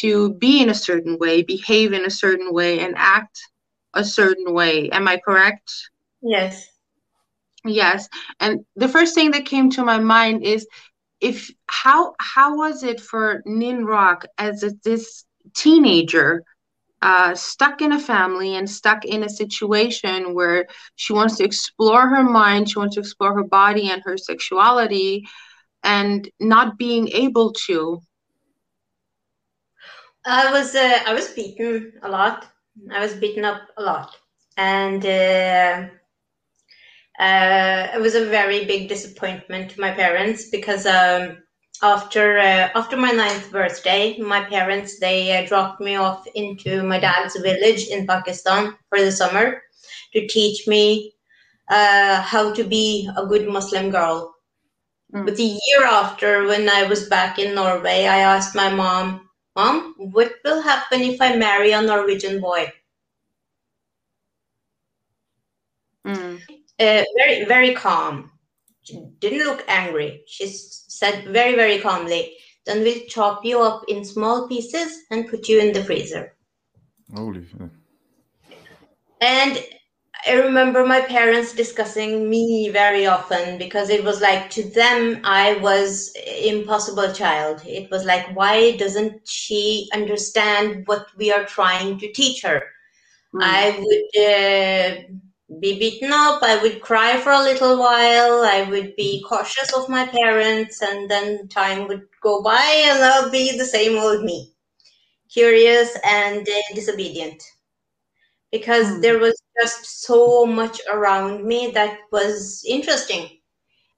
to 0.00 0.34
be 0.34 0.62
in 0.62 0.70
a 0.70 0.74
certain 0.74 1.18
way, 1.18 1.42
behave 1.42 1.92
in 1.92 2.04
a 2.04 2.10
certain 2.10 2.52
way, 2.52 2.80
and 2.80 2.94
act 2.96 3.40
a 3.94 4.04
certain 4.04 4.54
way. 4.54 4.90
Am 4.90 5.06
I 5.08 5.18
correct? 5.18 5.70
Yes. 6.22 6.66
Yes. 7.64 8.08
And 8.40 8.64
the 8.76 8.88
first 8.88 9.14
thing 9.14 9.30
that 9.32 9.44
came 9.44 9.70
to 9.70 9.84
my 9.84 9.98
mind 9.98 10.44
is 10.44 10.66
if 11.22 11.50
how 11.68 12.14
how 12.20 12.56
was 12.56 12.84
it 12.84 13.00
for 13.00 13.42
Ninrock 13.46 14.24
as 14.38 14.62
a, 14.64 14.72
this 14.84 15.24
teenager 15.54 16.44
uh, 17.02 17.34
stuck 17.34 17.80
in 17.82 17.92
a 17.92 18.00
family 18.00 18.56
and 18.56 18.68
stuck 18.70 19.04
in 19.04 19.22
a 19.24 19.30
situation 19.30 20.34
where 20.34 20.66
she 20.96 21.12
wants 21.14 21.36
to 21.38 21.44
explore 21.44 22.08
her 22.08 22.24
mind, 22.24 22.70
she 22.70 22.78
wants 22.78 22.94
to 22.96 23.00
explore 23.00 23.34
her 23.34 23.44
body 23.44 23.90
and 23.90 24.02
her 24.04 24.16
sexuality, 24.18 25.24
and 25.84 26.30
not 26.40 26.78
being 26.78 27.08
able 27.08 27.52
to. 27.66 28.00
I 30.26 30.52
was 30.52 30.74
uh, 30.74 31.00
I 31.06 31.14
was 31.14 31.28
beaten 31.28 31.92
a 32.02 32.08
lot. 32.08 32.46
I 32.92 33.00
was 33.00 33.14
beaten 33.14 33.44
up 33.44 33.62
a 33.78 33.82
lot, 33.82 34.16
and 34.56 35.04
uh, 35.04 35.88
uh, 37.22 37.88
it 37.94 38.00
was 38.00 38.14
a 38.16 38.26
very 38.26 38.64
big 38.64 38.88
disappointment 38.88 39.70
to 39.70 39.80
my 39.80 39.92
parents 39.92 40.50
because 40.50 40.86
um, 40.86 41.38
after 41.82 42.38
uh, 42.38 42.68
after 42.74 42.96
my 42.96 43.12
ninth 43.12 43.50
birthday, 43.52 44.18
my 44.18 44.42
parents 44.44 44.98
they 44.98 45.20
uh, 45.36 45.46
dropped 45.46 45.80
me 45.80 45.94
off 45.96 46.26
into 46.34 46.82
my 46.82 46.98
dad's 46.98 47.36
village 47.36 47.86
in 47.88 48.06
Pakistan 48.06 48.74
for 48.88 48.98
the 49.00 49.12
summer 49.12 49.62
to 50.14 50.26
teach 50.26 50.66
me 50.66 51.12
uh, 51.70 52.20
how 52.22 52.52
to 52.52 52.64
be 52.64 53.08
a 53.16 53.26
good 53.26 53.48
Muslim 53.48 53.90
girl. 53.90 54.34
Mm. 55.14 55.24
But 55.26 55.36
the 55.36 55.58
year 55.66 55.84
after, 55.86 56.46
when 56.46 56.68
I 56.68 56.84
was 56.84 57.08
back 57.08 57.38
in 57.38 57.54
Norway, 57.54 58.06
I 58.06 58.18
asked 58.34 58.56
my 58.56 58.68
mom, 58.74 59.28
"Mom, 59.56 59.94
what 59.98 60.32
will 60.44 60.62
happen 60.62 61.02
if 61.02 61.20
I 61.20 61.36
marry 61.36 61.72
a 61.72 61.82
Norwegian 61.82 62.40
boy?" 62.40 62.72
Mm. 66.04 66.51
Uh, 66.78 67.04
very 67.16 67.44
very 67.44 67.74
calm. 67.74 68.30
She 68.82 69.00
didn't 69.20 69.46
look 69.46 69.64
angry. 69.68 70.22
She 70.26 70.46
said 70.48 71.24
very 71.24 71.54
very 71.54 71.78
calmly, 71.78 72.36
"Then 72.66 72.82
we'll 72.82 73.06
chop 73.08 73.44
you 73.44 73.60
up 73.60 73.84
in 73.88 74.04
small 74.04 74.48
pieces 74.48 75.02
and 75.10 75.28
put 75.28 75.48
you 75.48 75.60
in 75.60 75.72
the 75.72 75.84
freezer." 75.84 76.34
Holy. 77.14 77.46
And 79.20 79.62
I 80.26 80.34
remember 80.34 80.84
my 80.86 81.00
parents 81.00 81.52
discussing 81.52 82.30
me 82.30 82.70
very 82.70 83.06
often 83.06 83.58
because 83.58 83.90
it 83.90 84.04
was 84.04 84.20
like 84.20 84.50
to 84.50 84.62
them 84.70 85.20
I 85.24 85.54
was 85.54 86.14
impossible 86.44 87.12
child. 87.12 87.62
It 87.66 87.90
was 87.90 88.04
like 88.04 88.34
why 88.36 88.76
doesn't 88.76 89.28
she 89.28 89.88
understand 89.92 90.86
what 90.86 91.06
we 91.16 91.32
are 91.32 91.44
trying 91.44 91.98
to 91.98 92.12
teach 92.12 92.42
her? 92.42 92.62
Mm. 93.34 93.42
I 93.42 93.78
would 93.80 94.08
uh, 94.28 95.02
be 95.60 95.78
beaten 95.78 96.12
up. 96.12 96.42
I 96.42 96.60
would 96.62 96.80
cry 96.80 97.18
for 97.18 97.32
a 97.32 97.42
little 97.42 97.78
while. 97.78 98.42
I 98.44 98.66
would 98.68 98.96
be 98.96 99.24
cautious 99.28 99.72
of 99.72 99.88
my 99.88 100.06
parents, 100.06 100.82
and 100.82 101.10
then 101.10 101.48
time 101.48 101.88
would 101.88 102.06
go 102.22 102.42
by, 102.42 102.84
and 102.86 103.02
I'll 103.02 103.30
be 103.30 103.56
the 103.56 103.64
same 103.64 103.98
old 103.98 104.24
me, 104.24 104.52
curious 105.30 105.96
and 106.04 106.48
uh, 106.48 106.74
disobedient. 106.74 107.42
Because 108.50 108.86
mm. 108.86 109.02
there 109.02 109.18
was 109.18 109.40
just 109.60 110.02
so 110.02 110.46
much 110.46 110.80
around 110.92 111.44
me 111.44 111.70
that 111.74 111.98
was 112.10 112.64
interesting, 112.68 113.28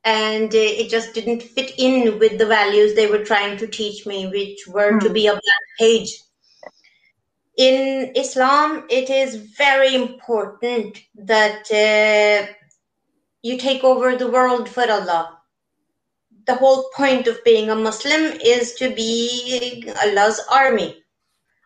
and 0.05 0.55
uh, 0.55 0.59
it 0.59 0.89
just 0.89 1.15
didn't 1.15 1.43
fit 1.43 1.73
in 1.79 2.19
with 2.19 2.39
the 2.39 2.47
values 2.47 2.95
they 2.95 3.07
were 3.07 3.25
trying 3.25 3.57
to 3.59 3.67
teach 3.67 4.07
me, 4.07 4.27
which 4.29 4.67
were 4.69 4.93
mm. 4.93 5.01
to 5.01 5.11
be 5.11 5.27
a 5.27 5.33
blank 5.33 5.65
page 5.79 6.24
in 7.57 8.13
Islam, 8.17 8.85
it 8.91 9.11
is 9.11 9.37
very 9.37 9.95
important 9.95 10.99
that 11.15 11.71
uh, 11.71 12.53
you 13.43 13.59
take 13.59 13.85
over 13.85 14.17
the 14.17 14.31
world 14.31 14.69
for 14.69 14.91
Allah. 14.91 15.39
the 16.47 16.55
whole 16.55 16.91
point 16.97 17.27
of 17.27 17.43
being 17.45 17.71
a 17.71 17.75
Muslim 17.77 18.33
is 18.45 18.75
to 18.75 18.95
be 18.95 19.91
Allah's 20.03 20.41
army. 20.51 21.03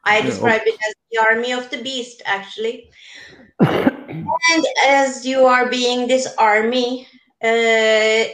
I 0.04 0.20
describe 0.22 0.62
it 0.64 0.74
as 0.88 0.94
the 1.10 1.18
army 1.18 1.52
of 1.52 1.70
the 1.70 1.82
beast, 1.82 2.22
actually. 2.24 2.90
and 3.60 4.66
as 4.86 5.26
you 5.26 5.46
are 5.46 5.68
being 5.68 6.06
this 6.06 6.26
army, 6.38 7.08
uh, 7.42 8.24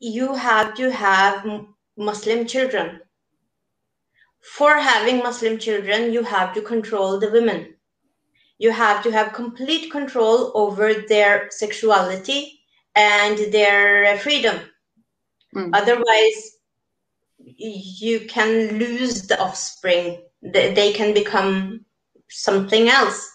you 0.00 0.34
have 0.34 0.74
to 0.76 0.90
have 0.90 1.46
Muslim 1.96 2.46
children. 2.46 3.00
For 4.40 4.76
having 4.76 5.18
Muslim 5.18 5.58
children, 5.58 6.12
you 6.12 6.22
have 6.22 6.54
to 6.54 6.62
control 6.62 7.18
the 7.18 7.30
women. 7.30 7.74
You 8.58 8.72
have 8.72 9.02
to 9.04 9.12
have 9.12 9.32
complete 9.32 9.90
control 9.90 10.52
over 10.54 10.94
their 10.94 11.48
sexuality 11.50 12.60
and 12.94 13.38
their 13.52 14.14
uh, 14.14 14.18
freedom. 14.18 14.58
Mm. 15.54 15.70
Otherwise, 15.72 16.58
you 17.38 18.20
can 18.26 18.78
lose 18.78 19.26
the 19.26 19.40
offspring. 19.40 20.22
They 20.42 20.74
they 20.74 20.92
can 20.92 21.14
become 21.14 21.84
something 22.28 22.88
else. 22.88 23.30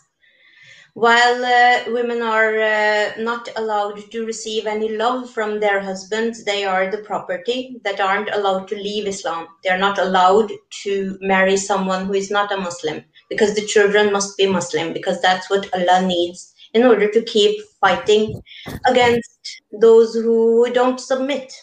While 0.96 1.44
uh, 1.44 1.92
women 1.92 2.22
are 2.22 2.62
uh, 2.62 3.14
not 3.18 3.50
allowed 3.56 4.12
to 4.12 4.26
receive 4.28 4.68
any 4.68 4.96
love 4.96 5.32
from 5.32 5.60
their 5.60 5.80
husbands, 5.80 6.44
they 6.44 6.66
are 6.66 6.92
the 6.92 7.00
property 7.00 7.82
that 7.84 8.00
aren't 8.00 8.30
allowed 8.30 8.68
to 8.68 8.76
leave 8.76 9.08
Islam. 9.08 9.48
They 9.64 9.72
are 9.72 9.78
not 9.78 9.98
allowed 9.98 10.52
to 10.84 11.18
marry 11.20 11.58
someone 11.58 12.06
who 12.06 12.14
is 12.14 12.30
not 12.30 12.52
a 12.52 12.58
Muslim 12.58 13.04
because 13.28 13.56
the 13.56 13.66
children 13.66 14.14
must 14.14 14.38
be 14.38 14.46
Muslim 14.46 14.94
because 14.94 15.20
that's 15.20 15.50
what 15.50 15.68
Allah 15.74 16.06
needs 16.06 16.54
in 16.76 16.84
order 16.84 17.10
to 17.10 17.24
keep 17.24 17.60
fighting 17.82 18.40
against 18.86 19.62
those 19.72 20.14
who 20.14 20.70
don't 20.74 21.00
submit. 21.00 21.54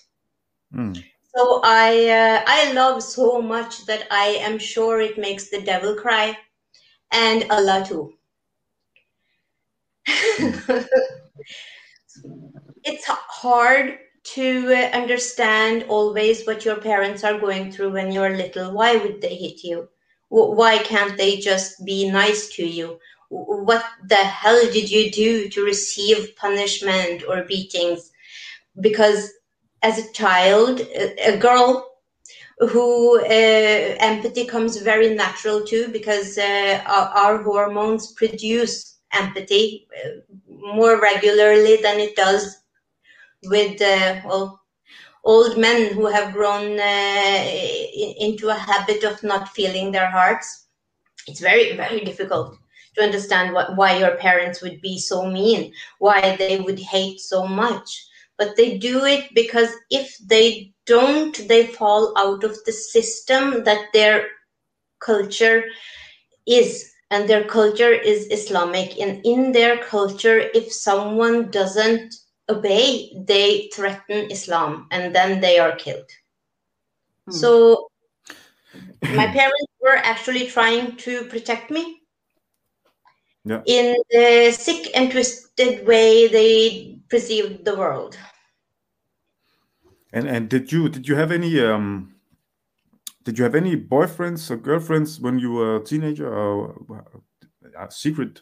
Mm. 0.74 1.04
So 1.36 1.60
I 1.62 2.08
uh, 2.08 2.42
I 2.46 2.72
love 2.72 3.00
so 3.02 3.40
much 3.40 3.86
that 3.86 4.08
I 4.10 4.38
am 4.40 4.58
sure 4.58 5.00
it 5.00 5.18
makes 5.18 5.50
the 5.50 5.62
devil 5.62 5.94
cry, 5.94 6.36
and 7.12 7.46
Allah 7.50 7.84
too. 7.86 8.14
it's 12.84 13.04
hard 13.06 13.98
to 14.22 14.74
understand 14.94 15.84
always 15.88 16.46
what 16.46 16.64
your 16.64 16.76
parents 16.76 17.24
are 17.24 17.38
going 17.38 17.72
through 17.72 17.92
when 17.92 18.12
you're 18.12 18.36
little. 18.36 18.72
Why 18.72 18.96
would 18.96 19.20
they 19.20 19.34
hit 19.34 19.64
you? 19.64 19.88
Why 20.28 20.78
can't 20.78 21.16
they 21.16 21.38
just 21.38 21.84
be 21.84 22.10
nice 22.10 22.48
to 22.56 22.66
you? 22.66 22.98
What 23.28 23.84
the 24.06 24.16
hell 24.16 24.60
did 24.72 24.90
you 24.90 25.10
do 25.10 25.48
to 25.48 25.64
receive 25.64 26.36
punishment 26.36 27.22
or 27.28 27.44
beatings? 27.44 28.10
Because 28.80 29.30
as 29.82 29.98
a 29.98 30.12
child, 30.12 30.80
a, 30.80 31.34
a 31.34 31.38
girl 31.38 31.86
who 32.58 33.18
uh, 33.20 33.96
empathy 34.00 34.44
comes 34.44 34.76
very 34.76 35.14
natural 35.14 35.64
to 35.64 35.88
because 35.88 36.36
uh, 36.36 36.82
our, 36.86 37.08
our 37.08 37.42
hormones 37.42 38.12
produce 38.12 38.98
empathy 39.12 39.88
uh, 40.04 40.20
more 40.48 41.00
regularly 41.00 41.76
than 41.82 41.98
it 42.00 42.16
does 42.16 42.58
with 43.44 43.80
uh, 43.82 44.20
well 44.24 44.60
old 45.24 45.58
men 45.58 45.92
who 45.92 46.06
have 46.06 46.32
grown 46.32 46.78
uh, 46.78 47.44
into 48.20 48.48
a 48.48 48.54
habit 48.54 49.04
of 49.04 49.22
not 49.22 49.48
feeling 49.48 49.92
their 49.92 50.10
hearts. 50.10 50.66
It's 51.26 51.40
very 51.40 51.76
very 51.76 52.00
difficult 52.04 52.56
to 52.96 53.02
understand 53.02 53.54
what, 53.54 53.76
why 53.76 53.98
your 53.98 54.16
parents 54.16 54.62
would 54.62 54.80
be 54.80 54.98
so 54.98 55.26
mean 55.26 55.72
why 55.98 56.36
they 56.36 56.60
would 56.60 56.78
hate 56.78 57.20
so 57.20 57.46
much. 57.46 58.06
But 58.38 58.56
they 58.56 58.78
do 58.78 59.04
it 59.04 59.28
because 59.34 59.68
if 59.90 60.16
they 60.18 60.72
don't 60.86 61.36
they 61.48 61.66
fall 61.66 62.14
out 62.16 62.42
of 62.44 62.56
the 62.64 62.72
system 62.72 63.64
that 63.64 63.86
their 63.92 64.26
culture 64.98 65.64
is 66.46 66.90
and 67.10 67.28
their 67.28 67.44
culture 67.44 67.92
is 67.92 68.26
islamic 68.30 68.98
and 69.00 69.20
in 69.24 69.52
their 69.52 69.76
culture 69.78 70.38
if 70.54 70.72
someone 70.72 71.50
doesn't 71.50 72.14
obey 72.48 73.12
they 73.26 73.68
threaten 73.74 74.30
islam 74.30 74.86
and 74.90 75.14
then 75.14 75.40
they 75.40 75.58
are 75.58 75.76
killed 75.76 76.10
Hmm. 77.26 77.32
so 77.36 77.88
my 79.08 79.26
parents 79.38 79.72
were 79.80 79.96
actually 79.96 80.46
trying 80.46 80.96
to 80.96 81.24
protect 81.24 81.70
me 81.70 81.96
Yeah. 83.44 83.62
in 83.66 83.96
the 84.10 84.52
sick 84.52 84.90
and 84.94 85.10
twisted 85.10 85.86
way 85.86 86.28
they 86.28 86.98
perceived 87.08 87.64
the 87.64 87.74
world 87.76 88.16
And 90.12 90.28
and 90.28 90.48
did 90.48 90.72
you 90.72 90.88
did 90.88 91.08
you 91.08 91.16
have 91.16 91.30
any 91.32 91.60
um 91.60 92.14
did 93.24 93.38
you 93.38 93.44
have 93.44 93.54
any 93.54 93.76
boyfriends 93.76 94.50
or 94.50 94.56
girlfriends 94.56 95.20
when 95.20 95.38
you 95.38 95.52
were 95.52 95.76
a 95.76 95.84
teenager 95.84 96.32
or 96.32 96.74
uh, 97.78 97.88
secret, 97.88 98.40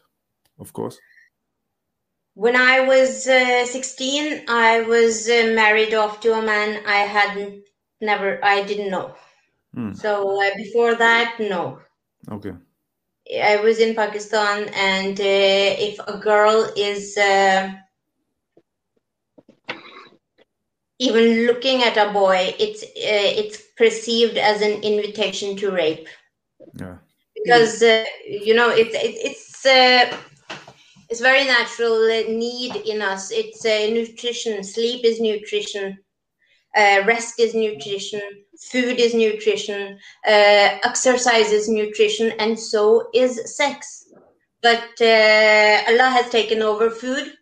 of 0.59 0.73
course? 0.73 0.99
When 2.35 2.55
I 2.55 2.81
was 2.81 3.27
uh, 3.27 3.67
16, 3.67 4.45
I 4.49 4.83
was 4.83 5.29
uh, 5.29 5.53
married 5.55 5.95
off 5.95 6.21
to 6.21 6.35
a 6.35 6.43
man 6.43 6.81
I 6.87 6.99
hadn't 6.99 7.65
never, 8.01 8.39
I 8.45 8.63
didn't 8.63 8.91
know. 8.91 9.15
Hmm. 9.75 9.93
So 9.93 10.41
uh, 10.41 10.51
before 10.57 10.95
that, 10.95 11.37
no. 11.41 11.81
Okay. 12.31 12.53
I 13.43 13.57
was 13.57 13.79
in 13.79 13.95
Pakistan, 13.95 14.71
and 14.75 15.21
uh, 15.21 15.23
if 15.25 15.99
a 16.07 16.17
girl 16.17 16.71
is 16.77 17.17
uh, 17.19 17.75
even 20.99 21.47
looking 21.47 21.83
at 21.83 21.97
a 21.97 22.11
boy, 22.11 22.55
it's 22.59 22.83
uh, 22.83 22.87
it's 22.97 23.63
perceived 23.79 24.37
as 24.37 24.63
an 24.63 24.83
invitation 24.83 25.57
to 25.59 25.71
rape. 25.71 26.09
Yeah. 26.79 26.97
because 27.35 27.83
uh, 27.83 28.05
you 28.27 28.55
know 28.55 28.71
it's 28.71 28.95
it, 28.95 29.15
it's 29.29 29.67
uh, 29.67 30.17
it's 31.09 31.21
very 31.21 31.45
natural 31.45 31.95
uh, 32.05 32.29
need 32.29 32.77
in 32.77 33.03
us. 33.03 33.31
It's 33.31 33.65
uh, 33.65 33.89
nutrition. 33.93 34.63
Sleep 34.65 35.05
is 35.05 35.21
nutrition. 35.21 35.99
Uh, 36.77 37.03
rest 37.07 37.41
is 37.41 37.55
nutrition. 37.55 38.23
Food 38.71 38.99
is 39.01 39.15
nutrition. 39.15 39.99
Uh, 40.27 40.79
exercise 40.85 41.53
is 41.53 41.69
nutrition 41.69 42.33
and 42.39 42.59
so 42.59 43.09
is 43.15 43.57
sex. 43.57 44.05
But 44.63 45.01
uh, 45.01 45.83
allah 45.89 46.11
has 46.17 46.29
taken 46.31 46.63
over 46.63 46.91
food 46.91 47.33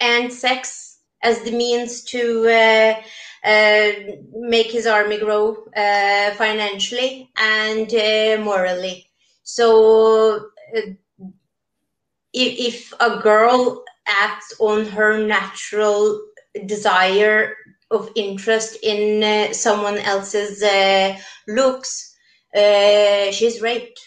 and 0.00 0.32
sex 0.32 0.98
as 1.22 1.42
the 1.42 1.52
means 1.52 2.02
to 2.04 2.46
uh, 2.46 2.94
uh, 2.94 3.02
make 3.44 4.70
his 4.70 4.86
army 4.86 5.18
grow 5.18 5.56
uh, 5.76 6.30
financially 6.32 7.30
and 7.36 7.92
uh, 7.92 8.42
morally. 8.42 9.06
So, 9.42 10.46
uh, 10.76 10.80
if, 12.32 12.92
if 12.92 12.92
a 13.00 13.20
girl 13.20 13.84
acts 14.06 14.54
on 14.60 14.86
her 14.86 15.18
natural 15.26 16.20
desire 16.66 17.54
of 17.90 18.10
interest 18.16 18.78
in 18.82 19.22
uh, 19.22 19.52
someone 19.52 19.98
else's 19.98 20.62
uh, 20.62 21.16
looks, 21.48 22.14
uh, 22.56 23.30
she's 23.30 23.60
raped 23.60 24.00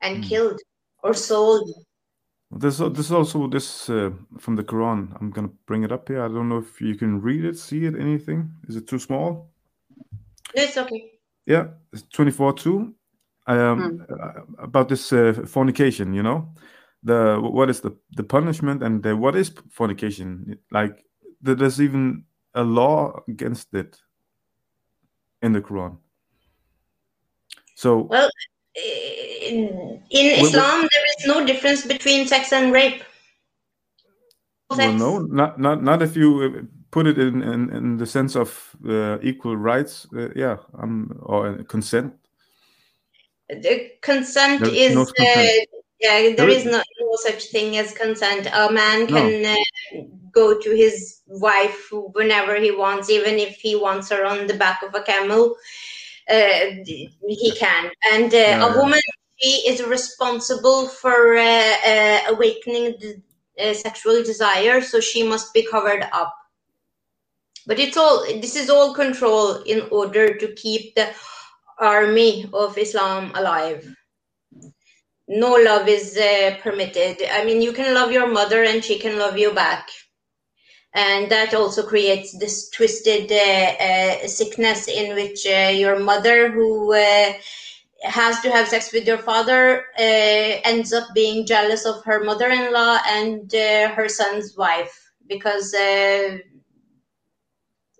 and 0.00 0.22
Mm. 0.22 0.22
killed 0.22 0.60
or 1.02 1.14
sold. 1.14 1.68
There's 2.54 2.80
al- 2.80 2.90
there's 2.90 3.10
also 3.10 3.48
this 3.48 3.88
uh, 3.88 4.10
from 4.38 4.56
the 4.56 4.62
Quran. 4.62 5.16
I'm 5.20 5.30
gonna 5.30 5.50
bring 5.66 5.84
it 5.84 5.92
up 5.92 6.08
here. 6.08 6.22
I 6.22 6.28
don't 6.28 6.48
know 6.48 6.58
if 6.58 6.80
you 6.80 6.94
can 6.96 7.20
read 7.20 7.44
it, 7.44 7.58
see 7.58 7.86
it, 7.86 7.94
anything. 7.94 8.50
Is 8.68 8.76
it 8.76 8.86
too 8.86 8.98
small? 8.98 9.50
It's 10.54 10.76
okay. 10.76 11.12
Yeah, 11.46 11.68
it's 11.92 12.02
24 12.12 12.52
2. 12.54 12.94
Um, 13.48 14.06
uh, 14.08 14.42
about 14.58 14.88
this 14.88 15.12
uh, 15.12 15.32
fornication, 15.46 16.14
you 16.14 16.22
know, 16.22 16.54
the 17.02 17.38
what 17.40 17.68
is 17.70 17.80
the 17.80 17.96
the 18.16 18.22
punishment 18.22 18.82
and 18.82 19.02
the, 19.02 19.16
what 19.16 19.34
is 19.34 19.52
fornication? 19.70 20.58
Like 20.70 21.04
there's 21.40 21.80
even 21.80 22.24
a 22.54 22.62
law 22.62 23.20
against 23.28 23.74
it 23.74 23.98
in 25.42 25.52
the 25.52 25.60
Quran. 25.60 25.98
So 27.74 28.02
Well, 28.02 28.30
in, 28.74 30.02
in 30.10 30.40
Well, 30.40 30.46
Islam, 30.46 30.80
there 30.80 31.06
is 31.18 31.26
no 31.26 31.46
difference 31.46 31.86
between 31.86 32.26
sex 32.26 32.52
and 32.52 32.72
rape. 32.72 33.02
well, 34.70 34.92
no, 34.92 35.18
not 35.18 35.60
not 35.60 35.82
not 35.82 36.02
if 36.02 36.16
you 36.16 36.42
uh, 36.42 36.62
put 36.90 37.06
it 37.06 37.18
in 37.18 37.42
in, 37.42 37.70
in 37.74 37.96
the 37.98 38.06
sense 38.06 38.36
of 38.36 38.74
uh, 38.88 39.18
equal 39.22 39.56
rights. 39.56 40.06
Uh, 40.16 40.28
yeah, 40.34 40.56
um, 40.78 41.18
or 41.22 41.48
uh, 41.48 41.62
consent. 41.64 42.14
The 43.48 43.92
consent 44.00 44.60
There's 44.60 44.72
is 44.72 44.94
no 44.94 45.04
consent. 45.04 45.48
Uh, 45.48 45.78
yeah, 46.00 46.18
there 46.20 46.36
There 46.36 46.48
is 46.48 46.64
no, 46.64 46.82
no 47.00 47.16
such 47.16 47.44
thing 47.50 47.76
as 47.76 47.92
consent. 47.92 48.48
A 48.52 48.72
man 48.72 49.06
No. 49.06 49.16
can 49.16 49.44
uh, 49.44 50.00
go 50.32 50.58
to 50.58 50.70
his 50.74 51.20
wife 51.26 51.92
whenever 52.14 52.56
he 52.56 52.70
wants, 52.70 53.10
even 53.10 53.34
if 53.38 53.56
he 53.56 53.76
wants 53.76 54.08
her 54.10 54.24
on 54.24 54.46
the 54.46 54.54
back 54.54 54.82
of 54.82 54.94
a 54.94 55.02
camel. 55.02 55.54
Uh, 56.32 56.82
he 57.28 57.52
can, 57.58 57.90
and 58.12 58.32
uh, 58.34 58.68
a 58.70 58.78
woman 58.78 59.00
she 59.38 59.68
is 59.68 59.82
responsible 59.84 60.88
for 60.88 61.36
uh, 61.36 61.74
uh, 61.86 62.20
awakening 62.30 62.96
the 63.00 63.22
uh, 63.60 63.74
sexual 63.74 64.22
desire, 64.22 64.80
so 64.80 65.00
she 65.00 65.22
must 65.22 65.52
be 65.52 65.66
covered 65.70 66.04
up. 66.12 66.34
but 67.66 67.78
it's 67.78 67.96
all 67.96 68.24
this 68.40 68.56
is 68.56 68.70
all 68.70 68.94
control 68.94 69.62
in 69.62 69.82
order 69.90 70.36
to 70.36 70.52
keep 70.54 70.94
the 70.94 71.08
army 71.78 72.48
of 72.52 72.78
islam 72.78 73.32
alive. 73.34 73.86
No 75.28 75.54
love 75.54 75.88
is 75.88 76.16
uh, 76.16 76.56
permitted. 76.62 77.22
I 77.30 77.44
mean 77.44 77.62
you 77.62 77.72
can 77.72 77.94
love 77.94 78.12
your 78.12 78.26
mother 78.26 78.64
and 78.64 78.84
she 78.84 78.98
can 78.98 79.18
love 79.18 79.38
you 79.38 79.52
back 79.52 79.88
and 80.94 81.30
that 81.30 81.54
also 81.54 81.82
creates 81.82 82.36
this 82.38 82.68
twisted 82.68 83.32
uh, 83.32 83.34
uh, 83.34 84.26
sickness 84.26 84.88
in 84.88 85.14
which 85.14 85.46
uh, 85.46 85.70
your 85.72 85.98
mother 85.98 86.50
who 86.50 86.92
has 88.02 88.40
to 88.40 88.50
have 88.50 88.68
sex 88.68 88.92
with 88.92 89.06
your 89.06 89.18
father 89.18 89.84
ends 89.96 90.92
up 90.92 91.08
being 91.14 91.46
jealous 91.46 91.86
of 91.86 92.04
her 92.04 92.22
mother-in-law 92.24 92.98
and 93.06 93.52
her 93.52 94.08
son's 94.08 94.56
wife 94.56 95.12
because 95.28 95.72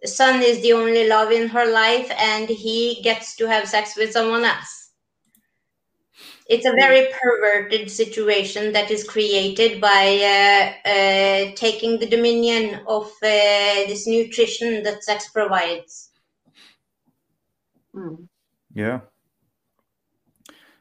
son 0.05 0.43
is 0.43 0.61
the 0.63 0.73
only 0.73 1.09
love 1.09 1.31
in 1.31 1.49
her 1.49 1.71
life 1.73 2.11
and 2.19 2.49
he 2.49 3.01
gets 3.03 3.37
to 3.37 3.47
have 3.47 3.69
sex 3.69 3.97
with 3.97 4.13
someone 4.13 4.45
else 4.45 4.82
it's 6.49 6.67
a 6.67 6.73
very 6.73 7.09
perverted 7.21 7.91
situation 7.91 8.73
that 8.73 8.91
is 8.91 9.05
created 9.05 9.81
by 9.81 10.05
uh, 10.35 10.89
uh, 10.89 11.53
taking 11.55 11.99
the 11.99 12.07
dominion 12.07 12.81
of 12.87 13.07
uh, 13.23 13.87
this 13.89 14.07
nutrition 14.07 14.83
that 14.83 15.05
sex 15.05 15.29
provides 15.31 16.11
mm. 17.95 18.29
yeah 18.75 19.01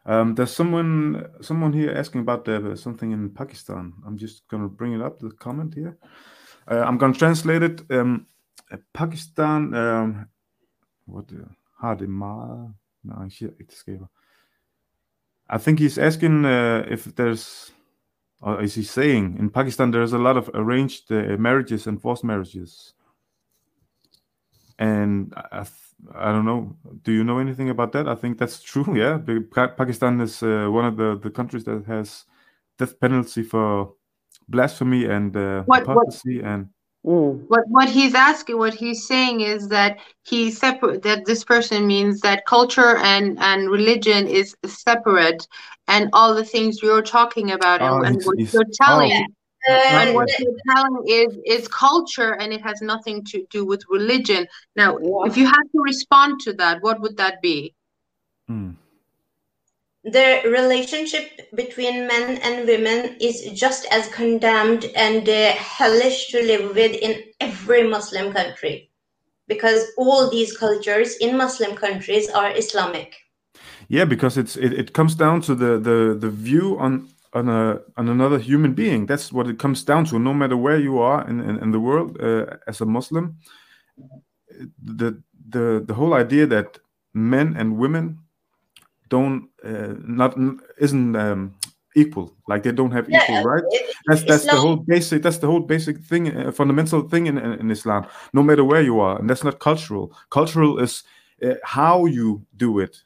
um, 0.05 0.33
there's 0.35 0.51
someone 0.51 1.29
someone 1.41 1.73
here 1.73 1.91
asking 1.91 2.21
about 2.21 2.45
the, 2.45 2.75
something 2.75 3.11
in 3.11 3.29
Pakistan. 3.29 3.93
I'm 4.05 4.17
just 4.17 4.47
going 4.47 4.63
to 4.63 4.69
bring 4.69 4.93
it 4.93 5.01
up, 5.01 5.19
the 5.19 5.29
comment 5.29 5.75
here. 5.75 5.95
Uh, 6.67 6.79
I'm 6.79 6.97
going 6.97 7.13
to 7.13 7.19
translate 7.19 7.61
it. 7.61 7.81
Um, 7.91 8.25
Pakistan, 8.93 9.73
um, 9.75 10.25
what 11.05 11.25
har 11.77 11.95
det 11.95 12.09
meget 12.09 12.73
med 13.03 13.15
arrangeret 13.15 13.53
ægteskaber. 13.59 14.07
I 15.51 15.57
think 15.57 15.79
he's 15.79 15.97
asking 15.97 16.45
uh, 16.45 16.85
if 16.89 17.03
there's, 17.15 17.71
or 18.39 18.61
is 18.61 18.73
he 18.75 18.83
saying, 18.83 19.35
in 19.37 19.49
Pakistan 19.49 19.91
there's 19.91 20.13
a 20.13 20.17
lot 20.17 20.37
of 20.37 20.49
arranged 20.53 21.11
uh, 21.11 21.35
marriages 21.37 21.87
and 21.87 22.01
forced 22.01 22.23
marriages. 22.23 22.93
And 24.79 25.33
I, 25.35 25.65
I 26.15 26.31
don't 26.31 26.45
know. 26.45 26.75
Do 27.03 27.11
you 27.11 27.25
know 27.25 27.37
anything 27.37 27.69
about 27.69 27.91
that? 27.91 28.07
I 28.07 28.15
think 28.15 28.37
that's 28.39 28.61
true. 28.71 28.95
Yeah, 28.95 29.19
Pakistan 29.51 30.21
is 30.21 30.41
uh, 30.41 30.67
one 30.71 30.85
of 30.85 30.95
the, 30.95 31.19
the 31.21 31.29
countries 31.29 31.65
that 31.65 31.85
has 31.85 32.25
death 32.77 32.97
penalty 32.99 33.43
for 33.43 33.93
blasphemy 34.47 35.05
and 35.05 35.35
uh, 35.35 35.63
what, 35.63 35.81
hypocrisy 35.81 36.37
what, 36.37 36.45
and 36.45 36.69
Mm. 37.05 37.45
What 37.47 37.67
what 37.67 37.89
he's 37.89 38.13
asking, 38.13 38.59
what 38.59 38.75
he's 38.75 39.07
saying 39.07 39.41
is 39.41 39.67
that 39.69 39.97
he 40.23 40.51
separate 40.51 41.01
that 41.01 41.25
this 41.25 41.43
person 41.43 41.87
means 41.87 42.21
that 42.21 42.45
culture 42.45 42.97
and 42.97 43.39
and 43.39 43.69
religion 43.69 44.27
is 44.27 44.55
separate, 44.65 45.47
and 45.87 46.09
all 46.13 46.35
the 46.35 46.45
things 46.45 46.83
you're 46.83 47.01
talking 47.01 47.51
about 47.51 47.81
oh, 47.81 48.03
and, 48.03 48.17
and 48.17 48.23
what 48.23 48.37
you're 48.39 48.63
telling. 48.73 49.13
Oh. 49.13 49.33
Uh, 49.69 49.73
and 49.73 50.15
what 50.15 50.27
you're 50.39 50.57
telling 50.75 51.03
is 51.07 51.37
is 51.45 51.67
culture 51.67 52.33
and 52.39 52.51
it 52.51 52.61
has 52.61 52.81
nothing 52.81 53.23
to 53.23 53.45
do 53.51 53.63
with 53.63 53.83
religion 53.91 54.47
now 54.75 54.97
yeah. 54.97 55.27
if 55.27 55.37
you 55.37 55.45
had 55.45 55.61
to 55.71 55.79
respond 55.83 56.39
to 56.39 56.51
that 56.51 56.81
what 56.81 56.99
would 56.99 57.15
that 57.15 57.39
be 57.43 57.71
mm 58.49 58.75
the 60.03 60.41
relationship 60.45 61.29
between 61.55 62.07
men 62.07 62.37
and 62.39 62.67
women 62.67 63.15
is 63.19 63.51
just 63.53 63.85
as 63.91 64.07
condemned 64.07 64.85
and 64.95 65.27
uh, 65.29 65.51
hellish 65.51 66.29
to 66.29 66.41
live 66.41 66.75
with 66.75 66.93
in 66.93 67.23
every 67.39 67.87
Muslim 67.87 68.33
country 68.33 68.89
because 69.47 69.83
all 69.97 70.29
these 70.29 70.57
cultures 70.57 71.17
in 71.17 71.37
Muslim 71.37 71.75
countries 71.75 72.29
are 72.29 72.51
Islamic. 72.55 73.15
Yeah, 73.89 74.05
because 74.05 74.37
it's 74.37 74.55
it, 74.55 74.73
it 74.73 74.93
comes 74.93 75.13
down 75.15 75.41
to 75.41 75.55
the 75.55 75.77
the 75.77 76.17
the 76.19 76.29
view 76.29 76.79
on 76.79 77.09
on 77.33 77.49
a 77.49 77.79
on 77.97 78.09
another 78.09 78.39
human 78.39 78.73
being. 78.73 79.05
That's 79.05 79.31
what 79.31 79.47
it 79.47 79.59
comes 79.59 79.83
down 79.83 80.05
to. 80.05 80.19
No 80.19 80.33
matter 80.33 80.57
where 80.57 80.79
you 80.79 80.99
are 80.99 81.27
in 81.29 81.41
in, 81.41 81.59
in 81.63 81.71
the 81.71 81.79
world 81.79 82.17
uh, 82.19 82.45
as 82.67 82.81
a 82.81 82.85
Muslim, 82.85 83.37
the 84.81 85.21
the 85.49 85.83
the 85.85 85.93
whole 85.93 86.13
idea 86.13 86.47
that 86.47 86.79
men 87.13 87.55
and 87.57 87.77
women 87.77 88.19
don't 89.11 89.49
uh, 89.63 89.93
not 90.03 90.35
isn't 90.79 91.15
um, 91.15 91.53
equal. 91.95 92.33
Like 92.47 92.63
they 92.63 92.71
don't 92.71 92.91
have 92.91 93.07
yeah, 93.09 93.23
equal 93.23 93.43
right 93.43 93.63
that's 94.07 94.23
that's 94.23 94.45
the 94.45 94.59
whole 94.59 94.77
basic 94.77 95.21
that's 95.21 95.37
the 95.37 95.47
whole 95.47 95.59
basic 95.59 95.97
thing 95.99 96.35
uh, 96.35 96.51
fundamental 96.51 97.01
thing 97.07 97.27
in, 97.27 97.37
in 97.37 97.69
islam. 97.69 98.07
No 98.33 98.41
matter 98.41 98.63
where 98.63 98.81
you 98.81 98.99
are 98.99 99.19
and 99.19 99.29
that's 99.29 99.43
not 99.43 99.59
cultural. 99.59 100.13
Cultural 100.29 100.79
is 100.79 101.03
uh, 101.43 101.55
how 101.63 102.05
you 102.05 102.45
do 102.57 102.79
it 102.79 102.97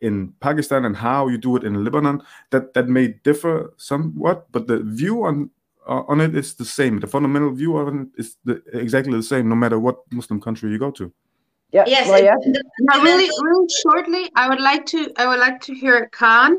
in 0.00 0.34
pakistan 0.40 0.84
and 0.84 0.96
how 0.96 1.28
you 1.28 1.38
do 1.38 1.56
it 1.56 1.64
in 1.64 1.84
lebanon. 1.84 2.22
That 2.50 2.74
that 2.74 2.88
may 2.88 3.08
differ 3.24 3.72
somewhat 3.76 4.46
but 4.52 4.66
the 4.66 4.78
view 4.84 5.24
on 5.24 5.50
uh, 5.88 6.02
on 6.08 6.20
it 6.20 6.34
is 6.36 6.54
the 6.54 6.64
same. 6.64 7.00
The 7.00 7.06
fundamental 7.06 7.52
view 7.52 7.76
on 7.76 7.94
it 8.02 8.20
is 8.20 8.36
the, 8.44 8.62
exactly 8.72 9.16
the 9.16 9.22
same 9.22 9.48
no 9.48 9.56
matter 9.56 9.78
what 9.78 9.96
muslim 10.10 10.40
country 10.40 10.70
you 10.70 10.78
go 10.78 10.90
to 10.92 11.12
yeah. 11.72 11.84
Yes. 11.86 12.08
Well, 12.08 12.22
yeah. 12.22 12.34
Now, 12.80 13.02
really, 13.02 13.28
really 13.42 13.68
shortly, 13.82 14.30
I 14.36 14.48
would 14.48 14.60
like 14.60 14.86
to. 14.86 15.12
I 15.16 15.26
would 15.26 15.40
like 15.40 15.60
to 15.62 15.74
hear 15.74 16.08
Khan. 16.12 16.56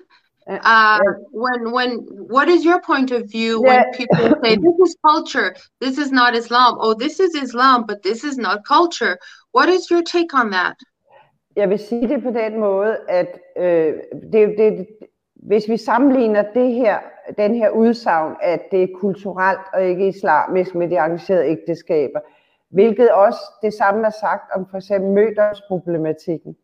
Uh, 0.47 0.59
uh, 0.63 0.99
when 1.31 1.71
when 1.71 1.89
what 2.35 2.47
is 2.47 2.63
your 2.63 2.79
point 2.81 3.11
of 3.11 3.29
view 3.31 3.63
yeah. 3.65 3.67
when 3.67 3.93
people 3.93 4.35
say 4.43 4.55
this 4.55 4.77
is 4.87 4.95
culture, 5.03 5.55
this 5.81 5.97
is 5.97 6.11
not 6.11 6.35
Islam? 6.35 6.77
Oh, 6.79 6.93
this 6.93 7.19
is 7.19 7.33
Islam, 7.33 7.85
but 7.87 8.03
this 8.03 8.23
is 8.23 8.37
not 8.37 8.63
culture. 8.65 9.17
What 9.53 9.69
is 9.69 9.89
your 9.89 10.03
take 10.03 10.33
on 10.33 10.51
that? 10.51 10.75
Jeg 11.55 11.69
vil 11.69 11.79
sige 11.79 12.07
det 12.07 12.23
på 12.23 12.29
den 12.29 12.59
måde, 12.59 12.97
at 13.07 13.39
øh, 13.57 13.93
det, 14.33 14.55
det, 14.57 14.87
hvis 15.35 15.69
vi 15.69 15.77
sammenligner 15.77 16.43
det 16.53 16.73
her, 16.73 16.99
den 17.37 17.55
her 17.55 17.69
udsagn, 17.69 18.35
at 18.41 18.61
det 18.71 18.83
er 18.83 18.87
kulturelt 18.95 19.59
og 19.73 19.83
ikke 19.83 20.07
islamisk 20.07 20.75
med 20.75 20.89
de 20.89 20.99
arrangerede 20.99 21.45
ægteskaber, 21.45 22.19
Hvilket 22.75 23.11
også 23.11 23.39
det 23.61 23.73
samme 23.73 24.05
er 24.05 24.11
sagt 24.21 24.51
om 24.55 24.67
for 24.69 24.77
eksempel 24.77 25.11
mødomsproblematikken. 25.11 26.55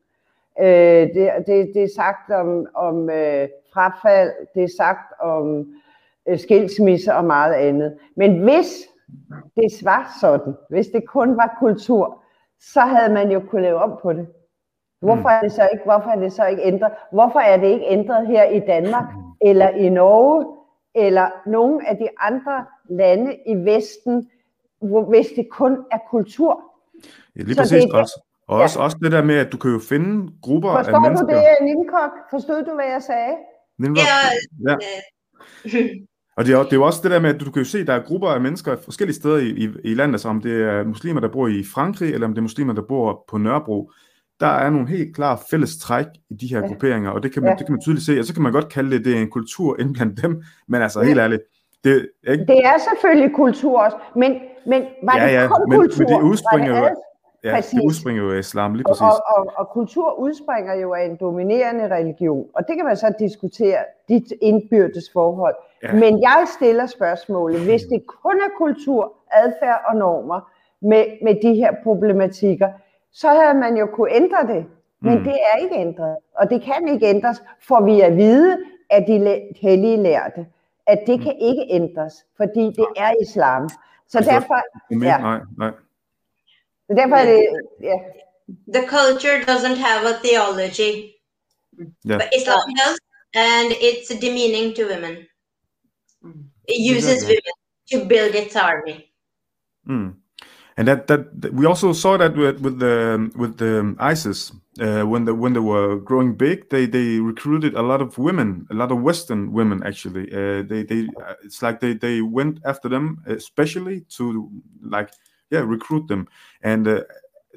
Øh, 0.60 1.08
det, 1.16 1.32
det, 1.48 1.72
det 1.74 1.84
er 1.84 1.90
sagt 1.96 2.32
om, 2.32 2.66
om 2.76 3.10
øh, 3.10 3.48
frafald, 3.74 4.32
det 4.56 4.64
er 4.64 4.74
sagt 4.78 5.14
om 5.20 5.66
øh, 6.28 6.40
skilsmisse 6.40 7.14
og 7.14 7.26
meget 7.26 7.54
andet. 7.54 7.98
Men 8.16 8.44
hvis 8.44 8.68
det 9.56 9.72
var 9.84 10.18
sådan, 10.22 10.54
hvis 10.70 10.88
det 10.88 11.08
kun 11.08 11.38
var 11.38 11.58
kultur, 11.60 12.24
så 12.60 12.82
havde 12.82 13.14
man 13.14 13.32
jo 13.32 13.40
kunne 13.50 13.62
lave 13.62 13.80
om 13.80 14.00
på 14.02 14.14
det. 14.14 14.28
Hvorfor 15.02 15.30
er 15.30 15.42
det 15.42 15.52
så 15.52 15.70
ikke, 15.74 15.84
hvorfor 15.86 16.10
er 16.10 16.20
det 16.20 16.34
så 16.34 16.46
ikke 16.46 16.64
ændret? 16.64 16.92
Hvorfor 17.12 17.40
er 17.40 17.58
det 17.58 17.68
ikke 17.68 17.86
ændret 17.86 18.28
her 18.28 18.44
i 18.44 18.60
Danmark, 18.60 19.06
eller 19.42 19.70
i 19.70 19.90
Norge, 19.90 20.58
eller 20.96 21.30
nogle 21.46 21.90
af 21.90 21.98
de 21.98 22.08
andre 22.20 22.66
lande 22.90 23.38
i 23.46 23.56
Vesten, 23.56 24.30
hvis 25.10 25.28
det 25.36 25.48
kun 25.52 25.78
er 25.92 25.98
kultur. 26.10 26.64
Ja, 27.36 27.42
lige 27.42 27.56
så 27.56 27.62
præcis 27.62 27.84
det, 27.84 27.94
også. 27.94 28.22
Og 28.48 28.58
ja. 28.58 28.64
også, 28.64 28.80
også 28.80 28.98
det 29.04 29.12
der 29.12 29.24
med, 29.24 29.36
at 29.36 29.52
du 29.52 29.58
kan 29.58 29.72
jo 29.72 29.80
finde 29.80 30.32
grupper 30.42 30.76
Forstår 30.76 30.96
af 30.96 31.02
mennesker. 31.02 31.28
Forstår 31.28 31.40
du 31.40 31.66
det, 31.66 31.76
Ninkok? 31.76 32.12
Forstod 32.32 32.64
du, 32.64 32.74
hvad 32.76 32.86
jeg 32.86 33.02
sagde? 33.02 33.34
Ninkok, 33.80 34.04
ja. 34.68 34.72
ja. 34.72 34.78
Og 36.38 36.46
det 36.46 36.54
er, 36.54 36.64
det 36.64 36.74
er 36.74 36.78
jo 36.78 36.86
også 36.86 37.00
det 37.04 37.12
der 37.12 37.20
med, 37.20 37.30
at 37.30 37.40
du, 37.40 37.46
du 37.46 37.52
kan 37.52 37.62
jo 37.62 37.70
se, 37.70 37.80
at 37.80 37.88
der 37.88 37.94
er 37.94 38.04
grupper 38.04 38.30
af 38.30 38.42
mennesker 38.42 38.76
forskellige 38.76 39.16
steder 39.16 39.38
i, 39.38 39.50
i, 39.50 39.70
i 39.84 39.94
landet, 39.94 40.14
altså 40.14 40.30
om 40.30 40.42
det 40.42 40.64
er 40.64 40.84
muslimer, 40.84 41.22
der 41.22 41.28
bor 41.28 41.48
i 41.48 41.64
Frankrig, 41.74 42.14
eller 42.14 42.28
om 42.28 42.34
det 42.34 42.38
er 42.38 42.42
muslimer, 42.42 42.74
der 42.74 42.82
bor 42.82 43.26
på 43.30 43.38
Nørrebro. 43.38 43.92
Der 44.40 44.48
er 44.48 44.70
nogle 44.70 44.88
helt 44.88 45.16
klare 45.16 45.38
fælles 45.52 45.78
træk 45.78 46.06
i 46.30 46.34
de 46.34 46.48
her 46.48 46.60
ja. 46.60 46.68
grupperinger, 46.68 47.10
og 47.10 47.24
det 47.24 47.34
kan, 47.34 47.44
man, 47.44 47.52
ja. 47.52 47.56
det 47.56 47.66
kan 47.66 47.74
man 47.74 47.82
tydeligt 47.82 48.06
se, 48.06 48.20
og 48.20 48.26
så 48.26 48.34
kan 48.34 48.44
man 48.44 48.52
godt 48.52 48.70
kalde 48.70 48.92
det, 48.92 49.06
det 49.06 49.18
er 49.18 49.22
en 49.22 49.30
kultur 49.30 49.80
inden 49.80 49.94
blandt 49.94 50.22
dem, 50.22 50.44
men 50.68 50.82
altså 50.82 51.00
ja. 51.00 51.08
helt 51.08 51.20
ærligt, 51.20 51.42
det, 51.84 52.10
ikke? 52.28 52.46
det 52.46 52.60
er 52.66 52.78
selvfølgelig 52.78 53.36
kultur 53.36 53.80
også, 53.80 53.98
men, 54.16 54.40
men 54.66 54.86
var 55.04 55.18
ja, 55.18 55.28
ja, 55.28 55.42
det 55.42 55.50
kun 55.50 55.70
men, 55.70 55.80
kultur? 55.80 56.06
Men 56.10 56.16
det 56.16 56.22
udspringer 56.22 56.80
jo, 56.80 56.96
ja, 57.44 57.56
præcis. 57.56 57.80
det 57.80 57.86
udspringer 57.86 58.24
jo 58.24 58.32
af 58.32 58.40
islam, 58.40 58.74
lige 58.74 58.84
præcis. 58.84 59.02
Og, 59.02 59.08
og, 59.08 59.38
og, 59.38 59.54
og 59.56 59.70
kultur 59.70 60.20
udspringer 60.20 60.74
jo 60.74 60.94
af 60.94 61.06
en 61.06 61.16
dominerende 61.16 61.96
religion, 61.96 62.48
og 62.54 62.68
det 62.68 62.76
kan 62.76 62.86
man 62.86 62.98
så 62.98 63.14
diskutere, 63.20 63.78
dit 64.10 64.34
indbyrdes 64.42 65.10
forhold. 65.14 65.56
Ja. 65.84 65.94
Men 65.94 66.22
jeg 66.22 66.48
stiller 66.58 66.86
spørgsmålet, 66.86 67.62
hvis 67.62 67.82
det 67.82 68.04
kun 68.24 68.36
er 68.36 68.58
kultur, 68.58 69.14
adfærd 69.32 69.82
og 69.88 69.96
normer 69.96 70.52
med, 70.82 71.06
med 71.24 71.36
de 71.42 71.56
her 71.56 71.72
problematikker, 71.84 72.70
så 73.14 73.28
havde 73.28 73.58
man 73.60 73.78
jo 73.78 73.86
kunne 73.86 74.12
ændre 74.12 74.38
det. 74.48 74.66
Men 75.02 75.18
mm. 75.18 75.24
det 75.24 75.34
er 75.34 75.58
ikke 75.58 75.76
ændret, 75.76 76.16
og 76.36 76.50
det 76.50 76.62
kan 76.62 76.88
ikke 76.88 77.06
ændres, 77.06 77.44
for 77.68 77.86
vi 77.86 78.02
er 78.02 78.10
vide 78.10 78.58
af 78.90 79.04
de 79.08 79.42
hellige 79.62 79.98
lærte 79.98 80.46
at 80.88 81.00
det 81.08 81.18
mm. 81.18 81.24
kan 81.24 81.36
ikke 81.40 81.66
ændres, 81.70 82.26
fordi 82.38 82.66
det 82.66 82.88
er 82.98 83.12
islam. 83.22 83.70
Så 84.12 84.20
derfor, 84.20 84.62
ja. 85.06 85.18
Nej, 85.20 85.40
nej. 85.58 85.72
Derfor 86.98 87.16
er 87.16 87.26
det, 87.26 87.42
ja. 87.82 87.98
The 88.74 88.88
culture 88.88 89.38
doesn't 89.52 89.78
have 89.78 90.06
a 90.08 90.20
theology, 90.24 90.94
yeah. 92.06 92.20
but 92.20 92.28
Islam 92.38 92.60
does, 92.82 92.98
and 93.34 93.72
it's 93.72 94.10
demeaning 94.20 94.76
to 94.76 94.82
women. 94.94 95.16
It 96.68 96.98
uses 96.98 97.24
women 97.24 97.56
to 97.92 97.98
build 98.06 98.36
its 98.36 98.56
army. 98.56 98.98
Mm. 99.88 100.21
And 100.78 100.88
that, 100.88 101.08
that 101.08 101.54
we 101.54 101.66
also 101.66 101.94
saw 101.94 102.18
that 102.18 102.36
with, 102.36 102.60
with 102.62 102.80
the 102.80 103.32
with 103.36 103.58
the 103.58 103.96
ISIS 104.00 104.52
uh, 104.80 105.04
when 105.04 105.26
the 105.26 105.36
when 105.36 105.54
they 105.54 105.60
were 105.60 105.98
growing 105.98 106.34
big, 106.36 106.70
they 106.70 106.86
they 106.86 107.20
recruited 107.20 107.76
a 107.76 107.82
lot 107.82 108.02
of 108.02 108.18
women, 108.18 108.66
a 108.72 108.74
lot 108.74 108.92
of 108.92 109.02
Western 109.02 109.52
women 109.52 109.84
actually. 109.84 110.32
Uh, 110.32 110.64
they 110.64 110.84
they 110.84 111.08
uh, 111.26 111.34
it's 111.44 111.62
like 111.62 111.82
they 111.82 111.94
they 111.94 112.22
went 112.22 112.60
after 112.66 112.88
them 112.88 113.22
especially 113.28 114.02
to 114.18 114.50
like 114.82 115.10
yeah 115.50 115.60
recruit 115.60 116.08
them, 116.08 116.28
and 116.62 116.88
uh, 116.88 117.04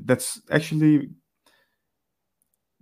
that's 0.05 0.41
actually. 0.51 1.11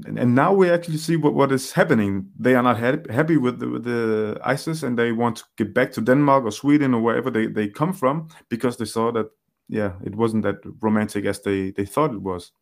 And, 0.04 0.18
and 0.18 0.34
now 0.34 0.52
we 0.52 0.68
actually 0.68 0.96
see 0.96 1.14
what, 1.14 1.34
what 1.34 1.52
is 1.52 1.70
happening. 1.70 2.26
They 2.36 2.56
are 2.56 2.62
not 2.62 2.76
ha- 2.80 3.12
happy 3.14 3.36
with 3.36 3.60
the, 3.60 3.68
with 3.68 3.84
the 3.84 4.40
ISIS, 4.42 4.82
and 4.82 4.98
they 4.98 5.12
want 5.12 5.36
to 5.36 5.44
get 5.56 5.72
back 5.72 5.92
to 5.92 6.00
Denmark 6.00 6.44
or 6.44 6.50
Sweden 6.50 6.92
or 6.92 7.00
wherever 7.00 7.30
they, 7.30 7.46
they 7.46 7.68
come 7.68 7.92
from 7.92 8.26
because 8.48 8.78
they 8.78 8.84
saw 8.84 9.12
that 9.12 9.30
yeah, 9.68 9.92
it 10.04 10.14
wasn't 10.14 10.42
that 10.44 10.56
romantic 10.80 11.24
as 11.24 11.40
they 11.40 11.70
they 11.70 11.86
thought 11.86 12.14
it 12.14 12.22
was. 12.22 12.52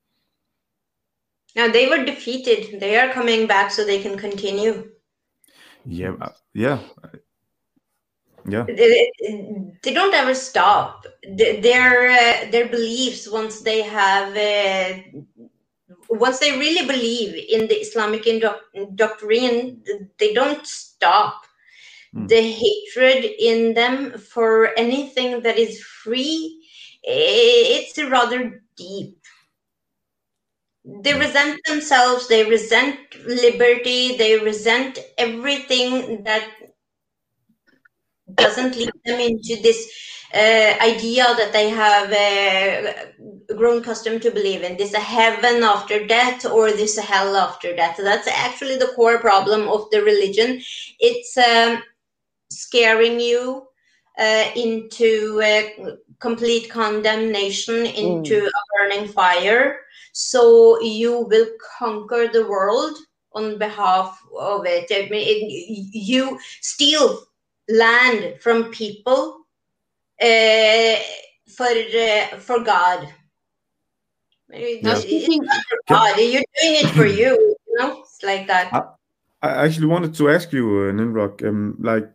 Now 1.57 1.69
they 1.69 1.89
were 1.89 2.05
defeated. 2.05 2.81
They 2.81 2.97
are 2.97 3.13
coming 3.13 3.47
back 3.47 3.71
so 3.71 3.85
they 3.85 4.01
can 4.01 4.17
continue. 4.17 4.91
Yeah, 5.85 6.15
uh, 6.21 6.33
yeah, 6.55 6.79
yeah. 8.49 8.65
They, 8.65 9.11
they, 9.83 9.95
don't 9.95 10.15
ever 10.15 10.35
stop. 10.35 11.07
Their 11.37 12.11
uh, 12.11 12.51
their 12.51 12.69
beliefs 12.69 13.29
once 13.31 13.63
they 13.63 13.83
have 13.83 14.37
uh, 14.37 15.03
once 16.09 16.39
they 16.39 16.59
really 16.59 16.87
believe 16.87 17.35
in 17.35 17.69
the 17.69 17.77
Islamic 17.77 18.27
doctrine, 18.95 19.83
they 20.19 20.35
don't 20.35 20.67
stop. 20.67 21.45
Mm. 22.15 22.29
The 22.29 22.43
hatred 22.43 23.25
in 23.39 23.75
them 23.75 24.19
for 24.19 24.77
anything 24.77 25.43
that 25.43 25.59
is 25.59 25.83
free 25.83 26.60
it's 27.03 27.99
rather 28.11 28.63
deep. 28.77 29.19
They 30.85 31.15
resent 31.15 31.61
themselves, 31.67 32.29
they 32.29 32.49
resent 32.49 32.99
liberty, 33.27 34.17
they 34.17 34.39
resent 34.39 34.99
everything 35.19 36.25
that 36.25 36.49
doesn't 38.35 38.77
lead 38.77 38.91
them 39.05 39.21
into 39.21 39.61
this 39.63 39.91
uh, 40.35 40.75
idea 40.81 41.25
that 41.37 41.53
they 41.53 41.69
have 41.69 42.13
uh, 42.13 43.55
grown 43.55 43.79
accustomed 43.79 44.23
to 44.23 44.31
believe 44.31 44.63
in. 44.63 44.77
This 44.77 44.95
a 44.95 45.01
heaven 45.01 45.63
after 45.63 46.07
death 46.07 46.47
or 46.47 46.71
this 46.71 46.97
a 46.99 47.03
hell 47.03 47.37
after 47.37 47.75
death. 47.75 47.99
That's 48.03 48.29
actually 48.29 48.77
the 48.79 48.93
core 48.97 49.19
problem 49.19 49.69
of 49.69 49.91
the 49.91 50.03
religion. 50.03 50.63
It's 50.99 51.37
um, 51.37 51.83
scaring 52.51 53.21
you 53.21 53.67
uh, 54.19 54.51
into 54.57 55.41
complete 56.21 56.71
condemnation 56.71 57.87
into 57.87 58.43
mm. 58.43 58.47
a 58.47 58.63
burning 58.73 59.09
fire. 59.09 59.81
So 60.13 60.81
you 60.83 61.23
will 61.23 61.49
conquer 61.79 62.29
the 62.29 62.47
world 62.47 62.97
on 63.33 63.59
behalf 63.59 64.21
of 64.39 64.67
it. 64.67 64.87
I 64.91 65.09
mean, 65.09 65.25
it, 65.27 65.89
you 65.93 66.39
steal 66.61 67.23
land 67.69 68.41
from 68.41 68.71
people 68.71 69.47
uh, 70.21 70.97
for 71.49 71.67
uh, 71.67 72.27
for 72.39 72.61
God. 72.61 73.09
Yeah. 74.53 74.95
for 74.97 75.79
God. 75.89 76.19
You're 76.19 76.43
doing 76.61 76.77
it 76.83 76.91
for 76.91 77.07
you. 77.07 77.57
You 77.69 77.77
know, 77.79 78.01
it's 78.01 78.23
like 78.23 78.47
that. 78.49 78.73
I, 78.73 78.83
I 79.43 79.65
actually 79.65 79.87
wanted 79.87 80.15
to 80.15 80.29
ask 80.29 80.53
you, 80.53 80.67
uh, 80.67 80.93
Ninrock, 80.93 81.47
um, 81.49 81.77
like 81.79 82.11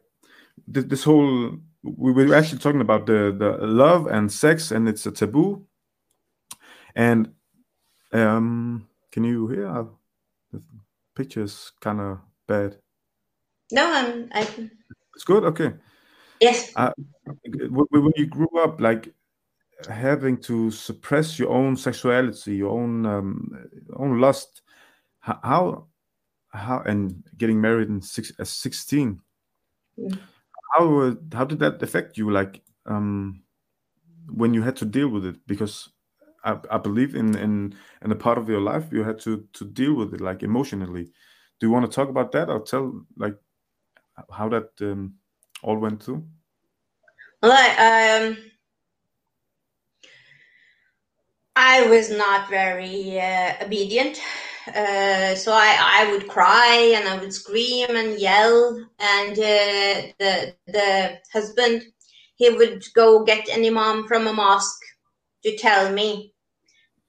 this, 0.68 0.84
this 0.84 1.04
whole 1.04 1.58
we 1.86 2.12
were 2.12 2.34
actually 2.34 2.60
talking 2.60 2.82
about 2.82 3.06
the 3.06 3.36
the 3.38 3.66
love 3.66 4.08
and 4.08 4.32
sex 4.32 4.72
and 4.72 4.90
it's 4.90 5.06
a 5.06 5.12
taboo. 5.12 5.66
And 6.96 7.34
um 8.12 8.88
can 9.12 9.24
you 9.24 9.48
hear? 9.48 9.88
The 10.52 10.62
picture 11.16 11.44
is 11.44 11.72
kind 11.82 12.02
of 12.02 12.20
bad. 12.48 12.78
No 13.72 13.92
i'm 13.92 14.30
i 14.34 14.48
it's 15.14 15.24
good? 15.24 15.44
Okay. 15.46 15.74
Yes. 16.42 16.74
Uh, 16.76 16.92
when 17.46 18.14
you 18.16 18.26
grew 18.26 18.50
up 18.62 18.82
like 18.82 19.14
having 19.90 20.38
to 20.38 20.72
suppress 20.72 21.40
your 21.40 21.50
own 21.50 21.76
sexuality 21.78 22.56
your 22.56 22.72
own 22.72 23.06
um, 23.06 23.70
own 23.96 24.20
lust 24.20 24.62
how 25.20 25.88
how 26.50 26.80
and 26.86 27.24
getting 27.38 27.60
married 27.60 27.90
in 27.90 28.02
six, 28.02 28.32
at 28.40 28.48
16 28.48 29.22
mm 30.00 30.20
how 30.76 31.16
how 31.34 31.46
did 31.46 31.60
that 31.60 31.82
affect 31.82 32.18
you 32.18 32.32
like 32.32 32.62
um 32.86 33.44
when 34.28 34.54
you 34.54 34.62
had 34.62 34.76
to 34.78 34.86
deal 34.86 35.10
with 35.10 35.26
it? 35.26 35.38
Because 35.48 35.90
I, 36.44 36.58
I 36.70 36.78
believe 36.78 37.16
in 37.16 37.38
in 37.38 37.76
in 38.02 38.12
a 38.12 38.16
part 38.16 38.38
of 38.38 38.50
your 38.50 38.62
life 38.62 38.86
you 38.92 39.04
had 39.04 39.20
to 39.20 39.48
to 39.54 39.66
deal 39.66 39.94
with 39.94 40.14
it 40.14 40.22
like 40.22 40.44
emotionally. 40.44 41.06
Do 41.60 41.68
you 41.68 41.72
want 41.72 41.86
to 41.90 41.96
talk 41.96 42.10
about 42.10 42.32
that 42.34 42.50
or 42.50 42.62
tell 42.62 43.06
like 43.18 43.36
how 44.32 44.50
that 44.50 44.70
um, 44.82 45.16
all 45.64 45.78
went 45.78 46.04
through? 46.04 46.26
Well 47.42 47.54
I, 47.54 48.18
um 48.18 48.38
I 51.56 51.88
was 51.88 52.10
not 52.10 52.50
very 52.50 53.20
uh, 53.20 53.54
obedient 53.64 54.20
uh, 54.68 55.36
so 55.36 55.52
I, 55.52 55.78
I 55.80 56.12
would 56.12 56.28
cry 56.28 56.94
and 56.96 57.08
I 57.08 57.18
would 57.20 57.34
scream 57.34 57.90
and 57.90 58.20
yell, 58.20 58.78
and 59.00 59.32
uh, 59.32 60.12
the 60.20 60.56
the 60.68 61.20
husband 61.32 61.84
he 62.36 62.50
would 62.50 62.84
go 62.94 63.24
get 63.24 63.48
an 63.50 63.66
imam 63.66 64.08
from 64.08 64.28
a 64.28 64.34
mosque 64.34 64.84
to 65.44 65.58
tell 65.58 65.92
me 65.92 66.34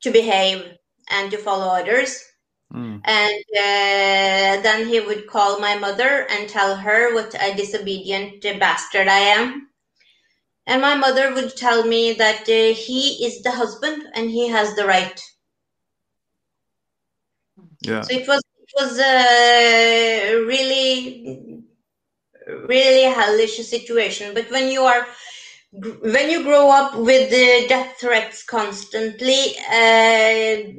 to 0.02 0.10
behave 0.10 0.76
and 1.10 1.30
to 1.30 1.38
follow 1.38 1.68
orders. 1.70 2.22
Mm. 2.72 3.00
And 3.04 3.44
uh, 3.56 4.62
then 4.62 4.86
he 4.88 5.00
would 5.00 5.26
call 5.26 5.60
my 5.60 5.76
mother 5.76 6.26
and 6.30 6.48
tell 6.48 6.76
her 6.76 7.14
what 7.14 7.34
a 7.34 7.54
disobedient 7.56 8.42
bastard 8.60 9.08
I 9.08 9.18
am. 9.18 9.70
And 10.66 10.82
my 10.82 10.96
mother 10.96 11.32
would 11.32 11.56
tell 11.56 11.84
me 11.84 12.12
that 12.14 12.42
uh, 12.42 12.74
he 12.74 13.24
is 13.24 13.42
the 13.42 13.52
husband 13.52 14.08
and 14.14 14.30
he 14.30 14.48
has 14.48 14.74
the 14.74 14.84
right 14.84 15.20
yeah. 17.86 18.02
So 18.02 18.14
it 18.14 18.28
was 18.28 18.42
it 18.60 18.72
was 18.80 18.98
a 18.98 20.44
really 20.46 21.62
really 22.68 23.12
hellish 23.12 23.56
situation. 23.56 24.34
But 24.34 24.50
when 24.50 24.68
you 24.70 24.82
are 24.82 25.06
when 25.72 26.30
you 26.30 26.42
grow 26.42 26.70
up 26.70 26.96
with 26.96 27.30
the 27.30 27.66
death 27.68 27.96
threats 28.00 28.42
constantly, 28.44 29.54
uh, 29.70 30.72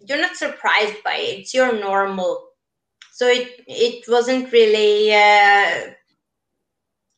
you're 0.00 0.20
not 0.20 0.36
surprised 0.36 1.02
by 1.04 1.16
it. 1.16 1.40
It's 1.40 1.54
your 1.54 1.72
normal. 1.78 2.48
So 3.12 3.26
it 3.26 3.64
it 3.66 4.04
wasn't 4.08 4.52
really. 4.52 5.12
Uh, 5.12 5.94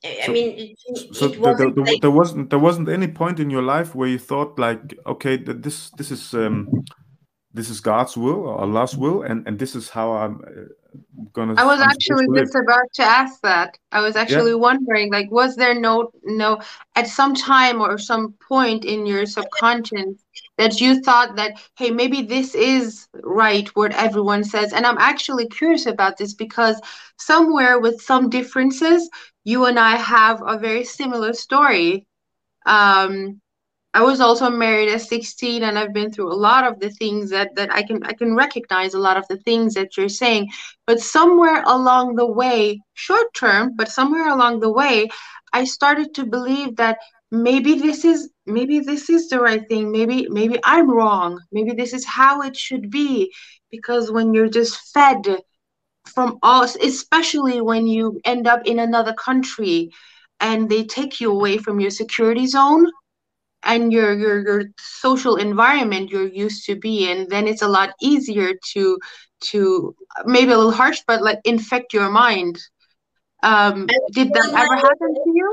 I 0.02 0.22
so, 0.24 0.32
mean, 0.32 0.54
it, 0.56 1.14
so 1.14 1.26
it 1.26 1.38
wasn't 1.38 1.74
the, 1.74 1.82
the, 1.82 1.90
like, 1.90 2.00
there 2.00 2.10
wasn't 2.10 2.48
there 2.48 2.58
wasn't 2.58 2.88
any 2.88 3.08
point 3.08 3.38
in 3.38 3.50
your 3.50 3.62
life 3.62 3.94
where 3.94 4.08
you 4.08 4.18
thought 4.18 4.58
like, 4.58 4.98
okay, 5.06 5.36
this 5.36 5.90
this 5.90 6.10
is 6.10 6.32
um, 6.32 6.68
this 7.52 7.68
is 7.68 7.80
God's 7.80 8.16
will 8.16 8.46
or 8.46 8.60
Allah's 8.60 8.96
will, 8.96 9.22
and 9.22 9.46
and 9.46 9.58
this 9.58 9.74
is 9.74 9.88
how 9.88 10.12
I'm 10.12 10.40
uh, 10.46 10.96
gonna. 11.32 11.54
I 11.56 11.64
was 11.64 11.80
I'm 11.80 11.90
actually 11.90 12.26
just 12.34 12.54
about 12.54 12.86
to 12.94 13.02
ask 13.02 13.40
that. 13.42 13.76
I 13.90 14.00
was 14.00 14.14
actually 14.14 14.52
yeah. 14.52 14.56
wondering, 14.68 15.10
like, 15.10 15.30
was 15.30 15.56
there 15.56 15.74
no 15.74 16.12
no 16.22 16.60
at 16.94 17.08
some 17.08 17.34
time 17.34 17.80
or 17.80 17.98
some 17.98 18.34
point 18.48 18.84
in 18.84 19.04
your 19.04 19.26
subconscious 19.26 20.22
that 20.58 20.80
you 20.80 21.00
thought 21.00 21.36
that 21.36 21.60
hey 21.76 21.90
maybe 21.90 22.22
this 22.22 22.54
is 22.54 23.08
right 23.22 23.68
what 23.74 23.92
everyone 23.94 24.44
says, 24.44 24.72
and 24.72 24.86
I'm 24.86 24.98
actually 24.98 25.48
curious 25.48 25.86
about 25.86 26.18
this 26.18 26.34
because 26.34 26.80
somewhere 27.18 27.80
with 27.80 28.00
some 28.00 28.30
differences, 28.30 29.10
you 29.42 29.64
and 29.64 29.78
I 29.78 29.96
have 29.96 30.40
a 30.46 30.56
very 30.56 30.84
similar 30.84 31.32
story. 31.32 32.06
Um, 32.64 33.40
I 33.92 34.02
was 34.02 34.20
also 34.20 34.48
married 34.48 34.88
at 34.88 35.00
16 35.02 35.64
and 35.64 35.76
I've 35.76 35.92
been 35.92 36.12
through 36.12 36.32
a 36.32 36.42
lot 36.48 36.64
of 36.64 36.78
the 36.78 36.90
things 36.90 37.30
that 37.30 37.56
that 37.56 37.74
I 37.74 37.82
can 37.82 38.02
I 38.04 38.12
can 38.12 38.36
recognize 38.36 38.94
a 38.94 39.00
lot 39.00 39.16
of 39.16 39.26
the 39.28 39.38
things 39.38 39.74
that 39.74 39.96
you're 39.96 40.08
saying. 40.08 40.48
But 40.86 41.00
somewhere 41.00 41.62
along 41.66 42.14
the 42.14 42.26
way 42.26 42.80
short 42.94 43.34
term 43.34 43.74
but 43.76 43.88
somewhere 43.88 44.28
along 44.28 44.60
the 44.60 44.70
way 44.70 45.08
I 45.52 45.64
started 45.64 46.14
to 46.14 46.24
believe 46.24 46.76
that 46.76 46.98
maybe 47.32 47.74
this 47.74 48.04
is 48.04 48.30
maybe 48.46 48.78
this 48.78 49.10
is 49.10 49.28
the 49.28 49.40
right 49.40 49.66
thing. 49.68 49.90
Maybe 49.90 50.28
maybe 50.28 50.60
I'm 50.64 50.88
wrong. 50.88 51.40
Maybe 51.50 51.72
this 51.72 51.92
is 51.92 52.04
how 52.04 52.42
it 52.42 52.56
should 52.56 52.90
be. 52.90 53.32
Because 53.70 54.10
when 54.12 54.32
you're 54.34 54.48
just 54.48 54.76
fed 54.92 55.26
from 56.06 56.38
all 56.42 56.62
especially 56.62 57.60
when 57.60 57.86
you 57.86 58.20
end 58.24 58.46
up 58.46 58.66
in 58.66 58.78
another 58.78 59.14
country 59.14 59.90
and 60.40 60.68
they 60.68 60.84
take 60.84 61.20
you 61.20 61.30
away 61.30 61.58
from 61.58 61.78
your 61.80 61.90
security 61.90 62.46
zone 62.46 62.86
and 63.64 63.92
your 63.92 64.12
your 64.18 64.42
your 64.46 64.62
social 64.78 65.36
environment 65.36 66.10
you're 66.10 66.28
used 66.28 66.64
to 66.66 66.74
be 66.76 67.10
in 67.10 67.26
then 67.28 67.46
it's 67.46 67.62
a 67.62 67.68
lot 67.68 67.90
easier 68.00 68.52
to 68.72 68.98
to 69.40 69.94
maybe 70.24 70.52
a 70.52 70.56
little 70.56 70.72
harsh 70.72 71.00
but 71.06 71.22
like 71.22 71.38
infect 71.44 71.92
your 71.92 72.10
mind. 72.10 72.58
Um 73.42 73.86
did 74.12 74.32
that 74.32 74.48
ever 74.48 74.76
happen 74.76 75.14
to 75.14 75.30
you? 75.34 75.48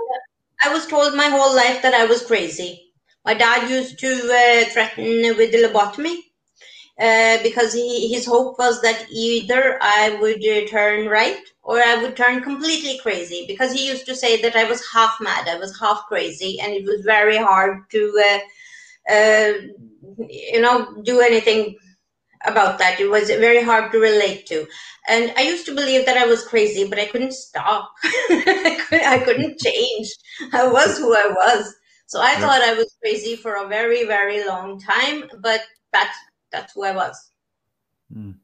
i 0.64 0.74
was 0.74 0.88
told 0.88 1.16
my 1.16 1.28
whole 1.28 1.56
life 1.56 1.82
that 1.82 1.94
i 1.94 2.06
was 2.06 2.26
crazy. 2.26 2.92
My 3.26 3.34
dad 3.34 3.70
used 3.70 4.00
to 4.00 4.12
uh, 4.42 4.66
threaten 4.72 5.36
with 5.38 5.52
the 5.52 5.64
lobotomy 5.68 6.16
uh, 7.00 7.38
because 7.44 7.74
he, 7.74 8.12
his 8.14 8.26
hope 8.26 8.58
was 8.58 8.82
that 8.82 9.06
either 9.12 9.78
I 9.82 10.18
would 10.20 10.44
uh, 10.46 10.68
turn 10.68 11.08
right 11.08 11.40
or 11.64 11.80
I 11.80 12.02
would 12.02 12.16
turn 12.16 12.42
completely 12.42 12.98
crazy 13.00 13.46
because 13.48 13.72
he 13.72 13.88
used 13.88 14.06
to 14.08 14.16
say 14.16 14.42
that 14.42 14.56
I 14.56 14.64
was 14.64 14.84
half 14.92 15.18
mad, 15.22 15.48
I 15.48 15.58
was 15.58 15.80
half 15.80 16.06
crazy, 16.08 16.60
and 16.60 16.74
it 16.74 16.86
was 16.86 17.02
very 17.06 17.38
hard 17.38 17.90
to, 17.92 18.24
uh, 18.26 19.14
uh, 19.14 19.54
you 20.30 20.62
know, 20.62 21.02
do 21.04 21.20
anything 21.20 21.76
about 22.46 22.80
that. 22.80 23.00
It 23.00 23.10
was 23.10 23.30
very 23.30 23.62
hard 23.62 23.92
to 23.92 24.00
relate 24.00 24.46
to. 24.48 24.66
And 25.08 25.34
I 25.38 25.42
used 25.42 25.66
to 25.68 25.76
believe 25.76 26.06
that 26.06 26.18
I 26.18 26.26
was 26.26 26.46
crazy, 26.48 26.88
but 26.88 27.00
I 27.00 27.06
couldn't 27.06 27.34
stop. 27.34 27.92
I, 28.04 29.22
couldn't, 29.24 29.60
change. 29.60 30.10
I 30.54 30.68
was 30.68 30.98
who 30.98 31.14
I 31.16 31.28
was. 31.30 31.76
So 32.08 32.22
I 32.22 32.34
yeah. 32.34 32.40
thought 32.40 32.62
I 32.62 32.74
was 32.74 32.96
crazy 33.02 33.36
for 33.36 33.56
a 33.56 33.68
very, 33.68 34.06
very 34.06 34.46
long 34.48 34.80
time, 34.80 35.26
but 35.42 35.62
that's 35.94 36.18
that's 36.58 36.74
who 36.74 36.84
I 36.84 36.96
was. 36.96 37.32
Mm. 38.14 38.36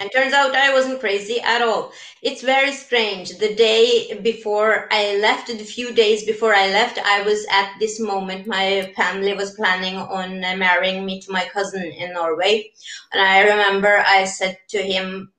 And 0.00 0.10
turns 0.12 0.32
out 0.32 0.54
I 0.54 0.72
wasn't 0.72 1.00
crazy 1.00 1.38
at 1.40 1.60
all. 1.62 1.92
It's 2.22 2.42
very 2.42 2.72
strange. 2.72 3.38
The 3.38 3.54
day 3.54 4.18
before 4.22 4.88
I 4.90 5.18
left, 5.18 5.48
the 5.48 5.58
few 5.58 5.92
days 5.92 6.24
before 6.24 6.54
I 6.54 6.68
left, 6.68 6.98
I 6.98 7.22
was 7.22 7.46
at 7.52 7.74
this 7.78 8.00
moment. 8.00 8.46
My 8.46 8.92
family 8.96 9.34
was 9.34 9.54
planning 9.54 9.96
on 9.96 10.40
marrying 10.40 11.04
me 11.04 11.20
to 11.20 11.32
my 11.32 11.44
cousin 11.52 11.84
in 11.84 12.14
Norway. 12.14 12.72
And 13.12 13.22
I 13.22 13.42
remember 13.42 14.02
I 14.06 14.24
said 14.24 14.56
to 14.70 14.78
him, 14.78 15.30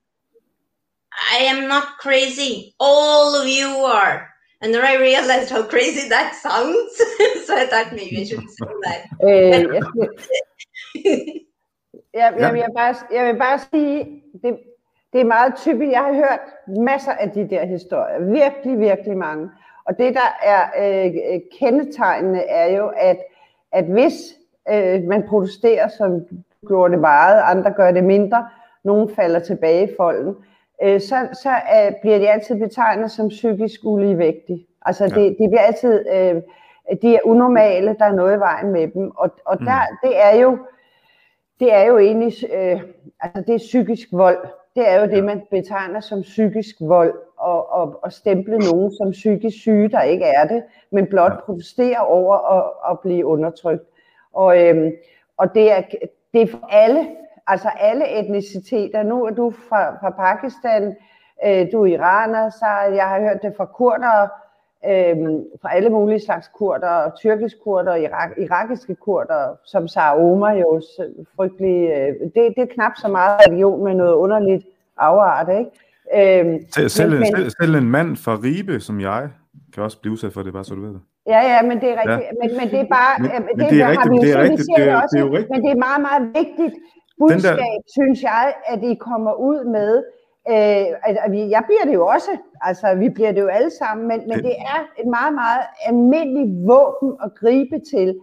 I 1.32 1.38
am 1.38 1.68
not 1.68 1.98
crazy. 1.98 2.74
All 2.78 3.34
of 3.34 3.48
you 3.48 3.66
are. 3.66 4.30
And 4.60 4.72
then 4.72 4.84
I 4.84 4.94
realized 4.94 5.50
how 5.50 5.64
crazy 5.64 6.08
that 6.08 6.36
sounds. 6.36 6.96
so 7.46 7.56
I 7.56 7.66
thought 7.66 7.92
maybe 7.92 8.20
I 8.20 8.24
should 8.24 8.48
say 8.48 8.66
that. 8.84 9.08
Uh, 12.14 12.18
Jeg, 12.20 12.32
jeg, 12.32 12.40
jeg, 12.40 12.52
vil 12.52 12.64
bare, 12.76 12.94
jeg 13.12 13.26
vil 13.26 13.38
bare 13.38 13.58
sige, 13.58 14.22
det, 14.42 14.58
det 15.12 15.20
er 15.20 15.24
meget 15.24 15.54
typisk. 15.56 15.92
Jeg 15.92 16.00
har 16.00 16.14
hørt 16.14 16.40
masser 16.66 17.12
af 17.12 17.30
de 17.30 17.50
der 17.50 17.64
historier. 17.64 18.18
Virkelig, 18.18 18.78
virkelig 18.78 19.16
mange. 19.16 19.50
Og 19.84 19.98
det, 19.98 20.14
der 20.14 20.38
er 20.42 20.62
øh, 20.78 21.40
kendetegnende, 21.58 22.40
er 22.40 22.76
jo, 22.76 22.92
at, 22.96 23.18
at 23.72 23.84
hvis 23.84 24.12
øh, 24.68 25.02
man 25.02 25.22
protesterer, 25.28 25.88
som 25.88 26.26
gjorde 26.66 26.92
det 26.92 27.00
meget, 27.00 27.42
andre 27.44 27.70
gør 27.70 27.90
det 27.90 28.04
mindre, 28.04 28.48
nogen 28.84 29.14
falder 29.14 29.40
tilbage 29.40 29.92
i 29.92 29.94
folden, 29.96 30.36
øh, 30.82 31.00
så, 31.00 31.28
så 31.32 31.50
øh, 31.50 31.92
bliver 32.00 32.18
de 32.18 32.30
altid 32.30 32.58
betegnet 32.58 33.10
som 33.10 33.28
psykisk 33.28 33.80
uligevægtige. 33.84 34.66
Altså, 34.86 35.04
ja. 35.04 35.20
det, 35.20 35.36
de 35.38 35.48
bliver 35.48 35.60
altid, 35.60 36.04
øh, 36.12 36.42
de 37.02 37.14
er 37.14 37.20
unormale, 37.24 37.96
der 37.98 38.04
er 38.04 38.12
noget 38.12 38.36
i 38.36 38.40
vejen 38.40 38.72
med 38.72 38.88
dem. 38.88 39.10
Og, 39.16 39.30
og 39.44 39.58
der, 39.58 39.90
mm. 39.90 39.96
det 40.02 40.22
er 40.24 40.36
jo, 40.36 40.58
det 41.62 41.74
er 41.74 41.84
jo 41.84 41.98
egentlig, 41.98 42.32
øh, 42.52 42.80
altså 43.20 43.42
det 43.46 43.54
er 43.54 43.58
psykisk 43.58 44.08
vold. 44.12 44.46
Det 44.74 44.88
er 44.88 45.00
jo 45.00 45.06
det, 45.06 45.24
man 45.24 45.42
betegner 45.50 46.00
som 46.00 46.22
psykisk 46.22 46.76
vold, 46.80 47.14
og, 47.36 47.72
og, 47.72 48.00
og 48.02 48.12
stemple 48.12 48.58
nogen 48.58 48.92
som 48.92 49.10
psykisk 49.10 49.58
syge, 49.58 49.88
der 49.88 50.02
ikke 50.02 50.24
er 50.24 50.46
det, 50.46 50.62
men 50.92 51.06
blot 51.06 51.44
protestere 51.44 51.98
over 51.98 52.36
at, 52.58 52.90
at 52.90 53.00
blive 53.00 53.26
undertrykt. 53.26 53.84
Og, 54.32 54.62
øh, 54.62 54.92
og 55.36 55.54
det, 55.54 55.72
er, 55.72 55.82
det 56.32 56.42
er 56.42 56.46
for 56.46 56.68
alle, 56.70 57.08
altså 57.46 57.68
alle 57.68 58.20
etniciteter. 58.20 59.02
Nu 59.02 59.24
er 59.24 59.30
du 59.30 59.50
fra, 59.68 59.90
fra 59.90 60.10
Pakistan, 60.10 60.96
øh, 61.46 61.72
du 61.72 61.82
er 61.82 61.86
iraner, 61.86 62.50
så 62.50 62.66
jeg 62.94 63.08
har 63.08 63.20
hørt 63.20 63.42
det 63.42 63.54
fra 63.56 63.66
kurdere, 63.66 64.28
øhm, 64.90 65.44
fra 65.62 65.76
alle 65.76 65.90
mulige 65.90 66.20
slags 66.20 66.50
kurder, 66.54 67.10
tyrkisk 67.16 67.56
kurder, 67.64 67.94
irak, 67.94 68.30
irakiske 68.38 68.94
kurder, 68.94 69.56
som 69.64 69.88
Sarah 69.88 70.24
Omar 70.24 70.52
jo 70.52 70.82
frygtelig, 71.36 71.90
øh, 71.90 72.14
det, 72.34 72.54
det 72.56 72.62
er 72.62 72.74
knap 72.74 72.92
så 72.96 73.08
meget 73.08 73.40
religion 73.46 73.84
med 73.84 73.94
noget 73.94 74.14
underligt 74.14 74.64
afart, 74.96 75.48
ikke? 75.58 75.70
Øhm, 76.14 76.58
selv, 76.74 76.88
selv, 76.88 77.18
men, 77.18 77.36
selv, 77.36 77.50
selv 77.60 77.74
en 77.74 77.90
mand 77.90 78.16
fra 78.16 78.38
Ribe, 78.44 78.80
som 78.80 79.00
jeg, 79.00 79.28
kan 79.74 79.82
også 79.82 80.00
blive 80.00 80.12
udsat 80.12 80.32
for 80.32 80.42
det, 80.42 80.52
bare 80.52 80.64
så 80.64 80.74
du 80.74 80.80
ved 80.80 80.92
det. 80.92 81.00
Ja, 81.26 81.40
ja, 81.52 81.62
men 81.62 81.80
det 81.80 81.88
er 81.92 81.96
rigtigt. 82.02 82.28
Ja. 82.28 82.32
Men, 82.40 82.50
men 82.58 82.66
det 82.72 82.80
er 82.80 82.88
bare... 82.98 83.12
Men, 83.18 83.30
det, 83.30 83.40
men 83.58 83.66
det 83.70 83.82
er 83.82 83.88
rigtigt, 83.90 84.22
det 84.24 84.32
er 84.32 84.42
rigtigt, 84.42 84.68
det, 84.76 84.88
er, 84.88 85.00
det 85.10 85.18
er 85.20 85.24
jo 85.26 85.32
rigtigt. 85.36 85.50
Men 85.50 85.60
det 85.64 85.70
er 85.76 85.80
meget, 85.88 86.02
meget 86.08 86.22
vigtigt 86.40 86.74
budskab, 87.20 87.56
der... 87.58 87.66
synes 87.96 88.22
jeg, 88.22 88.44
at 88.72 88.80
I 88.82 88.94
kommer 88.94 89.32
ud 89.48 89.60
med, 89.76 89.92
Øh, 90.48 90.86
altså, 91.06 91.22
jeg 91.54 91.62
bliver 91.66 91.84
det 91.84 91.94
jo 91.94 92.06
også, 92.06 92.30
altså 92.60 92.94
vi 92.94 93.08
bliver 93.08 93.32
det 93.32 93.40
jo 93.40 93.46
alle 93.46 93.70
sammen, 93.78 94.08
men, 94.08 94.20
men 94.28 94.38
det 94.38 94.54
er 94.58 94.78
et 95.02 95.08
meget, 95.10 95.34
meget 95.34 95.62
almindeligt 95.86 96.68
våben 96.68 97.16
at 97.24 97.30
gribe 97.40 97.80
til. 97.92 98.14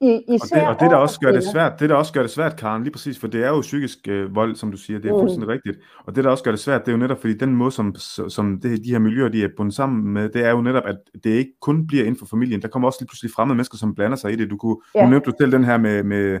I, 0.00 0.22
især 0.28 0.56
og, 0.56 0.60
det, 0.60 0.68
og 0.68 0.80
det, 0.80 0.90
der 0.90 0.96
også 0.96 1.20
gør 1.20 1.32
det 1.32 1.44
svært, 1.44 1.80
det 1.80 1.90
der 1.90 1.96
også 1.96 2.12
gør 2.12 2.22
det 2.22 2.30
svært, 2.30 2.56
Karen, 2.56 2.82
lige 2.82 2.92
præcis, 2.92 3.18
for 3.18 3.26
det 3.26 3.44
er 3.44 3.48
jo 3.48 3.60
psykisk 3.60 4.08
øh, 4.08 4.34
vold, 4.34 4.56
som 4.56 4.70
du 4.70 4.76
siger, 4.76 4.98
det 4.98 5.08
er 5.08 5.14
mm. 5.14 5.20
fuldstændig 5.20 5.48
rigtigt. 5.48 5.78
Og 6.06 6.16
det, 6.16 6.24
der 6.24 6.30
også 6.30 6.44
gør 6.44 6.50
det 6.50 6.60
svært, 6.60 6.80
det 6.80 6.88
er 6.88 6.92
jo 6.92 6.98
netop, 6.98 7.20
fordi 7.20 7.34
den 7.34 7.56
måde, 7.56 7.72
som, 7.72 7.94
som 8.28 8.60
det, 8.60 8.84
de 8.84 8.90
her 8.90 8.98
miljøer, 8.98 9.28
de 9.28 9.44
er 9.44 9.48
bundet 9.56 9.74
sammen 9.74 10.12
med, 10.12 10.28
det 10.28 10.44
er 10.44 10.50
jo 10.50 10.60
netop, 10.60 10.82
at 10.86 10.96
det 11.24 11.30
ikke 11.30 11.52
kun 11.60 11.86
bliver 11.86 12.04
inden 12.04 12.18
for 12.18 12.26
familien. 12.26 12.62
Der 12.62 12.68
kommer 12.68 12.88
også 12.88 12.98
lige 13.00 13.08
pludselig 13.08 13.32
fremmede 13.36 13.56
mennesker, 13.56 13.78
som 13.78 13.94
blander 13.94 14.16
sig 14.16 14.32
i 14.32 14.36
det. 14.36 14.50
Du 14.50 14.56
kunne, 14.56 14.76
ja. 14.94 15.04
nu 15.04 15.10
nævnte 15.10 15.30
du 15.30 15.36
selv 15.40 15.52
den 15.52 15.64
her 15.64 15.78
med, 15.78 16.02
med 16.02 16.40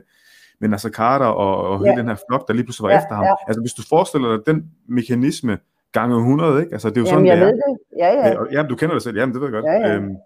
med 0.60 0.68
Nasser 0.68 0.90
Carter 0.90 1.26
og, 1.26 1.56
og 1.68 1.84
ja. 1.84 1.90
hele 1.90 2.00
den 2.00 2.08
her 2.08 2.16
flok, 2.28 2.48
der 2.48 2.54
lige 2.54 2.64
pludselig 2.64 2.82
var 2.82 2.90
ja, 2.90 2.98
efter 2.98 3.14
ham. 3.14 3.24
Ja. 3.24 3.34
Altså 3.46 3.60
hvis 3.60 3.72
du 3.72 3.82
forestiller 3.88 4.36
dig 4.36 4.46
den 4.46 4.70
mekanisme 4.88 5.58
gange 5.92 6.16
100, 6.16 6.60
ikke? 6.60 6.72
Altså 6.72 6.90
det 6.90 6.96
er 6.96 7.00
jo 7.00 7.06
Jamen, 7.06 7.26
sådan, 7.26 7.26
jeg 7.26 7.36
det 7.36 7.42
er. 7.42 7.46
Ved 7.46 7.54
det. 7.54 7.78
Ja, 7.98 8.28
ja. 8.28 8.42
Øh, 8.42 8.52
jamen, 8.52 8.70
du 8.70 8.76
kender 8.76 8.94
det 8.94 9.02
selv. 9.02 9.16
Jamen, 9.16 9.34
det 9.34 9.40
ved 9.42 9.48
jeg 9.48 9.52
godt. 9.52 9.64
Ja, 9.64 9.88
ja. 9.88 9.94
Øhm, 9.94 10.16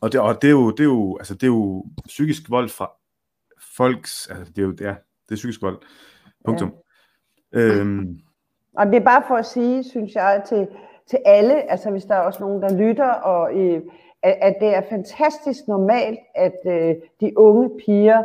og 0.00 0.12
det, 0.12 0.20
og 0.20 0.42
det, 0.42 0.48
er 0.48 0.52
jo, 0.52 0.70
det, 0.70 0.80
er 0.80 0.84
jo, 0.84 1.16
altså, 1.18 1.34
det 1.34 1.42
er 1.42 1.46
jo 1.46 1.84
psykisk 2.06 2.50
vold 2.50 2.68
fra 2.68 2.90
folks, 3.76 4.28
altså 4.30 4.52
det 4.52 4.58
er 4.58 4.66
jo, 4.66 4.74
ja, 4.80 4.94
det 5.28 5.30
er 5.30 5.34
psykisk 5.34 5.62
vold. 5.62 5.78
Punktum. 6.44 6.74
Ja. 7.52 7.58
Øhm, 7.58 8.18
og 8.76 8.86
det 8.86 8.94
er 8.94 9.04
bare 9.04 9.22
for 9.28 9.34
at 9.34 9.46
sige, 9.46 9.84
synes 9.84 10.14
jeg, 10.14 10.42
til, 10.48 10.68
til 11.10 11.18
alle, 11.24 11.70
altså 11.70 11.90
hvis 11.90 12.04
der 12.04 12.14
er 12.14 12.20
også 12.20 12.42
nogen, 12.42 12.62
der 12.62 12.76
lytter, 12.76 13.10
og 13.10 13.58
øh, 13.58 13.82
at, 14.22 14.38
at 14.40 14.56
det 14.60 14.74
er 14.74 14.82
fantastisk 14.90 15.68
normalt, 15.68 16.18
at 16.34 16.56
øh, 16.66 16.94
de 17.20 17.38
unge 17.38 17.70
piger 17.86 18.22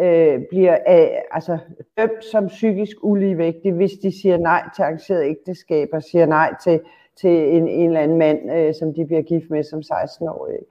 øh, 0.00 0.40
bliver 0.50 0.72
øh, 0.88 1.08
altså 1.30 1.58
dømt 1.98 2.24
som 2.24 2.46
psykisk 2.46 2.96
uligevægtige, 3.02 3.72
hvis 3.72 3.92
de 4.02 4.20
siger 4.20 4.36
nej 4.36 4.62
til 4.76 4.82
arrangeret 4.82 5.24
ægteskab 5.24 5.88
og 5.92 6.02
siger 6.02 6.26
nej 6.26 6.54
til, 6.64 6.80
til 7.20 7.56
en, 7.56 7.68
en 7.68 7.86
eller 7.86 8.00
anden 8.00 8.18
mand, 8.18 8.52
øh, 8.52 8.74
som 8.74 8.94
de 8.94 9.06
bliver 9.06 9.22
gift 9.22 9.50
med 9.50 9.62
som 9.62 9.78
16-årige. 9.78 10.64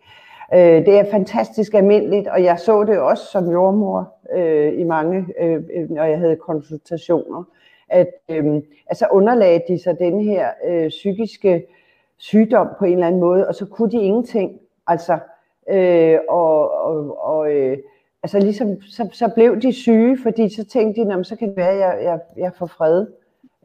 Øh, 0.54 0.86
det 0.86 1.00
er 1.00 1.12
fantastisk 1.12 1.74
almindeligt, 1.74 2.28
og 2.28 2.44
jeg 2.44 2.60
så 2.60 2.84
det 2.84 3.00
også 3.00 3.24
som 3.32 3.52
jordmor 3.52 4.14
øh, 4.34 4.80
i 4.80 4.84
mange, 4.84 5.28
øh, 5.42 5.64
øh 5.74 5.90
når 5.90 6.04
jeg 6.04 6.18
havde 6.18 6.36
konsultationer, 6.36 7.44
at 7.90 8.08
øh, 8.30 8.62
altså 8.88 9.08
underlagde 9.12 9.62
de 9.68 9.84
sig 9.84 10.00
den 10.00 10.22
her 10.22 10.50
øh, 10.68 10.90
psykiske 10.90 11.66
sygdom 12.18 12.68
på 12.80 12.86
en 12.86 12.94
eller 12.94 13.08
anden 13.08 13.22
måde, 13.22 13.48
og 13.48 13.56
så 13.56 13.66
kunne 13.66 13.92
de 13.92 14.02
ingenting. 14.02 14.60
Altså, 14.88 15.20
øh, 15.70 16.20
og, 16.30 16.72
og, 16.72 17.22
og 17.28 17.52
øh, 17.52 17.78
altså 18.28 18.40
ligesom, 18.40 18.82
så, 18.82 19.10
så 19.14 19.28
blev 19.36 19.62
de 19.62 19.74
syge, 19.74 20.18
fordi 20.24 20.56
så 20.56 20.66
tænkte 20.66 21.06
de, 21.06 21.24
så 21.24 21.36
kan 21.36 21.48
det 21.48 21.58
være, 21.58 21.72
at 21.72 21.80
jeg, 21.80 22.04
jeg, 22.04 22.20
jeg 22.38 22.52
får 22.54 22.66
fred. 22.66 23.08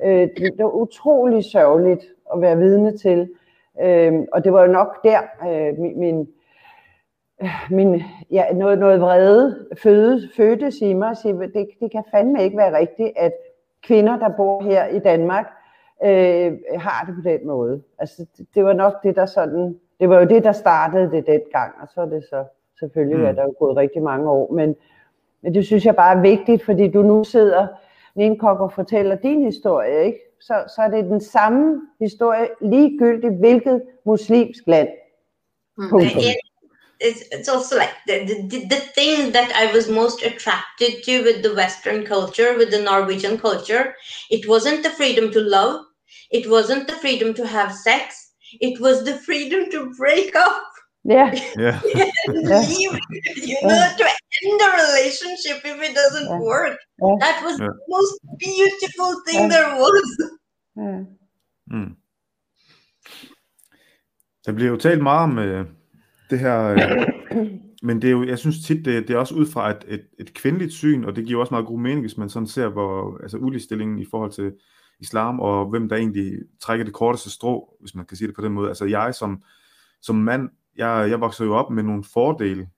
Øh, 0.04 0.28
det, 0.36 0.52
var 0.58 0.70
utrolig 0.70 1.44
sørgeligt 1.44 2.04
at 2.34 2.40
være 2.40 2.56
vidne 2.56 2.98
til. 2.98 3.30
Øh, 3.82 4.12
og 4.32 4.44
det 4.44 4.52
var 4.52 4.62
jo 4.62 4.72
nok 4.72 5.04
der, 5.04 5.20
øh, 5.48 5.78
min, 5.78 5.98
min, 5.98 6.28
min 7.70 8.02
ja, 8.30 8.52
noget, 8.52 8.78
noget 8.78 9.00
vrede 9.00 9.66
føde, 9.82 10.28
fødtes 10.36 10.80
i 10.80 10.92
mig 10.92 11.08
og 11.08 11.16
sige, 11.16 11.34
det, 11.34 11.68
det 11.80 11.90
kan 11.92 12.04
fandme 12.10 12.44
ikke 12.44 12.56
være 12.56 12.78
rigtigt, 12.78 13.12
at 13.16 13.32
kvinder, 13.82 14.18
der 14.18 14.28
bor 14.36 14.62
her 14.62 14.86
i 14.86 14.98
Danmark, 14.98 15.46
øh, 16.04 16.58
har 16.78 17.04
det 17.06 17.14
på 17.14 17.28
den 17.28 17.46
måde. 17.46 17.82
Altså, 17.98 18.26
det, 18.36 18.46
det 18.54 18.64
var 18.64 18.72
nok 18.72 19.02
det, 19.02 19.16
der 19.16 19.26
sådan, 19.26 19.78
det 20.00 20.08
var 20.08 20.20
jo 20.20 20.26
det, 20.26 20.44
der 20.44 20.52
startede 20.52 21.10
det 21.10 21.26
dengang, 21.26 21.74
og 21.82 21.88
så 21.94 22.00
er 22.00 22.06
det 22.06 22.24
så 22.30 22.44
Selvfølgelig 22.78 23.18
mm. 23.18 23.24
er 23.24 23.32
der 23.32 23.42
jo 23.42 23.54
gået 23.58 23.76
rigtig 23.76 24.02
mange 24.02 24.30
år, 24.30 24.52
men, 24.52 24.76
men 25.42 25.54
det 25.54 25.66
synes 25.66 25.84
jeg 25.86 25.96
bare 25.96 26.16
er 26.16 26.20
vigtigt, 26.20 26.64
fordi 26.64 26.88
du 26.88 27.02
nu 27.02 27.24
sidder, 27.24 27.66
Ninkok, 28.14 28.60
og 28.60 28.72
fortæller 28.72 29.16
din 29.16 29.44
historie, 29.44 30.04
ikke? 30.04 30.18
Så, 30.40 30.64
så 30.76 30.82
er 30.82 30.88
det 30.88 31.04
den 31.04 31.20
samme 31.20 31.80
historie, 32.00 32.48
ligegyldigt 32.60 33.34
hvilket 33.34 33.82
muslimsk 34.06 34.62
land. 34.66 34.88
Mm. 35.78 36.00
It's, 37.04 37.22
it's 37.32 37.48
also 37.48 37.74
like 37.74 37.94
the, 38.06 38.18
the, 38.52 38.60
the 38.74 38.82
thing 38.96 39.32
that 39.32 39.50
I 39.62 39.74
was 39.74 39.88
most 39.88 40.22
attracted 40.22 41.02
to 41.06 41.24
with 41.24 41.42
the 41.42 41.54
Western 41.54 42.06
culture, 42.06 42.56
with 42.56 42.70
the 42.70 42.82
Norwegian 42.82 43.38
culture, 43.38 43.84
it 44.30 44.46
wasn't 44.48 44.84
the 44.84 44.90
freedom 44.90 45.32
to 45.32 45.40
love, 45.40 45.80
it 46.30 46.48
wasn't 46.48 46.86
the 46.86 46.98
freedom 47.02 47.34
to 47.34 47.44
have 47.46 47.72
sex, 47.74 48.32
it 48.60 48.80
was 48.80 49.04
the 49.04 49.16
freedom 49.26 49.68
to 49.72 49.92
break 49.98 50.36
up 50.36 50.71
Yeah. 51.04 51.34
Yeah. 51.58 51.80
leave, 52.70 52.94
you 53.48 53.58
know, 53.62 53.82
to 53.98 54.04
end 54.04 54.60
the 54.62 54.70
relationship 54.82 55.58
if 55.64 55.78
it 55.86 55.94
doesn't 56.00 56.28
yeah. 56.30 56.38
work. 56.38 56.76
Yeah. 57.02 57.16
That 57.24 57.42
was 57.44 57.58
yeah. 57.58 57.66
the 57.66 57.74
most 57.94 58.14
beautiful 58.38 59.10
thing 59.26 59.40
yeah. 59.40 59.52
there 59.54 59.70
was. 59.82 60.08
Yeah. 60.78 61.00
Mm. 61.70 61.96
Der 64.46 64.52
bliver 64.52 64.70
jo 64.70 64.76
talt 64.76 65.02
meget 65.02 65.20
om 65.20 65.38
øh, 65.38 65.66
det 66.30 66.38
her, 66.38 66.64
øh, 66.64 67.06
men 67.82 68.02
det 68.02 68.08
er 68.08 68.12
jo, 68.12 68.24
jeg 68.24 68.38
synes 68.38 68.66
tit, 68.66 68.84
det, 68.84 69.08
det 69.08 69.14
er 69.14 69.18
også 69.18 69.34
ud 69.34 69.46
fra 69.46 69.70
et, 69.70 69.84
et, 69.88 70.06
et 70.20 70.34
kvindeligt 70.34 70.72
syn, 70.72 71.04
og 71.04 71.16
det 71.16 71.26
giver 71.26 71.40
også 71.40 71.54
meget 71.54 71.66
god 71.66 71.78
mening, 71.78 72.00
hvis 72.00 72.16
man 72.16 72.28
sådan 72.28 72.46
ser, 72.46 72.68
hvor, 72.68 73.18
altså 73.22 73.36
udligstillingen 73.36 73.98
i 73.98 74.06
forhold 74.10 74.32
til 74.32 74.52
islam, 75.00 75.40
og 75.40 75.66
hvem 75.70 75.88
der 75.88 75.96
egentlig 75.96 76.32
trækker 76.60 76.84
det 76.84 76.94
korteste 76.94 77.30
strå, 77.30 77.76
hvis 77.80 77.94
man 77.94 78.06
kan 78.06 78.16
sige 78.16 78.28
det 78.28 78.36
på 78.36 78.42
den 78.42 78.52
måde. 78.52 78.68
Altså 78.68 78.84
jeg 78.84 79.14
som, 79.14 79.42
som 80.02 80.16
mand, 80.16 80.48
jeg, 80.76 81.10
jeg 81.10 81.20
vokser 81.20 81.44
jo 81.44 81.54
op 81.54 81.70
med 81.70 81.82
nogle 81.82 82.04
fordele, 82.04 82.68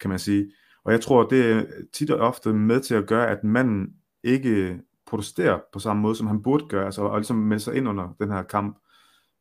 kan 0.00 0.10
man 0.10 0.18
sige, 0.18 0.52
og 0.84 0.92
jeg 0.92 1.00
tror, 1.00 1.26
det 1.26 1.52
er 1.52 1.64
tit 1.92 2.10
og 2.10 2.28
ofte 2.28 2.52
med 2.52 2.80
til 2.80 2.94
at 2.94 3.06
gøre, 3.06 3.28
at 3.28 3.44
manden 3.44 3.94
ikke 4.22 4.80
protesterer 5.06 5.60
på 5.72 5.78
samme 5.78 6.02
måde, 6.02 6.16
som 6.16 6.26
han 6.26 6.42
burde 6.42 6.68
gøre, 6.68 6.84
altså, 6.84 7.02
og 7.02 7.18
ligesom 7.18 7.36
melde 7.36 7.62
sig 7.62 7.74
ind 7.74 7.88
under 7.88 8.14
den 8.18 8.30
her 8.30 8.42
kamp 8.42 8.78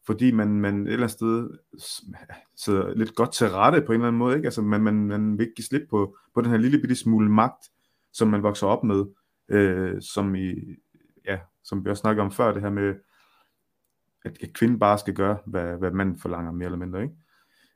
fordi 0.06 0.32
man, 0.32 0.48
man 0.48 0.88
et 0.88 0.94
eller 0.94 0.98
andet 0.98 1.12
sted 1.12 1.50
sidder 2.56 2.94
lidt 2.96 3.16
godt 3.16 3.34
til 3.34 3.50
rette 3.50 3.82
på 3.82 3.92
en 3.92 3.96
eller 3.96 4.08
anden 4.08 4.20
måde, 4.20 4.36
ikke? 4.36 4.48
Altså 4.48 4.62
man, 4.62 4.82
man, 4.82 5.08
man 5.08 5.38
vil 5.38 5.42
ikke 5.42 5.56
give 5.56 5.66
slip 5.66 5.90
på, 5.90 6.18
på 6.34 6.42
den 6.42 6.50
her 6.50 6.58
lille 6.58 6.80
bitte 6.80 6.96
smule 6.96 7.30
magt, 7.30 7.70
som 8.14 8.28
man 8.28 8.44
vokser 8.44 8.68
op 8.68 8.84
med, 8.84 9.06
øh, 9.50 10.02
som 10.02 10.36
i, 10.36 10.54
ja, 11.26 11.40
som 11.64 11.86
vi 11.86 11.90
også 11.90 12.02
snakkede 12.02 12.24
om 12.26 12.32
før, 12.32 12.54
det 12.54 12.62
her 12.62 12.70
med, 12.70 12.96
at, 14.26 14.38
at 14.42 14.54
kvinden 14.54 14.80
bare 14.80 14.98
skal 14.98 15.14
gøre, 15.14 15.38
hvad, 15.46 15.78
hvad 15.78 15.92
manden 15.92 16.20
forlanger, 16.20 16.52
mere 16.52 16.66
eller 16.66 16.78
mindre, 16.78 17.02
ikke? 17.02 17.16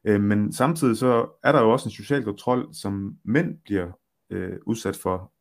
Øh, 0.09 0.21
men 0.21 0.53
samtidig 0.53 0.97
så 0.97 1.39
er 1.43 1.51
der 1.51 1.61
jo 1.61 1.71
også 1.71 1.89
en 1.89 1.93
social 1.93 2.23
kontrol, 2.23 2.73
som 2.73 3.15
mænd 3.23 3.57
bliver 3.63 3.91
øh, 4.29 4.57
udsat 4.65 4.95
for. 4.95 5.33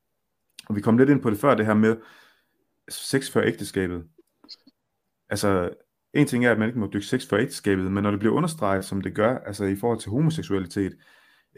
Og 0.69 0.77
vi 0.77 0.81
kom 0.81 0.99
lidt 0.99 1.11
ind 1.11 1.23
på 1.23 1.31
det 1.31 1.39
før, 1.39 1.55
det 1.55 1.66
her 1.66 1.75
med 1.75 1.97
sex 2.89 3.31
før 3.31 3.43
ægteskabet. 3.43 4.05
Altså, 5.31 5.71
en 6.14 6.27
ting 6.27 6.47
er, 6.47 6.53
at 6.53 6.59
man 6.59 6.69
ikke 6.69 6.79
må 6.79 6.91
dykke 6.93 7.07
sex 7.07 7.29
før 7.29 7.39
ægteskabet, 7.39 7.93
men 7.93 8.03
når 8.03 8.11
det 8.11 8.21
bliver 8.21 8.35
understreget, 8.35 8.85
som 8.85 9.01
det 9.01 9.14
gør, 9.14 9.39
altså 9.39 9.64
i 9.64 9.77
forhold 9.77 9.99
til 9.99 10.11
homoseksualitet, 10.11 10.93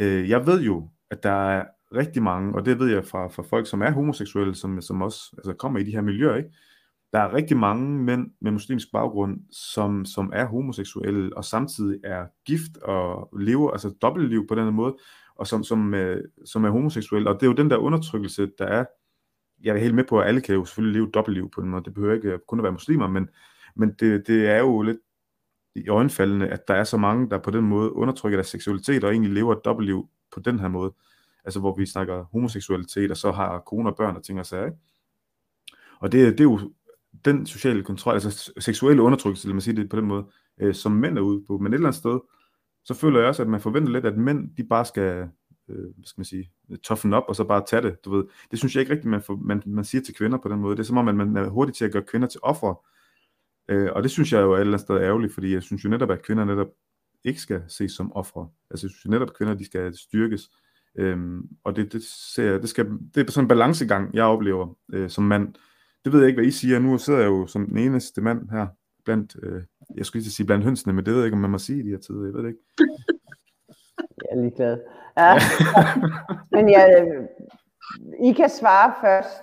øh, 0.00 0.30
jeg 0.30 0.46
ved 0.46 0.62
jo, 0.62 0.88
at 1.10 1.22
der 1.22 1.50
er 1.50 1.64
rigtig 1.94 2.22
mange, 2.22 2.54
og 2.54 2.64
det 2.64 2.78
ved 2.78 2.92
jeg 2.92 3.04
fra, 3.04 3.28
fra 3.28 3.42
folk, 3.42 3.66
som 3.66 3.82
er 3.82 3.90
homoseksuelle, 3.90 4.54
som, 4.54 4.80
som 4.80 5.02
også 5.02 5.34
altså 5.38 5.52
kommer 5.52 5.80
i 5.80 5.84
de 5.84 5.90
her 5.90 6.00
miljøer, 6.00 6.36
ikke? 6.36 6.50
Der 7.12 7.18
er 7.18 7.34
rigtig 7.34 7.56
mange 7.56 7.98
mænd 7.98 8.30
med 8.40 8.50
muslimsk 8.50 8.92
baggrund, 8.92 9.40
som, 9.50 10.04
som 10.04 10.30
er 10.34 10.44
homoseksuelle, 10.44 11.36
og 11.36 11.44
samtidig 11.44 12.00
er 12.04 12.26
gift 12.46 12.76
og 12.76 13.28
lever, 13.40 13.70
altså 13.70 13.94
dobbeltliv 14.02 14.46
på 14.46 14.54
den 14.54 14.64
her 14.64 14.70
måde, 14.70 14.96
og 15.34 15.46
som, 15.46 15.64
som, 15.64 15.94
øh, 15.94 16.24
som 16.44 16.64
er 16.64 16.70
homoseksuelle, 16.70 17.30
og 17.30 17.34
det 17.34 17.42
er 17.42 17.50
jo 17.50 17.56
den 17.56 17.70
der 17.70 17.76
undertrykkelse, 17.76 18.50
der 18.58 18.64
er, 18.64 18.84
jeg 19.62 19.74
er 19.76 19.80
helt 19.80 19.94
med 19.94 20.04
på, 20.04 20.20
at 20.20 20.28
alle 20.28 20.40
kan 20.40 20.54
jo 20.54 20.64
selvfølgelig 20.64 21.00
leve 21.00 21.10
dobbeltliv 21.14 21.50
på 21.50 21.60
den 21.60 21.70
måde, 21.70 21.84
det 21.84 21.94
behøver 21.94 22.14
ikke 22.14 22.38
kun 22.48 22.58
at 22.58 22.62
være 22.62 22.72
muslimer, 22.72 23.08
men, 23.08 23.28
men 23.76 23.92
det, 24.00 24.26
det 24.26 24.46
er 24.46 24.58
jo 24.58 24.82
lidt 24.82 24.98
i 25.74 25.88
øjenfaldende, 25.88 26.48
at 26.48 26.68
der 26.68 26.74
er 26.74 26.84
så 26.84 26.96
mange, 26.96 27.30
der 27.30 27.38
på 27.38 27.50
den 27.50 27.64
måde 27.64 27.92
undertrykker 27.92 28.36
deres 28.36 28.48
seksualitet 28.48 29.04
og 29.04 29.10
egentlig 29.10 29.32
lever 29.32 29.52
et 29.52 29.64
dobbeltliv 29.64 30.08
på 30.34 30.40
den 30.40 30.58
her 30.58 30.68
måde. 30.68 30.92
Altså 31.44 31.60
hvor 31.60 31.76
vi 31.76 31.86
snakker 31.86 32.24
homoseksualitet, 32.32 33.10
og 33.10 33.16
så 33.16 33.32
har 33.32 33.58
kone 33.58 33.88
og 33.88 33.96
børn 33.96 34.16
og 34.16 34.24
ting 34.24 34.38
og 34.38 34.46
sager. 34.46 34.64
Ikke? 34.64 34.78
Og 36.00 36.12
det, 36.12 36.32
det 36.32 36.40
er 36.40 36.44
jo 36.44 36.60
den 37.24 37.46
sociale 37.46 37.82
kontrol, 37.82 38.14
altså 38.14 38.52
seksuelle 38.58 39.02
undertrykkelse, 39.02 39.48
lad 39.48 39.54
mig 39.54 39.62
sige 39.62 39.76
det 39.76 39.88
på 39.88 39.96
den 39.96 40.04
måde, 40.04 40.26
øh, 40.60 40.74
som 40.74 40.92
mænd 40.92 41.18
er 41.18 41.22
ude 41.22 41.44
på. 41.46 41.58
Men 41.58 41.72
et 41.72 41.74
eller 41.74 41.88
andet 41.88 41.98
sted, 41.98 42.20
så 42.84 42.94
føler 42.94 43.18
jeg 43.18 43.28
også, 43.28 43.42
at 43.42 43.48
man 43.48 43.60
forventer 43.60 43.92
lidt, 43.92 44.06
at 44.06 44.16
mænd, 44.16 44.56
de 44.56 44.64
bare 44.64 44.84
skal, 44.84 45.28
øh, 45.68 45.76
hvad 45.76 46.04
skal 46.04 46.20
man 46.20 46.24
sige, 46.24 46.50
toughen 46.82 47.12
op, 47.12 47.24
og 47.28 47.36
så 47.36 47.44
bare 47.44 47.64
tage 47.66 47.82
det, 47.82 48.04
du 48.04 48.16
ved. 48.16 48.24
Det 48.50 48.58
synes 48.58 48.74
jeg 48.74 48.80
ikke 48.80 48.92
rigtigt, 48.92 49.10
man, 49.10 49.22
får, 49.22 49.36
man, 49.36 49.62
man 49.66 49.84
siger 49.84 50.02
til 50.02 50.14
kvinder 50.14 50.38
på 50.38 50.48
den 50.48 50.60
måde. 50.60 50.76
Det 50.76 50.82
er 50.82 50.86
som 50.86 50.96
om, 50.96 51.08
at 51.08 51.14
man 51.14 51.36
er 51.36 51.48
hurtig 51.48 51.74
til 51.74 51.84
at 51.84 51.92
gøre 51.92 52.02
kvinder 52.02 52.28
til 52.28 52.40
ofre 52.42 52.74
Øh, 53.70 53.90
og 53.92 54.02
det 54.02 54.10
synes 54.10 54.32
jeg 54.32 54.40
jo 54.40 54.52
er 54.52 54.56
et 54.56 54.60
eller 54.60 54.72
andet 54.72 54.86
sted 54.86 55.00
ærgerligt, 55.00 55.34
fordi 55.34 55.52
jeg 55.52 55.62
synes 55.62 55.84
jo 55.84 55.88
netop, 55.88 56.10
at 56.10 56.22
kvinder 56.22 56.44
netop 56.44 56.68
ikke 57.24 57.40
skal 57.40 57.62
ses 57.68 57.92
som 57.92 58.12
ofre. 58.12 58.48
Altså 58.70 58.86
jeg 58.86 58.90
synes 58.90 59.04
jo 59.04 59.10
netop, 59.10 59.28
at 59.28 59.36
kvinder 59.36 59.54
de 59.54 59.64
skal 59.64 59.96
styrkes. 59.96 60.50
Øhm, 60.98 61.48
og 61.64 61.76
det, 61.76 61.92
det, 61.92 62.02
ser 62.02 62.50
jeg, 62.50 62.60
det, 62.62 62.68
skal, 62.68 62.86
det 63.14 63.26
er 63.26 63.30
sådan 63.30 63.44
en 63.44 63.48
balancegang, 63.48 64.14
jeg 64.14 64.24
oplever 64.24 64.76
øh, 64.92 65.10
som 65.10 65.24
mand. 65.24 65.54
Det 66.04 66.12
ved 66.12 66.20
jeg 66.20 66.28
ikke, 66.28 66.40
hvad 66.40 66.48
I 66.48 66.50
siger. 66.50 66.78
Nu 66.78 66.98
sidder 66.98 67.20
jeg 67.20 67.26
jo 67.26 67.46
som 67.46 67.66
den 67.66 67.78
eneste 67.78 68.20
mand 68.20 68.50
her, 68.50 68.66
blandt, 69.04 69.36
øh, 69.42 69.62
jeg 69.96 70.06
skulle 70.06 70.22
lige 70.22 70.32
sige 70.32 70.46
blandt 70.46 70.64
hønsene, 70.64 70.92
men 70.92 71.04
det 71.04 71.12
ved 71.12 71.20
jeg 71.20 71.26
ikke, 71.26 71.34
om 71.34 71.40
man 71.40 71.50
må 71.50 71.58
sige 71.58 71.80
i 71.80 71.82
de 71.82 71.90
her 71.90 71.98
tider. 71.98 72.24
Jeg 72.24 72.34
ved 72.34 72.42
det 72.42 72.48
ikke. 72.48 72.62
Jeg 73.98 74.30
er 74.30 74.40
ligeglad. 74.40 74.78
Ja. 75.16 75.34
men 76.56 76.70
jeg, 76.70 77.06
I 78.24 78.32
kan 78.32 78.50
svare 78.50 78.94
først, 79.00 79.42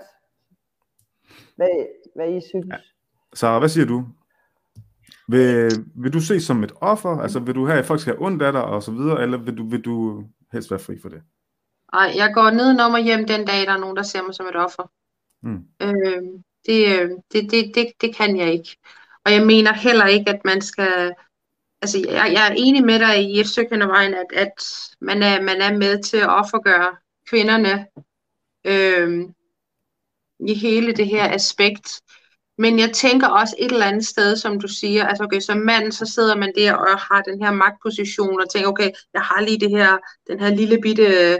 hvad, 1.55 1.87
hvad 2.15 2.33
I 2.33 2.41
synes. 2.49 2.67
Ja. 2.71 2.77
Så 3.33 3.59
hvad 3.59 3.69
siger 3.69 3.85
du? 3.85 4.05
Vil, 5.27 5.71
vil 5.95 6.13
du 6.13 6.21
ses 6.21 6.43
som 6.43 6.63
et 6.63 6.71
offer? 6.81 7.09
Altså 7.09 7.39
vil 7.39 7.55
du 7.55 7.65
have, 7.65 7.79
at 7.79 7.85
folk 7.85 7.99
skal 8.01 8.13
have 8.13 8.25
ondt 8.25 8.41
af 8.41 8.51
dig 8.51 8.63
og 8.63 8.83
så 8.83 8.91
videre, 8.91 9.21
eller 9.21 9.37
vil 9.37 9.57
du, 9.57 9.69
vil 9.69 9.81
du 9.81 10.23
helst 10.51 10.71
være 10.71 10.79
fri 10.79 10.99
for 11.01 11.09
det? 11.09 11.21
Nej, 11.93 12.13
jeg 12.15 12.31
går 12.33 12.49
ned 12.51 12.79
og 12.79 13.03
hjem 13.03 13.25
den 13.25 13.45
dag, 13.45 13.65
der 13.65 13.73
er 13.73 13.77
nogen, 13.77 13.97
der 13.97 14.03
ser 14.03 14.23
mig 14.23 14.35
som 14.35 14.45
et 14.45 14.55
offer. 14.55 14.91
Mm. 15.41 15.63
Øh, 15.81 16.23
det, 16.65 16.99
øh, 16.99 17.09
det, 17.31 17.51
det, 17.51 17.75
det, 17.75 17.91
det 18.01 18.15
kan 18.15 18.37
jeg 18.37 18.53
ikke. 18.53 18.77
Og 19.25 19.33
jeg 19.33 19.45
mener 19.45 19.73
heller 19.73 20.05
ikke, 20.05 20.29
at 20.31 20.41
man 20.45 20.61
skal... 20.61 21.13
Altså, 21.81 21.97
jeg, 21.99 22.31
jeg 22.33 22.47
er 22.47 22.55
enig 22.57 22.83
med 22.85 22.99
dig 22.99 23.23
i 23.23 23.39
et 23.39 23.47
stykke 23.47 23.75
af 23.75 23.87
vejen, 23.87 24.13
at, 24.13 24.25
at 24.33 24.53
man, 25.01 25.23
er, 25.23 25.41
man 25.41 25.61
er 25.61 25.77
med 25.77 26.03
til 26.03 26.17
at 26.17 26.29
offergøre 26.29 26.95
kvinderne 27.29 27.87
øh, 28.65 29.25
i 30.39 30.53
hele 30.53 30.93
det 30.93 31.07
her 31.07 31.33
aspekt. 31.33 32.01
Men 32.57 32.79
jeg 32.79 32.91
tænker 32.91 33.27
også 33.27 33.55
et 33.59 33.71
eller 33.71 33.85
andet 33.85 34.05
sted, 34.05 34.35
som 34.35 34.59
du 34.59 34.67
siger, 34.67 35.05
altså 35.07 35.23
okay, 35.23 35.39
som 35.39 35.57
mand, 35.57 35.91
så 35.91 36.05
sidder 36.05 36.35
man 36.35 36.53
der 36.55 36.73
og 36.73 36.99
har 36.99 37.21
den 37.21 37.43
her 37.43 37.51
magtposition 37.51 38.41
og 38.41 38.49
tænker, 38.49 38.69
okay, 38.69 38.91
jeg 39.13 39.21
har 39.21 39.41
lige 39.41 39.59
det 39.59 39.69
her, 39.69 39.97
den 40.27 40.39
her 40.39 40.49
lille 40.49 40.81
bitte, 40.81 41.39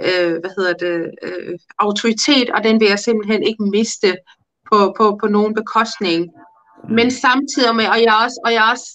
øh, 0.00 0.30
hvad 0.40 0.50
hedder 0.56 0.72
det, 0.72 1.10
øh, 1.22 1.58
autoritet, 1.78 2.50
og 2.50 2.64
den 2.64 2.80
vil 2.80 2.88
jeg 2.88 2.98
simpelthen 2.98 3.42
ikke 3.42 3.62
miste 3.62 4.16
på, 4.70 4.94
på, 4.98 5.18
på 5.20 5.26
nogen 5.26 5.54
bekostning. 5.54 6.20
Men 6.98 7.10
samtidig 7.10 7.76
med, 7.76 7.86
og 7.94 7.98
jeg 8.04 8.12
er 8.16 8.24
også, 8.24 8.40
og 8.44 8.50
jeg 8.52 8.62
er 8.66 8.70
også 8.74 8.88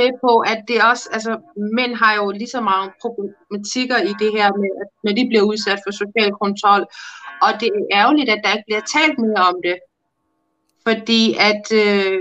med 0.00 0.10
på, 0.24 0.32
at 0.52 0.60
det 0.68 0.76
også, 0.90 1.08
altså 1.12 1.32
mænd 1.78 1.94
har 2.02 2.12
jo 2.20 2.30
lige 2.30 2.54
så 2.56 2.60
mange 2.60 2.92
problematikker 3.02 3.98
i 4.10 4.12
det 4.22 4.30
her 4.38 4.48
med, 4.62 4.70
at 4.82 4.88
når 5.04 5.12
de 5.18 5.28
bliver 5.30 5.44
udsat 5.50 5.80
for 5.84 5.92
social 6.02 6.32
kontrol, 6.42 6.82
og 7.44 7.50
det 7.60 7.68
er 7.68 7.96
ærgerligt, 8.00 8.30
at 8.30 8.40
der 8.44 8.52
ikke 8.52 8.68
bliver 8.68 8.84
talt 8.96 9.16
mere 9.24 9.44
om 9.52 9.56
det 9.66 9.76
fordi 10.86 11.36
at 11.38 11.62
øh, 11.72 12.20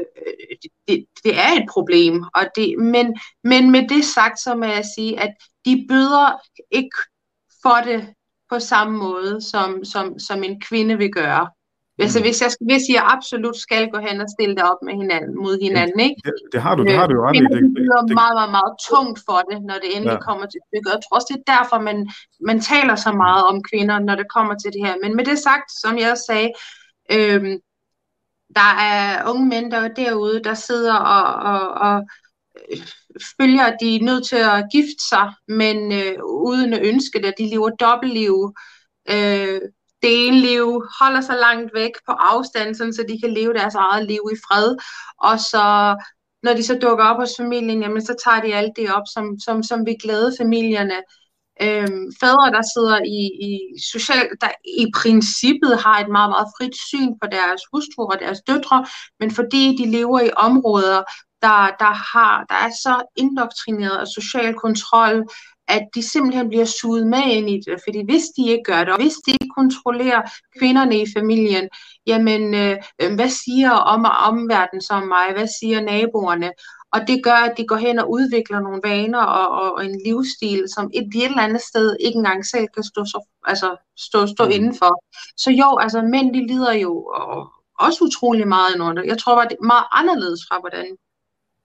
det, 0.88 1.06
det 1.24 1.40
er 1.40 1.52
et 1.62 1.68
problem. 1.70 2.24
Og 2.36 2.44
det, 2.56 2.76
men, 2.80 3.18
men 3.44 3.72
med 3.72 3.90
det 3.90 4.06
sagt, 4.06 4.40
så 4.40 4.56
må 4.56 4.66
jeg 4.66 4.86
sige, 4.98 5.20
at 5.20 5.34
de 5.66 5.86
bøder 5.90 6.42
ikke 6.72 6.98
for 7.62 7.78
det 7.86 8.14
på 8.50 8.60
samme 8.60 8.98
måde, 8.98 9.42
som, 9.42 9.86
som, 9.86 10.20
som 10.20 10.44
en 10.44 10.62
kvinde 10.62 10.98
vil 10.98 11.12
gøre. 11.12 11.50
Altså 12.00 12.20
mm. 12.20 12.24
hvis 12.26 12.42
jeg, 12.42 12.52
hvis 12.70 12.84
jeg 12.96 13.04
absolut 13.16 13.58
skal 13.58 13.90
gå 13.94 14.00
hen 14.08 14.22
og 14.22 14.30
stille 14.36 14.56
det 14.56 14.64
op 14.72 14.82
med 14.88 14.94
hinanden, 14.94 15.36
mod 15.44 15.56
hinanden, 15.62 16.00
ikke? 16.00 16.16
Det, 16.26 16.34
det 16.54 16.62
har 16.62 16.76
du, 16.76 16.84
det 16.84 16.96
har 16.96 17.08
du 17.08 17.14
jo 17.16 17.24
ret 17.28 17.36
i. 17.36 17.40
Det, 17.40 17.50
det, 17.50 17.86
det, 18.08 18.16
meget, 18.22 18.36
meget, 18.40 18.52
meget 18.60 18.74
tungt 18.90 19.20
for 19.28 19.40
det, 19.50 19.58
når 19.70 19.78
det 19.84 19.90
endelig 19.96 20.20
ja. 20.20 20.28
kommer 20.28 20.46
til 20.46 20.60
stykket. 20.68 20.90
Jeg 20.96 21.02
tror 21.04 21.16
også, 21.18 21.30
det 21.32 21.38
er 21.40 21.52
derfor, 21.56 21.80
man, 21.90 21.98
man 22.50 22.60
taler 22.72 22.96
så 22.96 23.12
meget 23.24 23.44
om 23.52 23.64
kvinder, 23.70 24.00
når 24.00 24.16
det 24.16 24.28
kommer 24.36 24.56
til 24.56 24.72
det 24.74 24.82
her. 24.86 24.96
Men 25.04 25.16
med 25.16 25.26
det 25.26 25.38
sagt, 25.40 25.70
som 25.84 25.94
jeg 26.06 26.16
sagde, 26.28 26.50
øhm, 27.16 27.56
der 28.60 28.72
er 28.94 29.30
unge 29.30 29.46
mænd 29.54 29.72
der 29.72 29.88
derude, 29.88 30.42
der 30.44 30.54
sidder 30.54 30.96
og, 30.96 31.26
og, 31.52 31.64
og 31.88 31.96
øh, 32.72 32.82
følger, 33.40 33.64
at 33.64 33.78
de 33.82 33.96
er 33.96 34.04
nødt 34.10 34.26
til 34.28 34.42
at 34.56 34.66
gifte 34.72 35.04
sig, 35.10 35.26
men 35.48 35.78
øh, 35.92 36.16
uden 36.24 36.74
at 36.74 36.86
ønske 36.92 37.22
det. 37.24 37.34
De 37.38 37.50
lever 37.50 37.70
dobbeltliv. 37.70 38.36
Øh, 39.10 39.62
deleliv, 40.04 40.84
holder 41.02 41.22
sig 41.22 41.36
langt 41.36 41.74
væk 41.74 41.92
på 42.08 42.12
afstand, 42.12 42.76
sådan, 42.76 42.94
så 42.94 43.04
de 43.10 43.20
kan 43.22 43.34
leve 43.34 43.54
deres 43.54 43.76
eget 43.76 44.06
liv 44.08 44.22
i 44.34 44.38
fred. 44.48 44.76
Og 45.18 45.40
så 45.40 45.96
når 46.44 46.54
de 46.54 46.64
så 46.64 46.80
dukker 46.82 47.06
op 47.06 47.18
hos 47.18 47.34
familien, 47.38 47.82
jamen, 47.82 48.06
så 48.06 48.16
tager 48.24 48.42
de 48.42 48.56
alt 48.56 48.72
det 48.76 48.94
op, 48.94 49.04
som, 49.14 49.40
som, 49.40 49.64
som 49.64 49.86
vi 49.86 49.96
glæde 50.04 50.36
familierne 50.40 51.00
øhm, 51.62 52.06
fædre, 52.20 52.52
der 52.56 52.64
sidder 52.74 52.98
i, 53.20 53.22
i 53.50 53.52
social, 53.92 54.28
der 54.42 54.52
i 54.84 54.86
princippet 54.96 55.74
har 55.84 56.00
et 56.00 56.10
meget, 56.18 56.30
meget 56.36 56.48
frit 56.58 56.76
syn 56.90 57.12
på 57.22 57.28
deres 57.32 57.62
hustruer 57.74 58.14
og 58.14 58.20
deres 58.20 58.42
døtre, 58.48 58.86
men 59.20 59.32
fordi 59.32 59.76
de 59.80 59.92
lever 59.92 60.20
i 60.20 60.30
områder, 60.38 61.04
der, 61.42 61.60
der, 61.84 61.94
har, 62.14 62.46
der 62.50 62.56
er 62.56 62.72
så 62.86 63.04
indoktrineret 63.16 63.98
af 63.98 64.08
social 64.08 64.54
kontrol, 64.54 65.26
at 65.68 65.88
de 65.96 66.04
simpelthen 66.12 66.50
bliver 66.50 66.66
suget 66.66 67.08
med 67.08 67.24
ind 67.26 67.50
i 67.50 67.60
det. 67.66 67.82
Fordi 67.86 68.06
hvis 68.06 68.24
de 68.38 68.48
ikke 68.48 68.64
gør 68.64 68.84
det, 68.84 68.94
og 68.94 69.02
hvis 69.02 69.16
de 69.26 69.32
ikke 69.32 69.54
kontrollerer 69.58 70.22
kvinderne 70.60 71.02
i 71.02 71.06
familien, 71.18 71.70
jamen 72.08 72.54
øh, 72.54 72.78
hvad 73.16 73.30
siger 73.30 73.72
om 73.72 74.06
omverdenen 74.30 74.82
som 74.82 75.04
mig? 75.08 75.26
Hvad 75.34 75.48
siger 75.60 75.82
naboerne? 75.82 76.52
Og 76.94 77.08
det 77.08 77.24
gør, 77.24 77.40
at 77.48 77.58
de 77.58 77.68
går 77.68 77.76
hen 77.76 78.00
og 78.00 78.12
udvikler 78.12 78.60
nogle 78.60 78.82
vaner 78.84 79.24
og, 79.24 79.74
og 79.74 79.86
en 79.86 80.02
livsstil, 80.06 80.64
som 80.76 80.92
et, 80.94 81.08
et 81.16 81.26
eller 81.26 81.42
andet 81.42 81.62
sted 81.62 81.98
ikke 82.00 82.18
engang 82.18 82.46
selv 82.46 82.68
kan 82.76 82.84
stå, 82.84 83.06
så, 83.06 83.26
altså, 83.44 83.76
stå, 83.98 84.28
stå 84.28 84.46
mm. 84.46 84.52
indenfor. 84.52 85.04
Så 85.38 85.52
jo, 85.52 85.78
altså 85.78 86.02
mænd 86.02 86.34
de 86.34 86.48
lider 86.48 86.74
jo 86.74 87.04
og, 87.06 87.52
også 87.80 88.04
utrolig 88.04 88.48
meget 88.48 88.80
under 88.80 89.02
det. 89.02 89.10
Jeg 89.10 89.18
tror 89.18 89.36
bare, 89.36 89.50
det 89.50 89.58
er 89.62 89.66
meget 89.66 89.86
anderledes 89.92 90.42
fra, 90.48 90.60
hvordan 90.60 90.98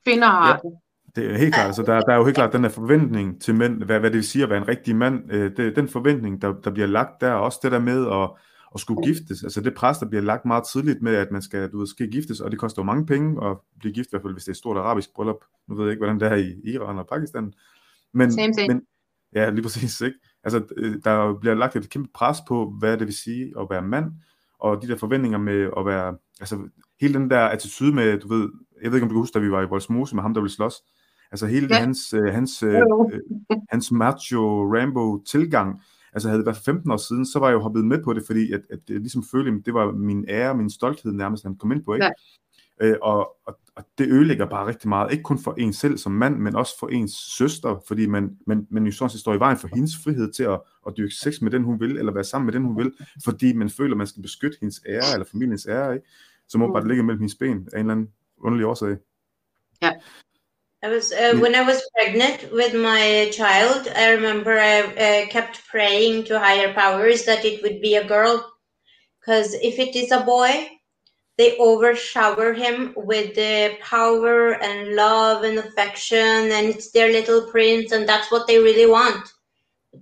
kvinder 0.05 0.28
har 0.28 0.49
ja. 0.49 0.57
det. 0.68 0.72
Det 1.16 1.32
er 1.32 1.38
helt 1.38 1.54
klart, 1.54 1.66
altså 1.66 1.82
der, 1.82 2.00
der 2.00 2.12
er 2.12 2.16
jo 2.16 2.24
helt 2.24 2.34
klart 2.34 2.52
den 2.52 2.62
der 2.62 2.68
forventning 2.68 3.40
til 3.40 3.54
mænd, 3.54 3.82
hvad, 3.82 4.00
hvad 4.00 4.10
det 4.10 4.16
vil 4.16 4.24
sige 4.24 4.42
at 4.42 4.50
være 4.50 4.58
en 4.58 4.68
rigtig 4.68 4.96
mand, 4.96 5.32
øh, 5.32 5.56
det, 5.56 5.76
den 5.76 5.88
forventning, 5.88 6.42
der, 6.42 6.52
der 6.52 6.70
bliver 6.70 6.86
lagt 6.86 7.20
der, 7.20 7.32
også 7.32 7.58
det 7.62 7.72
der 7.72 7.78
med 7.78 8.06
at, 8.06 8.30
at 8.74 8.80
skulle 8.80 9.02
giftes, 9.02 9.42
altså 9.42 9.60
det 9.60 9.74
pres, 9.74 9.98
der 9.98 10.06
bliver 10.06 10.22
lagt 10.22 10.44
meget 10.44 10.64
tidligt 10.72 11.02
med, 11.02 11.14
at 11.14 11.30
man 11.30 11.42
skal, 11.42 11.70
du 11.72 11.78
ved, 11.78 11.86
skal 11.86 12.10
giftes, 12.10 12.40
og 12.40 12.50
det 12.50 12.58
koster 12.58 12.82
jo 12.82 12.86
mange 12.86 13.06
penge 13.06 13.46
at 13.46 13.56
blive 13.78 13.94
gift, 13.94 14.06
i 14.06 14.10
hvert 14.10 14.22
fald 14.22 14.32
hvis 14.32 14.44
det 14.44 14.48
er 14.48 14.52
et 14.52 14.56
stort 14.56 14.76
arabisk 14.76 15.14
bryllup, 15.14 15.44
nu 15.68 15.74
ved 15.74 15.84
jeg 15.84 15.90
ikke, 15.90 16.04
hvordan 16.04 16.20
det 16.20 16.28
er 16.28 16.36
i 16.36 16.54
Iran 16.64 16.98
og 16.98 17.06
Pakistan, 17.06 17.52
men, 18.12 18.32
Same 18.32 18.52
thing. 18.52 18.72
men 18.72 18.82
ja, 19.34 19.50
lige 19.50 19.62
præcis, 19.62 20.00
ikke? 20.00 20.18
Altså, 20.44 20.62
øh, 20.76 20.94
der 21.04 21.38
bliver 21.40 21.54
lagt 21.54 21.76
et 21.76 21.90
kæmpe 21.90 22.08
pres 22.14 22.38
på, 22.48 22.74
hvad 22.78 22.96
det 22.96 23.06
vil 23.06 23.14
sige 23.14 23.54
at 23.60 23.66
være 23.70 23.82
mand, 23.82 24.12
og 24.58 24.82
de 24.82 24.88
der 24.88 24.96
forventninger 24.96 25.38
med 25.38 25.70
at 25.78 25.86
være, 25.86 26.16
altså 26.40 26.58
hele 27.00 27.14
den 27.14 27.30
der 27.30 27.40
attitude 27.40 27.92
med, 27.92 28.18
du 28.18 28.28
ved, 28.28 28.48
jeg 28.82 28.90
ved 28.90 28.96
ikke 28.96 29.04
om 29.04 29.08
du 29.08 29.14
kan 29.14 29.20
huske, 29.20 29.34
da 29.34 29.38
vi 29.38 29.50
var 29.50 29.62
i 29.62 29.66
Voldsmose 29.66 30.14
med 30.14 30.22
ham, 30.22 30.34
der 30.34 30.40
ville 30.40 30.54
slås, 30.54 30.74
altså 31.33 31.47
hele 31.47 31.66
Ja. 31.70 31.81
hans, 31.81 32.14
øh, 32.14 32.24
hans, 32.24 32.62
øh, 32.62 32.74
øh, 32.74 33.20
hans 33.70 33.93
macho 33.93 34.41
Rambo 34.74 35.22
tilgang, 35.22 35.83
altså 36.12 36.29
havde 36.29 36.39
det 36.39 36.47
været 36.47 36.57
for 36.57 36.64
15 36.64 36.91
år 36.91 36.97
siden, 36.97 37.27
så 37.27 37.39
var 37.39 37.47
jeg 37.49 37.55
jo 37.55 37.61
hoppet 37.61 37.85
med 37.85 38.03
på 38.05 38.12
det, 38.12 38.22
fordi 38.27 38.53
at, 38.53 38.61
at 38.70 38.79
det 38.89 39.01
ligesom 39.01 39.24
følte, 39.31 39.51
at 39.51 39.66
det 39.66 39.74
var 39.74 39.93
min 39.93 40.24
ære, 40.29 40.57
min 40.57 40.70
stolthed 40.70 41.12
nærmest, 41.12 41.43
han 41.45 41.57
kom 41.57 41.72
ind 41.72 41.85
på, 41.85 41.95
ikke? 41.95 42.05
Ja. 42.07 42.11
Øh, 42.81 42.97
og, 43.03 43.37
og, 43.47 43.59
og 43.77 43.85
det 43.99 44.09
ødelægger 44.09 44.47
bare 44.47 44.66
rigtig 44.66 44.89
meget, 44.89 45.12
ikke 45.12 45.22
kun 45.22 45.39
for 45.39 45.55
en 45.59 45.72
selv 45.72 45.99
som 45.99 46.12
mand, 46.12 46.37
men 46.37 46.57
også 46.57 46.79
for 46.79 46.89
ens 46.89 47.12
søster, 47.39 47.83
fordi 47.89 48.07
man, 48.07 48.39
man, 48.47 48.66
man 48.70 48.87
jo 48.87 48.93
sådan 48.93 49.11
set 49.11 49.20
står 49.20 49.35
i 49.35 49.39
vejen 49.39 49.57
for 49.57 49.68
hendes 49.74 49.93
frihed 50.05 50.33
til 50.33 50.43
at, 50.43 50.61
at 50.87 50.93
dyrke 50.97 51.14
sex 51.14 51.41
med 51.41 51.51
den, 51.51 51.64
hun 51.64 51.81
vil, 51.81 51.99
eller 51.99 52.12
være 52.12 52.24
sammen 52.24 52.47
med 52.47 52.53
den, 52.55 52.62
hun 52.64 52.77
vil, 52.77 52.93
fordi 53.24 53.53
man 53.53 53.70
føler, 53.70 53.95
at 53.95 53.99
man 53.99 54.07
skal 54.07 54.22
beskytte 54.22 54.57
hendes 54.61 54.81
ære, 54.89 55.12
eller 55.14 55.27
familiens 55.33 55.66
ære, 55.66 55.95
ikke? 55.95 56.07
som 56.49 56.59
Mm. 56.61 56.62
åbenbart 56.62 56.87
ligger 56.89 57.05
mellem 57.05 57.20
hendes 57.20 57.35
ben 57.35 57.68
af 57.72 57.81
en 57.81 57.87
eller 57.87 57.93
anden 57.93 58.09
underlig 58.39 58.66
årsag. 58.66 58.97
I 60.87 60.89
was 60.89 61.11
uh, 61.11 61.34
when 61.41 61.57
I 61.57 61.62
was 61.62 61.82
pregnant 61.97 62.53
with 62.53 62.72
my 62.72 63.28
child. 63.32 63.89
I 63.89 64.11
remember 64.11 64.57
I 64.57 64.82
uh, 64.82 65.26
kept 65.26 65.66
praying 65.66 66.26
to 66.26 66.39
higher 66.39 66.72
powers 66.74 67.24
that 67.24 67.45
it 67.45 67.61
would 67.64 67.80
be 67.80 67.97
a 67.97 68.07
girl, 68.07 68.34
because 69.18 69.55
if 69.55 69.80
it 69.80 69.97
is 69.97 70.12
a 70.12 70.20
boy, 70.20 70.68
they 71.39 71.59
overshower 71.59 72.53
him 72.53 72.95
with 72.95 73.34
the 73.34 73.76
power 73.80 74.62
and 74.62 74.95
love 74.95 75.43
and 75.43 75.59
affection, 75.59 76.53
and 76.55 76.68
it's 76.68 76.93
their 76.93 77.11
little 77.11 77.51
prince, 77.51 77.91
and 77.91 78.09
that's 78.09 78.30
what 78.30 78.47
they 78.47 78.61
really 78.61 78.87
want. 78.87 79.26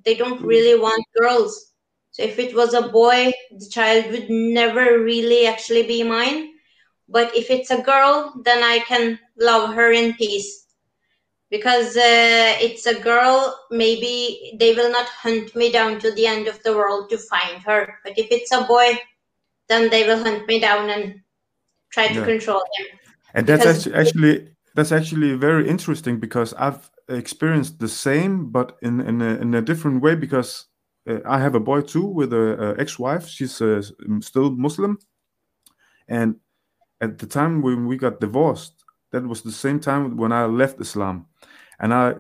They 0.05 0.15
don't 0.15 0.43
really 0.43 0.79
want 0.79 1.03
girls. 1.19 1.73
So 2.11 2.25
if 2.25 2.39
it 2.39 2.55
was 2.55 2.75
a 2.75 2.89
boy, 2.89 3.33
the 3.53 3.71
child 3.71 4.11
would 4.11 4.29
never 4.29 5.01
really 5.01 5.47
actually 5.47 5.85
be 5.85 6.03
mine. 6.03 6.51
But 7.09 7.35
if 7.35 7.51
it's 7.51 7.71
a 7.71 7.81
girl, 7.81 8.35
then 8.45 8.63
I 8.63 8.81
can 8.81 9.19
love 9.39 9.73
her 9.77 9.91
in 9.91 10.13
peace 10.13 10.64
because 11.57 11.91
uh, 12.11 12.51
it's 12.67 12.85
a 12.95 12.97
girl 13.11 13.37
maybe 13.85 14.15
they 14.61 14.71
will 14.79 14.91
not 14.99 15.09
hunt 15.25 15.49
me 15.61 15.67
down 15.79 15.93
to 16.05 16.09
the 16.19 16.27
end 16.35 16.45
of 16.53 16.57
the 16.65 16.73
world 16.79 17.05
to 17.11 17.19
find 17.33 17.57
her 17.69 17.81
but 18.05 18.15
if 18.23 18.29
it's 18.37 18.53
a 18.53 18.63
boy 18.75 18.89
then 19.71 19.83
they 19.93 20.03
will 20.09 20.23
hunt 20.29 20.43
me 20.51 20.57
down 20.69 20.85
and 20.95 21.05
try 21.95 22.07
to 22.09 22.21
Yeah. 22.21 22.31
control 22.33 22.63
him 22.77 22.87
And 23.37 23.47
that's 23.49 23.65
Because- 23.65 23.87
actually 24.03 24.35
that's 24.77 24.93
actually 25.01 25.33
very 25.49 25.65
interesting 25.75 26.15
because 26.27 26.51
I've 26.67 26.83
experienced 27.09 27.75
the 27.79 27.89
same, 28.07 28.33
but 28.57 28.69
in 28.87 28.95
in 29.11 29.17
a, 29.29 29.33
in 29.45 29.51
a 29.55 29.63
different 29.71 29.99
way. 30.05 30.15
Because 30.25 30.51
uh, 31.11 31.21
I 31.35 31.37
have 31.45 31.55
a 31.57 31.65
boy 31.71 31.81
too 31.93 32.07
with 32.19 32.31
a, 32.33 32.47
a 32.67 32.69
ex-wife. 32.83 33.25
She's 33.37 33.55
uh, 33.61 33.83
still 34.31 34.49
Muslim, 34.67 34.93
and 36.09 36.31
at 37.01 37.13
the 37.19 37.27
time 37.39 37.55
when 37.67 37.81
we 37.89 37.97
got 37.97 38.21
divorced, 38.21 38.74
that 39.15 39.25
was 39.33 39.43
the 39.43 39.53
same 39.65 39.79
time 39.79 40.17
when 40.17 40.33
I 40.33 40.45
left 40.47 40.81
Islam, 40.81 41.27
and 41.79 41.95
I 41.95 42.15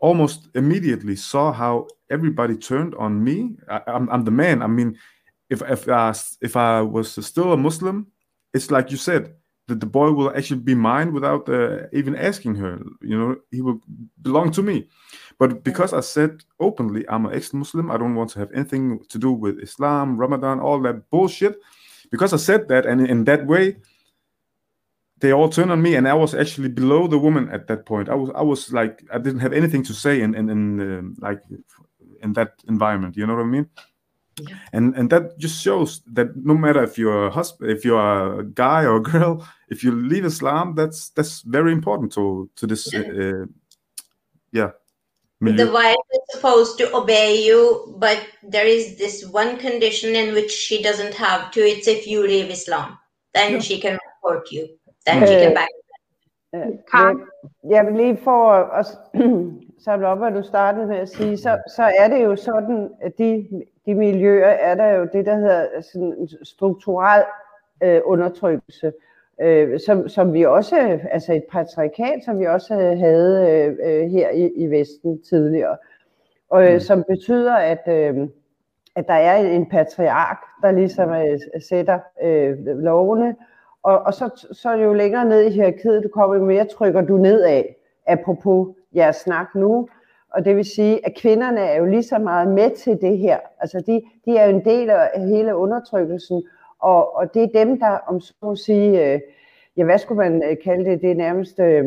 almost 0.00 0.48
immediately 0.54 1.16
saw 1.16 1.52
how 1.52 1.72
everybody 2.10 2.56
turned 2.70 2.94
on 3.04 3.12
me. 3.28 3.56
I, 3.74 3.80
I'm, 3.94 4.06
I'm 4.12 4.24
the 4.24 4.36
man. 4.44 4.62
I 4.62 4.68
mean, 4.78 4.90
if 5.54 5.62
if 5.62 5.88
I, 5.88 6.14
if 6.40 6.54
I 6.56 6.82
was 6.82 7.06
still 7.26 7.52
a 7.52 7.56
Muslim, 7.68 7.96
it's 8.54 8.70
like 8.70 8.90
you 8.92 8.98
said 8.98 9.34
that 9.68 9.80
the 9.80 9.92
boy 9.98 10.10
will 10.12 10.30
actually 10.36 10.60
be 10.60 10.74
mine 10.74 11.12
without 11.16 11.48
uh, 11.48 11.88
even 11.92 12.14
asking 12.14 12.54
her. 12.62 12.78
You 13.00 13.18
know, 13.18 13.36
he 13.50 13.60
will 13.66 13.80
belong 14.22 14.52
to 14.52 14.62
me. 14.62 14.76
But 15.40 15.64
because 15.64 15.92
I 15.92 16.00
said 16.00 16.44
openly, 16.60 17.02
I'm 17.08 17.26
an 17.26 17.34
ex-Muslim. 17.34 17.90
I 17.90 17.96
don't 18.00 18.14
want 18.14 18.30
to 18.30 18.38
have 18.38 18.52
anything 18.54 18.84
to 19.12 19.18
do 19.18 19.32
with 19.32 19.58
Islam, 19.68 20.16
Ramadan, 20.16 20.60
all 20.60 20.80
that 20.82 21.10
bullshit. 21.10 21.54
Because 22.10 22.32
I 22.32 22.40
said 22.48 22.68
that, 22.68 22.86
and 22.86 23.00
in 23.14 23.24
that 23.24 23.46
way, 23.46 23.76
they 25.20 25.32
all 25.32 25.48
turned 25.48 25.72
on 25.72 25.80
me, 25.82 25.94
and 25.96 26.06
I 26.06 26.14
was 26.14 26.34
actually 26.34 26.68
below 26.68 27.06
the 27.06 27.18
woman 27.18 27.48
at 27.50 27.66
that 27.68 27.86
point. 27.86 28.08
I 28.08 28.14
was, 28.14 28.30
I 28.34 28.42
was 28.42 28.72
like, 28.72 29.02
I 29.12 29.18
didn't 29.18 29.40
have 29.40 29.52
anything 29.52 29.82
to 29.84 29.94
say 29.94 30.20
in, 30.20 30.34
in, 30.34 30.50
in 30.50 30.80
um, 30.80 31.16
like, 31.20 31.42
in 32.22 32.34
that 32.34 32.52
environment. 32.68 33.16
You 33.16 33.26
know 33.26 33.34
what 33.34 33.42
I 33.42 33.46
mean? 33.46 33.68
and 34.72 34.94
and 34.96 35.10
that 35.10 35.38
just 35.38 35.62
shows 35.62 36.02
that 36.12 36.36
no 36.36 36.54
matter 36.54 36.82
if 36.82 36.98
you're 36.98 37.26
a 37.26 37.30
husband 37.30 37.70
if 37.70 37.84
you're 37.84 38.40
a 38.40 38.44
guy 38.44 38.84
or 38.84 38.96
a 38.96 39.02
girl 39.02 39.46
if 39.70 39.82
you 39.82 39.90
leave 39.90 40.24
islam 40.24 40.74
that's 40.74 41.08
that's 41.10 41.40
very 41.42 41.72
important 41.72 42.12
to 42.12 42.48
to 42.56 42.66
this 42.66 42.92
uh, 42.92 42.98
uh, 42.98 43.46
yeah 44.52 44.70
the 45.40 45.70
wife 45.70 45.96
is 46.12 46.20
supposed 46.30 46.78
to 46.78 46.94
obey 46.94 47.42
you 47.42 47.94
but 47.98 48.18
there 48.42 48.66
is 48.66 48.96
this 48.98 49.24
one 49.26 49.56
condition 49.58 50.14
in 50.16 50.34
which 50.34 50.50
she 50.50 50.82
doesn't 50.82 51.14
have 51.14 51.50
to 51.50 51.60
it's 51.60 51.86
if 51.86 52.06
you 52.06 52.26
leave 52.26 52.50
islam 52.50 52.98
then 53.34 53.52
Yeah. 53.52 53.60
she 53.60 53.80
can 53.80 53.98
report 54.06 54.50
you 54.50 54.68
then 55.06 55.26
she 55.26 55.46
Øh, 55.46 55.54
back 55.54 55.68
Karen? 56.90 57.20
Jeg, 57.64 57.70
jeg 57.70 57.86
vil 57.86 57.94
lige 57.94 58.16
for 58.16 58.50
at 58.52 58.86
samle 59.84 60.06
op, 60.06 60.18
hvad 60.18 60.32
du 60.32 60.42
startede 60.42 60.86
med 60.86 60.96
at 60.96 61.08
sige, 61.08 61.36
så, 61.36 61.58
så 61.76 61.82
er 61.98 62.08
det 62.08 62.24
jo 62.24 62.36
sådan, 62.36 62.90
at 63.00 63.18
de, 63.18 63.48
de 63.86 63.94
miljøer 63.94 64.46
er 64.46 64.74
der 64.74 64.88
jo 64.88 65.08
det, 65.12 65.26
der 65.26 65.34
hedder 65.36 65.80
sådan 65.92 66.14
en 66.18 66.28
strukturel 66.44 67.24
øh, 67.82 68.00
undertrykkelse, 68.04 68.92
øh, 69.40 69.80
som, 69.86 70.08
som 70.08 70.32
vi 70.32 70.42
også, 70.44 71.00
altså 71.10 71.32
et 71.32 71.44
patriarkat, 71.52 72.24
som 72.24 72.38
vi 72.38 72.46
også 72.46 72.74
havde 72.74 73.50
øh, 73.50 73.76
øh, 73.82 74.10
her 74.10 74.30
i, 74.30 74.50
i 74.56 74.66
Vesten 74.66 75.22
tidligere, 75.22 75.76
og 76.50 76.66
øh, 76.66 76.74
Mm. 76.74 76.80
som 76.80 77.04
betyder, 77.08 77.54
at, 77.54 77.82
øh, 77.88 78.28
at 78.96 79.06
der 79.08 79.14
er 79.14 79.36
en 79.36 79.66
patriark, 79.68 80.38
der 80.62 80.70
ligesom 80.70 81.10
øh, 81.10 81.38
sætter 81.60 81.98
øh, 82.22 82.66
lovene, 82.66 83.36
og, 83.86 83.98
og 84.06 84.14
så, 84.14 84.46
så 84.52 84.68
er 84.70 84.76
det 84.76 84.84
jo 84.84 84.92
længere 84.92 85.24
ned 85.24 85.42
i 85.42 85.50
hierarkiet, 85.50 86.02
du 86.02 86.08
kommer, 86.08 86.36
jo 86.36 86.44
mere 86.44 86.64
trykker 86.64 87.00
du 87.00 87.16
nedad, 87.16 87.62
apropos 88.06 88.68
jeres 88.94 89.16
snak 89.16 89.54
nu. 89.54 89.88
Og 90.30 90.44
det 90.44 90.56
vil 90.56 90.64
sige, 90.64 91.06
at 91.06 91.14
kvinderne 91.14 91.60
er 91.60 91.78
jo 91.78 91.84
lige 91.84 92.02
så 92.02 92.18
meget 92.18 92.48
med 92.48 92.70
til 92.70 93.00
det 93.00 93.18
her. 93.18 93.38
Altså 93.60 93.80
de, 93.86 94.02
de 94.24 94.36
er 94.36 94.46
jo 94.46 94.56
en 94.56 94.64
del 94.64 94.90
af 94.90 95.28
hele 95.28 95.56
undertrykkelsen, 95.56 96.42
og, 96.78 97.16
og 97.16 97.34
det 97.34 97.42
er 97.42 97.64
dem, 97.64 97.80
der, 97.80 97.98
om 98.06 98.20
så 98.20 98.34
at 98.50 98.58
sige, 98.58 99.12
øh, 99.12 99.20
ja 99.76 99.84
hvad 99.84 99.98
skulle 99.98 100.30
man 100.30 100.42
øh, 100.50 100.56
kalde 100.64 100.90
det, 100.90 101.00
det 101.00 101.10
er 101.10 101.14
nærmest 101.14 101.60
øh, 101.60 101.84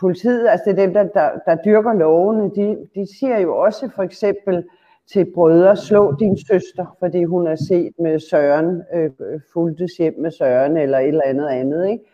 politiet, 0.00 0.48
altså 0.48 0.70
det 0.70 0.78
er 0.78 0.86
dem, 0.86 0.92
der, 0.92 1.02
der, 1.02 1.30
der 1.46 1.56
dyrker 1.64 1.92
lovene, 1.92 2.50
de, 2.54 2.88
de 2.94 3.06
siger 3.18 3.38
jo 3.38 3.56
også 3.56 3.88
for 3.94 4.02
eksempel 4.02 4.64
til 5.06 5.32
brødre, 5.34 5.76
slå 5.76 6.16
din 6.20 6.38
søster, 6.46 6.96
fordi 6.98 7.24
hun 7.24 7.46
har 7.46 7.56
set 7.68 7.92
med 7.98 8.18
Søren, 8.18 8.82
øh, 8.94 9.10
fuldtes 9.52 9.92
hjem 9.92 10.14
med 10.18 10.30
Søren, 10.30 10.76
eller 10.76 10.98
et 10.98 11.08
eller 11.08 11.24
andet 11.24 11.48
andet, 11.48 11.88
ikke? 11.90 12.04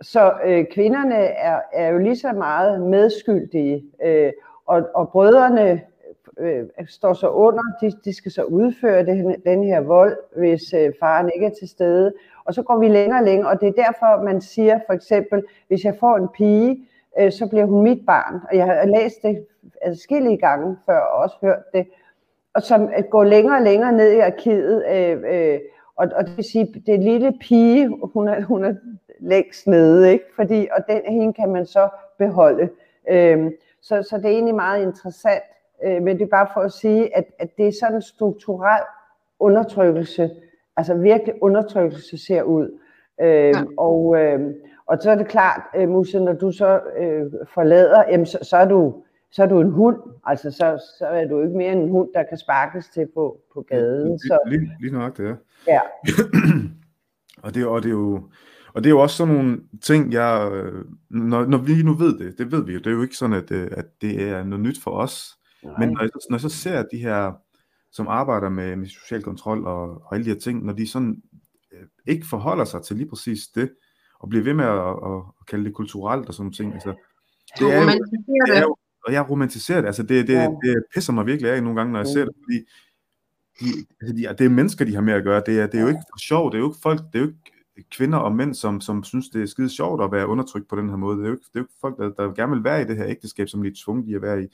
Så 0.00 0.32
øh, 0.44 0.64
kvinderne 0.72 1.14
er, 1.24 1.60
er 1.72 1.88
jo 1.88 1.98
lige 1.98 2.16
så 2.16 2.32
meget 2.32 2.80
medskyldige, 2.80 3.84
øh, 4.04 4.32
og, 4.66 4.82
og 4.94 5.08
brødrene 5.08 5.80
øh, 6.38 6.64
står 6.88 7.12
så 7.12 7.28
under, 7.28 7.62
de, 7.80 7.92
de 8.04 8.16
skal 8.16 8.32
så 8.32 8.42
udføre 8.42 9.06
det, 9.06 9.36
den 9.46 9.64
her 9.64 9.80
vold, 9.80 10.16
hvis 10.36 10.72
øh, 10.72 10.92
faren 11.00 11.30
ikke 11.34 11.46
er 11.46 11.54
til 11.58 11.68
stede. 11.68 12.12
Og 12.44 12.54
så 12.54 12.62
går 12.62 12.78
vi 12.78 12.88
længere 12.88 13.20
og 13.20 13.24
længere, 13.24 13.50
og 13.50 13.60
det 13.60 13.68
er 13.68 13.82
derfor, 13.84 14.24
man 14.24 14.40
siger 14.40 14.80
for 14.86 14.92
eksempel, 14.92 15.42
hvis 15.68 15.84
jeg 15.84 15.96
får 16.00 16.16
en 16.16 16.28
pige, 16.28 16.88
øh, 17.20 17.32
så 17.32 17.48
bliver 17.48 17.64
hun 17.64 17.82
mit 17.82 18.06
barn. 18.06 18.40
Og 18.50 18.56
jeg 18.56 18.64
har 18.66 18.86
læst 18.86 19.22
det 19.22 19.46
adskillige 19.82 20.38
gange 20.38 20.76
før, 20.86 20.98
og 20.98 21.22
også 21.22 21.36
hørt 21.42 21.72
det. 21.72 21.86
Og 22.54 22.62
som 22.62 22.88
at 22.92 23.10
gå 23.10 23.22
længere 23.22 23.56
og 23.56 23.62
længere 23.62 23.92
ned 23.92 24.12
i 24.12 24.18
arkivet, 24.18 24.84
øh, 24.92 25.22
øh, 25.28 25.58
og, 25.96 26.08
og 26.16 26.24
det 26.26 26.36
vil 26.36 26.44
sige, 26.44 26.82
det 26.86 27.00
lille 27.00 27.32
pige, 27.40 27.88
hun 28.14 28.28
er, 28.28 28.40
hun 28.42 28.64
er 28.64 28.74
længst 29.20 29.66
nede, 29.66 30.12
ikke? 30.12 30.24
Fordi, 30.36 30.68
og 30.76 30.84
den 30.88 31.00
hende 31.12 31.32
kan 31.32 31.48
man 31.52 31.66
så 31.66 31.88
beholde. 32.18 32.68
Øhm, 33.10 33.52
så, 33.82 34.02
så 34.10 34.16
det 34.16 34.24
er 34.24 34.28
egentlig 34.30 34.54
meget 34.54 34.82
interessant, 34.82 35.42
øh, 35.84 36.02
men 36.02 36.18
det 36.18 36.22
er 36.24 36.28
bare 36.28 36.48
for 36.54 36.60
at 36.60 36.72
sige, 36.72 37.16
at, 37.16 37.24
at 37.38 37.56
det 37.56 37.68
er 37.68 37.72
sådan 37.80 37.96
en 37.96 38.02
strukturel 38.02 38.82
undertrykkelse, 39.40 40.30
altså 40.76 40.94
virkelig 40.94 41.34
undertrykkelse 41.42 42.18
ser 42.26 42.42
ud. 42.42 42.78
Øhm, 43.20 43.52
Ja. 43.54 43.62
og, 43.76 44.16
øhm, 44.18 44.54
og 44.86 44.98
så 45.00 45.10
er 45.10 45.14
det 45.14 45.28
klart, 45.28 45.60
øh, 45.76 45.88
Musse, 45.88 46.20
når 46.20 46.32
du 46.32 46.50
så 46.52 46.80
øh, 46.96 47.26
forlader, 47.54 48.04
jamen, 48.10 48.26
så, 48.26 48.38
så, 48.42 48.56
er 48.56 48.64
du, 48.64 48.94
så 49.34 49.42
er 49.42 49.46
du 49.46 49.60
en 49.60 49.70
hund, 49.70 49.96
altså 50.24 50.50
så, 50.50 50.82
så 50.98 51.06
er 51.06 51.24
du 51.28 51.42
ikke 51.42 51.56
mere 51.56 51.72
end 51.72 51.82
en 51.82 51.90
hund, 51.90 52.08
der 52.14 52.22
kan 52.28 52.38
sparkes 52.38 52.88
til 52.88 53.06
på, 53.14 53.40
på 53.54 53.64
gaden. 53.68 54.18
Så, 54.18 54.38
Lige, 54.46 54.70
lige 54.80 54.92
nøjagtigt, 54.92 55.28
ja. 55.28 55.34
ja. 55.66 55.80
og 57.44 57.54
det, 57.54 57.66
og 57.66 57.82
det 57.82 57.88
er 57.88 57.92
jo 57.92 58.28
Og 58.74 58.84
det 58.84 58.90
er 58.90 58.94
jo 58.94 59.00
også 59.00 59.16
sådan 59.16 59.34
nogle 59.34 59.60
ting, 59.82 60.12
jeg, 60.12 60.50
øh, 60.52 60.84
når, 61.10 61.46
når 61.46 61.58
vi 61.58 61.82
nu 61.82 61.94
ved 61.94 62.18
det, 62.18 62.38
det 62.38 62.52
ved 62.52 62.64
vi 62.64 62.72
jo, 62.72 62.78
det 62.78 62.86
er 62.86 62.90
jo 62.90 63.02
ikke 63.02 63.16
sådan, 63.16 63.36
at, 63.36 63.50
øh, 63.50 63.70
at 63.76 63.84
det 64.00 64.22
er 64.22 64.44
noget 64.44 64.64
nyt 64.64 64.82
for 64.82 64.90
os. 64.90 65.38
Nej. 65.62 65.74
Men 65.78 65.88
når 65.88 66.02
jeg, 66.02 66.10
når 66.30 66.36
jeg 66.36 66.40
så 66.40 66.48
ser 66.48 66.82
de 66.92 66.98
her, 66.98 67.32
som 67.92 68.08
arbejder 68.08 68.48
med, 68.48 68.76
med 68.76 68.86
social 68.86 69.22
kontrol 69.22 69.66
og, 69.66 69.82
og 69.90 70.14
alle 70.14 70.24
de 70.24 70.30
her 70.30 70.38
ting, 70.40 70.64
når 70.64 70.72
de 70.72 70.88
sådan 70.88 71.22
øh, 71.72 71.86
ikke 72.06 72.26
forholder 72.26 72.64
sig 72.64 72.82
til 72.82 72.96
lige 72.96 73.08
præcis 73.08 73.40
det, 73.54 73.70
og 74.20 74.28
bliver 74.28 74.44
ved 74.44 74.54
med 74.54 74.64
at, 74.64 74.78
at, 74.78 75.22
at 75.40 75.46
kalde 75.46 75.64
det 75.64 75.74
kulturelt 75.74 76.28
og 76.28 76.34
sådan 76.34 76.44
nogle 76.44 76.54
ting, 76.54 76.72
altså, 76.74 76.94
det 77.58 77.74
er, 77.74 77.82
jo, 77.82 77.88
det 78.48 78.56
er 78.56 78.60
jo, 78.60 78.76
og 79.06 79.12
jeg 79.12 79.30
romantiserer 79.30 79.80
det, 79.80 79.86
altså 79.86 80.02
det, 80.02 80.26
det, 80.26 80.34
ja. 80.34 80.48
det 80.64 80.84
pisser 80.94 81.12
mig 81.12 81.26
virkelig 81.26 81.50
af 81.50 81.62
nogle 81.62 81.80
gange, 81.80 81.92
når 81.92 82.00
jeg 82.00 82.06
ser 82.06 82.24
det, 82.24 82.34
fordi 82.44 82.58
de, 83.60 83.86
altså 84.00 84.16
de, 84.16 84.36
det 84.38 84.44
er 84.44 84.48
mennesker, 84.48 84.84
de 84.84 84.94
har 84.94 85.02
med 85.02 85.14
at 85.14 85.24
gøre, 85.24 85.42
det 85.46 85.60
er, 85.60 85.66
det 85.66 85.78
er 85.78 85.82
jo 85.82 85.88
ikke 85.88 86.04
for 86.12 86.18
sjov, 86.18 86.50
det 86.50 86.56
er 86.56 86.60
jo 86.60 86.68
ikke 86.68 86.80
folk, 86.82 87.00
det 87.12 87.18
er 87.18 87.22
jo 87.22 87.26
ikke 87.26 87.90
kvinder 87.90 88.18
og 88.18 88.32
mænd, 88.32 88.54
som, 88.54 88.80
som 88.80 89.04
synes, 89.04 89.28
det 89.28 89.42
er 89.42 89.46
skide 89.46 89.70
sjovt 89.70 90.02
at 90.02 90.12
være 90.12 90.26
undertrykt 90.26 90.68
på 90.68 90.76
den 90.76 90.88
her 90.88 90.96
måde. 90.96 91.16
Det 91.16 91.24
er 91.24 91.28
jo 91.28 91.34
ikke, 91.34 91.44
det 91.52 91.56
er 91.56 91.60
jo 91.60 91.64
ikke 91.64 91.74
folk, 91.80 91.98
der, 91.98 92.10
der 92.10 92.34
gerne 92.34 92.52
vil 92.52 92.64
være 92.64 92.82
i 92.82 92.84
det 92.84 92.96
her 92.96 93.06
ægteskab, 93.06 93.48
som 93.48 93.62
de 93.62 93.68
er 93.68 93.72
tvunget 93.84 94.08
i 94.08 94.14
at 94.14 94.22
være 94.22 94.42
i. 94.42 94.46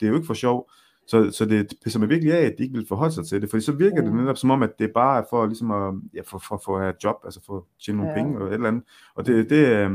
Det 0.00 0.06
er 0.06 0.08
jo 0.08 0.14
ikke 0.14 0.26
for 0.26 0.34
sjov. 0.34 0.70
Så, 1.06 1.30
så 1.30 1.44
det 1.44 1.74
pisser 1.84 2.00
mig 2.00 2.08
virkelig 2.08 2.32
af, 2.32 2.42
at 2.42 2.54
de 2.58 2.62
ikke 2.62 2.76
vil 2.76 2.86
forholde 2.88 3.14
sig 3.14 3.26
til 3.26 3.42
det, 3.42 3.50
fordi 3.50 3.62
så 3.62 3.72
virker 3.72 4.02
det 4.02 4.14
netop 4.14 4.36
som 4.36 4.50
om, 4.50 4.62
at 4.62 4.78
det 4.78 4.90
bare 4.94 5.18
er 5.18 5.24
for 5.30 5.46
ligesom 5.46 5.70
at, 5.70 5.94
ja, 6.14 6.20
for, 6.20 6.38
for, 6.38 6.62
for 6.64 6.76
at 6.76 6.82
have 6.82 6.90
et 6.90 7.04
job, 7.04 7.16
altså 7.24 7.40
for 7.46 7.56
at 7.56 7.62
tjene 7.84 7.98
nogle 7.98 8.12
ja. 8.12 8.16
penge 8.16 8.40
og 8.40 8.46
et 8.46 8.54
eller 8.54 8.68
andet. 8.68 8.82
Og 9.14 9.26
det, 9.26 9.50
det, 9.50 9.66
øh, 9.66 9.90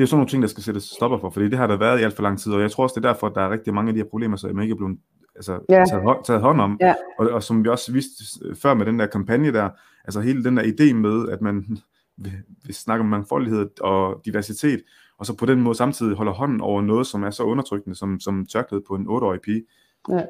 det 0.00 0.04
er 0.04 0.06
jo 0.06 0.10
sådan 0.10 0.18
nogle 0.18 0.30
ting, 0.30 0.42
der 0.42 0.48
skal 0.48 0.62
sættes 0.62 0.84
stopper 0.84 1.18
for, 1.18 1.30
fordi 1.30 1.48
det 1.48 1.58
har 1.58 1.66
der 1.66 1.76
været 1.76 2.00
i 2.00 2.02
alt 2.02 2.16
for 2.16 2.22
lang 2.22 2.40
tid, 2.40 2.52
og 2.52 2.60
jeg 2.60 2.70
tror 2.70 2.82
også, 2.84 2.94
det 3.00 3.04
er 3.04 3.12
derfor, 3.12 3.26
at 3.26 3.32
der 3.34 3.40
er 3.40 3.50
rigtig 3.50 3.74
mange 3.74 3.88
af 3.88 3.94
de 3.94 4.00
her 4.00 4.08
problemer, 4.10 4.36
som 4.36 4.60
ikke 4.60 4.72
er 4.72 4.76
blevet 4.76 4.98
altså, 5.36 5.58
ja. 5.68 5.84
taget, 5.84 6.02
hånd, 6.02 6.24
taget 6.24 6.40
hånd 6.40 6.60
om. 6.60 6.78
Ja. 6.80 6.94
Og, 7.18 7.30
og 7.30 7.42
som 7.42 7.64
vi 7.64 7.68
også 7.68 7.92
viste 7.92 8.24
før 8.62 8.74
med 8.74 8.86
den 8.86 8.98
der 8.98 9.06
kampagne 9.06 9.52
der, 9.52 9.68
altså 10.04 10.20
hele 10.20 10.44
den 10.44 10.56
der 10.56 10.62
idé 10.62 10.94
med, 10.94 11.28
at 11.28 11.40
man 11.40 11.78
vil 12.66 12.74
snakke 12.74 13.00
om 13.02 13.08
mangfoldighed 13.08 13.80
og 13.80 14.20
diversitet, 14.24 14.82
og 15.18 15.26
så 15.26 15.34
på 15.34 15.46
den 15.46 15.60
måde 15.60 15.74
samtidig 15.74 16.16
holder 16.16 16.32
hånden 16.32 16.60
over 16.60 16.82
noget, 16.82 17.06
som 17.06 17.22
er 17.22 17.30
så 17.30 17.42
undertrykkende 17.42 17.96
som, 17.96 18.20
som 18.20 18.46
tørklæde 18.46 18.82
på 18.88 18.94
en 18.94 19.06
8-årig 19.06 19.40
pige. 19.40 19.64
Ja. 20.08 20.22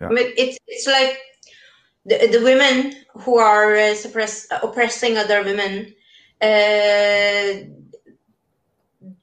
Ja. 0.00 0.10
I 0.10 0.14
mean, 0.14 0.26
it's, 0.38 0.56
it's 0.74 0.88
like 0.98 1.14
the, 2.10 2.38
the 2.38 2.44
women 2.44 2.92
who 3.14 3.38
are 3.38 3.90
uh, 3.90 3.96
suppress, 3.96 4.46
oppressing 4.62 5.16
other 5.18 5.44
women, 5.44 5.86
uh, 6.48 7.87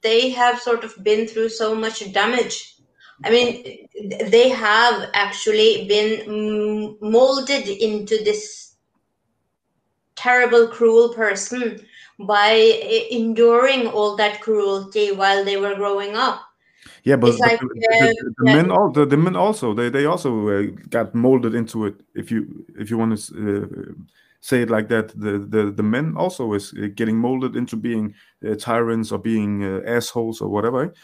they 0.02 0.30
have 0.30 0.60
sort 0.60 0.84
of 0.84 0.94
been 1.02 1.26
through 1.26 1.48
so 1.48 1.74
much 1.74 2.12
damage 2.12 2.76
I 3.24 3.30
mean, 3.30 3.88
they 4.30 4.50
have 4.50 5.08
actually 5.14 5.86
been 5.88 6.96
molded 7.00 7.68
into 7.68 8.22
this 8.22 8.74
terrible, 10.16 10.68
cruel 10.68 11.14
person 11.14 11.80
by 12.18 12.52
enduring 13.10 13.86
all 13.88 14.16
that 14.16 14.40
cruelty 14.40 15.12
while 15.12 15.44
they 15.44 15.56
were 15.56 15.74
growing 15.74 16.14
up. 16.14 16.42
Yeah, 17.04 17.16
but, 17.16 17.32
but 17.38 17.40
like, 17.40 17.60
the, 17.60 17.68
the, 17.68 18.34
the 18.38 18.44
men, 18.44 18.70
all, 18.70 18.90
the, 18.90 19.06
the, 19.06 19.16
men 19.16 19.36
also 19.36 19.74
they 19.74 19.88
they 19.90 20.06
also 20.06 20.48
uh, 20.48 20.62
got 20.88 21.14
molded 21.14 21.54
into 21.54 21.86
it. 21.86 21.94
If 22.14 22.30
you 22.30 22.64
if 22.76 22.90
you 22.90 22.98
want 22.98 23.16
to 23.16 23.62
uh, 23.62 23.92
say 24.46 24.62
it 24.62 24.70
like 24.70 24.88
that, 24.88 25.08
the, 25.08 25.32
the 25.54 25.72
the 25.72 25.82
men 25.82 26.14
also 26.16 26.54
is 26.54 26.72
uh, 26.72 26.86
getting 26.94 27.18
molded 27.18 27.56
into 27.56 27.76
being 27.76 28.14
uh, 28.46 28.54
tyrants 28.54 29.10
or 29.10 29.18
being 29.18 29.64
uh, 29.64 29.80
assholes 29.84 30.40
or 30.40 30.48
whatever. 30.48 30.94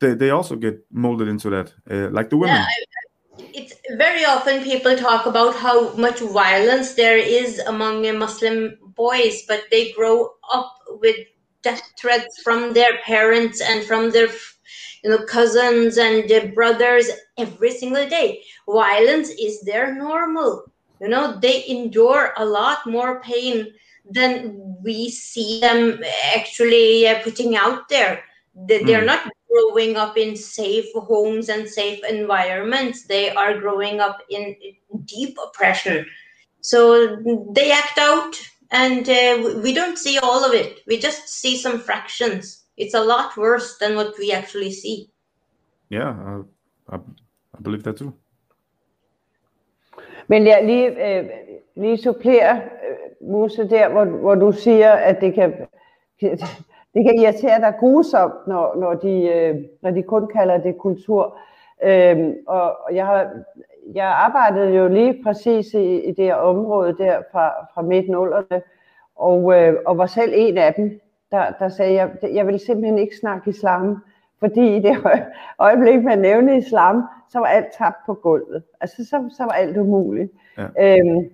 They, 0.00 0.14
they 0.14 0.30
also 0.30 0.56
get 0.56 0.84
molded 0.90 1.28
into 1.28 1.50
that, 1.50 1.74
uh, 1.90 2.08
like 2.10 2.30
the 2.30 2.38
women. 2.38 2.56
Yeah, 2.56 3.46
it's 3.52 3.74
very 3.98 4.24
often 4.24 4.64
people 4.64 4.96
talk 4.96 5.26
about 5.26 5.54
how 5.54 5.94
much 5.96 6.20
violence 6.20 6.94
there 6.94 7.18
is 7.18 7.58
among 7.58 8.18
Muslim 8.18 8.78
boys, 8.96 9.42
but 9.46 9.64
they 9.70 9.92
grow 9.92 10.30
up 10.52 10.72
with 11.02 11.16
death 11.62 11.82
threats 12.00 12.40
from 12.42 12.72
their 12.72 12.98
parents 13.04 13.60
and 13.60 13.84
from 13.84 14.10
their 14.10 14.28
you 15.04 15.10
know 15.10 15.24
cousins 15.26 15.98
and 15.98 16.28
their 16.28 16.48
brothers 16.52 17.10
every 17.36 17.72
single 17.72 18.08
day. 18.08 18.42
Violence 18.66 19.28
is 19.28 19.60
their 19.62 19.94
normal 19.94 20.71
you 21.02 21.08
know 21.08 21.38
they 21.40 21.66
endure 21.68 22.32
a 22.36 22.44
lot 22.44 22.86
more 22.86 23.20
pain 23.20 23.66
than 24.10 24.78
we 24.82 25.10
see 25.10 25.60
them 25.60 26.00
actually 26.34 27.06
uh, 27.06 27.22
putting 27.22 27.56
out 27.56 27.88
there 27.88 28.22
they, 28.54 28.82
they're 28.84 29.02
mm. 29.02 29.06
not 29.06 29.30
growing 29.52 29.96
up 29.96 30.16
in 30.16 30.36
safe 30.36 30.86
homes 30.94 31.48
and 31.48 31.68
safe 31.68 32.00
environments. 32.08 33.04
They 33.04 33.30
are 33.30 33.58
growing 33.58 34.00
up 34.00 34.20
in 34.30 34.56
deep 35.04 35.36
oppression. 35.44 36.06
So 36.60 37.16
they 37.50 37.72
act 37.72 37.98
out, 37.98 38.40
and 38.70 39.08
uh, 39.08 39.60
we 39.62 39.74
don't 39.74 39.98
see 39.98 40.18
all 40.18 40.44
of 40.44 40.54
it. 40.54 40.80
We 40.86 40.98
just 40.98 41.28
see 41.28 41.56
some 41.56 41.80
fractions. 41.80 42.64
It's 42.76 42.94
a 42.94 43.02
lot 43.02 43.36
worse 43.36 43.78
than 43.78 43.96
what 43.96 44.14
we 44.18 44.32
actually 44.32 44.72
see. 44.72 45.10
Yeah, 45.90 46.10
I, 46.88 46.94
I, 46.94 46.96
I 46.96 47.60
believe 47.60 47.82
that 47.82 47.98
too. 47.98 48.14
Men 50.26 50.46
jeg 50.46 50.60
lige, 50.64 51.18
øh, 51.18 51.30
lige 51.74 51.98
supplerer, 51.98 52.56
øh, 52.56 53.28
Mose, 53.28 53.68
der, 53.68 53.88
hvor, 53.88 54.04
hvor 54.04 54.34
du 54.34 54.52
siger, 54.52 54.90
at 54.90 55.20
det 55.20 55.34
kan, 55.34 55.52
det 56.94 57.04
kan 57.04 57.18
irritere 57.18 57.60
dig 57.60 57.74
grusomt, 57.80 58.46
når, 58.46 58.76
når, 58.76 58.94
de, 58.94 59.28
øh, 59.34 59.56
når 59.82 59.90
de 59.90 60.02
kun 60.02 60.28
kalder 60.28 60.58
det 60.58 60.78
kultur. 60.78 61.38
Øh, 61.84 62.34
og, 62.46 62.76
jeg 62.92 63.06
har 63.06 63.30
jeg 63.94 64.06
arbejdede 64.06 64.76
jo 64.76 64.88
lige 64.88 65.22
præcis 65.24 65.74
i, 65.74 66.00
i 66.00 66.12
det 66.12 66.24
her 66.24 66.34
område 66.34 66.96
der 66.98 67.22
fra, 67.32 67.52
fra 67.74 67.82
midt 67.82 68.08
nullerne, 68.08 68.62
og, 69.16 69.54
øh, 69.54 69.74
og 69.86 69.98
var 69.98 70.06
selv 70.06 70.32
en 70.36 70.58
af 70.58 70.74
dem, 70.74 71.00
der, 71.30 71.52
der 71.58 71.68
sagde, 71.68 71.94
jeg, 71.94 72.10
jeg 72.22 72.46
vil 72.46 72.60
simpelthen 72.60 72.98
ikke 72.98 73.16
snakke 73.16 73.50
islam, 73.50 74.02
fordi 74.42 74.76
i 74.76 74.80
det 74.80 74.96
øjeblik, 75.66 76.04
man 76.04 76.18
nævnte 76.18 76.56
islam, 76.56 77.02
så 77.28 77.38
var 77.38 77.46
alt 77.46 77.66
tabt 77.78 77.96
på 78.06 78.14
gulvet. 78.14 78.62
Altså, 78.80 79.04
så, 79.04 79.34
så 79.36 79.42
var 79.44 79.52
alt 79.52 79.76
umuligt. 79.76 80.32
Ja. 80.58 80.98
Øhm, 80.98 81.30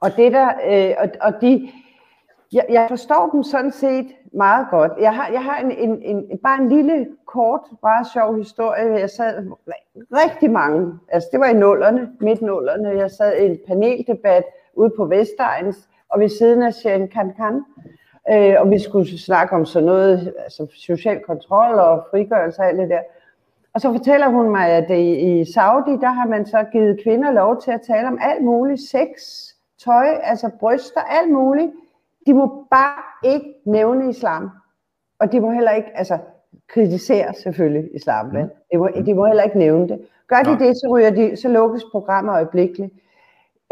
og 0.00 0.16
det 0.16 0.32
der, 0.32 0.48
øh, 0.68 0.94
og, 0.98 1.08
og 1.20 1.40
de, 1.40 1.68
jeg, 2.52 2.66
jeg 2.68 2.86
forstår 2.88 3.30
dem 3.32 3.42
sådan 3.42 3.72
set 3.72 4.06
meget 4.32 4.66
godt. 4.70 4.92
Jeg 5.00 5.14
har, 5.14 5.28
jeg 5.32 5.44
har 5.44 5.56
en, 5.56 5.70
en, 5.70 6.02
en, 6.02 6.38
bare 6.38 6.62
en 6.62 6.68
lille, 6.68 7.06
kort, 7.26 7.60
bare 7.82 8.04
sjov 8.12 8.36
historie. 8.36 9.00
Jeg 9.00 9.10
sad 9.10 9.46
rigtig 9.96 10.50
mange, 10.50 10.98
altså 11.08 11.28
det 11.32 11.40
var 11.40 11.46
i 11.46 11.54
nullerne, 11.54 12.08
midt 12.20 12.42
nullerne. 12.42 12.88
Jeg 12.88 13.10
sad 13.10 13.36
i 13.36 13.46
en 13.46 13.58
paneldebat 13.66 14.44
ude 14.74 14.90
på 14.96 15.04
Vestegns, 15.04 15.88
og 16.08 16.20
ved 16.20 16.28
siden 16.28 16.62
af 16.62 16.74
Sharon 16.74 17.08
Kankan. 17.08 17.64
Øh, 18.30 18.54
og 18.58 18.70
vi 18.70 18.78
skulle 18.78 19.18
snakke 19.18 19.56
om 19.56 19.64
sådan 19.64 19.86
noget, 19.86 20.34
altså 20.38 20.66
social 20.74 21.20
kontrol 21.20 21.74
og 21.74 22.06
frigørelse 22.10 22.60
og 22.60 22.68
alt 22.68 22.78
det 22.78 22.90
der. 22.90 23.00
Og 23.74 23.80
så 23.80 23.92
fortæller 23.92 24.28
hun 24.28 24.50
mig, 24.50 24.68
at 24.68 24.90
i, 24.90 25.52
Saudi, 25.52 25.90
der 25.90 26.10
har 26.10 26.26
man 26.26 26.46
så 26.46 26.64
givet 26.72 27.00
kvinder 27.02 27.32
lov 27.32 27.62
til 27.62 27.70
at 27.70 27.80
tale 27.86 28.08
om 28.08 28.18
alt 28.22 28.44
muligt, 28.44 28.80
sex, 28.80 29.08
tøj, 29.84 30.06
altså 30.22 30.50
bryster, 30.60 31.00
alt 31.00 31.32
muligt 31.32 31.70
de 32.26 32.34
må 32.34 32.66
bare 32.70 33.02
ikke 33.24 33.54
nævne 33.64 34.10
islam. 34.10 34.50
Og 35.18 35.32
de 35.32 35.40
må 35.40 35.50
heller 35.50 35.70
ikke, 35.70 35.88
altså 35.94 36.18
kritisere 36.68 37.34
selvfølgelig 37.34 37.94
islam, 37.94 38.26
men 38.26 38.50
de 38.72 38.78
må, 38.78 38.88
de 39.06 39.14
må 39.14 39.26
heller 39.26 39.42
ikke 39.42 39.58
nævne 39.58 39.88
det. 39.88 40.06
Gør 40.26 40.42
de 40.42 40.58
det, 40.58 40.76
så, 40.76 40.88
ryger 40.90 41.10
de, 41.10 41.36
så 41.36 41.48
lukkes 41.48 41.84
programmet 41.92 42.32
øjeblikkeligt. 42.32 42.94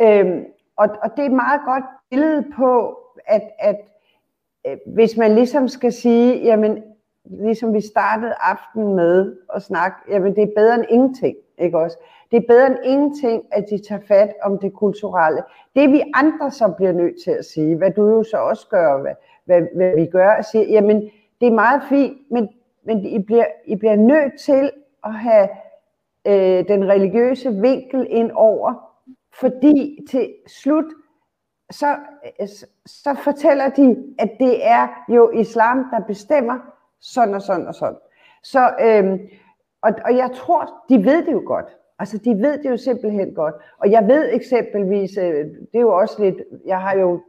Øhm, 0.01 0.45
og, 0.77 0.89
og 1.03 1.11
det 1.17 1.23
er 1.23 1.27
et 1.27 1.33
meget 1.33 1.61
godt 1.65 1.85
billede 2.11 2.45
på, 2.57 2.99
at, 3.27 3.43
at 3.59 3.77
Øh, 4.67 4.77
hvis 4.87 5.17
man 5.17 5.35
ligesom 5.35 5.69
skal 5.69 5.93
sige, 5.93 6.45
jamen, 6.45 6.83
ligesom 7.25 7.75
vi 7.75 7.81
startede 7.81 8.35
aftenen 8.41 8.95
med 8.97 9.37
at 9.55 9.63
snakke, 9.63 9.97
jamen 10.09 10.37
det 10.37 10.43
er 10.43 10.53
bedre 10.57 10.75
end 10.75 10.85
ingenting, 10.89 11.37
ikke 11.59 11.79
også? 11.79 11.99
Det 12.31 12.37
er 12.37 12.47
bedre 12.49 12.67
end 12.67 12.77
ingenting, 12.85 13.43
at 13.53 13.65
de 13.71 13.79
tager 13.89 14.01
fat 14.09 14.33
om 14.43 14.59
det 14.59 14.73
kulturelle. 14.73 15.43
Det 15.77 15.93
vi 15.93 16.03
andre 16.15 16.51
så 16.51 16.69
bliver 16.77 16.93
nødt 16.93 17.23
til 17.25 17.31
at 17.31 17.45
sige, 17.45 17.77
hvad 17.77 17.91
du 17.91 18.09
jo 18.09 18.23
så 18.23 18.37
også 18.37 18.69
gør, 18.69 19.01
hvad, 19.01 19.15
hvad, 19.45 19.63
hvad 19.77 19.95
vi 19.97 20.07
gør, 20.07 20.29
at 20.31 20.45
sige, 20.45 20.65
jamen 20.71 21.11
det 21.41 21.47
er 21.47 21.53
meget 21.53 21.83
fint, 21.89 22.17
men, 22.31 22.49
men 22.85 23.05
I, 23.05 23.19
bliver, 23.19 23.47
I 23.65 23.77
bliver 23.77 23.97
nødt 23.97 24.41
til 24.41 24.71
at 25.05 25.15
have 25.15 25.49
øh, 26.27 26.69
den 26.69 26.89
religiøse 26.89 27.51
vinkel 27.51 28.07
ind 28.11 28.31
over, 28.35 28.75
fordi 29.41 29.99
til 30.11 30.35
slut, 30.47 30.85
så, 31.71 31.97
øh, 32.41 32.49
så 32.87 33.17
fortæller 33.25 33.69
de, 33.69 33.97
at 34.19 34.31
det 34.41 34.67
er 34.67 34.89
jo 35.09 35.31
islam, 35.31 35.85
der 35.91 36.01
bestemmer 36.01 36.59
sådan 37.01 37.35
og 37.35 37.43
sådan 37.43 37.67
og 37.67 37.75
sådan. 37.75 37.99
Så, 38.43 38.75
øhm, 38.81 39.19
og, 39.83 39.93
og 40.05 40.17
jeg 40.17 40.31
tror, 40.35 40.85
de 40.89 41.05
ved 41.05 41.27
det 41.27 41.33
jo 41.33 41.43
godt. 41.47 41.77
Altså, 41.99 42.19
de 42.19 42.31
ved 42.31 42.59
det 42.63 42.71
jo 42.71 42.77
simpelthen 42.77 43.35
godt. 43.35 43.55
Og 43.79 43.91
jeg 43.91 44.09
ved 44.09 44.35
eksempelvis, 44.35 45.17
øh, 45.17 45.45
det 45.45 45.75
er 45.75 45.81
jo 45.81 45.97
også 45.97 46.23
lidt, 46.23 46.37
jeg 46.67 46.81
har 46.81 46.99
jo 46.99 47.21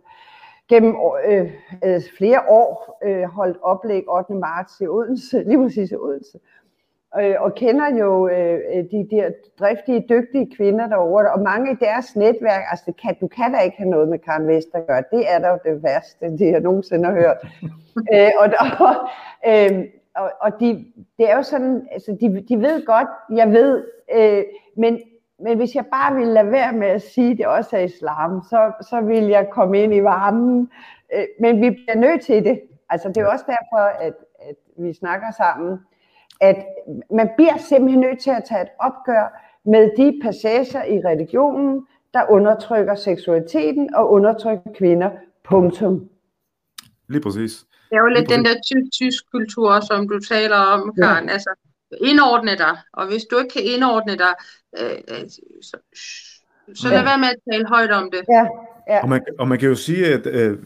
gennem 0.69 0.95
øh, 1.25 1.53
øh, 1.85 2.01
flere 2.17 2.41
år 2.49 2.99
øh, 3.03 3.23
holdt 3.23 3.57
oplæg 3.61 4.03
8. 4.07 4.33
marts 4.33 4.81
i 4.81 4.87
Odense, 4.87 5.43
lige 5.47 5.57
præcis 5.57 5.91
i 5.91 5.95
Odense 5.95 6.39
øh, 7.19 7.35
og 7.39 7.55
kender 7.55 7.97
jo 7.99 8.27
øh, 8.27 8.83
de 8.91 9.07
der 9.11 9.29
driftige, 9.59 10.05
dygtige 10.09 10.55
kvinder 10.55 10.87
derovre, 10.87 11.31
og 11.31 11.39
mange 11.39 11.71
i 11.71 11.75
deres 11.75 12.15
netværk, 12.15 12.63
altså 12.71 12.83
det 12.87 13.01
kan, 13.01 13.15
du 13.21 13.27
kan 13.27 13.53
da 13.53 13.59
ikke 13.59 13.77
have 13.77 13.89
noget 13.89 14.09
med 14.09 14.19
Karen 14.19 14.47
Vest 14.47 14.69
at 14.73 14.87
gøre, 14.87 15.03
det 15.11 15.25
er 15.33 15.39
da 15.39 15.69
det 15.69 15.83
værste, 15.83 16.25
det 16.37 16.51
jeg 16.51 16.59
nogensinde 16.59 17.05
har 17.05 17.13
hørt. 17.13 17.37
øh, 18.13 18.31
og, 18.39 18.49
der, 18.49 19.09
øh, 19.47 19.85
og, 20.15 20.31
og 20.41 20.59
de, 20.59 20.85
det 21.17 21.31
er 21.31 21.35
jo 21.35 21.43
sådan, 21.43 21.87
altså 21.91 22.17
de, 22.21 22.45
de 22.49 22.59
ved 22.59 22.85
godt, 22.85 23.07
jeg 23.35 23.51
ved, 23.51 23.83
øh, 24.15 24.43
men, 24.77 24.99
men 25.39 25.57
hvis 25.57 25.75
jeg 25.75 25.85
bare 25.85 26.15
ville 26.15 26.33
lade 26.33 26.51
være 26.51 26.73
med 26.73 26.87
at 26.87 27.01
sige, 27.01 27.31
at 27.31 27.37
det 27.37 27.45
også 27.47 27.77
er 27.77 27.81
islam, 27.81 28.41
så, 28.49 28.71
så 28.89 29.01
vil 29.01 29.23
jeg 29.23 29.49
komme 29.49 29.83
ind 29.83 29.93
i 29.93 30.03
varmen. 30.03 30.69
Øh, 31.15 31.25
men 31.39 31.61
vi 31.61 31.69
bliver 31.69 31.95
nødt 31.95 32.21
til 32.21 32.43
det. 32.43 32.61
Altså 32.89 33.07
det 33.07 33.17
er 33.17 33.27
også 33.27 33.45
derfor, 33.47 33.83
at, 33.99 34.13
at 34.39 34.55
vi 34.77 34.93
snakker 34.93 35.31
sammen, 35.31 35.79
at 36.41 36.65
man 37.11 37.29
bliver 37.37 37.57
simpelthen 37.57 37.99
nødt 37.99 38.19
til 38.19 38.29
at 38.29 38.43
tage 38.49 38.61
et 38.61 38.67
opgør 38.79 39.25
med 39.65 39.89
de 39.97 40.19
passager 40.23 40.83
i 40.83 41.01
religionen, 41.05 41.85
der 42.13 42.29
undertrykker 42.29 42.95
seksualiteten 42.95 43.95
og 43.95 44.11
undertrykker 44.11 44.71
kvinder. 44.77 45.09
Punktum. 45.43 46.09
Lige 47.09 47.21
præcis. 47.21 47.65
Det 47.89 47.95
er 47.97 48.01
jo 48.01 48.07
lidt 48.07 48.29
den 48.29 48.45
der 48.45 48.55
tysk 48.93 49.31
kultur, 49.31 49.79
som 49.79 50.07
du 50.07 50.19
taler 50.19 50.55
om, 50.55 50.93
Karen. 51.01 51.25
Ja. 51.25 51.31
Altså, 51.33 51.49
indordne 52.01 52.57
dig, 52.57 52.77
og 52.93 53.07
hvis 53.07 53.23
du 53.31 53.37
ikke 53.37 53.53
kan 53.53 53.63
indordne 53.63 54.15
dig, 54.17 54.33
øh, 54.79 54.97
øh 55.11 55.29
så, 55.61 55.77
så 56.73 56.89
lad 56.89 56.97
ja. 56.97 57.03
være 57.03 57.17
med 57.17 57.27
at 57.27 57.39
tale 57.51 57.67
højt 57.67 57.91
om 57.91 58.11
det. 58.11 58.21
Ja. 58.29 58.47
Ja. 58.87 59.01
Og, 59.03 59.09
man, 59.09 59.21
og 59.39 59.47
man 59.47 59.59
kan 59.59 59.69
jo 59.69 59.75
sige, 59.75 60.05
at 60.05 60.27
øh, 60.27 60.57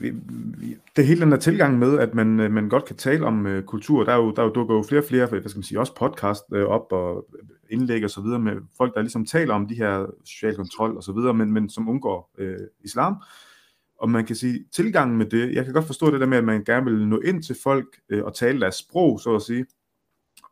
det 0.96 1.08
hele 1.08 1.22
den 1.22 1.32
der 1.32 1.38
tilgang 1.38 1.80
med, 1.80 2.00
at 2.00 2.14
man, 2.14 2.40
øh, 2.40 2.52
man 2.52 2.70
godt 2.70 2.86
kan 2.86 2.96
tale 2.96 3.26
om 3.26 3.46
øh, 3.46 3.64
kultur, 3.64 4.04
der 4.04 4.12
er 4.12 4.18
jo, 4.18 4.32
der 4.32 4.42
er 4.42 4.46
jo 4.46 4.52
dukker 4.52 4.76
jo 4.76 4.84
flere 4.84 5.02
og 5.02 5.08
flere, 5.08 5.26
hvad 5.26 5.50
skal 5.50 5.58
man 5.58 5.64
sige, 5.64 5.80
også 5.80 5.96
podcast 5.96 6.44
øh, 6.54 6.66
op 6.66 6.92
og 6.92 7.28
indlæg 7.70 8.04
og 8.04 8.10
så 8.10 8.22
videre 8.22 8.40
med 8.40 8.54
folk, 8.78 8.96
der 8.96 9.02
ligesom 9.02 9.26
taler 9.26 9.54
om 9.54 9.68
de 9.68 9.76
her 9.76 10.06
social 10.26 10.56
kontrol 10.56 10.98
og 10.98 11.04
så 11.04 11.12
videre, 11.12 11.34
men, 11.34 11.52
men 11.52 11.70
som 11.70 11.90
undgår 11.90 12.32
øh, 12.38 12.58
islam. 12.84 13.16
Og 14.00 14.10
man 14.10 14.26
kan 14.26 14.36
sige, 14.36 14.66
tilgangen 14.72 15.18
med 15.18 15.26
det, 15.26 15.54
jeg 15.54 15.66
kan 15.66 15.74
godt 15.74 15.86
forstå 15.86 16.12
det 16.12 16.20
der 16.20 16.28
med, 16.28 16.38
at 16.38 16.44
man 16.44 16.64
gerne 16.64 16.86
vil 16.86 17.08
nå 17.08 17.20
ind 17.20 17.44
til 17.44 17.56
folk 17.64 17.86
øh, 18.10 18.24
og 18.24 18.36
tale 18.36 18.62
deres 18.62 18.76
sprog, 18.76 19.20
så 19.20 19.36
at 19.36 19.42
sige, 19.42 19.66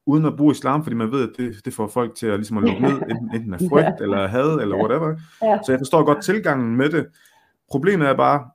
uden 0.06 0.26
at 0.26 0.38
bruge 0.38 0.52
islam, 0.52 0.84
fordi 0.84 0.96
man 0.96 1.12
ved, 1.12 1.30
at 1.30 1.38
det, 1.38 1.66
det 1.66 1.74
får 1.74 1.88
folk 1.88 2.16
til 2.16 2.28
at, 2.28 2.40
ligesom 2.40 2.58
at 2.58 2.64
lukke 2.64 2.82
ned, 2.82 3.02
enten, 3.12 3.36
enten 3.36 3.54
af 3.54 3.60
frygt, 3.70 4.02
eller 4.02 4.28
had, 4.28 4.60
eller 4.62 4.76
whatever. 4.76 5.16
Så 5.40 5.72
jeg 5.72 5.80
forstår 5.80 6.04
godt 6.04 6.24
tilgangen 6.24 6.76
med 6.76 6.90
det. 6.90 7.08
Problemet 7.70 8.08
er 8.08 8.14
bare, 8.14 8.50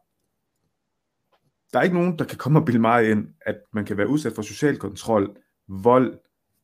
der 1.73 1.78
er 1.78 1.82
ikke 1.82 1.97
nogen, 1.97 2.19
der 2.19 2.24
kan 2.24 2.39
komme 2.39 2.59
og 2.59 2.65
bilde 2.65 2.81
mig 2.81 3.11
ind, 3.11 3.27
at 3.47 3.57
man 3.73 3.85
kan 3.85 3.97
være 3.97 4.09
udsat 4.09 4.32
for 4.32 4.43
social 4.43 4.77
kontrol, 4.77 5.36
vold, 5.69 6.19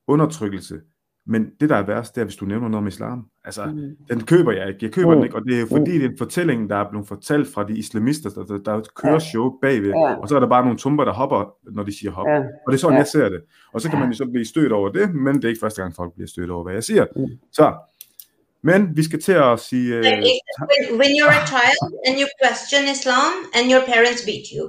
undertrykkelse, 0.07 0.81
men 1.27 1.51
det, 1.61 1.69
der 1.69 1.77
er 1.77 1.87
værst, 1.87 2.15
det 2.15 2.21
er, 2.21 2.25
hvis 2.25 2.37
du 2.37 2.45
nævner 2.45 2.69
noget 2.69 2.83
om 2.83 2.87
islam. 2.87 3.27
Altså, 3.45 3.65
mm. 3.67 3.97
den 4.11 4.25
køber 4.25 4.53
jeg 4.53 4.69
ikke. 4.69 4.79
Jeg 4.83 4.93
køber 4.93 5.11
mm. 5.11 5.17
den 5.17 5.25
ikke, 5.25 5.37
og 5.37 5.45
det 5.45 5.61
er 5.61 5.67
fordi, 5.67 5.93
mm. 5.93 5.99
det 5.99 6.05
er 6.05 6.11
en 6.11 6.19
fortælling, 6.19 6.71
der 6.71 6.77
er 6.77 6.91
blevet 6.91 7.09
fortalt 7.09 7.49
fra 7.49 7.65
de 7.69 7.79
islamister, 7.79 8.31
der, 8.31 8.45
der, 8.45 8.59
der 8.59 8.83
kører 8.97 9.13
ja. 9.13 9.19
show 9.19 9.59
bagved, 9.63 9.89
ja. 9.89 10.15
og 10.15 10.29
så 10.29 10.37
er 10.37 10.41
der 10.41 10.49
bare 10.49 10.65
nogle 10.65 10.79
tumper, 10.79 11.05
der 11.05 11.13
hopper, 11.13 11.55
når 11.73 11.83
de 11.83 11.99
siger 11.99 12.11
hop. 12.11 12.27
Ja. 12.27 12.39
Og 12.39 12.69
det 12.69 12.75
er 12.75 12.79
sådan, 12.79 12.95
ja. 12.95 12.99
jeg 12.99 13.07
ser 13.07 13.29
det. 13.29 13.41
Og 13.75 13.81
så 13.81 13.91
kan 13.91 13.99
man 13.99 14.09
jo 14.09 14.17
så 14.17 14.27
blive 14.27 14.47
stødt 14.47 14.73
over 14.73 14.89
det, 14.89 15.15
men 15.15 15.35
det 15.37 15.45
er 15.45 15.49
ikke 15.49 15.61
første 15.61 15.83
gang, 15.83 15.95
folk 15.97 16.15
bliver 16.15 16.29
stødt 16.29 16.51
over, 16.51 16.63
hvad 16.65 16.75
jeg 16.75 16.85
siger. 16.85 17.07
Mm. 17.17 17.27
Så, 17.53 17.75
men 18.63 18.97
vi 18.97 19.03
skal 19.03 19.21
til 19.23 19.33
at 19.33 19.61
sige... 19.61 19.99
Uh, 19.99 20.05
when, 20.05 21.01
when 21.01 21.11
you're 21.19 21.37
a 21.43 21.47
child 21.55 21.81
and 22.07 22.15
you 22.21 22.27
question 22.43 22.83
Islam 22.97 23.33
and 23.57 23.65
your 23.73 23.83
parents 23.93 24.23
beat 24.29 24.47
you, 24.57 24.65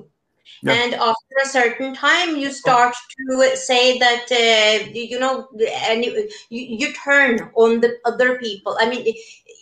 Yeah. 0.61 0.73
And 0.73 0.93
after 0.95 1.35
a 1.43 1.47
certain 1.47 1.93
time, 1.93 2.37
you 2.37 2.51
start 2.51 2.95
to 3.29 3.55
say 3.55 3.97
that 3.99 4.25
uh, 4.31 4.89
you 4.93 5.19
know, 5.19 5.47
and 5.89 6.03
you, 6.03 6.27
you 6.49 6.93
turn 6.93 7.51
on 7.55 7.81
the 7.81 7.97
other 8.05 8.37
people. 8.37 8.77
I 8.79 8.89
mean, 8.89 9.13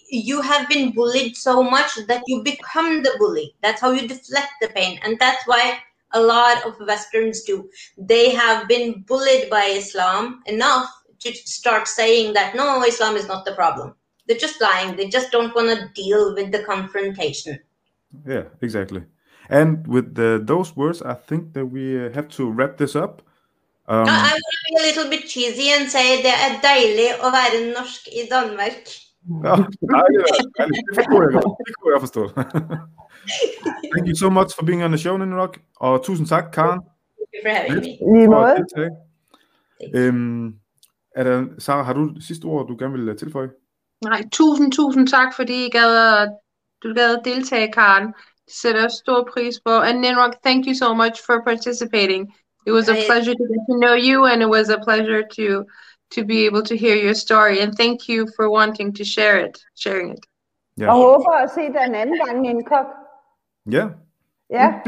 you 0.10 0.42
have 0.42 0.70
been 0.70 0.92
bullied 0.92 1.36
so 1.36 1.64
much 1.64 1.96
that 2.08 2.24
you 2.28 2.44
become 2.44 3.04
the 3.04 3.16
bully. 3.18 3.56
That's 3.62 3.82
how 3.82 3.92
you 3.92 4.08
deflect 4.08 4.52
the 4.62 4.70
pain, 4.70 5.00
and 5.04 5.20
that's 5.20 5.46
why 5.48 5.80
a 6.14 6.22
lot 6.22 6.66
of 6.66 6.80
Westerns 6.80 7.44
do. 7.44 7.70
They 7.98 8.32
have 8.32 8.68
been 8.68 9.02
bullied 9.08 9.50
by 9.50 9.64
Islam 9.64 10.44
enough 10.46 10.90
to 11.20 11.34
start 11.34 11.88
saying 11.88 12.34
that 12.34 12.56
no, 12.56 12.84
Islam 12.84 13.16
is 13.16 13.28
not 13.28 13.46
the 13.46 13.56
problem. 13.56 13.96
They're 14.28 14.38
just 14.38 14.62
lying. 14.62 14.96
They 14.96 15.10
just 15.10 15.32
don't 15.32 15.56
want 15.56 15.70
to 15.70 15.90
deal 16.02 16.34
with 16.34 16.52
the 16.52 16.64
confrontation. 16.64 17.60
Yeah, 18.26 18.44
exactly. 18.62 19.04
And 19.50 19.88
with 19.88 20.16
the, 20.16 20.44
those 20.48 20.76
words, 20.76 21.02
I 21.02 21.16
think 21.28 21.54
that 21.54 21.66
we 21.66 22.06
uh, 22.06 22.14
have 22.14 22.28
to 22.30 22.50
wrap 22.50 22.78
this 22.78 22.96
up. 22.96 23.22
Um, 23.88 24.08
I 24.08 24.32
will 24.34 24.60
be 24.70 24.74
a 24.82 24.86
little 24.88 25.10
bit 25.10 25.30
cheesy 25.30 25.68
and 25.78 25.90
say 25.90 26.24
det 26.24 26.34
er 26.46 26.62
dejligt 26.62 27.14
at 27.26 27.30
være 27.38 27.74
norsk 27.76 28.08
i 28.08 28.22
Danmark. 28.32 28.78
Ja, 29.46 29.56
nej, 29.82 30.08
det, 30.96 31.06
kunne 31.08 31.24
jeg 31.26 31.34
godt. 31.34 31.58
Det 31.68 31.76
kunne 31.80 31.94
jeg 31.94 32.02
forstå. 32.02 32.24
Thank 33.94 34.08
you 34.08 34.16
so 34.16 34.30
much 34.30 34.56
for 34.56 34.66
being 34.66 34.84
on 34.84 34.92
the 34.92 34.98
show, 34.98 35.18
Ninrock. 35.18 35.60
Og 35.76 36.04
tusind 36.06 36.28
tak, 36.28 36.44
Karen. 36.54 36.80
Thank 36.80 37.32
you 37.36 37.42
for 37.46 37.56
having 37.58 37.76
me. 37.76 38.18
Lige 38.18 38.28
måde. 38.28 38.56
Øhm, 39.96 40.56
er 41.16 41.24
der, 41.24 41.46
Sarah, 41.60 41.86
har 41.86 41.94
du 41.94 42.16
sidste 42.20 42.46
ord, 42.46 42.68
du 42.68 42.76
gerne 42.80 42.94
vil 42.94 43.10
øh, 43.10 43.18
tilføje? 43.18 43.50
Nej, 44.04 44.24
tusind, 44.32 44.72
tusind 44.72 45.08
tak, 45.08 45.36
fordi 45.36 45.66
I 45.66 45.70
gad, 45.70 46.28
du 46.84 46.94
gad 46.94 47.18
deltage, 47.26 47.72
Karen. 47.72 48.14
Sætter 48.48 48.88
stor 48.88 49.30
pris 49.34 49.60
på. 49.66 49.72
And 49.72 50.00
Ninrock, 50.00 50.34
thank 50.46 50.66
you 50.66 50.76
so 50.76 50.94
much 50.94 51.22
for 51.26 51.42
participating. 51.46 52.34
It 52.68 52.72
was 52.72 52.90
a 52.90 52.96
pleasure 53.08 53.34
to 53.34 53.46
get 53.52 53.64
to 53.70 53.76
know 53.84 53.96
you, 54.10 54.26
and 54.26 54.42
it 54.42 54.50
was 54.50 54.70
a 54.70 54.80
pleasure 54.88 55.24
to 55.38 55.66
to 56.16 56.26
be 56.26 56.46
able 56.46 56.64
to 56.64 56.76
hear 56.78 56.96
your 56.96 57.14
story. 57.14 57.60
And 57.64 57.74
thank 57.76 58.08
you 58.08 58.28
for 58.36 58.50
wanting 58.50 58.94
to 58.94 59.04
share 59.04 59.38
it, 59.46 59.58
sharing 59.76 60.10
it. 60.12 60.26
Yeah. 60.80 60.90
Og 60.90 60.96
håber 60.96 61.32
at 61.32 61.52
se 61.52 61.62
dig 61.62 61.84
en 61.88 61.96
anden 61.96 62.20
gang, 62.26 62.42
Ninkok. 62.42 62.86
Ja. 63.72 63.88
Ja. 64.50 64.82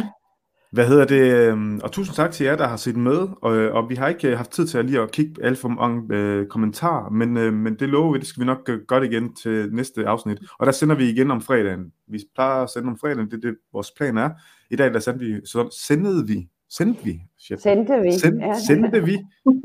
Hvad 0.75 0.87
hedder 0.87 1.05
det? 1.05 1.33
Øhm, 1.33 1.79
og 1.83 1.91
tusind 1.91 2.15
tak 2.15 2.31
til 2.31 2.45
jer, 2.45 2.55
der 2.55 2.67
har 2.67 2.77
set 2.77 2.97
med. 2.97 3.27
Og, 3.41 3.51
og 3.51 3.89
vi 3.89 3.95
har 3.95 4.07
ikke 4.07 4.35
haft 4.35 4.51
tid 4.51 4.67
til 4.67 4.77
at 4.77 4.85
lige 4.85 5.01
at 5.01 5.11
kigge 5.11 5.43
alt 5.43 5.57
for 5.57 5.67
mange 5.67 6.15
øh, 6.15 6.47
kommentarer, 6.47 7.09
men, 7.09 7.37
øh, 7.37 7.53
men 7.53 7.75
det 7.75 7.89
lover 7.89 8.13
vi, 8.13 8.19
det 8.19 8.27
skal 8.27 8.41
vi 8.41 8.45
nok 8.45 8.69
gøre 8.87 9.05
igen 9.05 9.35
til 9.35 9.69
næste 9.71 10.07
afsnit. 10.07 10.37
Og 10.59 10.65
der 10.65 10.71
sender 10.71 10.95
vi 10.95 11.09
igen 11.09 11.31
om 11.31 11.41
fredagen. 11.41 11.91
Vi 12.07 12.19
plejer 12.35 12.63
at 12.63 12.69
sende 12.69 12.87
om 12.87 12.97
fredagen, 12.97 13.25
det 13.25 13.33
er 13.33 13.49
det, 13.49 13.55
vores 13.73 13.91
plan 13.97 14.17
er. 14.17 14.29
I 14.71 14.75
dag 14.75 14.93
der 14.93 14.99
sendte 14.99 15.25
vi, 15.25 15.35
så 15.45 15.77
sendede 15.87 16.27
vi, 16.27 16.47
sendte 16.69 17.03
vi, 17.03 17.21
chef. 17.39 17.59
Sendte 17.59 17.93
vi. 18.03 18.11
Send, 18.11 18.39
ja. 18.39 18.53
Sendte 18.67 19.05
vi 19.05 19.13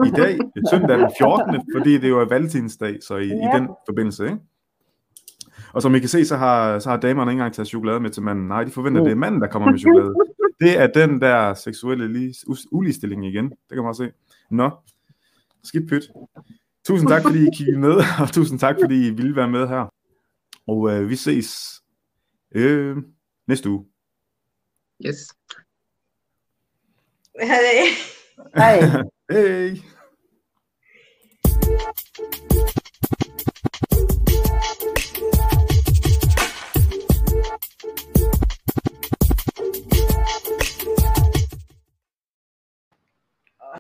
i 0.06 0.10
dag, 0.16 0.38
søndag 0.70 0.98
den 0.98 1.10
14., 1.18 1.60
fordi 1.76 1.98
det 1.98 2.08
jo 2.08 2.20
er 2.20 2.28
valentinsdag, 2.28 2.98
så 3.02 3.16
i, 3.16 3.26
ja. 3.26 3.34
i 3.34 3.58
den 3.58 3.68
forbindelse, 3.88 4.24
ikke? 4.24 4.38
Og 5.72 5.82
som 5.82 5.94
I 5.94 5.98
kan 5.98 6.08
se, 6.08 6.24
så 6.24 6.36
har, 6.36 6.78
så 6.78 6.90
har 6.90 6.96
damerne 6.96 7.30
ikke 7.30 7.38
engang 7.38 7.54
taget 7.54 7.68
chokolade 7.68 8.00
med 8.00 8.10
til 8.10 8.22
manden. 8.22 8.48
Nej, 8.48 8.64
de 8.64 8.70
forventer, 8.70 9.00
mm. 9.00 9.04
det 9.04 9.12
er 9.12 9.16
manden, 9.16 9.40
der 9.40 9.48
kommer 9.48 9.70
med 9.70 9.78
chokolade. 9.78 10.14
Det 10.60 10.78
er 10.78 10.86
den 10.86 11.20
der 11.20 11.54
seksuelle 11.54 12.12
lige, 12.12 12.34
uligestilling 12.70 13.26
igen. 13.26 13.44
Det 13.50 13.58
kan 13.70 13.78
man 13.78 13.88
også 13.88 14.04
se. 14.04 14.12
Nå, 14.50 14.70
skidt 15.64 15.88
pyt. 15.88 16.02
Tusind 16.86 17.08
tak, 17.08 17.22
fordi 17.22 17.38
I 17.38 17.48
kiggede 17.56 17.78
med, 17.78 17.94
og 18.20 18.32
tusind 18.32 18.58
tak, 18.58 18.76
fordi 18.82 19.06
I 19.06 19.10
ville 19.10 19.36
være 19.36 19.48
med 19.48 19.68
her. 19.68 19.94
Og 20.66 20.90
øh, 20.90 21.08
vi 21.08 21.16
ses 21.16 21.82
øh, 22.54 22.96
næste 23.48 23.70
uge. 23.70 23.86
Yes. 25.06 25.16
Hej. 27.40 27.56
Hej. 28.56 29.02
Hej. 29.30 29.80